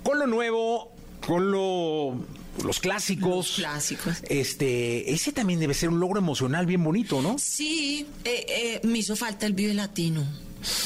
con 0.02 0.18
lo 0.18 0.26
nuevo, 0.26 0.92
con 1.26 1.50
lo 1.50 2.16
los 2.64 2.80
clásicos. 2.80 3.56
clásicos. 3.56 4.18
Este, 4.28 5.12
ese 5.12 5.32
también 5.32 5.60
debe 5.60 5.74
ser 5.74 5.90
un 5.90 6.00
logro 6.00 6.18
emocional 6.18 6.66
bien 6.66 6.82
bonito, 6.82 7.20
¿no? 7.20 7.36
Sí, 7.38 8.06
eh, 8.24 8.46
eh, 8.48 8.80
me 8.86 8.98
hizo 8.98 9.16
falta 9.16 9.46
el 9.46 9.52
Vive 9.52 9.74
Latino. 9.74 10.26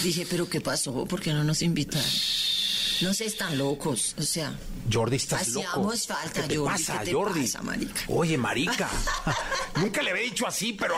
Dije, 0.03 0.26
pero 0.28 0.49
¿qué 0.49 0.61
pasó? 0.61 1.05
¿Por 1.07 1.20
qué 1.20 1.33
no 1.33 1.45
nos 1.45 1.62
invitan? 1.62 2.03
No 3.03 3.15
sé, 3.15 3.27
están 3.27 3.57
locos, 3.57 4.15
o 4.19 4.23
sea. 4.23 4.53
Jordi, 4.93 5.17
estás 5.17 5.49
loco. 5.49 5.93
falta, 5.93 6.43
¿Qué 6.43 6.49
te 6.49 6.57
Jordi, 6.57 6.73
pasa, 6.73 6.99
¿qué 6.99 7.05
te 7.07 7.13
Jordi? 7.13 7.41
pasa, 7.43 7.63
marica? 7.63 8.01
Oye, 8.09 8.37
marica. 8.37 8.89
Nunca 9.77 10.03
le 10.03 10.11
había 10.11 10.23
dicho 10.25 10.47
así, 10.47 10.73
pero 10.73 10.97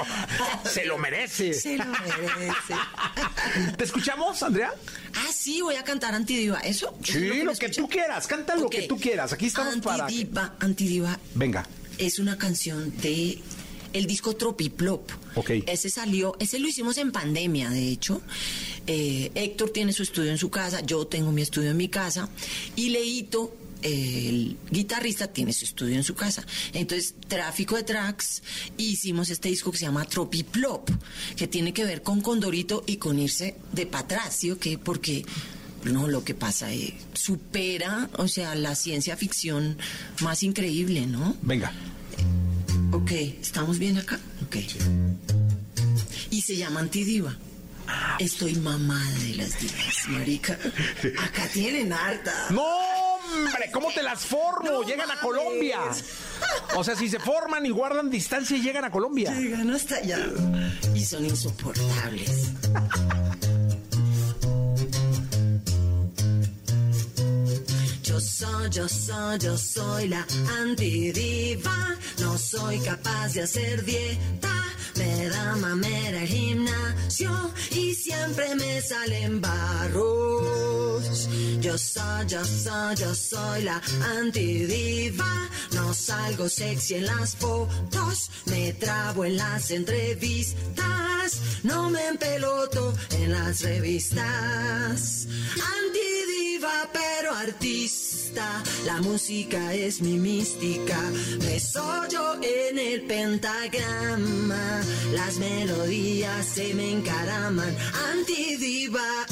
se 0.64 0.84
lo 0.86 0.98
merece. 0.98 1.52
Se 1.54 1.76
lo 1.76 1.84
merece. 1.84 2.74
¿Te 3.76 3.84
escuchamos, 3.84 4.42
Andrea? 4.42 4.72
Ah, 5.14 5.30
sí, 5.32 5.60
voy 5.60 5.76
a 5.76 5.84
cantar 5.84 6.14
Antidiva. 6.14 6.58
¿Eso? 6.60 6.94
¿Eso 7.02 7.12
Sí, 7.18 7.28
es 7.30 7.44
lo 7.44 7.54
que 7.54 7.68
tú 7.68 7.88
quieras, 7.88 8.26
canta 8.26 8.56
lo 8.56 8.68
que 8.70 8.82
tú 8.82 8.98
quieras. 8.98 9.32
Aquí 9.32 9.46
estamos 9.46 9.76
para. 9.78 10.04
Antidiva, 10.04 10.54
Antidiva 10.60 11.18
Venga. 11.34 11.66
es 11.98 12.18
una 12.18 12.38
canción 12.38 12.96
de 12.98 13.38
el 13.92 14.06
disco 14.06 14.34
Tropiplop. 14.36 15.10
Ok. 15.34 15.50
Ese 15.66 15.90
salió, 15.90 16.36
ese 16.38 16.58
lo 16.58 16.68
hicimos 16.68 16.98
en 16.98 17.12
pandemia, 17.12 17.70
de 17.70 17.88
hecho. 17.88 18.20
Eh, 18.86 19.30
Héctor 19.34 19.70
tiene 19.70 19.92
su 19.92 20.02
estudio 20.02 20.30
en 20.30 20.38
su 20.38 20.50
casa, 20.50 20.80
yo 20.80 21.06
tengo 21.06 21.30
mi 21.32 21.42
estudio 21.42 21.70
en 21.70 21.76
mi 21.76 21.88
casa 21.88 22.28
y 22.74 22.90
Leito, 22.90 23.56
el 23.82 24.56
guitarrista, 24.70 25.28
tiene 25.28 25.52
su 25.52 25.64
estudio 25.64 25.96
en 25.96 26.04
su 26.04 26.14
casa. 26.14 26.44
Entonces, 26.72 27.14
tráfico 27.28 27.76
de 27.76 27.82
tracks, 27.82 28.42
hicimos 28.76 29.30
este 29.30 29.48
disco 29.48 29.70
que 29.70 29.78
se 29.78 29.84
llama 29.84 30.04
Tropiplop, 30.04 30.88
que 31.36 31.46
tiene 31.46 31.72
que 31.72 31.84
ver 31.84 32.02
con 32.02 32.20
Condorito 32.20 32.84
y 32.86 32.96
con 32.96 33.18
irse 33.18 33.56
de 33.72 33.86
para 33.86 34.04
atrás, 34.04 34.36
¿sí 34.36 34.50
o 34.50 34.58
qué? 34.58 34.78
Porque 34.78 35.24
no, 35.84 36.08
lo 36.08 36.24
que 36.24 36.34
pasa 36.34 36.72
es 36.72 36.92
supera, 37.14 38.08
o 38.18 38.28
sea, 38.28 38.54
la 38.54 38.74
ciencia 38.74 39.16
ficción 39.16 39.76
más 40.20 40.42
increíble, 40.42 41.06
¿no? 41.06 41.36
Venga. 41.42 41.72
Ok, 43.02 43.10
¿estamos 43.40 43.78
bien 43.78 43.98
acá? 43.98 44.18
Ok. 44.46 44.56
Y 46.30 46.40
se 46.40 46.56
llama 46.56 46.80
Antidiva. 46.80 47.34
Estoy 48.18 48.54
mamada 48.54 49.10
de 49.18 49.34
las 49.34 49.60
divas, 49.60 50.08
marica. 50.08 50.56
Acá 51.24 51.48
tienen 51.52 51.92
harta. 51.92 52.32
¡No, 52.50 52.62
hombre! 52.62 53.70
¿Cómo 53.72 53.92
te 53.92 54.02
las 54.02 54.24
formo? 54.24 54.82
llegan 54.84 55.10
a 55.10 55.18
Colombia. 55.20 55.80
O 56.76 56.84
sea, 56.84 56.94
si 56.94 57.08
se 57.08 57.18
forman 57.18 57.66
y 57.66 57.70
guardan 57.70 58.08
distancia, 58.08 58.56
llegan 58.56 58.84
a 58.84 58.90
Colombia. 58.90 59.32
Llegan 59.34 59.70
hasta 59.70 59.96
allá. 59.96 60.18
Y 60.94 61.04
son 61.04 61.24
insoportables. 61.24 62.50
Soy, 68.22 68.70
yo 68.70 68.88
soy, 68.88 69.38
yo 69.38 69.58
soy 69.58 70.08
la 70.08 70.26
antidiva. 70.60 71.96
No 72.20 72.38
soy 72.38 72.78
capaz 72.78 73.34
de 73.34 73.42
hacer 73.42 73.84
dieta. 73.84 74.54
Me 74.96 75.28
da 75.28 75.56
mamera 75.56 76.22
el 76.22 76.28
gimnasio 76.28 77.52
y 77.70 77.94
siempre 77.94 78.54
me 78.54 78.80
salen 78.80 79.40
barros. 79.40 81.28
Yo 81.60 81.76
soy, 81.78 82.26
yo 82.26 82.44
soy, 82.44 82.96
yo 82.96 83.14
soy 83.14 83.62
la 83.62 83.80
antidiva. 84.18 85.48
No 85.72 85.94
salgo 85.94 86.48
sexy 86.48 86.94
en 86.94 87.06
las 87.06 87.36
fotos. 87.36 88.30
Me 88.46 88.72
trabo 88.74 89.24
en 89.24 89.36
las 89.36 89.70
entrevistas. 89.70 91.40
No 91.62 91.90
me 91.90 92.06
empeloto 92.08 92.92
en 93.10 93.32
las 93.32 93.62
revistas. 93.62 95.26
Antidiva, 95.76 96.21
pero 96.92 97.34
artista. 97.34 98.62
La 98.84 99.00
música 99.00 99.74
es 99.74 100.00
mi 100.00 100.18
mística. 100.18 100.98
Me 101.40 101.58
soy 101.58 102.08
yo 102.10 102.34
en 102.42 102.78
el 102.78 103.02
pentagrama. 103.02 104.80
Las 105.12 105.36
melodías 105.38 106.46
se 106.46 106.74
me 106.74 106.92
encaraman. 106.92 107.74
Antidiva 108.12 109.26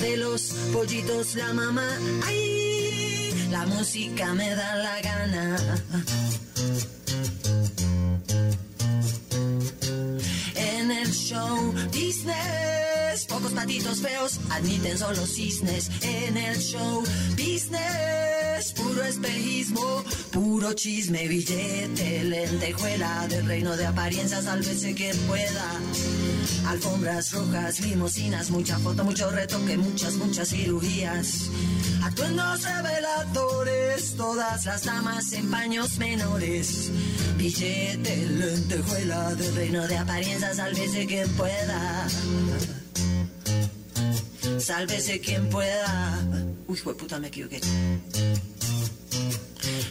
de 0.00 0.16
los 0.16 0.52
pollitos 0.72 1.34
la 1.34 1.52
mamá. 1.52 1.88
Ay, 2.26 3.48
la 3.50 3.66
música 3.66 4.34
me 4.34 4.50
da 4.54 4.76
la 4.76 5.00
gana. 5.00 5.56
En 10.54 10.90
el 10.90 11.10
show 11.12 11.72
business, 11.92 13.26
pocos 13.28 13.52
patitos 13.52 14.00
feos 14.00 14.40
admiten 14.50 14.98
solo 14.98 15.26
cisnes. 15.26 15.90
En 16.02 16.36
el 16.36 16.58
show 16.58 17.02
business, 17.36 18.72
puro 18.76 19.02
espejismo, 19.04 20.04
puro 20.32 20.72
chisme, 20.74 21.28
billete, 21.28 22.24
lentejuela 22.24 23.26
del 23.28 23.46
reino 23.46 23.76
de 23.76 23.86
apariencias, 23.86 24.44
sálvese 24.44 24.94
quien 24.94 25.16
pueda. 25.28 25.80
Alfombras 26.68 27.32
rojas, 27.32 27.80
limosinas, 27.80 28.50
mucha 28.50 28.78
foto, 28.78 29.04
mucho 29.04 29.30
retoque, 29.30 29.76
muchas, 29.76 30.14
muchas 30.14 30.48
cirugías. 30.48 31.50
Atuendos 32.02 32.62
reveladores, 32.62 34.14
todas 34.16 34.64
las 34.64 34.84
damas 34.84 35.32
en 35.32 35.50
paños 35.50 35.98
menores. 35.98 36.90
Billete, 37.36 38.16
lentejuela 38.26 39.34
del 39.34 39.54
reino 39.54 39.86
de 39.86 39.98
apariencias, 39.98 40.39
sálvese 40.40 41.06
quien 41.06 41.28
pueda. 41.36 42.08
Sálvese 44.58 45.20
quien 45.20 45.48
pueda. 45.48 46.18
Uy, 46.66 46.76
hijo 46.76 46.96
puta, 46.96 47.18
me 47.18 47.28
equivoqué. 47.28 47.60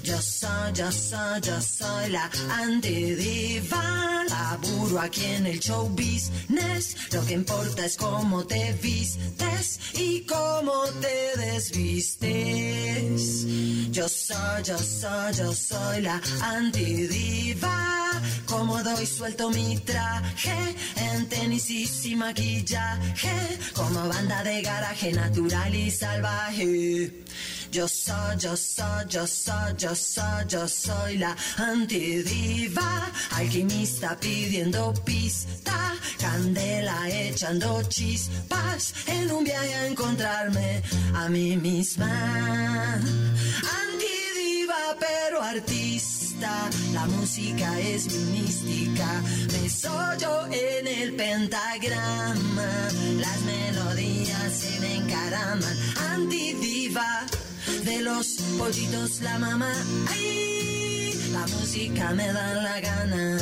Yo 0.04 0.22
soy, 0.22 0.74
yo 0.74 0.92
soy, 0.92 1.42
yo 1.42 1.62
soy 1.62 2.10
la 2.10 2.30
antidiva. 2.50 4.26
Laburo 4.30 5.00
aquí 5.00 5.26
en 5.26 5.46
el 5.48 5.60
show 5.60 5.90
business. 5.90 6.96
Lo 7.12 7.26
que 7.26 7.34
importa 7.34 7.86
es 7.86 7.98
cómo 7.98 8.46
te 8.46 8.74
vistes 8.82 9.80
y 9.94 10.22
cómo 10.22 10.86
te 11.02 11.38
desvistes. 11.40 13.46
Yo 13.92 14.08
soy, 14.08 14.64
yo 14.64 14.78
soy, 14.78 15.34
yo 15.34 15.54
soy 15.54 16.02
la 16.02 16.22
antidiva. 16.42 18.22
Como 18.46 18.82
doy 18.84 19.06
suelto 19.06 19.50
mi 19.52 19.78
traje 19.80 20.76
en 20.96 21.28
tenis 21.30 21.70
y 21.70 21.86
sin 21.86 22.20
maquillaje. 22.20 23.60
Como 23.74 24.08
banda 24.08 24.44
de 24.44 24.62
garaje 24.62 25.12
natural 25.12 25.76
y 25.76 25.92
salvaje. 25.92 27.12
Yo 27.72 27.88
soy, 27.88 28.36
yo 28.40 28.58
soy, 28.58 29.06
yo 29.08 29.28
soy, 29.28 29.76
yo 29.78 29.94
soy, 29.94 30.46
yo 30.48 30.68
soy 30.68 31.18
la 31.20 31.36
antidiva. 31.58 33.12
Alquimista 33.36 34.18
pidiendo 34.20 34.92
pista. 35.06 35.94
Candela 36.20 37.08
echando 37.10 37.84
chispas. 37.84 38.96
En 39.06 39.32
un 39.32 39.44
viaje 39.44 39.76
a 39.76 39.88
encontrarme 39.88 40.82
a 41.14 41.30
mí 41.30 41.58
misma. 41.58 42.96
Antidiva 43.84 44.98
pero 45.00 45.40
artista. 45.40 46.70
La 46.92 47.06
música 47.06 47.80
es 47.82 48.12
mi 48.12 48.40
mística. 48.40 49.22
Me 49.52 49.70
soy 49.70 50.18
yo 50.20 50.48
en 50.48 50.88
el 50.88 51.14
pentagrama. 51.14 52.90
Las 53.18 53.42
melodías 53.42 54.54
se 54.54 54.80
me 54.80 54.96
encaraman. 54.96 55.78
Antidiva 56.12 57.28
de 57.90 58.02
los 58.02 58.28
pollitos 58.58 59.22
la 59.22 59.40
mamá. 59.40 59.74
Ay, 60.10 61.14
la 61.32 61.46
música 61.48 62.12
me 62.12 62.28
da 62.28 62.54
la 62.54 62.80
gana. 62.80 63.38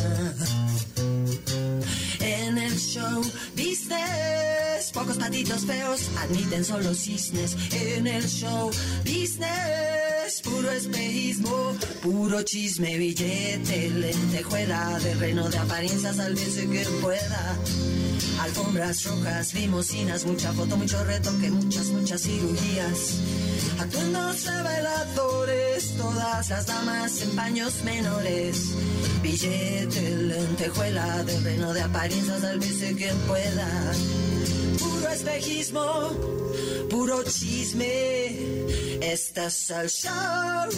En 2.22 2.58
el 2.58 2.78
show 2.78 3.22
business, 3.56 4.92
pocos 4.94 5.18
patitos 5.18 5.66
feos 5.66 6.02
admiten 6.24 6.64
solo 6.64 6.94
cisnes. 6.94 7.58
En 7.74 8.08
el 8.08 8.26
show 8.28 8.72
business, 9.04 10.42
puro 10.44 10.72
espejismo, 10.72 11.76
puro 12.02 12.42
chisme, 12.44 12.98
billete, 12.98 13.90
lentejuela 13.90 14.98
del 15.00 15.20
reino 15.20 15.50
de 15.50 15.58
apariencias, 15.58 16.16
sálvese 16.16 16.68
quien 16.68 16.92
pueda. 17.02 17.58
Alfombras 18.42 19.04
rojas, 19.04 19.54
limosinas, 19.54 20.26
mucha 20.26 20.54
foto, 20.54 20.78
mucho 20.78 21.04
retoque, 21.04 21.50
muchas, 21.52 21.88
muchas 21.88 22.22
cirugías. 22.22 23.18
Atuendos 23.80 24.46
reveladores, 24.46 25.96
todas 25.98 26.50
las 26.50 26.66
damas 26.66 27.22
en 27.22 27.36
paños 27.36 27.84
menores. 27.84 28.72
Billete, 29.22 30.16
lentejuela 30.16 31.24
del 31.24 31.44
reino 31.44 31.74
de 31.74 31.82
apariencias, 31.82 32.42
sálvese 32.42 32.96
quien 32.96 33.16
pueda. 33.28 33.94
Puro 34.80 35.10
espejismo, 35.10 36.10
puro 36.90 37.24
chisme. 37.24 38.32
Este 39.02 39.46
es 39.46 39.70
el 39.70 39.90
show. 39.90 40.70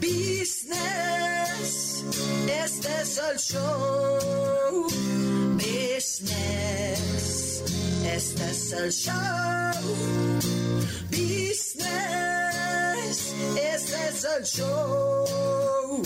Business. 0.00 2.04
Este 2.64 2.88
es 3.02 3.18
el 3.18 3.38
show. 3.38 4.86
Business. 5.56 7.43
Este 8.04 8.50
es 8.50 8.72
el 8.72 8.92
show. 8.92 9.14
Business. 11.10 11.74
Este 13.56 14.08
es 14.08 14.24
el 14.24 14.44
show. 14.44 16.02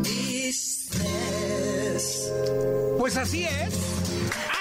Business. 0.00 0.72
Pues 2.98 3.16
así 3.16 3.44
es. 3.44 3.74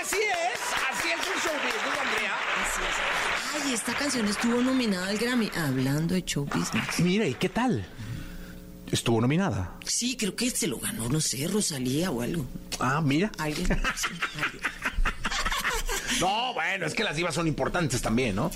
Así 0.01 0.17
es. 0.17 0.59
Así 0.91 1.07
es 1.09 1.27
el 1.27 1.39
show 1.41 1.55
business, 1.63 1.99
Andrea. 1.99 2.35
Así 2.61 2.81
es. 2.81 2.95
Ay, 3.65 3.73
esta 3.73 3.93
canción 3.95 4.27
estuvo 4.27 4.61
nominada 4.61 5.07
al 5.07 5.17
Grammy. 5.17 5.49
Hablando 5.55 6.13
de 6.13 6.23
show 6.23 6.45
business. 6.45 6.99
Mira, 6.99 7.25
¿y 7.25 7.33
qué 7.33 7.49
tal? 7.49 7.85
Estuvo 8.91 9.19
nominada. 9.19 9.77
Sí, 9.85 10.15
creo 10.15 10.35
que 10.35 10.49
se 10.51 10.67
lo 10.67 10.77
ganó, 10.77 11.09
no 11.09 11.21
sé, 11.21 11.47
Rosalía 11.47 12.11
o 12.11 12.21
algo. 12.21 12.45
Ah, 12.79 13.01
mira. 13.01 13.31
Alguien. 13.38 13.67
sí, 13.67 14.09
alguien. 14.43 14.61
No, 16.19 16.53
bueno, 16.53 16.85
es 16.85 16.93
que 16.93 17.03
las 17.03 17.15
divas 17.15 17.33
son 17.35 17.47
importantes 17.47 18.01
también, 18.01 18.35
¿no? 18.35 18.51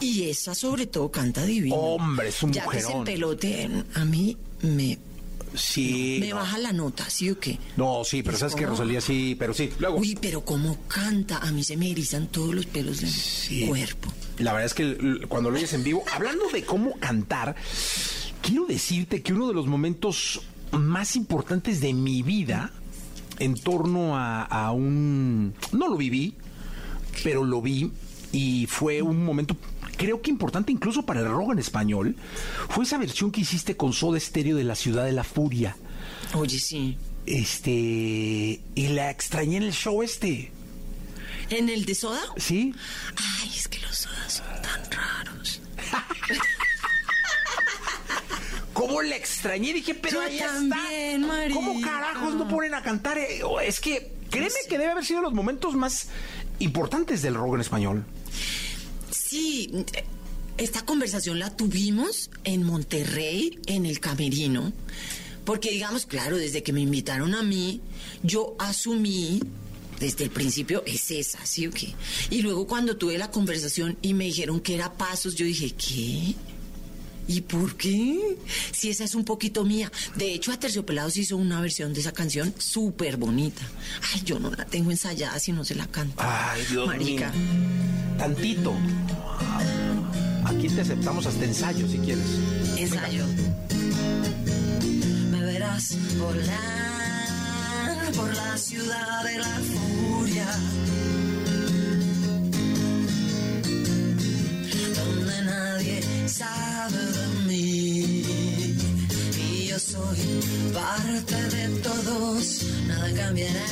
Y 0.00 0.24
esa 0.24 0.54
sobre 0.54 0.86
todo 0.86 1.10
canta 1.10 1.44
divino. 1.44 1.76
Hombre, 1.76 2.28
es 2.28 2.42
un 2.42 2.52
ya 2.52 2.62
que 2.62 2.66
mujerón. 2.66 3.06
se 3.06 3.12
pelote, 3.12 3.68
a 3.94 4.04
mí 4.04 4.36
me, 4.62 4.98
Sí. 5.54 6.18
me 6.20 6.30
no. 6.30 6.36
baja 6.36 6.58
la 6.58 6.72
nota, 6.72 7.08
¿sí 7.10 7.30
o 7.30 7.38
qué? 7.38 7.58
No, 7.76 8.02
sí, 8.04 8.22
pero 8.22 8.36
sabes 8.38 8.54
que. 8.54 8.66
Rosalía 8.66 9.00
sí, 9.00 9.36
pero 9.38 9.52
sí. 9.54 9.70
Luego, 9.78 9.98
Uy, 9.98 10.16
pero 10.20 10.44
cómo 10.44 10.78
canta, 10.88 11.38
a 11.38 11.52
mí 11.52 11.62
se 11.62 11.76
me 11.76 11.90
erizan 11.90 12.26
todos 12.28 12.54
los 12.54 12.66
pelos 12.66 13.00
del 13.00 13.68
cuerpo. 13.68 14.12
la 14.38 14.52
verdad 14.54 14.66
es 14.66 14.74
que 14.74 15.26
cuando 15.28 15.50
lo 15.50 15.56
oyes 15.56 15.72
en 15.74 15.84
vivo, 15.84 16.02
hablando 16.12 16.48
de 16.48 16.64
cómo 16.64 16.98
cantar, 16.98 17.54
quiero 18.40 18.64
decirte 18.66 19.22
que 19.22 19.32
uno 19.34 19.46
de 19.48 19.54
los 19.54 19.66
momentos 19.66 20.40
más 20.72 21.14
importantes 21.16 21.80
de 21.80 21.92
mi 21.92 22.22
vida 22.22 22.72
en 23.38 23.54
torno 23.54 24.16
a, 24.16 24.42
a 24.44 24.72
un... 24.72 25.54
No 25.72 25.88
lo 25.88 25.96
viví, 25.96 26.34
pero 27.22 27.44
lo 27.44 27.60
vi 27.62 27.90
y 28.32 28.66
fue 28.66 29.02
un 29.02 29.24
momento... 29.24 29.56
Creo 29.96 30.20
que 30.22 30.30
importante 30.30 30.72
incluso 30.72 31.04
para 31.04 31.20
el 31.20 31.28
rock 31.28 31.52
en 31.52 31.58
español 31.58 32.16
fue 32.70 32.84
esa 32.84 32.98
versión 32.98 33.30
que 33.30 33.42
hiciste 33.42 33.76
con 33.76 33.92
Soda 33.92 34.18
Stereo 34.18 34.56
de 34.56 34.64
La 34.64 34.74
Ciudad 34.74 35.04
de 35.04 35.12
la 35.12 35.22
Furia. 35.22 35.76
Oye, 36.34 36.58
sí. 36.58 36.96
Este. 37.26 37.70
Y 38.74 38.88
la 38.88 39.10
extrañé 39.10 39.58
en 39.58 39.62
el 39.64 39.72
show 39.72 40.02
este. 40.02 40.50
¿En 41.50 41.68
el 41.68 41.84
de 41.84 41.94
soda? 41.94 42.20
¿Sí? 42.36 42.74
Ay, 43.42 43.52
es 43.54 43.68
que 43.68 43.78
los 43.80 43.96
sodas 43.96 44.32
son 44.32 44.62
tan 44.62 44.90
raros. 44.90 45.60
¿Cómo 48.72 49.02
la 49.02 49.16
extrañé? 49.16 49.72
Dije, 49.74 49.94
pero 49.94 50.14
Yo 50.14 50.20
ahí 50.22 50.38
también, 50.38 51.22
está. 51.22 51.26
marica. 51.34 51.54
¿Cómo 51.54 51.80
carajos 51.82 52.34
no 52.34 52.48
ponen 52.48 52.74
a 52.74 52.82
cantar? 52.82 53.18
Eh, 53.18 53.42
Es 53.66 53.78
que, 53.80 54.10
créeme 54.30 54.54
que 54.68 54.78
debe 54.78 54.90
haber 54.92 55.04
sido 55.04 55.20
los 55.20 55.34
momentos 55.34 55.74
más 55.74 56.08
importantes 56.62 57.22
del 57.22 57.34
rock 57.34 57.54
en 57.54 57.60
español. 57.60 58.04
Sí, 59.10 59.70
esta 60.58 60.84
conversación 60.84 61.38
la 61.38 61.54
tuvimos 61.54 62.30
en 62.44 62.62
Monterrey, 62.62 63.58
en 63.66 63.86
el 63.86 64.00
Camerino, 64.00 64.72
porque 65.44 65.70
digamos, 65.70 66.06
claro, 66.06 66.36
desde 66.36 66.62
que 66.62 66.72
me 66.72 66.80
invitaron 66.80 67.34
a 67.34 67.42
mí, 67.42 67.80
yo 68.22 68.54
asumí 68.58 69.40
desde 69.98 70.24
el 70.24 70.30
principio 70.30 70.82
es 70.86 71.10
esa, 71.10 71.44
¿sí 71.46 71.66
o 71.66 71.70
qué? 71.70 71.94
Y 72.30 72.42
luego 72.42 72.66
cuando 72.66 72.96
tuve 72.96 73.18
la 73.18 73.30
conversación 73.30 73.96
y 74.02 74.14
me 74.14 74.24
dijeron 74.24 74.60
que 74.60 74.74
era 74.74 74.92
Pasos, 74.94 75.34
yo 75.36 75.46
dije, 75.46 75.70
¿qué? 75.70 76.34
¿Y 77.28 77.40
por 77.42 77.76
qué? 77.76 78.36
Si 78.72 78.90
esa 78.90 79.04
es 79.04 79.14
un 79.14 79.24
poquito 79.24 79.64
mía. 79.64 79.90
De 80.16 80.32
hecho, 80.34 80.52
a 80.52 80.58
Terciopelados 80.58 81.16
hizo 81.16 81.36
una 81.36 81.60
versión 81.60 81.94
de 81.94 82.00
esa 82.00 82.12
canción 82.12 82.52
súper 82.58 83.16
bonita. 83.16 83.62
Ay, 84.12 84.22
yo 84.24 84.38
no 84.38 84.50
la 84.50 84.64
tengo 84.66 84.90
ensayada 84.90 85.38
si 85.38 85.52
no 85.52 85.64
se 85.64 85.74
la 85.74 85.86
canto. 85.86 86.16
Ay, 86.22 86.62
Dios 86.70 86.86
Marica. 86.86 87.30
mío. 87.32 88.18
Tantito. 88.18 88.74
Aquí 90.44 90.66
aquí 90.66 90.68
te 90.68 90.80
aceptamos 90.82 91.26
hasta 91.26 91.44
ensayo 91.44 91.88
si 91.88 91.98
quieres. 91.98 92.26
Ensayo. 92.76 93.24
Me 95.30 95.40
verás 95.42 95.96
volar 96.18 98.12
por 98.14 98.34
la 98.34 98.56
ciudad 98.58 99.24
de 99.24 99.38
la 99.38 99.60
furia. 99.60 100.46
Donde 104.94 105.42
nadie 105.44 106.28
sabe 106.28 107.11
soy 110.14 110.72
parte 110.72 111.34
de 111.34 111.80
todos. 111.80 112.62
Nada 112.86 113.12
cambiará. 113.14 113.64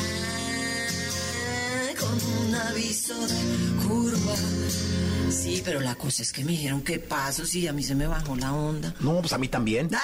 Con 1.99 2.47
un 2.47 2.55
aviso 2.55 3.15
de 3.15 3.87
curva. 3.87 4.35
Sí, 5.31 5.63
pero 5.65 5.81
la 5.81 5.95
cosa 5.95 6.23
es 6.23 6.33
que 6.33 6.45
me 6.45 6.53
dijeron 6.53 6.83
que 6.83 6.99
paso 6.99 7.45
si 7.45 7.67
a 7.69 7.73
mí 7.73 7.83
se 7.83 7.95
me 7.95 8.07
bajó 8.07 8.37
la 8.37 8.53
onda. 8.53 8.95
No, 9.01 9.21
pues 9.21 9.33
a 9.33 9.39
mí 9.39 9.49
también. 9.49 9.91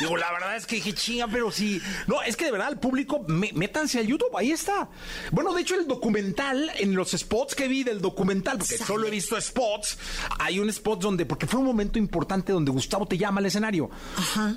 Digo, 0.00 0.16
la 0.16 0.32
verdad 0.32 0.56
es 0.56 0.66
que 0.66 0.76
dije, 0.76 0.94
chinga, 0.94 1.28
pero 1.28 1.50
sí. 1.50 1.80
No, 2.06 2.22
es 2.22 2.36
que 2.36 2.46
de 2.46 2.52
verdad, 2.52 2.70
el 2.70 2.78
público, 2.78 3.24
me- 3.28 3.52
métanse 3.52 3.98
a 3.98 4.02
YouTube, 4.02 4.34
ahí 4.36 4.50
está. 4.50 4.88
Bueno, 5.30 5.52
de 5.54 5.62
hecho, 5.62 5.74
el 5.74 5.86
documental, 5.86 6.70
en 6.76 6.94
los 6.94 7.10
spots 7.12 7.54
que 7.54 7.68
vi 7.68 7.84
del 7.84 8.00
documental, 8.00 8.58
porque 8.58 8.78
solo 8.78 9.06
he 9.06 9.10
visto 9.10 9.40
spots, 9.40 9.98
hay 10.38 10.58
un 10.58 10.68
spot 10.70 11.00
donde, 11.00 11.26
porque 11.26 11.46
fue 11.46 11.60
un 11.60 11.66
momento 11.66 11.98
importante 11.98 12.52
donde 12.52 12.70
Gustavo 12.70 13.06
te 13.06 13.18
llama 13.18 13.40
al 13.40 13.46
escenario. 13.46 13.90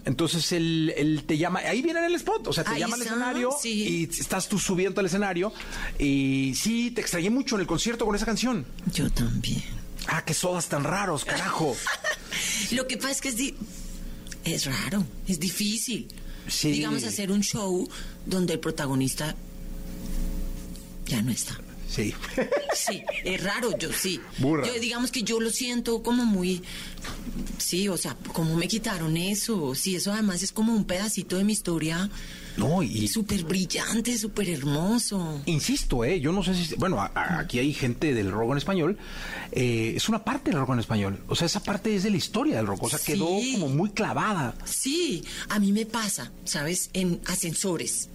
Entonces, 0.05 0.51
él, 0.53 0.93
él 0.95 1.23
te 1.27 1.37
llama, 1.37 1.59
ahí 1.59 1.81
viene 1.81 1.99
en 1.99 2.05
el 2.05 2.15
spot, 2.15 2.47
o 2.47 2.53
sea, 2.53 2.63
te 2.63 2.71
Ahí 2.71 2.79
llama 2.79 2.95
al 2.95 3.01
escenario 3.01 3.49
y 3.63 4.03
estás 4.05 4.47
tú 4.47 4.57
subiendo 4.59 4.99
al 5.01 5.05
escenario. 5.07 5.51
Y 5.99 6.53
sí, 6.55 6.91
te 6.91 7.01
extrañé 7.01 7.29
mucho 7.29 7.55
en 7.55 7.61
el 7.61 7.67
concierto 7.67 8.05
con 8.05 8.15
esa 8.15 8.25
canción. 8.25 8.65
Yo 8.93 9.09
también. 9.11 9.63
Ah, 10.07 10.23
qué 10.25 10.33
sodas 10.33 10.67
tan 10.67 10.83
raros, 10.83 11.23
carajo. 11.25 11.75
Lo 12.71 12.87
que 12.87 12.97
pasa 12.97 13.11
es 13.11 13.21
que 13.21 13.29
es, 13.29 13.35
es 14.43 14.65
raro, 14.65 15.05
es 15.27 15.39
difícil. 15.39 16.07
Sí. 16.47 16.71
Digamos, 16.71 17.03
hacer 17.03 17.31
un 17.31 17.41
show 17.41 17.87
donde 18.25 18.53
el 18.53 18.59
protagonista 18.59 19.35
ya 21.05 21.21
no 21.21 21.31
está. 21.31 21.59
Sí. 21.89 22.13
Sí, 22.73 23.03
es 23.23 23.43
raro, 23.43 23.77
yo 23.77 23.93
sí. 23.93 24.19
Burra. 24.39 24.65
Yo 24.65 24.73
digamos 24.79 25.11
que 25.11 25.21
yo 25.21 25.39
lo 25.39 25.51
siento 25.51 26.01
como 26.01 26.25
muy... 26.25 26.63
Sí, 27.59 27.87
o 27.87 27.97
sea, 27.97 28.17
como 28.33 28.55
me 28.55 28.67
quitaron 28.67 29.15
eso. 29.15 29.75
Sí, 29.75 29.95
eso 29.95 30.11
además 30.11 30.41
es 30.41 30.51
como 30.51 30.73
un 30.73 30.85
pedacito 30.85 31.37
de 31.37 31.43
mi 31.43 31.53
historia. 31.53 32.09
No, 32.57 32.83
y... 32.83 33.07
Súper 33.07 33.43
brillante, 33.45 34.15
súper 34.17 34.49
hermoso. 34.49 35.41
Insisto, 35.47 36.03
eh, 36.05 36.19
yo 36.19 36.31
no 36.31 36.43
sé 36.43 36.53
si... 36.53 36.75
Bueno, 36.75 37.01
a- 37.01 37.11
a- 37.15 37.39
aquí 37.39 37.57
hay 37.59 37.73
gente 37.73 38.13
del 38.13 38.31
rock 38.31 38.51
en 38.51 38.57
español. 38.57 38.97
eh, 39.51 39.93
es 39.95 40.07
una 40.07 40.23
parte 40.23 40.51
del 40.51 40.59
rock 40.59 40.69
en 40.73 40.79
español. 40.79 41.19
O 41.27 41.35
sea, 41.35 41.47
esa 41.47 41.63
parte 41.63 41.95
es 41.95 42.03
de 42.03 42.11
la 42.11 42.17
historia 42.17 42.57
del 42.57 42.67
rock. 42.67 42.83
O 42.83 42.89
sea, 42.89 42.99
quedó 42.99 43.25
como 43.53 43.69
muy 43.69 43.89
clavada. 43.89 44.53
Sí, 44.65 45.23
a 45.49 45.57
mí 45.59 45.71
me 45.71 45.85
pasa, 45.87 46.31
¿sabes? 46.45 46.89
En 46.93 47.21
ascensores. 47.25 48.09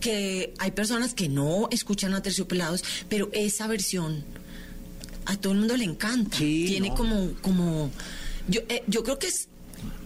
Que 0.00 0.52
hay 0.58 0.70
personas 0.72 1.14
que 1.14 1.28
no 1.28 1.68
escuchan 1.70 2.12
a 2.12 2.22
Terciopelados, 2.22 2.82
pero 3.08 3.30
esa 3.32 3.66
versión 3.68 4.24
a 5.26 5.36
todo 5.36 5.52
el 5.54 5.60
mundo 5.60 5.76
le 5.76 5.84
encanta. 5.84 6.36
Tiene 6.36 6.88
no. 6.90 6.94
como, 6.94 7.30
como. 7.40 7.90
Yo, 8.48 8.60
eh, 8.68 8.82
yo 8.86 9.02
creo 9.02 9.18
que 9.18 9.28
es. 9.28 9.48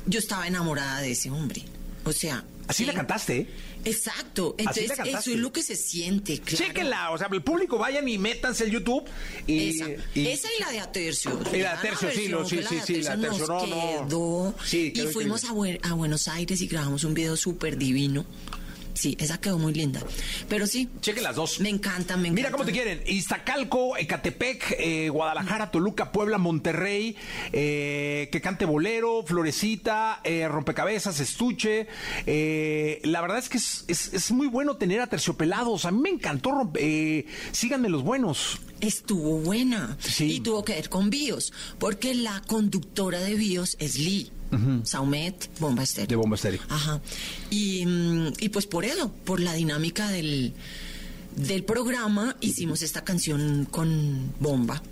Yo 0.06 0.18
estaba 0.20 0.46
enamorada 0.46 1.00
de 1.00 1.12
ese 1.12 1.30
hombre. 1.30 1.64
O 2.04 2.12
sea. 2.12 2.44
Así 2.68 2.84
la 2.84 2.92
cantaste, 2.92 3.36
¿eh? 3.38 3.46
Exacto. 3.86 4.54
Entonces, 4.58 4.92
eso 5.06 5.30
es 5.30 5.36
lo 5.38 5.50
que 5.52 5.62
se 5.62 5.74
siente. 5.74 6.38
Claro. 6.40 6.64
Chéquenla, 6.66 7.10
o 7.12 7.18
sea, 7.18 7.28
el 7.32 7.42
público 7.42 7.78
vayan 7.78 8.06
y 8.08 8.18
métanse 8.18 8.64
al 8.64 8.70
YouTube. 8.70 9.04
Y, 9.46 9.70
Esa, 9.70 9.86
y- 10.14 10.26
esa 10.28 10.48
y 10.56 10.60
la 10.60 10.70
de 10.70 10.80
Atercio. 10.80 11.40
Y 11.52 11.56
la 11.58 11.70
de 11.72 11.76
Atercio, 11.78 12.10
sí, 12.10 12.28
no, 12.28 12.46
sí, 12.46 12.60
sí, 12.68 12.76
sí, 12.86 13.02
la 13.02 13.16
de 13.16 13.26
Atercio, 13.26 13.46
no, 13.46 13.66
no. 13.66 14.06
Quedó. 14.06 14.54
Sí, 14.64 14.92
quedó 14.92 15.08
y 15.08 15.12
fuimos 15.12 15.44
a, 15.44 15.48
a 15.48 15.92
Buenos 15.94 16.28
Aires 16.28 16.60
y 16.60 16.66
grabamos 16.66 17.04
un 17.04 17.14
video 17.14 17.36
súper 17.36 17.78
divino. 17.78 18.26
Sí, 18.98 19.16
esa 19.20 19.38
quedó 19.40 19.58
muy 19.58 19.72
linda. 19.72 20.00
Pero 20.48 20.66
sí. 20.66 20.88
Chequen 21.00 21.22
las 21.22 21.36
dos. 21.36 21.60
Me 21.60 21.68
encanta, 21.68 22.16
me 22.16 22.26
encanta. 22.28 22.34
Mira 22.34 22.50
cómo 22.50 22.64
te 22.64 22.72
quieren. 22.72 23.00
Iztacalco, 23.06 23.96
Ecatepec, 23.96 24.74
eh, 24.76 25.08
Guadalajara, 25.08 25.70
Toluca, 25.70 26.10
Puebla, 26.10 26.36
Monterrey, 26.38 27.14
eh, 27.52 28.28
que 28.32 28.40
cante 28.40 28.64
bolero, 28.64 29.22
Florecita, 29.24 30.20
eh, 30.24 30.48
Rompecabezas, 30.48 31.20
Estuche. 31.20 31.86
eh, 32.26 33.00
la 33.04 33.20
verdad 33.20 33.38
es 33.38 33.48
que 33.48 33.58
es, 33.58 33.84
es- 33.86 34.12
es 34.12 34.32
muy 34.32 34.48
bueno 34.48 34.76
tener 34.76 35.00
a 35.00 35.06
terciopelados. 35.06 35.84
A 35.84 35.92
mí 35.92 36.00
me 36.00 36.10
encantó. 36.10 36.50
rompe- 36.50 36.78
eh, 36.80 37.26
síganme 37.52 37.88
los 37.88 38.02
buenos. 38.02 38.58
Estuvo 38.80 39.38
buena. 39.38 39.96
Y 40.18 40.40
tuvo 40.40 40.64
que 40.64 40.72
ver 40.74 40.88
con 40.88 41.08
Bios, 41.10 41.52
porque 41.78 42.14
la 42.14 42.42
conductora 42.46 43.20
de 43.20 43.34
Bios 43.34 43.76
es 43.78 43.96
Lee. 43.98 44.32
Saumet 44.84 45.50
Bomba 45.60 45.82
Estéreo. 45.82 46.08
De 46.08 46.16
Bomba 46.16 46.36
Estéreo. 46.36 46.60
Ajá. 46.68 47.00
Y, 47.50 47.84
mm, 47.86 48.32
y 48.40 48.48
pues 48.48 48.66
por 48.66 48.84
eso, 48.84 49.12
por 49.24 49.40
la 49.40 49.52
dinámica 49.54 50.08
del, 50.08 50.54
del 51.36 51.64
programa, 51.64 52.36
hicimos 52.40 52.82
esta 52.82 53.04
canción 53.04 53.66
con 53.70 54.32
Bomba. 54.40 54.82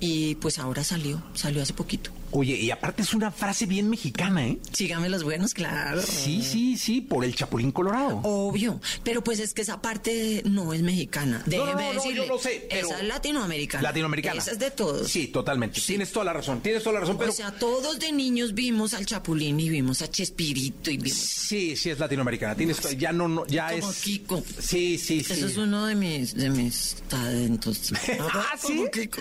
Y 0.00 0.36
pues 0.36 0.58
ahora 0.58 0.82
salió, 0.82 1.22
salió 1.34 1.62
hace 1.62 1.74
poquito. 1.74 2.10
Oye, 2.32 2.54
y 2.56 2.70
aparte 2.70 3.02
es 3.02 3.12
una 3.12 3.30
frase 3.32 3.66
bien 3.66 3.90
mexicana, 3.90 4.46
¿eh? 4.46 4.58
Sígame 4.72 5.08
los 5.08 5.24
buenos, 5.24 5.52
claro. 5.52 6.00
Sí, 6.02 6.42
sí, 6.42 6.76
sí, 6.76 7.00
por 7.00 7.24
el 7.24 7.34
Chapulín 7.34 7.72
Colorado. 7.72 8.20
Obvio, 8.22 8.80
pero 9.02 9.24
pues 9.24 9.40
es 9.40 9.52
que 9.52 9.62
esa 9.62 9.82
parte 9.82 10.42
no 10.44 10.72
es 10.72 10.82
mexicana. 10.82 11.42
No, 11.46 11.50
Déjeme 11.50 11.72
no, 11.82 11.88
no, 11.88 11.92
decirle. 11.94 12.16
yo 12.16 12.26
lo 12.26 12.38
sé, 12.38 12.66
pero- 12.70 12.86
Esa 12.88 13.00
es 13.00 13.04
latinoamericana. 13.08 13.82
Latinoamericana. 13.82 14.38
Esa 14.40 14.52
es 14.52 14.58
de 14.60 14.70
todos. 14.70 15.08
Sí, 15.10 15.26
totalmente. 15.28 15.80
Tienes 15.80 16.12
toda 16.12 16.24
la 16.26 16.32
razón. 16.32 16.60
Tienes 16.60 16.82
toda 16.84 16.94
la 16.94 17.00
razón, 17.00 17.18
pero. 17.18 17.30
O 17.32 17.34
sea, 17.34 17.50
todos 17.52 17.98
de 17.98 18.12
niños 18.12 18.54
vimos 18.54 18.94
al 18.94 19.06
Chapulín 19.06 19.58
y 19.58 19.68
vimos 19.68 20.00
a 20.02 20.08
Chespirito 20.08 20.90
y 20.92 20.98
vimos. 20.98 21.18
Sí, 21.18 21.74
sí 21.76 21.90
es 21.90 21.98
latinoamericana. 21.98 22.54
Tienes 22.54 22.78
ya 22.96 23.12
no, 23.12 23.26
no 23.26 23.46
ya 23.48 23.70
Como 23.72 23.90
es. 23.90 23.96
Kiko. 24.02 24.42
Sí, 24.60 24.98
sí, 24.98 25.24
sí. 25.24 25.32
Eso 25.32 25.46
es 25.48 25.56
uno 25.56 25.86
de 25.86 25.94
mis, 25.96 26.34
de 26.34 26.48
mis 26.50 26.94
talentos. 27.08 27.92
ah, 28.20 28.56
sí. 28.56 28.76
Como 28.76 28.90
Kiko. 28.90 29.20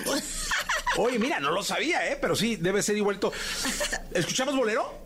Oye, 0.98 1.18
mira, 1.18 1.40
no 1.40 1.52
lo 1.52 1.64
sabía, 1.64 2.08
¿eh? 2.12 2.18
Pero 2.20 2.36
sí, 2.36 2.56
debe 2.56 2.82
ser 2.84 2.99
igualito. 3.00 3.32
¿Escuchamos 4.14 4.56
bolero? 4.56 5.00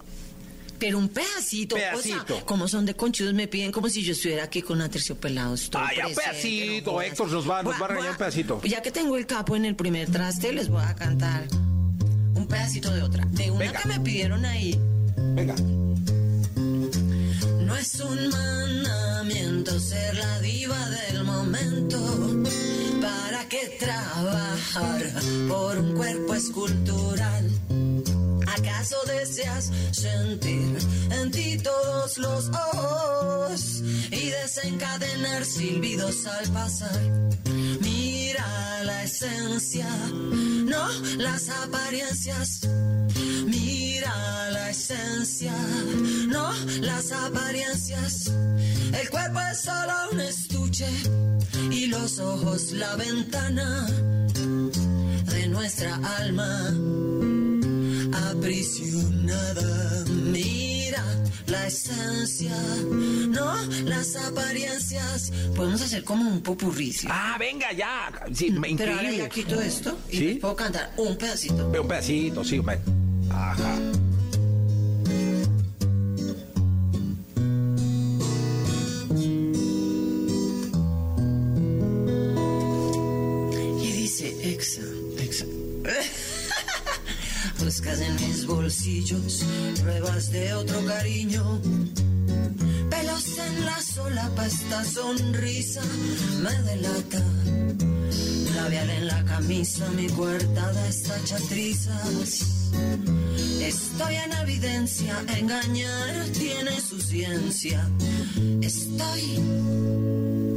Pero 0.80 0.98
un 0.98 1.08
pedacito, 1.08 1.76
Pedacito. 1.76 2.34
O 2.34 2.38
sea, 2.38 2.46
como 2.46 2.68
son 2.68 2.86
de 2.86 2.94
conchudos, 2.94 3.34
me 3.34 3.48
piden 3.48 3.72
como 3.72 3.88
si 3.88 4.04
yo 4.04 4.12
estuviera 4.12 4.44
aquí 4.44 4.62
con 4.62 4.82
Aterciopelados. 4.82 5.70
todo 5.70 5.82
Ah, 5.82 5.92
ya, 5.96 6.08
un 6.08 6.14
pedacito. 6.14 7.02
Héctor 7.02 7.32
nos 7.32 7.50
va, 7.50 7.64
nos 7.64 7.82
va 7.82 7.86
a 7.86 7.88
regañar 7.88 8.12
un 8.12 8.18
pedacito. 8.18 8.62
Ya 8.64 8.82
que 8.82 8.92
tengo 8.92 9.16
el 9.16 9.26
capo 9.26 9.56
en 9.56 9.64
el 9.64 9.76
primer 9.78 10.12
traste, 10.12 10.52
les 10.52 10.68
voy 10.68 10.84
a 10.84 10.94
cantar 10.94 11.48
un 12.36 12.48
pedacito 12.50 12.94
de 12.94 13.02
otra. 13.02 13.24
De 13.30 13.50
una 13.50 13.72
que 13.72 13.88
me 13.88 14.00
pidieron 14.02 14.44
ahí. 14.44 14.78
Venga. 15.16 15.56
No 17.62 17.76
es 17.78 18.00
un 18.02 18.28
mandamiento 18.30 19.80
ser 19.80 20.16
la 20.16 20.40
diva 20.42 20.90
del 20.90 21.24
momento. 21.24 21.98
¿Para 23.04 23.50
qué 23.50 23.78
trabajar 23.80 25.04
por 25.50 25.78
un 25.78 25.94
cuerpo 25.94 26.34
escultural? 26.36 27.52
¿Acaso 28.48 28.96
deseas 29.06 29.72
sentir 29.92 30.78
en 31.12 31.32
ti 31.32 31.58
todos 31.58 32.18
los 32.18 32.50
ojos 32.50 33.82
y 34.10 34.30
desencadenar 34.30 35.44
silbidos 35.44 36.26
al 36.26 36.50
pasar? 36.54 37.02
Mira 37.82 38.84
la 38.86 39.04
esencia, 39.04 39.90
no 40.66 40.88
las 41.18 41.50
apariencias. 41.50 42.62
Mira 43.46 43.83
la 44.02 44.70
esencia, 44.70 45.54
no 46.28 46.52
las 46.82 47.12
apariencias. 47.12 48.32
El 49.00 49.10
cuerpo 49.10 49.40
es 49.52 49.62
solo 49.62 49.94
un 50.12 50.20
estuche 50.22 50.88
y 51.72 51.88
los 51.88 52.20
ojos 52.20 52.72
la 52.74 52.96
ventana 52.96 53.88
de 55.26 55.48
nuestra 55.48 55.96
alma 56.20 56.70
aprisionada. 58.32 60.06
Mira 60.10 61.04
la 61.48 61.68
esencia, 61.68 62.56
no 63.30 63.56
las 63.86 64.16
apariencias. 64.16 65.32
Podemos 65.56 65.82
hacer 65.82 66.04
como 66.04 66.30
un 66.30 66.42
popurrí. 66.42 66.92
¿sí? 66.94 67.08
Ah, 67.10 67.36
venga, 67.40 67.72
ya. 67.74 68.12
Sí, 68.34 68.52
me- 68.52 68.76
Pero 68.76 68.96
ahora 68.96 69.12
ya 69.12 69.30
quito 69.30 69.60
esto 69.62 69.98
y 70.12 70.18
¿Sí? 70.18 70.34
puedo 70.42 70.56
cantar 70.56 70.92
un 70.98 71.16
pedacito. 71.18 71.68
Un 71.68 71.88
pedacito, 71.88 72.44
sí. 72.44 72.62
Ajá. 73.34 73.76
Y 83.82 83.92
dice, 83.92 84.54
exa, 84.54 84.82
exa. 85.20 85.46
Buscas 87.60 88.02
en 88.02 88.16
mis 88.16 88.46
bolsillos 88.46 89.46
pruebas 89.82 90.32
de 90.32 90.54
otro 90.54 90.86
cariño. 90.86 91.60
Pelos 92.90 93.38
en 93.38 93.66
las 93.66 93.86
solapa 93.86 94.46
esta 94.46 94.84
sonrisa 94.84 95.82
me 96.42 96.52
delata. 96.70 97.24
Labial 98.56 98.90
en 98.90 99.08
la 99.08 99.24
camisa, 99.26 99.90
mi 99.92 100.08
coartada 100.10 100.88
está 100.88 101.16
trizas. 101.50 102.64
Estoy 103.68 104.16
en 104.16 104.32
evidencia, 104.34 105.24
engañar 105.38 106.26
tiene 106.38 106.80
su 106.82 107.00
ciencia. 107.02 107.88
Estoy. 108.62 109.40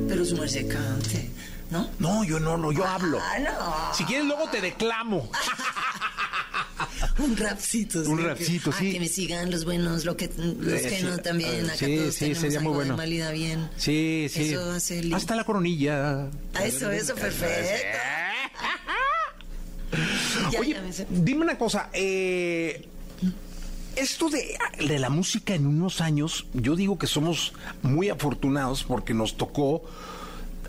Pero 0.08 0.24
su 0.24 0.36
merced 0.36 0.66
cante, 0.68 1.30
¿no? 1.70 1.88
No, 1.98 2.24
yo 2.24 2.40
no, 2.40 2.56
no, 2.56 2.72
yo 2.72 2.84
hablo. 2.86 3.18
Ah, 3.22 3.38
no. 3.38 3.94
Si 3.94 4.04
quieres, 4.04 4.26
luego 4.26 4.48
te 4.50 4.60
declamo. 4.60 5.30
Un 7.18 7.36
rapcito. 7.36 8.00
Un 8.02 8.22
rapcito, 8.24 8.70
que- 8.70 8.76
sí. 8.78 8.88
Ah, 8.88 8.92
que 8.92 9.00
me 9.00 9.08
sigan 9.08 9.50
los 9.50 9.64
buenos, 9.64 10.04
lo 10.04 10.16
que, 10.16 10.28
los 10.36 10.80
Eh, 10.80 10.88
que 10.88 10.98
sí, 10.98 11.02
no 11.04 11.18
también. 11.18 11.64
eh, 11.66 11.68
Acá 11.68 11.76
sí, 11.76 11.96
todos 11.96 12.14
sí, 12.14 12.34
sería 12.34 12.60
muy 12.60 12.72
bueno. 12.74 12.96
malida 12.96 13.30
bien. 13.30 13.70
Sí, 13.76 14.28
sí. 14.30 14.50
Eso 14.52 14.70
hace 14.72 15.00
lindo. 15.00 15.16
Hasta 15.16 15.34
la 15.36 15.44
coronilla. 15.44 16.28
Ah, 16.54 16.64
Eso, 16.64 16.90
eso, 16.90 17.14
perfecto. 17.14 17.98
Ya, 20.52 20.60
Oye, 20.60 20.74
ya 20.74 20.82
me 20.82 20.92
dime 21.22 21.42
una 21.42 21.56
cosa. 21.56 21.88
eh, 21.92 22.86
esto 23.96 24.28
de, 24.28 24.56
de 24.78 24.98
la 24.98 25.10
música 25.10 25.54
en 25.54 25.66
unos 25.66 26.00
años, 26.00 26.46
yo 26.52 26.76
digo 26.76 26.98
que 26.98 27.06
somos 27.06 27.52
muy 27.82 28.08
afortunados 28.08 28.84
porque 28.84 29.14
nos 29.14 29.36
tocó 29.36 29.82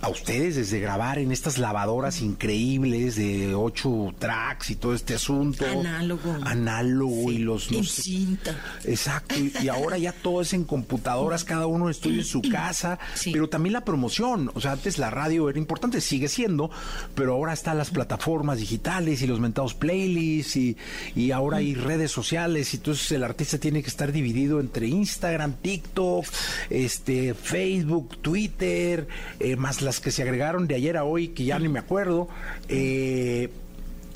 a 0.01 0.09
ustedes 0.09 0.55
desde 0.55 0.79
grabar 0.79 1.19
en 1.19 1.31
estas 1.31 1.57
lavadoras 1.57 2.21
increíbles 2.21 3.15
de 3.15 3.55
ocho 3.55 4.13
tracks 4.19 4.69
y 4.69 4.75
todo 4.75 4.93
este 4.93 5.15
asunto. 5.15 5.65
Análogo. 5.65 6.35
Análogo 6.43 7.31
y 7.31 7.39
los... 7.39 7.71
no 7.71 7.79
En 7.79 7.83
sé- 7.85 8.01
cinta. 8.03 8.55
Exacto, 8.83 9.35
y, 9.35 9.53
y 9.61 9.69
ahora 9.69 9.97
ya 9.97 10.11
todo 10.11 10.41
es 10.41 10.53
en 10.53 10.63
computadoras, 10.63 11.43
cada 11.43 11.67
uno 11.67 11.89
estudia 11.89 12.19
en 12.19 12.25
su 12.25 12.41
casa, 12.41 12.99
pero 13.31 13.49
también 13.49 13.73
la 13.73 13.81
promoción, 13.85 14.51
o 14.53 14.61
sea, 14.61 14.73
antes 14.73 14.97
la 14.97 15.09
radio 15.09 15.49
era 15.49 15.57
importante, 15.59 16.01
sigue 16.01 16.27
siendo, 16.27 16.69
pero 17.15 17.33
ahora 17.33 17.53
están 17.53 17.77
las 17.77 17.89
plataformas 17.89 18.59
digitales 18.59 19.21
y 19.21 19.27
los 19.27 19.39
mentados 19.39 19.73
playlists 19.73 20.55
y, 20.55 20.77
y 21.15 21.31
ahora 21.31 21.57
hay 21.57 21.73
redes 21.73 22.11
sociales, 22.11 22.73
y 22.73 22.77
entonces 22.77 23.11
el 23.11 23.23
artista 23.23 23.57
tiene 23.57 23.81
que 23.81 23.89
estar 23.89 24.11
dividido 24.11 24.59
entre 24.59 24.87
Instagram, 24.87 25.53
TikTok, 25.61 26.25
este, 26.69 27.33
Facebook, 27.33 28.17
Twitter, 28.21 29.07
eh, 29.39 29.55
más 29.55 29.81
las 29.87 29.99
que 30.01 30.11
se 30.11 30.21
agregaron 30.21 30.67
de 30.67 30.75
ayer 30.75 30.97
a 30.97 31.05
hoy, 31.05 31.29
que 31.29 31.45
ya 31.45 31.57
ni 31.59 31.69
me 31.69 31.79
acuerdo. 31.79 32.27
eh, 32.67 33.49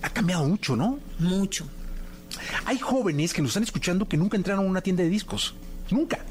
ha 0.02 0.10
cambiado 0.10 0.46
mucho, 0.46 0.76
¿no? 0.76 1.00
Mucho. 1.20 1.66
Hay 2.66 2.78
jóvenes 2.80 3.34
que 3.34 3.42
nos 3.42 3.52
están 3.52 3.64
escuchando 3.64 4.08
que 4.10 4.18
nunca 4.18 4.36
entraron 4.36 4.66
a 4.66 4.68
una 4.68 4.82
tienda 4.82 5.04
de 5.04 5.10
discos. 5.10 5.54
Nunca. 5.92 6.26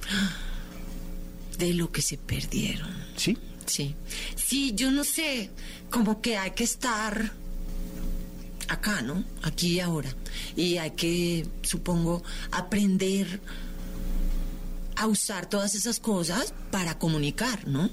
De 1.56 1.72
lo 1.74 1.90
que 1.92 2.02
se 2.02 2.18
perdieron. 2.18 2.90
¿Sí? 3.16 3.38
Sí. 3.66 3.94
Sí, 4.34 4.72
yo 4.74 4.90
no 4.90 5.04
sé, 5.04 5.50
como 5.88 6.20
que 6.20 6.36
hay 6.36 6.50
que 6.50 6.64
estar 6.64 7.32
acá, 8.68 9.02
¿no? 9.02 9.24
Aquí 9.42 9.74
y 9.74 9.80
ahora. 9.80 10.10
Y 10.56 10.76
hay 10.78 10.90
que, 10.90 11.46
supongo, 11.62 12.22
aprender 12.50 13.40
a 14.96 15.06
usar 15.06 15.46
todas 15.46 15.74
esas 15.74 16.00
cosas 16.00 16.52
para 16.70 16.98
comunicar, 16.98 17.66
¿no? 17.68 17.88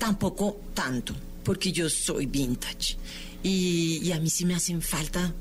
Tampoco 0.00 0.62
tanto, 0.72 1.14
porque 1.44 1.70
yo 1.70 1.90
soy 1.90 2.24
vintage. 2.24 2.96
Y, 3.42 4.10
a 4.12 4.18
mí 4.18 4.30
sí 4.30 4.46
me 4.46 4.54
hacen 4.54 4.80
falta, 4.80 5.34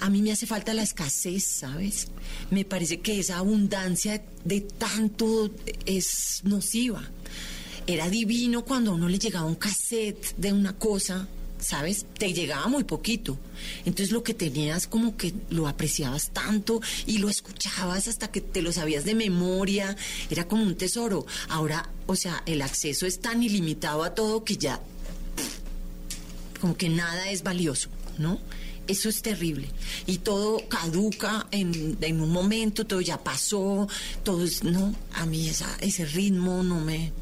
a 0.00 0.10
mí 0.10 0.20
me 0.20 0.32
hace 0.32 0.46
falta 0.46 0.74
la 0.74 0.82
escasez, 0.82 1.44
¿sabes? 1.44 2.08
Me 2.50 2.64
parece 2.64 3.00
que 3.00 3.20
esa 3.20 3.38
abundancia 3.38 4.20
de 4.44 4.62
tanto 4.62 5.48
es 5.86 6.40
nociva. 6.42 7.08
Era 7.86 8.10
divino 8.10 8.64
cuando 8.64 8.90
a 8.90 8.94
uno 8.94 9.08
le 9.08 9.20
llegaba 9.20 9.46
un 9.46 9.54
cassette 9.54 10.34
de 10.36 10.52
una 10.52 10.72
cosa, 10.72 11.28
¿sabes? 11.60 12.06
Te 12.18 12.32
llegaba 12.32 12.66
muy 12.68 12.84
poquito. 12.84 13.38
Entonces 13.84 14.10
lo 14.10 14.22
que 14.22 14.34
tenías 14.34 14.86
como 14.86 15.16
que 15.16 15.34
lo 15.50 15.68
apreciabas 15.68 16.30
tanto 16.30 16.80
y 17.06 17.18
lo 17.18 17.28
escuchabas 17.28 18.08
hasta 18.08 18.30
que 18.30 18.40
te 18.40 18.62
lo 18.62 18.72
sabías 18.72 19.04
de 19.04 19.14
memoria. 19.14 19.96
Era 20.30 20.48
como 20.48 20.62
un 20.62 20.76
tesoro. 20.76 21.26
Ahora, 21.48 21.88
o 22.06 22.16
sea, 22.16 22.42
el 22.46 22.62
acceso 22.62 23.06
es 23.06 23.20
tan 23.20 23.42
ilimitado 23.42 24.02
a 24.02 24.14
todo 24.14 24.44
que 24.44 24.56
ya 24.56 24.80
como 26.60 26.76
que 26.76 26.88
nada 26.88 27.30
es 27.30 27.42
valioso, 27.42 27.88
¿no? 28.18 28.38
Eso 28.86 29.08
es 29.08 29.22
terrible. 29.22 29.68
Y 30.06 30.18
todo 30.18 30.68
caduca 30.68 31.46
en, 31.50 31.96
en 32.00 32.20
un 32.20 32.30
momento, 32.30 32.86
todo 32.86 33.00
ya 33.00 33.22
pasó, 33.22 33.88
todo 34.24 34.44
es, 34.44 34.64
no, 34.64 34.94
a 35.12 35.26
mí 35.26 35.48
ese 35.48 36.04
ritmo 36.06 36.62
no 36.62 36.80
me, 36.80 37.12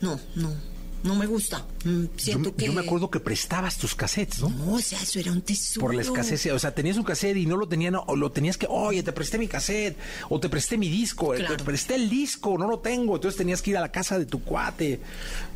no, 0.00 0.18
no, 0.34 0.54
no 1.02 1.14
me 1.16 1.26
gusta. 1.26 1.66
Mm, 1.84 2.04
Yo, 2.04 2.08
Siento 2.16 2.54
que... 2.54 2.66
yo 2.66 2.72
me 2.72 2.80
acuerdo 2.82 3.10
que 3.10 3.18
prestabas 3.20 3.76
tus 3.76 3.94
cassettes, 3.94 4.40
¿no? 4.40 4.48
No, 4.50 4.74
o 4.74 4.80
sea, 4.80 5.00
eso 5.02 5.18
era 5.18 5.32
un 5.32 5.42
tesoro. 5.42 5.80
Por 5.86 5.94
la 5.94 6.02
escasez, 6.02 6.46
o 6.52 6.58
sea, 6.58 6.74
tenías 6.74 6.96
un 6.96 7.02
cassette 7.04 7.36
y 7.36 7.46
no 7.46 7.56
lo 7.56 7.66
tenían, 7.68 7.96
o 7.96 8.16
lo 8.16 8.30
tenías 8.30 8.56
que, 8.56 8.66
oye, 8.68 9.02
te 9.02 9.12
presté 9.12 9.38
mi 9.38 9.48
cassette, 9.48 9.96
o 10.28 10.38
te 10.38 10.48
presté 10.48 10.78
mi 10.78 10.88
disco, 10.88 11.34
eh, 11.34 11.44
te 11.44 11.62
presté 11.64 11.96
el 11.96 12.08
disco, 12.08 12.56
no 12.58 12.68
lo 12.68 12.78
tengo, 12.78 13.16
entonces 13.16 13.36
tenías 13.36 13.62
que 13.62 13.70
ir 13.70 13.76
a 13.76 13.80
la 13.80 13.90
casa 13.90 14.18
de 14.18 14.26
tu 14.26 14.42
cuate 14.42 15.00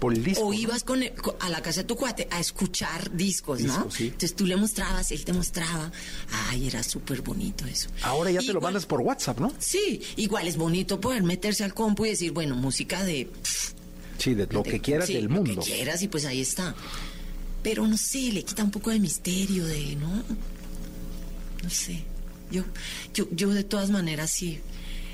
por 0.01 0.13
el 0.13 0.25
disco. 0.25 0.45
O 0.47 0.53
ibas 0.53 0.83
con 0.85 1.03
el- 1.03 1.13
a 1.41 1.49
la 1.49 1.63
casa 1.63 1.83
de 1.83 1.87
tu 1.87 1.97
cuate 1.97 2.27
a 2.31 2.41
escuchar 2.41 3.15
discos, 3.17 3.61
¿no? 3.61 3.73
Discos, 3.75 3.95
sí. 3.95 4.05
Entonces 4.07 4.35
tú 4.35 4.47
le 4.47 4.57
mostrabas, 4.57 5.11
él 5.13 5.25
te 5.25 5.33
mostraba. 5.33 5.93
Ay, 6.49 6.67
era 6.67 6.83
súper 6.83 7.23
bonito 7.23 7.65
eso. 7.67 7.89
Ahora 8.03 8.31
ya 8.31 8.41
te 8.41 8.53
lo 8.53 8.61
mandas 8.61 8.87
por 8.87 9.01
WhatsApp, 9.01 9.39
¿no? 9.39 9.53
Sí, 9.59 10.03
igual 10.17 10.49
es 10.49 10.57
bonito 10.57 11.01
poder 11.01 11.23
meterse 11.23 11.63
al 11.65 11.73
compu 11.75 12.05
y 12.07 12.11
decir, 12.11 12.33
bueno, 12.33 12.57
música 12.57 13.05
de... 13.05 13.29
Sí, 14.19 14.35
de 14.35 14.47
lo 14.51 14.63
que 14.63 14.81
quieras 14.81 15.07
sí, 15.07 15.15
del 15.15 15.25
lo 15.25 15.31
mundo. 15.31 15.63
que 15.63 15.71
quieras 15.73 16.03
y 16.03 16.09
pues 16.09 16.25
ahí 16.25 16.41
está. 16.41 16.75
Pero 17.63 17.87
no 17.87 17.97
sé, 17.97 18.33
le 18.33 18.45
quita 18.45 18.63
un 18.65 18.71
poco 18.71 18.91
de 18.91 18.99
misterio, 19.01 19.65
de, 19.67 19.97
¿no? 19.97 20.23
No 21.63 21.71
sé. 21.71 22.05
Yo, 22.51 22.63
yo, 23.13 23.27
yo 23.33 23.51
de 23.51 23.65
todas 23.65 23.91
maneras 23.91 24.31
sí. 24.31 24.61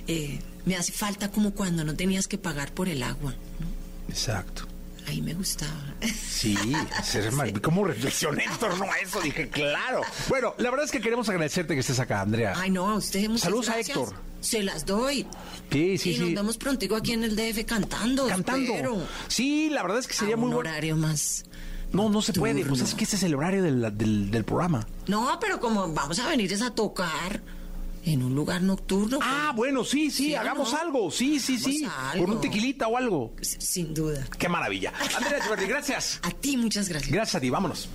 eh, 0.07 0.39
me 0.67 0.77
hace 0.77 0.93
falta 0.93 1.31
como 1.31 1.53
cuando 1.55 1.83
no 1.85 1.95
tenías 1.95 2.29
que 2.29 2.39
pagar 2.39 2.73
por 2.73 2.89
el 2.89 3.03
agua. 3.03 3.35
Exacto. 4.09 4.67
Ahí 5.09 5.21
me 5.21 5.35
gustaba. 5.35 5.95
Sí, 6.31 6.57
ser 7.05 7.33
mal- 7.33 7.61
¿cómo 7.61 7.85
reflexioné 7.85 8.45
en 8.45 8.57
torno 8.59 8.85
a 8.85 8.99
eso? 8.99 9.21
Dije, 9.21 9.49
claro. 9.49 10.03
Bueno, 10.29 10.55
la 10.59 10.71
verdad 10.71 10.85
es 10.85 10.93
que 10.93 11.01
queremos 11.01 11.29
agradecerte 11.29 11.75
que 11.75 11.81
estés 11.81 11.99
acá, 11.99 12.21
Andrea. 12.21 12.53
Ay, 12.57 12.71
no, 12.71 12.89
a 12.91 12.95
usted 12.97 13.23
muchas 13.29 13.43
Saludos 13.43 13.69
a. 13.71 13.81
Héctor. 13.81 14.15
Se 14.43 14.63
las 14.63 14.85
doy. 14.85 15.27
Sí, 15.71 15.97
sí, 15.97 16.13
y 16.13 16.19
nos 16.19 16.29
sí. 16.29 16.35
vemos 16.35 16.59
prontigo 16.59 16.97
aquí 16.97 17.13
en 17.13 17.25
el 17.25 17.35
DF 17.35 17.65
cantando. 17.65 18.27
Cantando. 18.27 18.71
espero. 18.73 19.07
Sí, 19.29 19.71
la 19.71 19.81
verdad 19.83 20.01
es 20.01 20.07
que 20.07 20.13
sería 20.15 20.35
A 20.35 20.37
muy 20.37 20.49
un 20.49 20.55
bueno. 20.57 20.69
horario 20.71 20.97
más. 20.97 21.45
No, 21.93 22.09
no 22.11 22.21
se 22.23 22.33
puede, 22.35 22.65
pues 22.65 22.81
es 22.81 22.95
que 22.95 23.05
ese 23.05 23.17
es 23.17 23.23
el 23.23 23.35
horario 23.35 23.63
del, 23.63 23.97
del- 23.97 24.31
del 24.31 24.45
programa. 24.45 24.87
No, 25.07 25.39
pero 25.41 25.61
como 25.61 25.93
vamos 25.93 26.19
a 26.19 26.29
venir 26.29 26.53
es 26.53 26.61
a 26.63 26.71
tocar 26.75 27.41
en 28.05 28.23
un 28.23 28.35
lugar 28.35 28.63
nocturno. 28.63 29.19
Ah, 29.23 29.53
bueno, 29.55 29.85
sí, 29.85 30.11
sí, 30.11 30.25
¿Sí 30.29 30.35
o 30.35 30.41
hagamos 30.41 30.73
no? 30.73 30.79
algo. 30.81 31.11
Sí, 31.11 31.39
sí, 31.39 31.59
sí. 31.59 31.87
Con 32.19 32.31
un 32.31 32.41
tequilita 32.41 32.89
o 32.89 32.97
algo. 32.97 33.33
Sin 33.43 33.95
duda. 33.95 34.27
Qué 34.39 34.49
maravilla. 34.49 34.93
Andrea 35.17 35.39
Echeverri, 35.39 35.67
gracias. 35.67 36.19
A 36.25 36.31
ti, 36.31 36.57
muchas 36.57 36.89
gracias. 36.89 37.13
Gracias 37.13 37.35
a 37.37 37.41
ti, 37.41 37.49
vámonos. 37.51 37.89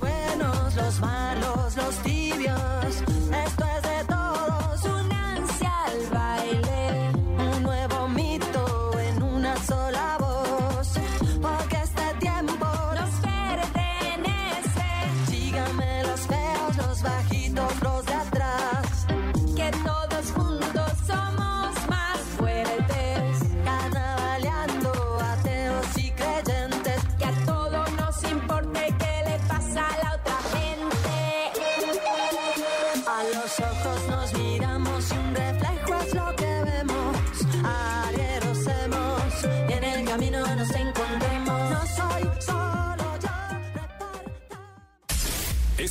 buenos, 0.00 0.74
los 0.74 1.00
malos, 1.00 1.76
los 1.76 2.02
tibios. 2.02 2.60